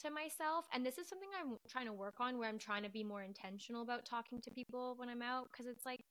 to 0.00 0.10
myself 0.10 0.66
and 0.72 0.84
this 0.84 0.98
is 0.98 1.08
something 1.08 1.28
i'm 1.40 1.56
trying 1.68 1.86
to 1.86 1.92
work 1.92 2.14
on 2.20 2.38
where 2.38 2.48
i'm 2.48 2.58
trying 2.58 2.82
to 2.82 2.88
be 2.88 3.04
more 3.04 3.22
intentional 3.22 3.82
about 3.82 4.04
talking 4.04 4.40
to 4.40 4.50
people 4.50 4.94
when 4.96 5.08
i'm 5.08 5.22
out 5.22 5.48
because 5.50 5.66
it's 5.66 5.84
like 5.84 6.04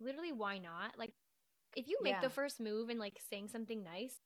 literally 0.00 0.32
why 0.32 0.58
not 0.58 0.98
like 0.98 1.12
if 1.76 1.88
you 1.88 1.98
make 2.02 2.14
yeah. 2.14 2.20
the 2.20 2.30
first 2.30 2.60
move 2.60 2.88
and 2.88 2.98
like 2.98 3.18
saying 3.30 3.48
something 3.48 3.82
nice 3.82 4.20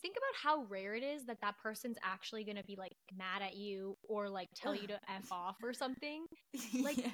think 0.00 0.16
about 0.16 0.50
how 0.50 0.64
rare 0.68 0.94
it 0.94 1.02
is 1.02 1.24
that 1.26 1.40
that 1.40 1.54
person's 1.62 1.96
actually 2.02 2.44
going 2.44 2.56
to 2.56 2.64
be 2.64 2.76
like 2.76 2.92
mad 3.16 3.40
at 3.40 3.54
you 3.54 3.96
or 4.02 4.28
like 4.28 4.48
tell 4.54 4.74
you 4.74 4.86
to 4.88 4.98
f 5.08 5.30
off 5.30 5.56
or 5.62 5.72
something 5.72 6.26
like 6.82 6.98
yeah 6.98 7.10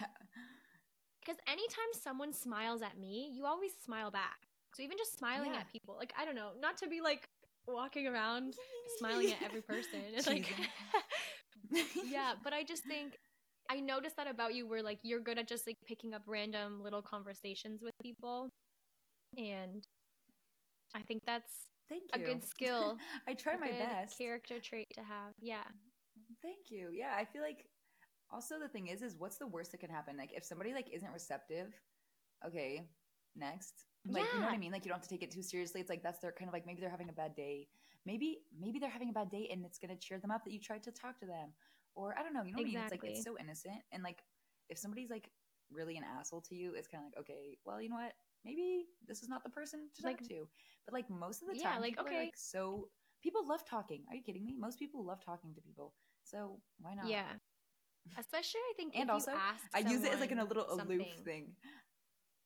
because 1.21 1.37
anytime 1.47 1.93
someone 1.93 2.33
smiles 2.33 2.83
at 2.83 2.99
me 2.99 3.31
you 3.35 3.45
always 3.45 3.73
smile 3.85 4.11
back 4.11 4.39
so 4.75 4.83
even 4.83 4.97
just 4.97 5.19
smiling 5.19 5.53
yeah. 5.53 5.61
at 5.61 5.73
people 5.73 5.97
like 5.99 6.12
i 6.19 6.25
don't 6.25 6.37
know 6.37 6.51
not 6.61 6.77
to 6.79 6.89
be 6.89 7.01
like 7.01 7.29
walking 7.69 8.07
around 8.07 8.55
smiling 8.99 9.33
at 9.33 9.43
every 9.45 9.62
person. 9.62 10.01
It's 10.14 10.27
like 10.35 10.47
Yeah, 12.07 12.33
but 12.43 12.53
I 12.53 12.64
just 12.64 12.85
think 12.85 13.16
I 13.71 13.81
noticed 13.81 14.16
that 14.16 14.27
about 14.27 14.55
you 14.55 14.66
where 14.66 14.83
like 14.83 14.99
you're 15.03 15.21
good 15.21 15.39
at 15.39 15.47
just 15.49 15.66
like 15.66 15.77
picking 15.87 16.14
up 16.14 16.23
random 16.27 16.83
little 16.83 17.03
conversations 17.03 17.83
with 17.83 17.93
people. 18.03 18.49
And 19.37 19.85
I 20.95 21.01
think 21.03 21.23
that's 21.27 21.53
Thank 21.89 22.03
you. 22.14 22.23
a 22.23 22.27
good 22.27 22.45
skill. 22.45 22.97
I 23.29 23.35
try 23.35 23.57
my 23.57 23.71
best. 23.71 24.16
Character 24.16 24.59
trait 24.61 24.87
to 24.95 25.01
have. 25.01 25.33
Yeah. 25.41 25.64
Thank 26.43 26.71
you. 26.71 26.91
Yeah, 26.93 27.12
I 27.16 27.25
feel 27.25 27.43
like 27.43 27.66
also 28.31 28.59
the 28.59 28.69
thing 28.69 28.89
is 28.89 29.03
is 29.03 29.16
what's 29.19 29.37
the 29.39 29.47
worst 29.47 29.73
that 29.73 29.81
can 29.81 29.91
happen? 29.91 30.16
Like 30.16 30.33
if 30.35 30.45
somebody 30.45 30.73
like 30.73 30.89
isn't 30.93 31.12
receptive, 31.12 31.69
okay, 32.47 32.89
next 33.37 33.85
like 34.09 34.25
yeah. 34.25 34.35
you 34.35 34.41
know 34.41 34.47
what 34.47 34.55
I 34.55 34.59
mean? 34.59 34.73
Like 34.73 34.85
you 34.85 34.91
don't 34.91 34.99
have 34.99 35.09
to 35.09 35.09
take 35.09 35.23
it 35.23 35.31
too 35.31 35.43
seriously. 35.43 35.81
It's 35.81 35.91
like 35.91 36.03
that's 36.03 36.21
their 36.21 36.33
kind 36.33 36.49
of 36.49 36.53
like 36.53 36.67
maybe 36.67 36.81
they're 36.81 36.91
having 36.91 37.09
a 37.09 37.13
bad 37.13 37.35
day. 37.35 37.69
Maybe 38.07 38.39
maybe 38.59 38.79
they're 38.79 38.91
having 38.91 39.11
a 39.11 39.13
bad 39.13 39.31
day 39.31 39.49
and 39.53 39.65
it's 39.65 39.79
gonna 39.79 39.97
cheer 39.97 40.19
them 40.19 40.31
up 40.31 40.45
that 40.45 40.53
you 40.53 40.61
tried 40.61 40.83
to 40.85 40.91
talk 40.91 41.19
to 41.21 41.27
them. 41.27 41.51
Or 41.95 42.15
I 42.19 42.23
don't 42.23 42.33
know, 42.33 42.43
you 42.43 42.53
know 42.53 42.63
what 42.63 42.69
exactly. 42.69 42.79
I 42.79 42.79
mean? 42.79 42.85
It's 42.85 43.03
like 43.03 43.11
it's 43.11 43.25
so 43.25 43.37
innocent. 43.39 43.83
And 43.93 44.03
like 44.03 44.23
if 44.69 44.79
somebody's 44.79 45.11
like 45.11 45.31
really 45.71 45.97
an 45.97 46.05
asshole 46.05 46.41
to 46.43 46.55
you, 46.55 46.75
it's 46.75 46.89
kinda 46.89 47.07
like, 47.07 47.19
okay, 47.21 47.59
well, 47.65 47.81
you 47.81 47.89
know 47.89 47.97
what? 47.97 48.13
Maybe 48.45 48.87
this 49.07 49.23
is 49.23 49.29
not 49.29 49.43
the 49.43 49.51
person 49.51 49.89
to 49.97 50.07
like, 50.07 50.19
talk 50.19 50.29
to. 50.29 50.49
But 50.87 50.95
like 50.95 51.11
most 51.11 51.43
of 51.43 51.49
the 51.49 51.55
time, 51.55 51.75
yeah, 51.75 51.81
like 51.81 52.01
okay, 52.01 52.27
like, 52.27 52.37
so 52.37 52.89
people 53.23 53.47
love 53.47 53.65
talking. 53.69 54.03
Are 54.09 54.15
you 54.15 54.23
kidding 54.23 54.45
me? 54.45 54.55
Most 54.59 54.79
people 54.79 55.05
love 55.05 55.25
talking 55.25 55.55
to 55.55 55.61
people. 55.61 55.93
So 56.25 56.61
why 56.81 56.95
not? 56.95 57.09
Yeah. 57.09 57.25
Especially, 58.17 58.61
I 58.61 58.73
think, 58.77 58.95
and 58.97 59.11
also, 59.11 59.33
I 59.75 59.81
use 59.81 60.03
it 60.03 60.13
as 60.13 60.21
like 60.21 60.31
in 60.31 60.39
a 60.39 60.45
little 60.45 60.67
something. 60.77 61.01
aloof 61.01 61.09
thing. 61.25 61.53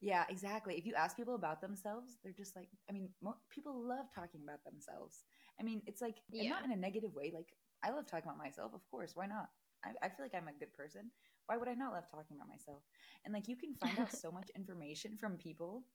Yeah, 0.03 0.25
exactly. 0.29 0.75
If 0.77 0.85
you 0.85 0.95
ask 0.95 1.15
people 1.15 1.35
about 1.35 1.61
themselves, 1.61 2.17
they're 2.23 2.33
just 2.33 2.55
like, 2.57 2.67
I 2.89 2.93
mean, 2.93 3.09
mo- 3.21 3.37
people 3.49 3.73
love 3.87 4.07
talking 4.13 4.41
about 4.43 4.63
themselves. 4.65 5.23
I 5.59 5.63
mean, 5.63 5.81
it's 5.87 6.01
like, 6.01 6.17
yeah. 6.29 6.49
not 6.49 6.65
in 6.65 6.71
a 6.71 6.75
negative 6.75 7.15
way. 7.15 7.31
Like, 7.33 7.55
I 7.83 7.89
love 7.91 8.05
talking 8.05 8.25
about 8.27 8.37
myself, 8.37 8.73
of 8.73 8.81
course. 8.91 9.11
Why 9.15 9.27
not? 9.27 9.47
I, 9.85 9.91
I 10.05 10.09
feel 10.09 10.25
like 10.25 10.35
I'm 10.35 10.49
a 10.49 10.59
good 10.59 10.73
person. 10.73 11.09
Why 11.47 11.55
would 11.57 11.69
I 11.69 11.73
not 11.73 11.93
love 11.93 12.03
talking 12.11 12.35
about 12.35 12.49
myself? 12.49 12.83
And 13.23 13.33
like, 13.33 13.47
you 13.47 13.55
can 13.55 13.75
find 13.75 13.97
out 13.97 14.11
so 14.13 14.29
much 14.29 14.49
information 14.57 15.15
from 15.17 15.37
people 15.37 15.85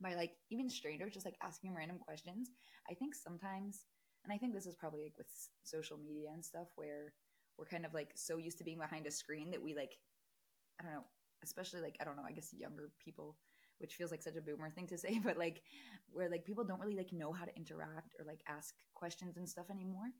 by 0.00 0.14
like 0.14 0.32
even 0.50 0.68
strangers 0.70 1.12
just 1.14 1.26
like 1.26 1.38
asking 1.42 1.74
random 1.74 1.98
questions. 1.98 2.50
I 2.90 2.94
think 2.94 3.14
sometimes, 3.14 3.84
and 4.24 4.32
I 4.32 4.38
think 4.38 4.54
this 4.54 4.66
is 4.66 4.76
probably 4.76 5.02
like 5.02 5.18
with 5.18 5.28
social 5.64 5.98
media 5.98 6.30
and 6.32 6.44
stuff 6.44 6.68
where 6.76 7.14
we're 7.58 7.66
kind 7.66 7.86
of 7.86 7.94
like 7.94 8.12
so 8.14 8.36
used 8.38 8.58
to 8.58 8.64
being 8.64 8.78
behind 8.78 9.06
a 9.06 9.10
screen 9.10 9.50
that 9.52 9.62
we 9.62 9.74
like, 9.74 9.92
I 10.80 10.84
don't 10.84 10.94
know, 10.94 11.04
especially 11.44 11.80
like 11.80 11.96
I 12.00 12.04
don't 12.04 12.16
know, 12.16 12.24
I 12.26 12.32
guess 12.32 12.52
younger 12.52 12.90
people, 13.02 13.36
which 13.78 13.94
feels 13.94 14.10
like 14.10 14.22
such 14.22 14.36
a 14.36 14.42
boomer 14.42 14.70
thing 14.70 14.86
to 14.88 14.98
say, 15.04 15.20
but 15.22 15.38
like 15.38 15.62
where 16.10 16.30
like 16.30 16.44
people 16.44 16.64
don't 16.64 16.80
really 16.80 16.96
like 16.96 17.12
know 17.12 17.32
how 17.32 17.44
to 17.44 17.56
interact 17.56 18.14
or 18.18 18.24
like 18.24 18.42
ask 18.48 18.74
questions 18.94 19.36
and 19.36 19.48
stuff 19.48 19.66
anymore. 19.70 20.10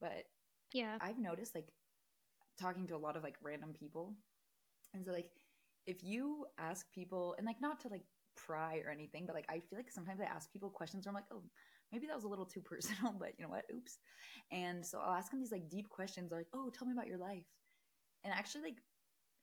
But 0.00 0.24
yeah, 0.72 0.98
I've 1.00 1.18
noticed 1.18 1.54
like 1.54 1.72
talking 2.60 2.86
to 2.88 2.96
a 2.96 2.98
lot 2.98 3.16
of 3.16 3.22
like 3.22 3.36
random 3.42 3.72
people, 3.72 4.14
and 4.92 5.04
so 5.04 5.12
like 5.12 5.30
if 5.86 6.02
you 6.02 6.46
ask 6.58 6.90
people 6.92 7.34
and 7.36 7.46
like 7.46 7.60
not 7.60 7.80
to 7.80 7.88
like 7.88 8.04
pry 8.36 8.82
or 8.84 8.90
anything, 8.90 9.24
but 9.26 9.34
like 9.34 9.46
I 9.48 9.60
feel 9.60 9.78
like 9.78 9.90
sometimes 9.90 10.20
I 10.20 10.24
ask 10.24 10.52
people 10.52 10.70
questions 10.70 11.06
where 11.06 11.10
I'm 11.10 11.14
like, 11.14 11.24
oh, 11.32 11.42
maybe 11.92 12.06
that 12.06 12.16
was 12.16 12.24
a 12.24 12.28
little 12.28 12.46
too 12.46 12.60
personal, 12.64 13.14
but 13.18 13.32
you 13.38 13.44
know 13.44 13.50
what? 13.50 13.64
Oops. 13.74 13.98
And 14.52 14.84
so 14.84 14.98
I'll 14.98 15.14
ask 15.14 15.30
them 15.30 15.40
these 15.40 15.52
like 15.52 15.68
deep 15.68 15.88
questions 15.88 16.32
like, 16.32 16.48
oh, 16.54 16.70
tell 16.70 16.86
me 16.86 16.92
about 16.92 17.06
your 17.06 17.18
life. 17.18 17.44
And 18.24 18.32
actually 18.32 18.62
like 18.62 18.78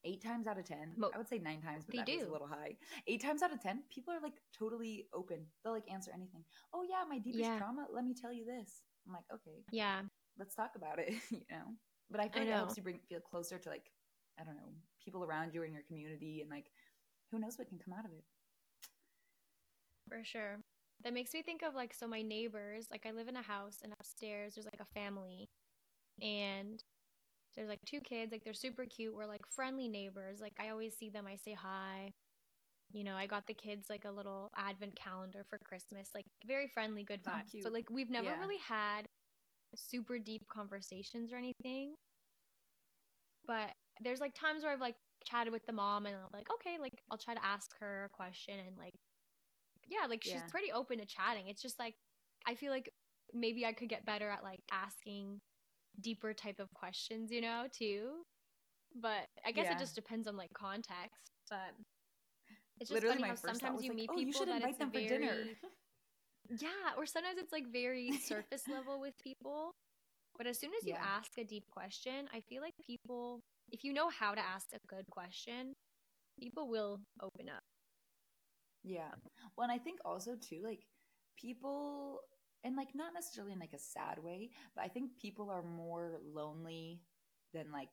eight 0.04 0.22
times 0.22 0.46
out 0.46 0.58
of 0.58 0.64
ten 0.64 0.92
Mo- 0.96 1.10
i 1.14 1.18
would 1.18 1.28
say 1.28 1.38
nine 1.38 1.60
times 1.60 1.84
but 1.86 1.96
that 1.96 2.08
is 2.08 2.26
a 2.26 2.30
little 2.30 2.46
high. 2.46 2.76
Eight 3.06 3.22
times 3.22 3.42
out 3.42 3.52
of 3.52 3.60
ten 3.60 3.82
people 3.90 4.12
are 4.12 4.20
like 4.20 4.40
totally 4.56 5.06
open. 5.14 5.46
They'll 5.62 5.72
like 5.72 5.90
answer 5.90 6.10
anything. 6.14 6.44
Oh 6.72 6.82
yeah 6.88 7.04
my 7.08 7.18
deepest 7.18 7.44
yeah. 7.44 7.58
trauma 7.58 7.86
let 7.92 8.04
me 8.04 8.14
tell 8.14 8.32
you 8.32 8.44
this. 8.44 8.82
I'm 9.06 9.12
like 9.12 9.24
okay 9.32 9.64
yeah. 9.70 10.02
let's 10.38 10.54
talk 10.54 10.72
about 10.76 10.98
it 10.98 11.14
you 11.30 11.42
know? 11.50 11.74
But 12.10 12.20
i 12.20 12.28
feel 12.28 12.42
like 12.42 12.50
it 12.50 12.54
helps 12.54 12.76
you 12.76 12.82
bring 12.82 13.00
feel 13.08 13.20
closer 13.20 13.58
to 13.58 13.68
like 13.68 13.90
I 14.40 14.44
don't 14.44 14.56
know, 14.56 14.72
people 15.04 15.24
around 15.24 15.52
you 15.54 15.62
in 15.62 15.72
your 15.72 15.82
community 15.82 16.40
and 16.40 16.50
like 16.50 16.66
who 17.30 17.38
knows 17.38 17.58
what 17.58 17.68
can 17.68 17.78
come 17.78 17.94
out 17.94 18.04
of 18.04 18.12
it. 18.12 18.24
For 20.08 20.24
sure. 20.24 20.58
That 21.04 21.14
makes 21.14 21.34
me 21.34 21.42
think 21.42 21.62
of 21.62 21.74
like 21.74 21.94
so 21.94 22.06
my 22.06 22.22
neighbors, 22.22 22.88
like 22.90 23.06
I 23.06 23.12
live 23.12 23.28
in 23.28 23.36
a 23.36 23.42
house 23.42 23.78
and 23.82 23.92
upstairs 23.92 24.54
there's 24.54 24.66
like 24.66 24.80
a 24.80 24.98
family 24.98 25.48
and 26.20 26.82
there's 27.56 27.68
like 27.68 27.80
two 27.86 28.00
kids, 28.00 28.32
like 28.32 28.44
they're 28.44 28.54
super 28.54 28.84
cute. 28.84 29.14
We're 29.14 29.26
like 29.26 29.42
friendly 29.50 29.88
neighbors. 29.88 30.40
Like 30.40 30.54
I 30.60 30.70
always 30.70 30.96
see 30.96 31.10
them, 31.10 31.26
I 31.26 31.36
say 31.36 31.54
hi. 31.54 32.12
You 32.92 33.04
know, 33.04 33.14
I 33.14 33.26
got 33.26 33.46
the 33.46 33.54
kids 33.54 33.86
like 33.88 34.04
a 34.04 34.10
little 34.10 34.50
advent 34.56 34.96
calendar 34.96 35.44
for 35.48 35.58
Christmas, 35.58 36.10
like 36.14 36.26
very 36.46 36.68
friendly, 36.68 37.04
good 37.04 37.22
vibes. 37.22 37.54
Oh, 37.56 37.60
but 37.62 37.72
like 37.72 37.90
we've 37.90 38.10
never 38.10 38.28
yeah. 38.28 38.38
really 38.38 38.58
had 38.66 39.06
super 39.74 40.18
deep 40.18 40.42
conversations 40.52 41.32
or 41.32 41.36
anything. 41.36 41.94
But 43.46 43.70
there's 44.02 44.20
like 44.20 44.34
times 44.34 44.62
where 44.62 44.72
I've 44.72 44.80
like 44.80 44.96
chatted 45.24 45.52
with 45.52 45.64
the 45.66 45.72
mom 45.72 46.06
and 46.06 46.14
I'm 46.14 46.22
like, 46.32 46.48
okay, 46.54 46.78
like 46.80 46.94
I'll 47.10 47.18
try 47.18 47.34
to 47.34 47.44
ask 47.44 47.70
her 47.80 48.10
a 48.12 48.16
question 48.16 48.54
and 48.66 48.76
like 48.76 48.94
yeah, 49.88 50.06
like 50.08 50.22
she's 50.22 50.34
yeah. 50.34 50.46
pretty 50.50 50.72
open 50.72 50.98
to 50.98 51.06
chatting. 51.06 51.48
It's 51.48 51.62
just 51.62 51.78
like 51.78 51.94
I 52.46 52.54
feel 52.54 52.70
like 52.70 52.90
maybe 53.32 53.64
I 53.64 53.72
could 53.72 53.88
get 53.88 54.04
better 54.04 54.28
at 54.30 54.42
like 54.42 54.60
asking 54.70 55.40
deeper 56.00 56.32
type 56.32 56.58
of 56.58 56.72
questions, 56.74 57.30
you 57.30 57.40
know, 57.40 57.66
too. 57.76 58.24
But 59.00 59.26
I 59.46 59.52
guess 59.52 59.66
yeah. 59.66 59.76
it 59.76 59.78
just 59.78 59.94
depends 59.94 60.26
on 60.26 60.36
like 60.36 60.52
context. 60.54 61.32
But 61.48 61.74
it's 62.80 62.90
just 62.90 62.92
Literally 62.92 63.22
funny 63.22 63.28
how 63.28 63.36
sometimes 63.36 63.82
you 63.82 63.90
like, 63.90 63.96
meet 63.96 64.10
oh, 64.12 64.16
people 64.16 64.46
that 64.46 64.62
it's 64.64 64.78
very, 64.92 65.56
yeah, 66.60 66.96
or 66.96 67.06
sometimes 67.06 67.38
it's 67.38 67.52
like 67.52 67.64
very 67.72 68.12
surface 68.24 68.64
level 68.68 69.00
with 69.00 69.14
people. 69.22 69.74
But 70.36 70.46
as 70.46 70.58
soon 70.58 70.70
as 70.80 70.86
you 70.86 70.94
yeah. 70.94 71.04
ask 71.16 71.30
a 71.38 71.44
deep 71.44 71.64
question, 71.70 72.26
I 72.34 72.40
feel 72.40 72.62
like 72.62 72.74
people, 72.84 73.40
if 73.70 73.84
you 73.84 73.92
know 73.92 74.08
how 74.08 74.34
to 74.34 74.40
ask 74.40 74.66
a 74.74 74.78
good 74.88 75.06
question, 75.10 75.74
people 76.40 76.68
will 76.68 77.00
open 77.20 77.48
up. 77.48 77.62
Yeah. 78.82 79.12
Well, 79.56 79.68
and 79.68 79.72
I 79.72 79.78
think 79.78 80.00
also 80.04 80.32
too, 80.34 80.62
like 80.64 80.80
people, 81.38 82.20
and 82.64 82.76
like 82.76 82.94
not 82.94 83.14
necessarily 83.14 83.52
in 83.52 83.58
like 83.58 83.72
a 83.72 83.78
sad 83.78 84.18
way, 84.22 84.50
but 84.74 84.84
I 84.84 84.88
think 84.88 85.18
people 85.20 85.50
are 85.50 85.62
more 85.62 86.18
lonely 86.32 87.00
than 87.52 87.72
like 87.72 87.90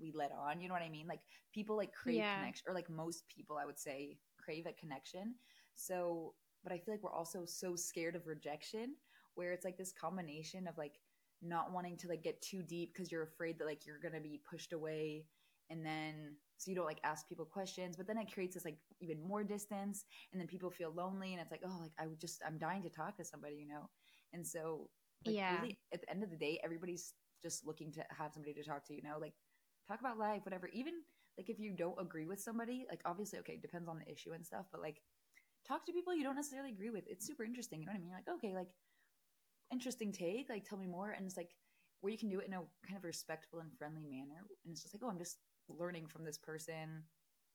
we 0.00 0.12
let 0.14 0.32
on. 0.32 0.60
You 0.60 0.68
know 0.68 0.74
what 0.74 0.82
I 0.82 0.88
mean? 0.88 1.06
Like 1.06 1.20
people 1.52 1.76
like 1.76 1.92
crave 1.92 2.16
yeah. 2.16 2.38
connection, 2.38 2.64
or 2.68 2.74
like 2.74 2.90
most 2.90 3.24
people, 3.28 3.56
I 3.56 3.66
would 3.66 3.78
say, 3.78 4.18
crave 4.42 4.66
a 4.66 4.72
connection. 4.72 5.34
So, 5.74 6.34
but 6.62 6.72
I 6.72 6.78
feel 6.78 6.94
like 6.94 7.02
we're 7.02 7.12
also 7.12 7.44
so 7.44 7.76
scared 7.76 8.16
of 8.16 8.26
rejection, 8.26 8.94
where 9.34 9.52
it's 9.52 9.64
like 9.64 9.78
this 9.78 9.92
combination 9.92 10.66
of 10.66 10.76
like 10.78 10.98
not 11.42 11.72
wanting 11.72 11.96
to 11.96 12.08
like 12.08 12.22
get 12.22 12.40
too 12.42 12.62
deep 12.62 12.92
because 12.92 13.10
you're 13.10 13.22
afraid 13.22 13.58
that 13.58 13.66
like 13.66 13.86
you're 13.86 14.00
gonna 14.02 14.20
be 14.20 14.40
pushed 14.48 14.72
away 14.72 15.24
and 15.70 15.86
then 15.86 16.34
so 16.60 16.70
you 16.70 16.76
don't 16.76 16.84
like 16.84 17.00
ask 17.04 17.26
people 17.26 17.44
questions 17.46 17.96
but 17.96 18.06
then 18.06 18.18
it 18.18 18.32
creates 18.32 18.54
this 18.54 18.66
like 18.66 18.76
even 19.00 19.18
more 19.26 19.42
distance 19.42 20.04
and 20.30 20.40
then 20.40 20.46
people 20.46 20.70
feel 20.70 20.92
lonely 20.94 21.32
and 21.32 21.40
it's 21.40 21.50
like 21.50 21.62
oh 21.64 21.78
like 21.80 21.92
i 21.98 22.06
would 22.06 22.20
just 22.20 22.42
i'm 22.46 22.58
dying 22.58 22.82
to 22.82 22.90
talk 22.90 23.16
to 23.16 23.24
somebody 23.24 23.56
you 23.56 23.66
know? 23.66 23.88
And 24.32 24.46
so 24.46 24.88
like, 25.26 25.34
yeah. 25.34 25.60
really 25.60 25.78
at 25.92 26.00
the 26.00 26.10
end 26.10 26.22
of 26.22 26.30
the 26.30 26.36
day 26.36 26.60
everybody's 26.62 27.14
just 27.42 27.66
looking 27.66 27.90
to 27.92 28.04
have 28.10 28.32
somebody 28.32 28.54
to 28.54 28.62
talk 28.62 28.86
to 28.86 28.94
you 28.94 29.02
know? 29.02 29.16
Like 29.20 29.34
talk 29.88 30.00
about 30.00 30.18
life 30.18 30.44
whatever. 30.44 30.68
Even 30.72 30.94
like 31.38 31.48
if 31.48 31.58
you 31.58 31.72
don't 31.72 32.00
agree 32.00 32.26
with 32.26 32.40
somebody 32.40 32.86
like 32.90 33.00
obviously 33.04 33.38
okay 33.38 33.58
depends 33.60 33.88
on 33.88 33.98
the 33.98 34.12
issue 34.12 34.32
and 34.32 34.44
stuff 34.44 34.66
but 34.70 34.82
like 34.82 35.00
talk 35.66 35.86
to 35.86 35.92
people 35.92 36.14
you 36.14 36.22
don't 36.22 36.36
necessarily 36.36 36.70
agree 36.70 36.90
with. 36.90 37.04
It's 37.06 37.26
super 37.26 37.44
interesting 37.44 37.80
you 37.80 37.86
know 37.86 37.92
what 37.92 37.98
i 37.98 38.02
mean? 38.02 38.12
Like 38.12 38.36
okay 38.36 38.54
like 38.54 38.68
interesting 39.72 40.12
take 40.12 40.48
like 40.50 40.68
tell 40.68 40.78
me 40.78 40.86
more 40.86 41.10
and 41.10 41.24
it's 41.24 41.36
like 41.36 41.50
where 42.00 42.10
you 42.10 42.18
can 42.18 42.28
do 42.28 42.40
it 42.40 42.46
in 42.46 42.54
a 42.54 42.62
kind 42.86 42.96
of 42.96 43.04
respectful 43.04 43.60
and 43.60 43.70
friendly 43.78 44.02
manner 44.02 44.42
and 44.64 44.72
it's 44.72 44.82
just 44.82 44.94
like 44.94 45.02
oh 45.04 45.10
i'm 45.10 45.18
just 45.18 45.38
learning 45.68 46.06
from 46.06 46.24
this 46.24 46.38
person. 46.38 47.04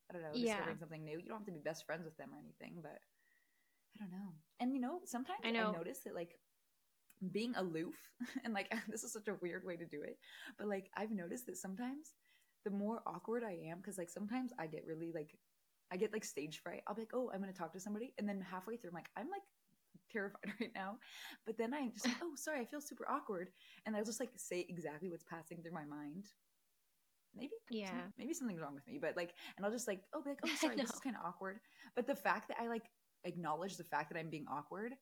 I 0.10 0.14
don't 0.14 0.22
know, 0.22 0.30
yeah. 0.34 0.54
discovering 0.54 0.78
something 0.78 1.04
new. 1.04 1.18
You 1.18 1.30
don't 1.30 1.40
have 1.40 1.48
to 1.48 1.52
be 1.52 1.60
best 1.60 1.86
friends 1.86 2.06
with 2.06 2.16
them 2.18 2.30
or 2.32 2.40
anything, 2.40 2.80
but 2.82 3.00
I 3.96 4.04
don't 4.04 4.12
know. 4.12 4.34
And 4.60 4.74
you 4.74 4.80
know, 4.80 5.00
sometimes 5.06 5.40
I, 5.44 5.52
know. 5.52 5.74
I 5.74 5.78
notice 5.78 6.00
that 6.06 6.16
like 6.16 6.38
being 7.32 7.54
aloof 7.56 7.96
and 8.44 8.54
like 8.54 8.72
this 8.90 9.04
is 9.04 9.14
such 9.14 9.28
a 9.28 9.38
weird 9.42 9.66
way 9.66 9.76
to 9.78 9.86
do 9.86 10.02
it, 10.04 10.18
but 10.58 10.68
like 10.68 10.90
I've 10.96 11.12
noticed 11.12 11.46
that 11.48 11.58
sometimes 11.58 12.14
the 12.66 12.72
more 12.72 13.02
awkward 13.06 13.44
I 13.44 13.58
am, 13.70 13.78
because 13.78 13.98
like 13.98 14.10
sometimes 14.10 14.52
I 14.60 14.68
get 14.68 14.86
really 14.86 15.12
like 15.14 15.36
I 15.92 15.98
get 15.98 16.14
like 16.14 16.26
stage 16.26 16.62
fright. 16.62 16.82
I'll 16.88 16.96
be 16.96 17.04
like, 17.04 17.14
oh, 17.14 17.32
I'm 17.34 17.40
gonna 17.40 17.54
talk 17.54 17.74
to 17.74 17.80
somebody, 17.80 18.14
and 18.18 18.28
then 18.28 18.42
halfway 18.42 18.76
through, 18.76 18.90
I'm 18.90 18.96
like, 18.96 19.10
I'm 19.16 19.30
like 19.30 19.44
terrified 20.12 20.54
right 20.60 20.72
now. 20.76 20.98
But 21.46 21.58
then 21.58 21.74
I'm 21.74 21.92
just 21.92 22.08
like, 22.08 22.18
oh, 22.24 22.34
sorry, 22.36 22.62
I 22.62 22.66
feel 22.66 22.82
super 22.82 23.10
awkward, 23.10 23.50
and 23.86 23.96
I'll 23.96 24.04
just 24.04 24.20
like 24.20 24.32
say 24.36 24.66
exactly 24.68 25.10
what's 25.10 25.24
passing 25.24 25.62
through 25.62 25.74
my 25.74 25.86
mind, 25.86 26.26
maybe 27.36 27.52
yeah. 27.70 27.90
some, 27.90 28.14
maybe 28.18 28.34
something's 28.34 28.62
wrong 28.62 28.74
with 28.74 28.88
me 28.88 28.98
but 29.00 29.16
like 29.16 29.34
and 29.58 29.66
i'll 29.66 29.72
just 29.72 29.88
like 29.88 30.02
oh 30.14 30.22
like 30.26 30.40
oh 30.44 30.50
sorry 30.60 30.76
this 30.76 30.90
is 30.90 31.00
kind 31.00 31.16
of 31.16 31.26
awkward. 31.26 31.60
But 31.96 32.08
the 32.08 32.16
fact 32.16 32.48
that 32.50 32.58
i 32.62 32.68
like 32.68 32.90
acknowledge 33.24 33.78
the 33.78 33.84
fact 33.84 34.12
that 34.12 34.20
i'm 34.20 34.30
being 34.30 34.46
awkward 34.52 34.94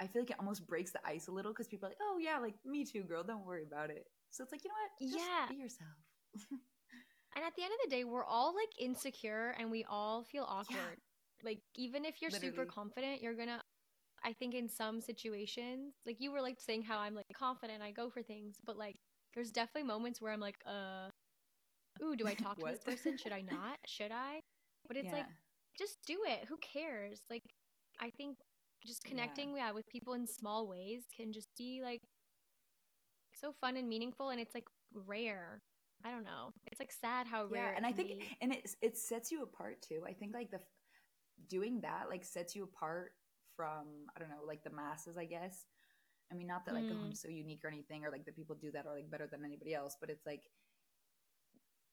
i 0.00 0.06
feel 0.06 0.22
like 0.22 0.30
it 0.30 0.36
almost 0.38 0.66
breaks 0.66 0.90
the 0.90 1.00
ice 1.06 1.28
a 1.28 1.32
little 1.32 1.52
because 1.52 1.68
people 1.68 1.86
are 1.86 1.90
like 1.90 1.98
oh 2.02 2.18
yeah 2.20 2.38
like 2.38 2.54
me 2.64 2.84
too 2.84 3.02
girl 3.02 3.22
don't 3.22 3.44
worry 3.46 3.64
about 3.64 3.90
it. 3.90 4.06
So 4.30 4.42
it's 4.44 4.52
like 4.52 4.62
you 4.64 4.70
know 4.70 4.74
what? 4.74 5.12
Just 5.12 5.26
yeah. 5.26 5.46
be 5.48 5.56
yourself. 5.56 5.90
And 7.36 7.44
at 7.44 7.54
the 7.56 7.62
end 7.62 7.72
of 7.72 7.88
the 7.90 7.94
day 7.96 8.04
we're 8.04 8.24
all 8.24 8.54
like 8.54 8.70
insecure 8.78 9.54
and 9.58 9.70
we 9.70 9.84
all 9.88 10.24
feel 10.24 10.44
awkward. 10.48 10.98
Yeah. 10.98 11.44
like 11.44 11.60
even 11.76 12.04
if 12.04 12.20
you're 12.20 12.30
Literally. 12.30 12.54
super 12.56 12.64
confident 12.66 13.22
you're 13.22 13.34
gonna 13.34 13.62
i 14.24 14.32
think 14.32 14.54
in 14.54 14.68
some 14.68 15.00
situations 15.00 15.94
like 16.06 16.16
you 16.20 16.32
were 16.32 16.42
like 16.42 16.60
saying 16.60 16.82
how 16.82 16.98
i'm 16.98 17.14
like 17.14 17.26
confident 17.32 17.82
i 17.82 17.90
go 17.92 18.10
for 18.10 18.22
things 18.22 18.56
but 18.64 18.76
like 18.76 18.96
there's 19.34 19.50
definitely 19.50 19.86
moments 19.86 20.20
where 20.20 20.32
i'm 20.32 20.40
like 20.40 20.58
uh 20.66 21.09
ooh, 22.02 22.16
do 22.16 22.26
I 22.26 22.34
talk 22.44 22.58
to 22.58 22.66
this 22.66 22.82
person? 22.84 23.16
Should 23.16 23.32
I 23.32 23.40
not? 23.50 23.78
Should 23.86 24.12
I? 24.12 24.40
But 24.86 24.96
it's 24.96 25.06
yeah. 25.06 25.18
like, 25.18 25.26
just 25.78 25.98
do 26.06 26.18
it. 26.26 26.46
Who 26.48 26.56
cares? 26.58 27.20
Like, 27.30 27.44
I 28.00 28.10
think 28.10 28.36
just 28.86 29.04
connecting 29.04 29.50
yeah. 29.50 29.66
yeah. 29.66 29.72
with 29.72 29.88
people 29.88 30.14
in 30.14 30.26
small 30.26 30.66
ways 30.66 31.02
can 31.14 31.32
just 31.32 31.48
be 31.56 31.80
like 31.82 32.02
so 33.34 33.52
fun 33.60 33.76
and 33.76 33.88
meaningful 33.88 34.30
and 34.30 34.40
it's 34.40 34.54
like 34.54 34.66
rare 35.06 35.62
i 36.04 36.10
don't 36.10 36.24
know 36.24 36.52
it's 36.66 36.80
like 36.80 36.92
sad 36.92 37.26
how 37.26 37.46
yeah, 37.52 37.60
rare 37.60 37.74
and 37.76 37.86
i 37.86 37.92
think 37.92 38.08
be. 38.08 38.36
and 38.40 38.52
it, 38.52 38.74
it 38.82 38.98
sets 38.98 39.30
you 39.30 39.42
apart 39.42 39.80
too 39.82 40.02
i 40.06 40.12
think 40.12 40.34
like 40.34 40.50
the 40.50 40.60
doing 41.48 41.80
that 41.80 42.04
like 42.08 42.24
sets 42.24 42.54
you 42.54 42.64
apart 42.64 43.12
from 43.56 43.86
i 44.16 44.18
don't 44.18 44.28
know 44.28 44.44
like 44.46 44.62
the 44.64 44.70
masses 44.70 45.16
i 45.16 45.24
guess 45.24 45.66
i 46.32 46.34
mean 46.34 46.46
not 46.46 46.64
that 46.64 46.74
like 46.74 46.84
mm. 46.84 46.92
oh 46.92 47.04
i'm 47.04 47.12
mm. 47.12 47.16
so 47.16 47.28
unique 47.28 47.60
or 47.64 47.68
anything 47.68 48.04
or 48.04 48.10
like 48.10 48.24
the 48.24 48.32
people 48.32 48.56
do 48.60 48.70
that 48.70 48.86
are 48.86 48.94
like 48.94 49.10
better 49.10 49.28
than 49.30 49.44
anybody 49.44 49.74
else 49.74 49.96
but 50.00 50.10
it's 50.10 50.26
like 50.26 50.42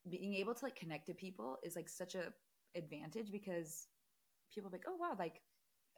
being 0.10 0.36
able 0.36 0.54
to 0.54 0.66
like 0.66 0.76
connect 0.76 1.08
to 1.08 1.14
people 1.14 1.58
is 1.64 1.76
like 1.76 1.90
such 1.90 2.16
a 2.16 2.34
advantage 2.76 3.32
because 3.32 3.88
people 4.54 4.70
like, 4.72 4.86
oh 4.88 4.98
wow, 5.00 5.16
like 5.18 5.42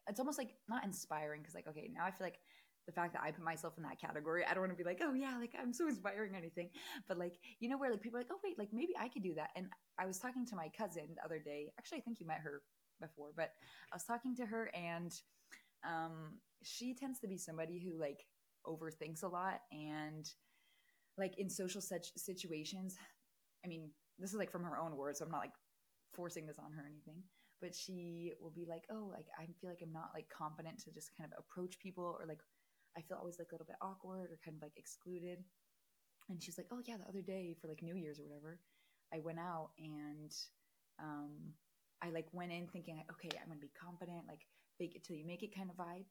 it's 0.07 0.19
almost 0.19 0.37
like 0.37 0.55
not 0.67 0.83
inspiring 0.83 1.41
because 1.41 1.55
like 1.55 1.67
okay, 1.67 1.89
now 1.93 2.05
I 2.05 2.11
feel 2.11 2.25
like 2.25 2.39
the 2.85 2.93
fact 2.93 3.13
that 3.13 3.21
I 3.23 3.31
put 3.31 3.43
myself 3.43 3.75
in 3.77 3.83
that 3.83 4.01
category, 4.01 4.43
I 4.43 4.53
don't 4.53 4.61
want 4.61 4.71
to 4.71 4.83
be 4.83 4.83
like, 4.83 4.99
oh 5.03 5.13
yeah, 5.13 5.37
like 5.39 5.53
I'm 5.59 5.73
so 5.73 5.87
inspiring 5.87 6.33
or 6.33 6.37
anything. 6.37 6.69
But 7.07 7.19
like, 7.19 7.35
you 7.59 7.69
know, 7.69 7.77
where 7.77 7.91
like 7.91 8.01
people 8.01 8.17
are 8.17 8.21
like, 8.21 8.31
oh 8.31 8.39
wait, 8.43 8.57
like 8.57 8.69
maybe 8.73 8.93
I 8.99 9.09
could 9.09 9.23
do 9.23 9.35
that. 9.35 9.49
And 9.55 9.67
I 9.99 10.05
was 10.05 10.17
talking 10.17 10.45
to 10.47 10.55
my 10.55 10.69
cousin 10.75 11.03
the 11.15 11.23
other 11.23 11.39
day. 11.39 11.71
Actually, 11.77 11.99
I 11.99 12.01
think 12.01 12.19
you 12.19 12.25
met 12.25 12.39
her 12.43 12.61
before, 12.99 13.29
but 13.35 13.51
I 13.91 13.95
was 13.95 14.05
talking 14.05 14.35
to 14.37 14.45
her 14.45 14.71
and 14.73 15.13
um 15.87 16.39
she 16.61 16.93
tends 16.93 17.19
to 17.19 17.27
be 17.27 17.37
somebody 17.37 17.79
who 17.79 17.99
like 17.99 18.25
overthinks 18.65 19.23
a 19.23 19.27
lot 19.27 19.61
and 19.71 20.29
like 21.17 21.37
in 21.37 21.49
social 21.49 21.81
such 21.81 22.07
situations 22.17 22.95
I 23.63 23.67
mean, 23.67 23.91
this 24.17 24.31
is 24.31 24.37
like 24.37 24.51
from 24.51 24.63
her 24.63 24.77
own 24.77 24.95
words, 24.95 25.19
so 25.19 25.25
I'm 25.25 25.31
not 25.31 25.41
like 25.41 25.55
forcing 26.13 26.45
this 26.45 26.59
on 26.59 26.71
her 26.73 26.83
or 26.83 26.87
anything. 26.87 27.23
But 27.61 27.75
she 27.75 28.33
will 28.41 28.51
be 28.51 28.65
like, 28.65 28.85
"Oh, 28.89 29.09
like 29.11 29.27
I 29.37 29.45
feel 29.59 29.69
like 29.69 29.81
I'm 29.81 29.91
not 29.91 30.11
like 30.13 30.29
confident 30.29 30.79
to 30.79 30.91
just 30.91 31.15
kind 31.17 31.31
of 31.31 31.39
approach 31.39 31.79
people, 31.79 32.17
or 32.19 32.25
like 32.25 32.41
I 32.97 33.01
feel 33.01 33.17
always 33.17 33.39
like 33.39 33.51
a 33.51 33.55
little 33.55 33.67
bit 33.67 33.75
awkward 33.81 34.31
or 34.31 34.39
kind 34.43 34.55
of 34.57 34.61
like 34.63 34.77
excluded." 34.77 35.43
And 36.29 36.41
she's 36.41 36.57
like, 36.57 36.67
"Oh 36.71 36.81
yeah, 36.85 36.97
the 36.97 37.07
other 37.07 37.21
day 37.21 37.53
for 37.53 37.67
like 37.67 37.81
New 37.81 37.95
Year's 37.95 38.19
or 38.19 38.23
whatever, 38.23 38.61
I 39.13 39.19
went 39.19 39.39
out 39.39 39.71
and 39.77 40.31
um, 40.99 41.53
I 42.01 42.11
like 42.11 42.27
went 42.33 42.51
in 42.51 42.67
thinking, 42.67 42.97
like, 42.97 43.11
okay, 43.11 43.29
I'm 43.41 43.47
gonna 43.49 43.59
be 43.59 43.69
confident, 43.69 44.27
like 44.27 44.47
fake 44.77 44.95
it 44.95 45.03
till 45.03 45.15
you 45.17 45.25
make 45.25 45.43
it 45.43 45.55
kind 45.55 45.69
of 45.69 45.75
vibe." 45.77 46.05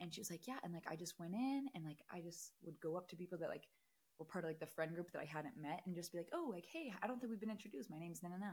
And 0.00 0.12
she 0.14 0.20
was 0.20 0.30
like, 0.30 0.46
"Yeah," 0.46 0.58
and 0.62 0.72
like 0.72 0.86
I 0.88 0.96
just 0.96 1.18
went 1.18 1.34
in 1.34 1.68
and 1.74 1.84
like 1.84 2.02
I 2.10 2.20
just 2.20 2.52
would 2.62 2.80
go 2.80 2.96
up 2.96 3.08
to 3.08 3.16
people 3.16 3.38
that 3.38 3.48
like 3.48 3.68
were 4.18 4.24
part 4.24 4.44
of 4.44 4.50
like 4.50 4.60
the 4.60 4.66
friend 4.66 4.94
group 4.94 5.10
that 5.12 5.20
I 5.20 5.24
hadn't 5.24 5.60
met 5.60 5.82
and 5.86 5.94
just 5.94 6.12
be 6.12 6.18
like, 6.18 6.28
oh, 6.32 6.48
like, 6.50 6.66
hey, 6.72 6.92
I 7.02 7.06
don't 7.06 7.20
think 7.20 7.30
we've 7.30 7.40
been 7.40 7.50
introduced. 7.50 7.90
My 7.90 7.98
name's 7.98 8.22
na 8.22 8.30
na 8.30 8.36
na. 8.36 8.52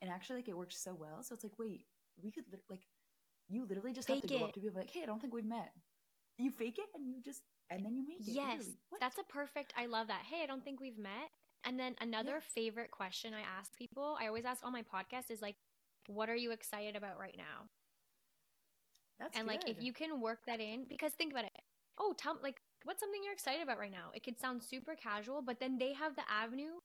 And 0.00 0.10
actually, 0.10 0.36
like, 0.36 0.48
it 0.48 0.56
worked 0.56 0.74
so 0.74 0.96
well. 0.98 1.22
So 1.22 1.34
it's 1.34 1.44
like, 1.44 1.58
wait, 1.58 1.86
we 2.22 2.30
could 2.30 2.44
li- 2.52 2.58
like, 2.68 2.82
you 3.48 3.66
literally 3.68 3.92
just 3.92 4.08
fake 4.08 4.22
have 4.22 4.30
to 4.30 4.38
go 4.38 4.44
up 4.44 4.54
to 4.54 4.60
people 4.60 4.80
like, 4.80 4.90
hey, 4.90 5.02
I 5.02 5.06
don't 5.06 5.20
think 5.20 5.34
we've 5.34 5.44
met. 5.44 5.72
You 6.38 6.50
fake 6.50 6.78
it 6.78 6.88
and 6.94 7.06
you 7.08 7.20
just 7.22 7.42
and 7.70 7.84
then 7.84 7.94
you 7.94 8.04
make 8.06 8.26
it. 8.26 8.32
Yes, 8.32 8.68
that's 9.00 9.18
a 9.18 9.24
perfect. 9.24 9.72
I 9.76 9.86
love 9.86 10.08
that. 10.08 10.22
Hey, 10.28 10.42
I 10.42 10.46
don't 10.46 10.64
think 10.64 10.80
we've 10.80 10.98
met. 10.98 11.30
And 11.64 11.78
then 11.78 11.94
another 12.00 12.34
yeah. 12.34 12.54
favorite 12.54 12.90
question 12.90 13.32
I 13.34 13.42
ask 13.58 13.76
people, 13.76 14.16
I 14.20 14.26
always 14.26 14.44
ask 14.44 14.64
on 14.64 14.72
my 14.72 14.82
podcast, 14.82 15.30
is 15.30 15.40
like, 15.40 15.56
what 16.06 16.28
are 16.28 16.36
you 16.36 16.50
excited 16.50 16.96
about 16.96 17.18
right 17.18 17.36
now? 17.36 17.68
That's 19.20 19.36
and 19.36 19.46
good. 19.46 19.54
like 19.54 19.68
if 19.68 19.80
you 19.80 19.92
can 19.92 20.20
work 20.20 20.40
that 20.46 20.60
in, 20.60 20.84
because 20.88 21.12
think 21.12 21.32
about 21.32 21.44
it. 21.44 21.52
Oh, 21.98 22.14
tell 22.18 22.38
like 22.42 22.56
what's 22.84 23.00
something 23.00 23.22
you're 23.24 23.32
excited 23.32 23.62
about 23.62 23.78
right 23.78 23.90
now? 23.90 24.10
It 24.14 24.22
could 24.22 24.38
sound 24.40 24.62
super 24.62 24.94
casual, 24.94 25.42
but 25.42 25.60
then 25.60 25.78
they 25.78 25.92
have 25.94 26.14
the 26.16 26.22
avenue. 26.30 26.78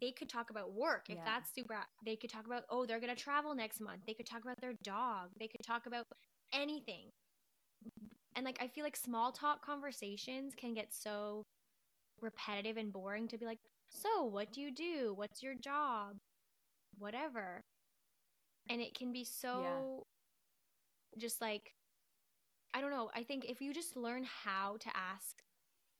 They 0.00 0.12
could 0.12 0.28
talk 0.28 0.50
about 0.50 0.72
work. 0.72 1.06
If 1.08 1.16
Yeah. 1.16 1.24
that's 1.24 1.52
super 1.54 1.76
they 2.04 2.16
could 2.16 2.30
talk 2.30 2.46
about 2.46 2.64
oh 2.70 2.86
they're 2.86 3.00
going 3.00 3.14
to 3.14 3.22
travel 3.22 3.54
next 3.54 3.80
month. 3.80 4.02
They 4.06 4.14
could 4.14 4.26
talk 4.26 4.42
about 4.42 4.60
their 4.60 4.74
dog. 4.82 5.30
They 5.38 5.48
could 5.48 5.64
talk 5.66 5.86
about 5.86 6.06
anything. 6.52 7.10
And 8.36 8.44
like 8.44 8.58
i 8.62 8.68
feel 8.68 8.84
like 8.84 8.96
small 8.96 9.32
talk 9.32 9.64
conversations 9.64 10.54
can 10.56 10.74
get 10.74 10.92
so 10.94 11.44
repetitive 12.20 12.76
and 12.76 12.92
boring 12.92 13.28
to 13.28 13.38
be 13.38 13.46
like 13.46 13.58
so 13.90 14.24
what 14.24 14.52
do 14.52 14.60
you 14.60 14.72
do? 14.72 15.14
What's 15.16 15.42
your 15.42 15.54
job? 15.54 16.16
Whatever. 16.98 17.64
And 18.68 18.80
it 18.80 18.94
can 18.94 19.12
be 19.12 19.24
so 19.24 20.04
just 21.18 21.40
like 21.40 21.74
i 22.74 22.80
don't 22.80 22.90
know 22.90 23.10
i 23.14 23.22
think 23.22 23.44
if 23.44 23.60
you 23.60 23.72
just 23.74 23.96
learn 23.96 24.24
how 24.44 24.76
to 24.80 24.88
ask 24.96 25.42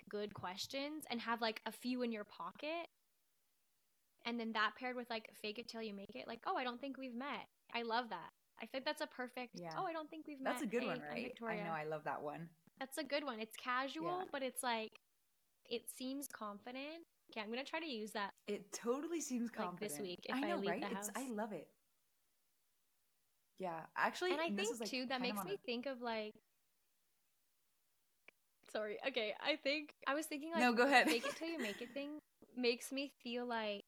good 0.08 0.32
questions 0.34 1.04
and 1.10 1.20
have 1.20 1.40
like 1.40 1.60
a 1.66 1.72
few 1.72 2.02
in 2.02 2.10
your 2.12 2.24
pocket 2.24 2.88
and 4.26 4.38
then 4.38 4.52
that 4.52 4.72
paired 4.78 4.96
with 4.96 5.08
like 5.10 5.28
fake 5.40 5.58
it 5.58 5.68
till 5.68 5.82
you 5.82 5.94
make 5.94 6.14
it 6.14 6.26
like 6.26 6.40
oh 6.46 6.56
i 6.56 6.64
don't 6.64 6.80
think 6.80 6.96
we've 6.98 7.14
met 7.14 7.46
i 7.74 7.82
love 7.82 8.08
that 8.10 8.30
i 8.62 8.66
think 8.66 8.84
that's 8.84 9.00
a 9.00 9.06
perfect 9.06 9.52
Yeah. 9.54 9.70
oh 9.78 9.84
i 9.86 9.92
don't 9.92 10.10
think 10.10 10.26
we've 10.26 10.40
met. 10.40 10.52
That's 10.52 10.62
a 10.62 10.66
good 10.66 10.82
Hey, 10.82 10.88
one, 10.88 11.02
right? 11.10 11.24
Victoria. 11.24 11.62
I 11.62 11.64
know. 11.64 11.72
I 11.72 11.84
love 11.84 12.04
that 12.04 12.20
one. 12.22 12.48
that's 12.78 12.98
a 12.98 13.04
good 13.04 13.24
one 13.24 13.40
it's 13.40 13.56
casual 13.56 14.20
Yeah. 14.20 14.24
but 14.32 14.42
it's 14.42 14.62
like 14.62 14.92
it 15.68 15.82
seems 15.96 16.26
confident 16.28 17.04
okay 17.30 17.40
i'm 17.42 17.50
gonna 17.50 17.64
try 17.64 17.78
to 17.80 17.86
use 17.86 18.10
that 18.12 18.32
It 18.48 18.72
totally 18.72 19.20
seems 19.20 19.50
Like 19.50 19.66
confident. 19.66 19.90
this 19.92 20.00
week, 20.00 20.20
if 20.28 20.34
I 20.34 20.38
I 20.38 20.48
know, 20.50 20.56
leave 20.56 20.70
right? 20.70 20.80
the 20.82 20.96
It's, 20.96 21.10
I 21.14 21.28
love 21.30 21.52
it. 21.52 21.68
Yeah, 23.58 23.80
actually, 23.96 24.32
and 24.32 24.40
i 24.40 24.48
this 24.50 24.56
think 24.68 24.74
is, 24.74 24.80
like, 24.80 24.90
too 24.90 25.06
that 25.10 25.20
makes 25.20 25.44
me 25.44 25.54
a- 25.54 25.66
think 25.66 25.86
of 25.86 26.00
like 26.00 26.34
sorry 28.72 28.98
okay 29.06 29.34
i 29.44 29.56
think 29.56 29.94
i 30.06 30.14
was 30.14 30.26
thinking 30.26 30.50
like 30.52 30.60
no, 30.60 30.72
go 30.72 30.84
ahead. 30.84 31.06
Make 31.06 31.26
it 31.26 31.36
till 31.36 31.48
you 31.48 31.58
make 31.62 31.80
it 31.80 31.90
thing 31.92 32.18
makes 32.56 32.92
me 32.92 33.12
feel 33.22 33.46
like 33.46 33.84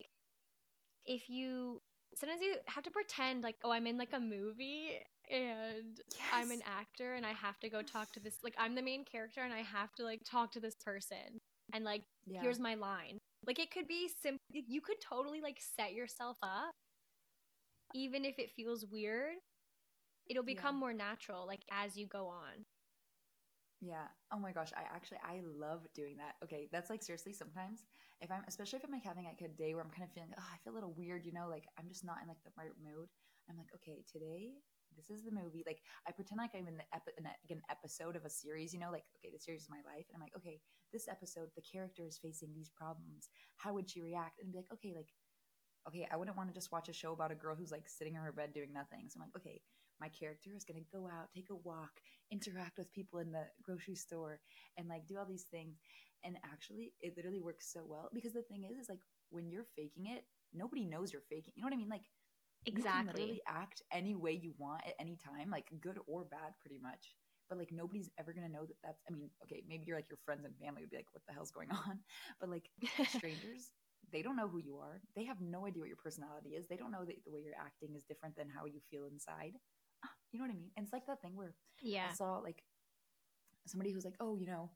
if 1.04 1.28
you 1.28 1.80
sometimes 2.14 2.40
you 2.42 2.56
have 2.66 2.84
to 2.84 2.90
pretend 2.90 3.42
like 3.42 3.56
oh 3.64 3.70
i'm 3.72 3.86
in 3.86 3.98
like 3.98 4.12
a 4.12 4.20
movie 4.20 4.98
and 5.30 6.00
i'm 6.32 6.50
an 6.50 6.62
actor 6.66 7.14
and 7.14 7.24
i 7.24 7.32
have 7.32 7.58
to 7.58 7.68
go 7.68 7.82
talk 7.82 8.12
to 8.12 8.20
this 8.20 8.34
like 8.44 8.54
i'm 8.58 8.74
the 8.74 8.82
main 8.82 9.04
character 9.04 9.40
and 9.42 9.52
i 9.52 9.62
have 9.62 9.92
to 9.94 10.04
like 10.04 10.20
talk 10.24 10.52
to 10.52 10.60
this 10.60 10.74
person 10.84 11.40
and 11.72 11.84
like 11.84 12.02
yeah. 12.26 12.42
here's 12.42 12.60
my 12.60 12.74
line 12.74 13.18
like 13.46 13.58
it 13.58 13.70
could 13.70 13.88
be 13.88 14.08
simple 14.22 14.38
you 14.52 14.80
could 14.80 15.00
totally 15.00 15.40
like 15.40 15.58
set 15.76 15.92
yourself 15.94 16.36
up 16.42 16.72
even 17.94 18.24
if 18.24 18.38
it 18.38 18.50
feels 18.54 18.84
weird 18.86 19.34
it'll 20.28 20.44
Yeah. 20.44 20.54
become 20.54 20.78
more 20.78 20.92
natural 20.92 21.46
like 21.46 21.62
as 21.70 21.96
you 21.96 22.06
go 22.06 22.26
on 22.26 22.64
Yeah. 23.82 24.06
Oh 24.30 24.38
my 24.38 24.52
gosh. 24.52 24.70
I 24.78 24.86
actually 24.94 25.18
I 25.26 25.42
love 25.42 25.82
doing 25.94 26.16
that. 26.22 26.38
Okay, 26.44 26.68
that's 26.70 26.88
like 26.88 27.02
seriously 27.02 27.32
sometimes 27.34 27.82
if 28.22 28.30
I'm 28.30 28.44
especially 28.46 28.78
if 28.78 28.84
I'm 28.86 28.94
like 28.94 29.02
having 29.02 29.24
like 29.26 29.42
a 29.42 29.50
day 29.50 29.74
where 29.74 29.82
I'm 29.82 29.90
kind 29.90 30.06
of 30.06 30.14
feeling 30.14 30.30
oh 30.38 30.50
I 30.54 30.56
feel 30.62 30.72
a 30.72 30.78
little 30.78 30.94
weird, 30.94 31.26
you 31.26 31.32
know, 31.32 31.48
like 31.50 31.66
I'm 31.78 31.88
just 31.90 32.04
not 32.06 32.22
in 32.22 32.28
like 32.28 32.38
the 32.46 32.54
right 32.56 32.70
mood. 32.78 33.10
I'm 33.50 33.58
like 33.58 33.74
okay 33.82 34.04
today 34.06 34.54
this 34.94 35.10
is 35.10 35.24
the 35.24 35.34
movie. 35.34 35.64
Like 35.66 35.82
I 36.06 36.12
pretend 36.12 36.38
like 36.38 36.54
I'm 36.54 36.68
in 36.68 36.76
the 36.78 36.86
epi- 36.94 37.16
in 37.18 37.26
a- 37.26 37.34
like 37.42 37.50
an 37.58 37.62
episode 37.70 38.14
of 38.14 38.24
a 38.24 38.30
series, 38.30 38.72
you 38.72 38.78
know, 38.78 38.92
like 38.94 39.04
okay 39.18 39.34
the 39.34 39.42
series 39.42 39.62
is 39.66 39.70
my 39.72 39.82
life, 39.82 40.06
and 40.06 40.14
I'm 40.14 40.22
like 40.22 40.36
okay 40.38 40.60
this 40.94 41.08
episode 41.10 41.50
the 41.58 41.66
character 41.66 42.06
is 42.06 42.20
facing 42.22 42.54
these 42.54 42.70
problems. 42.70 43.30
How 43.56 43.74
would 43.74 43.90
she 43.90 43.98
react? 44.00 44.38
And 44.38 44.52
be 44.52 44.58
like 44.62 44.70
okay 44.78 44.94
like 44.94 45.10
okay 45.88 46.06
I 46.10 46.16
wouldn't 46.16 46.36
want 46.36 46.50
to 46.50 46.54
just 46.54 46.72
watch 46.72 46.88
a 46.88 46.94
show 46.94 47.12
about 47.12 47.32
a 47.32 47.36
girl 47.36 47.56
who's 47.56 47.72
like 47.72 47.88
sitting 47.88 48.14
in 48.14 48.22
her 48.22 48.32
bed 48.32 48.54
doing 48.54 48.72
nothing. 48.72 49.08
So 49.10 49.18
I'm 49.18 49.26
like 49.28 49.36
okay 49.42 49.60
my 50.02 50.08
character 50.08 50.50
is 50.56 50.64
going 50.64 50.82
to 50.82 50.92
go 50.98 51.06
out, 51.06 51.30
take 51.34 51.50
a 51.50 51.62
walk, 51.70 51.92
interact 52.32 52.78
with 52.78 52.92
people 52.92 53.20
in 53.20 53.30
the 53.30 53.44
grocery 53.62 53.94
store, 53.94 54.40
and 54.76 54.88
like 54.88 55.06
do 55.06 55.18
all 55.18 55.26
these 55.26 55.46
things. 55.50 55.76
And 56.24 56.36
actually, 56.44 56.92
it 57.00 57.14
literally 57.16 57.40
works 57.40 57.70
so 57.72 57.80
well 57.86 58.08
because 58.12 58.32
the 58.32 58.42
thing 58.42 58.64
is, 58.70 58.78
is 58.78 58.88
like 58.88 59.00
when 59.30 59.48
you're 59.48 59.66
faking 59.76 60.06
it, 60.06 60.24
nobody 60.52 60.84
knows 60.84 61.12
you're 61.12 61.28
faking. 61.30 61.52
You 61.56 61.62
know 61.62 61.68
what 61.68 61.74
I 61.74 61.78
mean? 61.78 61.88
Like 61.88 62.06
you 62.64 62.82
can 62.82 62.82
exactly 62.82 63.22
literally 63.22 63.42
act 63.46 63.82
any 63.92 64.14
way 64.14 64.32
you 64.32 64.54
want 64.58 64.82
at 64.86 64.94
any 65.00 65.16
time, 65.16 65.50
like 65.50 65.66
good 65.80 65.98
or 66.06 66.24
bad, 66.24 66.54
pretty 66.60 66.78
much. 66.82 67.14
But 67.48 67.58
like 67.58 67.72
nobody's 67.72 68.10
ever 68.18 68.32
gonna 68.32 68.48
know 68.48 68.66
that 68.66 68.76
that's. 68.82 69.02
I 69.08 69.12
mean, 69.12 69.30
okay, 69.44 69.62
maybe 69.68 69.84
you're 69.86 69.98
like 69.98 70.10
your 70.10 70.18
friends 70.24 70.44
and 70.44 70.54
family 70.58 70.82
would 70.82 70.90
be 70.90 70.96
like, 70.96 71.12
"What 71.12 71.22
the 71.28 71.34
hell's 71.34 71.50
going 71.52 71.70
on?" 71.70 72.00
But 72.40 72.50
like 72.50 72.70
strangers, 73.16 73.70
they 74.12 74.22
don't 74.22 74.36
know 74.36 74.48
who 74.48 74.58
you 74.58 74.78
are. 74.78 75.00
They 75.16 75.24
have 75.24 75.40
no 75.40 75.66
idea 75.66 75.80
what 75.80 75.88
your 75.88 76.02
personality 76.02 76.50
is. 76.50 76.66
They 76.68 76.76
don't 76.76 76.92
know 76.92 77.04
that 77.04 77.16
the 77.24 77.32
way 77.32 77.40
you're 77.44 77.60
acting 77.60 77.94
is 77.96 78.04
different 78.04 78.36
than 78.36 78.48
how 78.48 78.64
you 78.66 78.80
feel 78.90 79.04
inside. 79.04 79.54
You 80.32 80.38
know 80.40 80.46
what 80.46 80.52
I 80.52 80.56
mean? 80.58 80.70
And 80.76 80.84
it's 80.84 80.92
like 80.92 81.06
that 81.06 81.22
thing 81.22 81.36
where 81.36 81.54
yeah 81.82 82.10
I 82.10 82.14
saw 82.14 82.38
like 82.38 82.62
somebody 83.66 83.92
who's 83.92 84.04
like, 84.04 84.16
oh, 84.20 84.36
you 84.36 84.46
know, 84.46 84.70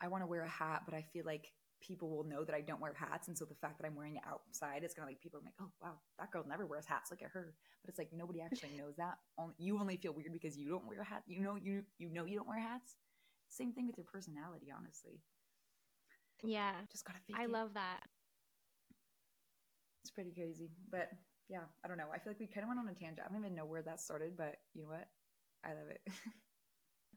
I 0.00 0.08
want 0.08 0.22
to 0.22 0.26
wear 0.26 0.42
a 0.44 0.48
hat, 0.48 0.82
but 0.86 0.94
I 0.94 1.02
feel 1.12 1.24
like 1.26 1.52
people 1.80 2.10
will 2.10 2.24
know 2.24 2.44
that 2.44 2.54
I 2.54 2.60
don't 2.60 2.80
wear 2.80 2.94
hats, 2.94 3.28
and 3.28 3.36
so 3.36 3.44
the 3.44 3.56
fact 3.56 3.78
that 3.80 3.86
I'm 3.86 3.96
wearing 3.96 4.16
it 4.16 4.22
outside, 4.28 4.82
it's 4.84 4.94
gonna 4.94 5.08
like 5.08 5.20
people 5.20 5.40
are 5.40 5.44
like, 5.44 5.54
oh 5.60 5.70
wow, 5.82 5.94
that 6.18 6.30
girl 6.32 6.44
never 6.48 6.66
wears 6.66 6.86
hats. 6.86 7.10
Look 7.10 7.22
at 7.22 7.30
her. 7.30 7.54
But 7.82 7.90
it's 7.90 7.98
like 7.98 8.10
nobody 8.12 8.40
actually 8.46 8.72
knows 8.78 8.96
that. 8.96 9.18
Only, 9.38 9.54
you 9.58 9.78
only 9.78 9.96
feel 9.96 10.12
weird 10.14 10.32
because 10.32 10.56
you 10.56 10.68
don't 10.70 10.86
wear 10.86 11.00
a 11.00 11.04
hat. 11.04 11.22
You 11.26 11.40
know 11.42 11.56
you 11.56 11.84
you 11.98 12.10
know 12.10 12.24
you 12.24 12.36
don't 12.36 12.48
wear 12.48 12.60
hats. 12.60 12.96
Same 13.48 13.72
thing 13.72 13.86
with 13.86 13.98
your 13.98 14.06
personality, 14.06 14.68
honestly. 14.76 15.20
yeah 16.42 16.72
Just 16.90 17.04
gotta 17.04 17.20
i 17.34 17.44
it. 17.44 17.50
love 17.50 17.74
that 17.74 18.00
It's 20.02 20.10
pretty 20.10 20.32
crazy, 20.32 20.70
but 20.90 21.10
yeah, 21.52 21.68
I 21.84 21.88
don't 21.88 21.98
know. 21.98 22.08
I 22.14 22.18
feel 22.18 22.32
like 22.32 22.40
we 22.40 22.46
kind 22.48 22.64
of 22.64 22.68
went 22.68 22.80
on 22.80 22.88
a 22.88 22.94
tangent. 22.94 23.26
I 23.28 23.32
don't 23.32 23.44
even 23.44 23.54
know 23.54 23.66
where 23.66 23.82
that 23.82 24.00
started, 24.00 24.36
but 24.38 24.56
you 24.74 24.82
know 24.84 24.88
what? 24.88 25.08
I 25.64 25.70
love 25.74 25.88
it. 25.90 26.00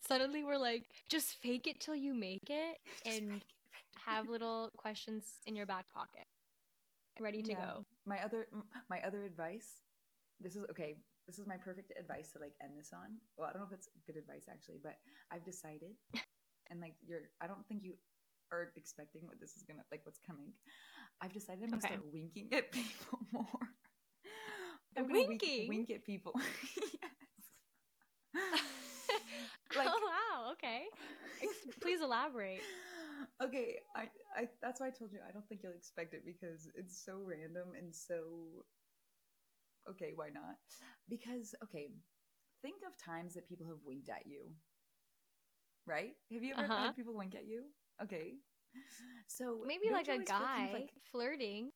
suddenly 0.08 0.44
we're 0.44 0.58
like 0.58 0.86
just 1.10 1.36
fake 1.42 1.68
it 1.68 1.80
till 1.80 1.96
you 1.96 2.14
make 2.14 2.50
it 2.50 2.78
and 3.06 3.44
fake 3.44 3.44
it, 3.44 4.06
have 4.06 4.30
little 4.30 4.72
questions 4.78 5.26
in 5.48 5.56
your 5.56 5.66
back 5.66 5.86
pocket 5.94 6.26
ready 7.20 7.42
to 7.44 7.54
Yeah. 7.54 7.56
go 7.56 7.86
my 8.06 8.22
other 8.24 8.48
my 8.90 9.02
other 9.04 9.24
advice 9.26 9.82
this 10.42 10.56
is 10.56 10.64
okay 10.70 10.98
this 11.28 11.40
is 11.40 11.48
my 11.48 11.58
perfect 11.58 11.94
advice 12.00 12.32
to 12.34 12.40
like 12.40 12.54
end 12.62 12.74
this 12.78 12.92
on 12.94 13.18
well 13.38 13.48
i 13.50 13.54
don't 13.54 13.62
know 13.62 13.68
if 13.68 13.74
it's 13.74 13.90
good 14.06 14.18
advice 14.18 14.46
actually 14.52 14.80
but 14.84 14.98
i've 15.32 15.46
decided 15.46 15.96
and 16.70 16.82
like 16.82 16.96
you're 17.08 17.30
i 17.42 17.48
don't 17.48 17.66
think 17.68 17.84
you 17.84 17.94
are 18.52 18.72
expecting 18.76 19.22
what 19.26 19.40
this 19.40 19.56
is 19.58 19.64
gonna 19.64 19.84
like 19.92 20.02
what's 20.06 20.20
coming 20.28 20.52
i've 21.22 21.34
decided 21.34 21.64
i'm 21.64 21.70
gonna 21.70 21.82
Okay. 21.84 21.96
start 21.96 22.06
winking 22.14 22.50
at 22.54 22.72
people 22.72 23.20
more 23.32 23.70
I'm 24.98 25.08
gonna 25.08 25.20
wink- 25.28 25.42
Winking? 25.42 25.68
wink 25.70 25.90
at 25.92 26.06
people. 26.06 26.34
Like- 29.76 29.90
oh 29.92 30.00
wow 30.08 30.52
okay. 30.54 30.84
Please 31.82 32.02
elaborate. 32.02 32.62
Okay 33.44 33.80
I, 33.96 34.08
I 34.36 34.48
that's 34.62 34.80
why 34.80 34.88
i 34.88 34.90
told 34.90 35.12
you 35.12 35.20
i 35.28 35.32
don't 35.32 35.46
think 35.50 35.62
you'll 35.64 35.74
expect 35.74 36.14
it 36.14 36.24
because 36.26 36.70
it's 36.76 36.96
so 37.04 37.20
random 37.26 37.70
and 37.78 37.94
so 37.94 38.64
okay 39.90 40.12
why 40.16 40.30
not? 40.34 40.56
Because 41.10 41.56
okay 41.64 41.90
think 42.62 42.76
of 42.88 42.94
times 43.04 43.34
that 43.34 43.48
people 43.50 43.66
have 43.68 43.78
winked 43.86 44.10
at 44.10 44.26
you. 44.26 44.52
Right? 45.88 46.14
Have 46.32 46.44
you 46.44 46.54
ever 46.58 46.64
Uh-huh. 46.72 46.86
had 46.88 46.96
people 46.96 47.14
wink 47.16 47.36
at 47.36 47.46
you? 47.48 47.64
Okay. 48.02 48.36
So 49.28 49.62
maybe 49.66 49.90
like 49.92 50.08
a 50.08 50.14
always 50.14 50.28
feel 50.30 50.38
kind 50.40 50.72
guy 50.72 50.74
like- 50.80 50.94
flirting 51.12 51.72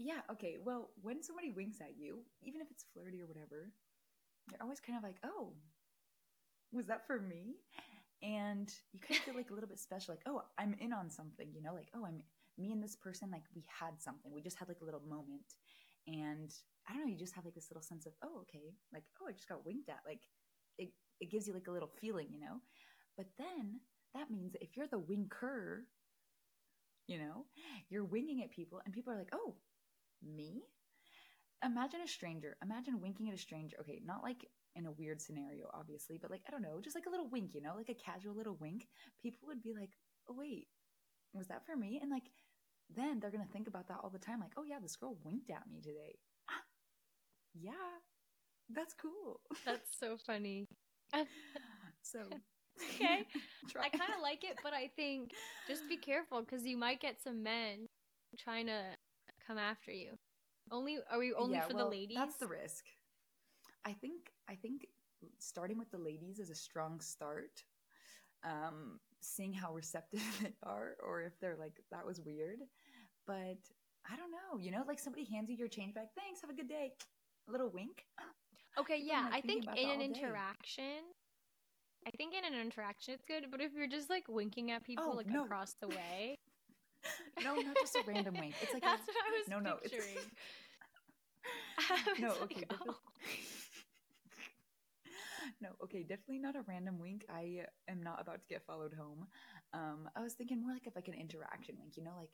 yeah 0.00 0.20
okay 0.30 0.56
well 0.64 0.90
when 1.02 1.22
somebody 1.22 1.50
winks 1.50 1.80
at 1.80 1.98
you 1.98 2.18
even 2.42 2.60
if 2.60 2.70
it's 2.70 2.86
flirty 2.92 3.20
or 3.20 3.26
whatever 3.26 3.70
you're 4.50 4.62
always 4.62 4.80
kind 4.80 4.96
of 4.96 5.04
like 5.04 5.16
oh 5.24 5.52
was 6.72 6.86
that 6.86 7.06
for 7.06 7.18
me? 7.18 7.56
And 8.22 8.72
you 8.92 9.00
kind 9.00 9.18
of 9.18 9.24
feel 9.24 9.34
like 9.34 9.50
a 9.50 9.54
little 9.54 9.68
bit 9.68 9.78
special 9.78 10.12
like 10.12 10.22
oh 10.26 10.42
i'm 10.58 10.74
in 10.78 10.92
on 10.92 11.10
something 11.10 11.48
you 11.54 11.62
know 11.62 11.72
like 11.72 11.88
oh 11.96 12.04
i'm 12.04 12.22
me 12.58 12.70
and 12.70 12.82
this 12.82 12.94
person 12.94 13.30
like 13.30 13.44
we 13.54 13.64
had 13.66 13.98
something 13.98 14.30
we 14.30 14.42
just 14.42 14.58
had 14.58 14.68
like 14.68 14.82
a 14.82 14.84
little 14.84 15.00
moment. 15.08 15.56
And 16.06 16.52
i 16.86 16.92
don't 16.92 17.02
know 17.02 17.10
you 17.10 17.16
just 17.16 17.34
have 17.34 17.46
like 17.46 17.54
this 17.54 17.70
little 17.70 17.82
sense 17.82 18.04
of 18.04 18.12
oh 18.22 18.40
okay 18.42 18.74
like 18.92 19.04
oh 19.22 19.28
i 19.28 19.32
just 19.32 19.48
got 19.48 19.64
winked 19.64 19.88
at 19.88 20.00
like 20.06 20.20
it, 20.76 20.90
it 21.20 21.30
gives 21.30 21.46
you 21.46 21.54
like 21.54 21.68
a 21.68 21.70
little 21.70 21.90
feeling 22.00 22.26
you 22.30 22.40
know? 22.40 22.60
But 23.16 23.26
then 23.38 23.80
that 24.14 24.30
means 24.30 24.52
that 24.52 24.62
if 24.62 24.76
you're 24.76 24.86
the 24.86 24.98
winker 24.98 25.84
you 27.06 27.18
know 27.18 27.46
you're 27.88 28.04
winging 28.04 28.42
at 28.42 28.50
people 28.50 28.82
and 28.84 28.92
people 28.92 29.14
are 29.14 29.18
like 29.18 29.32
oh 29.32 29.54
me? 30.22 30.62
Imagine 31.64 32.00
a 32.02 32.08
stranger. 32.08 32.56
Imagine 32.62 33.00
winking 33.00 33.28
at 33.28 33.34
a 33.34 33.38
stranger. 33.38 33.76
Okay 33.80 34.00
not 34.04 34.22
like 34.22 34.46
in 34.76 34.86
a 34.86 34.92
weird 34.92 35.20
scenario 35.20 35.68
obviously 35.74 36.16
but 36.16 36.30
like 36.30 36.42
i 36.46 36.50
don't 36.52 36.62
know 36.62 36.80
just 36.80 36.94
like 36.94 37.06
a 37.06 37.10
little 37.10 37.28
wink 37.28 37.54
you 37.54 37.60
know 37.60 37.74
like 37.76 37.88
a 37.88 37.94
casual 37.94 38.34
little 38.34 38.56
wink. 38.60 38.88
People 39.22 39.48
would 39.48 39.62
be 39.62 39.72
like 39.72 39.90
oh 40.28 40.34
wait 40.36 40.68
was 41.34 41.48
that 41.48 41.64
for 41.66 41.76
me? 41.76 41.98
And 42.02 42.10
like 42.10 42.30
then 42.94 43.20
they're 43.20 43.30
gonna 43.30 43.46
think 43.52 43.68
about 43.68 43.88
that 43.88 43.98
all 44.02 44.10
the 44.10 44.18
time 44.18 44.40
like 44.40 44.52
oh 44.56 44.64
yeah 44.64 44.78
this 44.80 44.96
girl 44.96 45.16
winked 45.24 45.50
at 45.50 45.68
me 45.70 45.80
today. 45.80 46.16
Yeah 47.54 47.72
that's 48.72 48.94
cool. 48.94 49.40
That's 49.66 49.90
so 49.98 50.16
funny. 50.26 50.66
So 52.02 52.20
Okay. 52.94 53.26
i 53.80 53.88
kind 53.90 54.12
of 54.16 54.22
like 54.22 54.42
it 54.42 54.56
but 54.62 54.72
i 54.72 54.88
think 54.96 55.32
just 55.68 55.86
be 55.88 55.96
careful 55.98 56.40
because 56.40 56.64
you 56.64 56.78
might 56.78 57.00
get 57.00 57.22
some 57.22 57.42
men 57.42 57.86
trying 58.38 58.66
to 58.66 58.80
come 59.46 59.58
after 59.58 59.92
you 59.92 60.18
only 60.70 60.98
are 61.10 61.18
we 61.18 61.32
only 61.34 61.54
Yeah, 61.56 61.62
for 61.62 61.74
well, 61.74 61.84
the 61.86 61.90
ladies 61.96 62.16
That's 62.16 62.36
the 62.36 62.46
risk. 62.46 62.84
I 63.84 63.92
think 63.92 64.30
I 64.48 64.54
think 64.54 64.86
starting 65.38 65.78
with 65.78 65.90
the 65.90 65.98
ladies 65.98 66.38
is 66.38 66.50
a 66.50 66.54
strong 66.54 67.00
start. 67.00 67.62
Um, 68.44 69.00
seeing 69.20 69.52
how 69.52 69.74
receptive 69.74 70.22
they 70.42 70.54
are, 70.62 70.96
or 71.06 71.22
if 71.22 71.38
they're 71.40 71.56
like 71.58 71.80
that 71.90 72.06
was 72.06 72.20
weird, 72.20 72.60
but 73.26 73.58
I 74.10 74.16
don't 74.16 74.30
know, 74.30 74.58
you 74.58 74.70
know, 74.70 74.82
like 74.86 74.98
somebody 74.98 75.24
hands 75.30 75.50
you 75.50 75.56
your 75.56 75.68
change 75.68 75.94
back. 75.94 76.08
Thanks, 76.16 76.40
have 76.40 76.50
a 76.50 76.54
good 76.54 76.68
day. 76.68 76.92
A 77.48 77.52
little 77.52 77.70
wink. 77.70 78.04
Okay, 78.78 78.96
People 78.98 79.08
yeah. 79.08 79.28
I 79.32 79.40
think 79.40 79.64
in 79.76 79.90
an 79.90 79.90
all 79.90 79.98
day. 79.98 80.04
interaction, 80.04 81.02
I 82.06 82.10
think 82.16 82.34
in 82.34 82.44
an 82.44 82.58
interaction 82.58 83.14
it's 83.14 83.24
good, 83.24 83.46
but 83.50 83.60
if 83.60 83.72
you're 83.74 83.88
just 83.88 84.08
like 84.08 84.24
winking 84.28 84.70
at 84.70 84.84
people 84.84 85.04
Oh, 85.12 85.16
like 85.16 85.26
no. 85.28 85.44
across 85.44 85.74
the 85.80 85.88
way, 85.88 86.38
No, 87.44 87.54
not 87.54 87.76
just 87.80 87.96
a 87.96 88.02
random 88.06 88.34
wink. 88.38 88.54
It's 88.62 88.72
like 88.72 88.82
a- 88.82 88.86
that's 88.86 89.06
what 89.06 89.16
I 89.16 89.30
was 89.38 89.48
no, 89.48 89.58
no, 89.58 89.76
it's- 89.84 89.90
picturing. 89.90 90.18
I 91.90 91.94
was 91.94 92.20
no, 92.20 92.28
like, 92.28 92.42
okay, 92.42 92.60
definitely. 92.68 92.94
oh. 92.94 92.96
no, 95.62 95.68
okay, 95.84 96.02
definitely 96.02 96.38
not 96.38 96.56
a 96.56 96.62
random 96.68 96.98
wink. 96.98 97.24
I 97.30 97.64
am 97.88 98.02
not 98.02 98.20
about 98.20 98.42
to 98.42 98.48
get 98.48 98.62
followed 98.66 98.92
home. 98.94 99.26
Um, 99.72 100.08
I 100.16 100.20
was 100.22 100.34
thinking 100.34 100.60
more 100.60 100.72
like 100.72 100.86
of 100.86 100.94
like 100.94 101.08
an 101.08 101.14
interaction 101.14 101.76
wink, 101.78 101.96
you 101.96 102.04
know, 102.04 102.14
like 102.18 102.30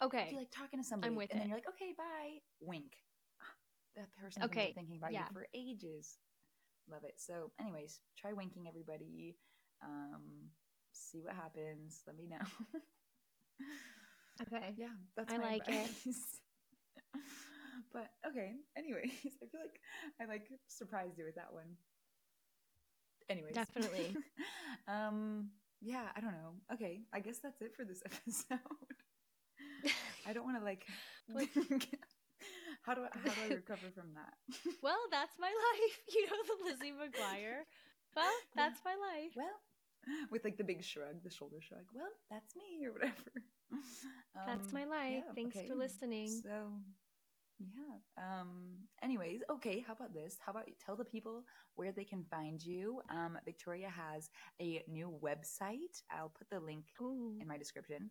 if 0.00 0.06
Okay. 0.06 0.28
you're 0.30 0.40
like 0.40 0.50
talking 0.50 0.78
to 0.80 0.84
somebody 0.84 1.14
with 1.14 1.30
and 1.32 1.40
then 1.40 1.48
you're 1.48 1.56
like, 1.56 1.68
okay, 1.68 1.92
bye, 1.96 2.38
wink. 2.60 2.92
That 3.96 4.08
person's 4.20 4.46
been 4.50 4.74
thinking 4.74 4.98
about 4.98 5.12
yeah. 5.12 5.20
you 5.20 5.32
for 5.32 5.46
ages. 5.54 6.18
Love 6.88 7.02
it. 7.04 7.14
So, 7.16 7.50
anyways, 7.58 8.00
try 8.18 8.32
winking 8.34 8.68
everybody. 8.68 9.36
Um, 9.82 10.50
see 10.92 11.22
what 11.22 11.34
happens. 11.34 12.02
Let 12.06 12.16
me 12.16 12.26
know. 12.26 12.44
Okay. 14.42 14.74
yeah, 14.76 14.88
that's 15.16 15.32
I 15.32 15.38
my 15.38 15.44
like 15.44 15.68
it. 15.68 15.90
but 17.92 18.08
okay, 18.28 18.52
anyways, 18.76 19.10
I 19.42 19.46
feel 19.46 19.60
like 19.60 19.80
I 20.20 20.24
like 20.26 20.48
surprised 20.68 21.18
you 21.18 21.24
with 21.24 21.36
that 21.36 21.52
one. 21.52 21.76
Anyways, 23.28 23.54
Definitely. 23.54 24.16
um, 24.88 25.50
yeah, 25.80 26.06
I 26.16 26.20
don't 26.20 26.32
know. 26.32 26.54
Okay, 26.74 27.02
I 27.12 27.20
guess 27.20 27.38
that's 27.42 27.60
it 27.60 27.74
for 27.74 27.84
this 27.84 28.02
episode. 28.04 28.60
I 30.26 30.32
don't 30.32 30.44
want 30.44 30.58
to 30.58 30.64
like. 30.64 30.84
Like- 31.32 31.50
how 32.82 32.94
do 32.94 33.02
I 33.02 33.08
how 33.18 33.34
do 33.34 33.40
I 33.50 33.54
recover 33.56 33.90
from 33.94 34.14
that? 34.14 34.34
well, 34.82 35.00
that's 35.10 35.34
my 35.40 35.50
life. 35.50 35.98
You 36.14 36.26
know 36.26 36.42
the 36.46 36.70
Lizzie 36.70 36.92
McGuire. 36.94 37.66
Well, 38.14 38.32
that's 38.54 38.80
my 38.84 38.94
life. 38.94 39.32
well, 39.34 39.58
with 40.30 40.44
like 40.44 40.56
the 40.56 40.64
big 40.64 40.82
shrug, 40.84 41.22
the 41.24 41.30
shoulder 41.30 41.56
shrug. 41.60 41.84
Well, 41.94 42.06
that's 42.30 42.54
me 42.56 42.86
or 42.86 42.92
whatever. 42.92 43.14
That's 44.46 44.68
Um, 44.68 44.74
my 44.74 44.84
life. 44.84 45.24
yeah, 45.26 45.32
Thanks 45.34 45.56
okay. 45.56 45.66
for 45.66 45.74
listening. 45.74 46.28
So, 46.28 46.70
yeah. 47.58 47.96
Um. 48.40 48.76
Anyways, 49.02 49.40
okay. 49.50 49.80
How 49.86 49.94
about 49.94 50.12
this? 50.14 50.36
How 50.44 50.52
about 50.52 50.68
you 50.68 50.74
tell 50.84 50.94
the 50.96 51.04
people 51.04 51.42
where 51.74 51.90
they 51.90 52.04
can 52.04 52.22
find 52.30 52.62
you? 52.64 53.00
Um. 53.10 53.38
Victoria 53.44 53.88
has 53.88 54.30
a 54.60 54.82
new 54.88 55.12
website. 55.22 56.02
I'll 56.10 56.32
put 56.38 56.48
the 56.50 56.60
link 56.60 56.84
Ooh. 57.00 57.36
in 57.40 57.48
my 57.48 57.56
description. 57.58 58.10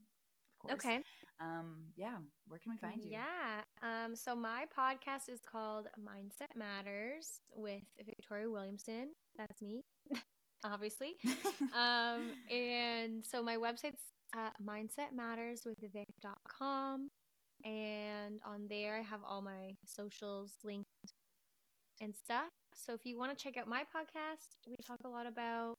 Okay. 0.72 1.00
Um. 1.39 1.86
Yeah. 1.96 2.18
Where 2.48 2.60
can 2.60 2.72
we 2.72 2.78
find 2.78 3.04
you? 3.04 3.12
Yeah. 3.12 3.62
Um, 3.84 4.16
so 4.16 4.36
my 4.36 4.66
podcast 4.78 5.30
is 5.30 5.41
called 5.41 5.88
Mindset 6.00 6.56
Matters 6.58 7.39
with 7.56 7.84
Victoria 8.04 8.50
Williamson. 8.50 9.10
That's 9.38 9.62
me, 9.62 9.84
obviously. 10.72 11.16
um, 11.76 12.32
and 12.51 13.26
so 13.26 13.41
my 13.43 13.57
website's 13.57 14.01
uh, 14.36 14.49
mindsetmatterswithvic.com. 14.63 17.09
And 17.63 18.39
on 18.45 18.68
there, 18.70 18.97
I 18.97 19.01
have 19.01 19.22
all 19.28 19.41
my 19.41 19.76
socials 19.86 20.51
linked 20.63 20.89
and 22.01 22.13
stuff. 22.16 22.51
So 22.74 22.93
if 22.93 23.05
you 23.05 23.18
want 23.18 23.36
to 23.36 23.43
check 23.43 23.57
out 23.57 23.68
my 23.68 23.82
podcast, 23.82 24.57
we 24.68 24.76
talk 24.86 24.99
a 25.05 25.07
lot 25.07 25.26
about 25.26 25.78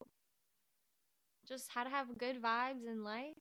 just 1.47 1.69
how 1.73 1.85
to 1.85 1.91
have 1.91 2.19
good 2.19 2.43
vibes 2.43 2.87
in 2.91 3.05
life 3.05 3.37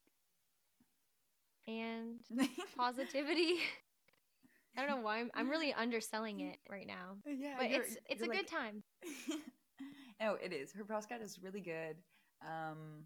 and 1.68 2.20
positivity. 2.78 3.56
I 4.78 4.82
don't 4.82 4.90
know 4.90 5.02
why 5.02 5.20
I'm, 5.20 5.32
I'm 5.34 5.50
really 5.50 5.74
underselling 5.78 6.42
it 6.42 6.58
right 6.70 6.86
now, 6.86 7.16
yeah. 7.26 7.56
but 7.58 7.72
it's 7.72 7.96
it's 8.10 8.22
a 8.22 8.26
you're 8.26 8.36
good 8.36 8.52
like- 8.52 8.62
time. 8.62 8.84
No, 10.20 10.36
it 10.42 10.54
is. 10.54 10.72
Her 10.72 10.84
podcast 10.84 11.22
is 11.24 11.40
really 11.42 11.62
good. 11.62 11.98
Um, 12.42 13.04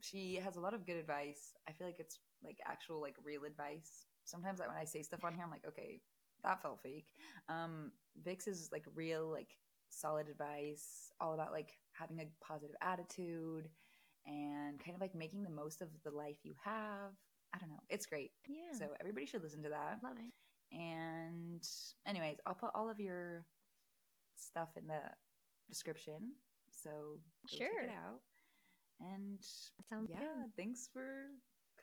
she 0.00 0.36
has 0.36 0.56
a 0.56 0.60
lot 0.60 0.74
of 0.74 0.86
good 0.86 0.96
advice. 0.96 1.52
I 1.68 1.72
feel 1.72 1.86
like 1.86 1.98
it's 1.98 2.18
like 2.44 2.58
actual 2.66 3.00
like 3.00 3.16
real 3.24 3.44
advice. 3.44 4.06
Sometimes 4.24 4.58
like 4.60 4.68
when 4.68 4.76
I 4.76 4.84
say 4.84 5.02
stuff 5.02 5.24
on 5.24 5.34
here, 5.34 5.42
I'm 5.44 5.50
like, 5.50 5.66
okay, 5.66 6.00
that 6.44 6.62
felt 6.62 6.80
fake. 6.82 7.06
Um, 7.48 7.90
Vic's 8.22 8.46
is 8.46 8.68
like 8.72 8.84
real, 8.94 9.28
like 9.30 9.50
solid 9.90 10.28
advice, 10.28 11.10
all 11.20 11.34
about 11.34 11.52
like 11.52 11.70
having 11.92 12.20
a 12.20 12.44
positive 12.44 12.76
attitude 12.82 13.68
and 14.26 14.78
kind 14.78 14.94
of 14.94 15.00
like 15.00 15.14
making 15.14 15.42
the 15.42 15.50
most 15.50 15.82
of 15.82 15.88
the 16.04 16.10
life 16.10 16.36
you 16.44 16.54
have. 16.64 17.12
I 17.54 17.58
don't 17.58 17.70
know. 17.70 17.80
It's 17.88 18.06
great. 18.06 18.30
Yeah, 18.46 18.78
So 18.78 18.86
everybody 19.00 19.26
should 19.26 19.42
listen 19.42 19.62
to 19.62 19.70
that. 19.70 19.98
love 20.04 20.16
it. 20.18 20.76
And 20.76 21.66
anyways, 22.06 22.36
I'll 22.46 22.54
put 22.54 22.70
all 22.74 22.90
of 22.90 23.00
your 23.00 23.46
stuff 24.36 24.68
in 24.76 24.86
the 24.86 25.00
description. 25.68 26.32
So 26.70 26.90
go 26.90 27.56
check 27.58 27.70
it 27.84 27.90
out. 27.90 28.20
And 29.00 29.38
yeah, 30.08 30.18
good. 30.18 30.50
thanks 30.56 30.88
for 30.92 31.26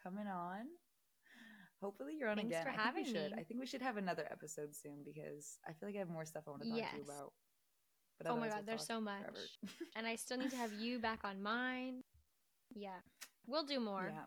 coming 0.04 0.28
on. 0.28 0.66
Hopefully 1.82 2.14
you're 2.18 2.30
on 2.30 2.38
Thanks 2.38 2.52
again. 2.52 2.64
for 2.64 2.70
I 2.70 2.74
think 2.74 2.86
having 2.86 3.04
we 3.04 3.10
should. 3.12 3.32
me. 3.32 3.38
I 3.40 3.44
think 3.44 3.60
we 3.60 3.66
should 3.66 3.82
have 3.82 3.98
another 3.98 4.28
episode 4.32 4.76
soon 4.76 5.04
because 5.06 5.60
I 5.68 5.74
feel 5.74 5.90
like 5.90 5.96
I 5.96 6.00
have 6.00 6.10
more 6.10 6.26
stuff 6.26 6.44
I 6.48 6.52
want 6.52 6.64
to 6.64 6.70
talk 6.70 6.78
to 6.78 6.98
you 6.98 7.04
about. 7.04 7.34
But 8.18 8.32
Oh 8.32 8.38
my 8.38 8.48
god, 8.48 8.58
we'll 8.58 8.66
there's 8.66 8.86
so 8.88 9.02
much, 9.02 9.26
and 9.96 10.08
I 10.08 10.16
still 10.16 10.38
need 10.38 10.52
to 10.52 10.56
have 10.56 10.72
you 10.74 11.00
back 11.00 11.20
on 11.26 11.44
mine. 11.44 12.02
Yeah, 12.74 13.00
we'll 13.46 13.66
do 13.66 13.80
more. 13.80 14.10
Yeah. 14.12 14.24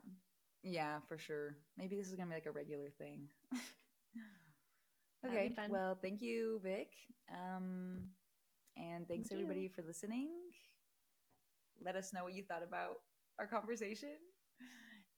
Yeah, 0.62 0.98
for 1.08 1.16
sure. 1.16 1.56
Maybe 1.78 1.96
this 1.96 2.06
is 2.08 2.14
gonna 2.14 2.28
be 2.28 2.34
like 2.34 2.46
a 2.46 2.52
regular 2.52 2.90
thing. 2.98 3.28
Okay. 5.26 5.52
Well, 5.68 5.98
thank 6.00 6.22
you, 6.22 6.60
Vic. 6.62 6.90
Um, 7.28 8.04
and 8.78 9.06
thanks 9.08 9.28
Thank 9.28 9.40
you. 9.40 9.46
everybody 9.46 9.68
for 9.68 9.82
listening. 9.82 10.28
Let 11.84 11.96
us 11.96 12.12
know 12.12 12.24
what 12.24 12.34
you 12.34 12.44
thought 12.44 12.62
about 12.62 12.96
our 13.38 13.46
conversation, 13.46 14.16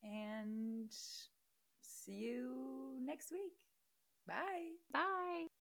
and 0.02 0.90
see 1.80 2.12
you 2.12 2.98
next 3.00 3.30
week. 3.32 3.56
Bye. 4.26 4.76
Bye. 4.92 5.59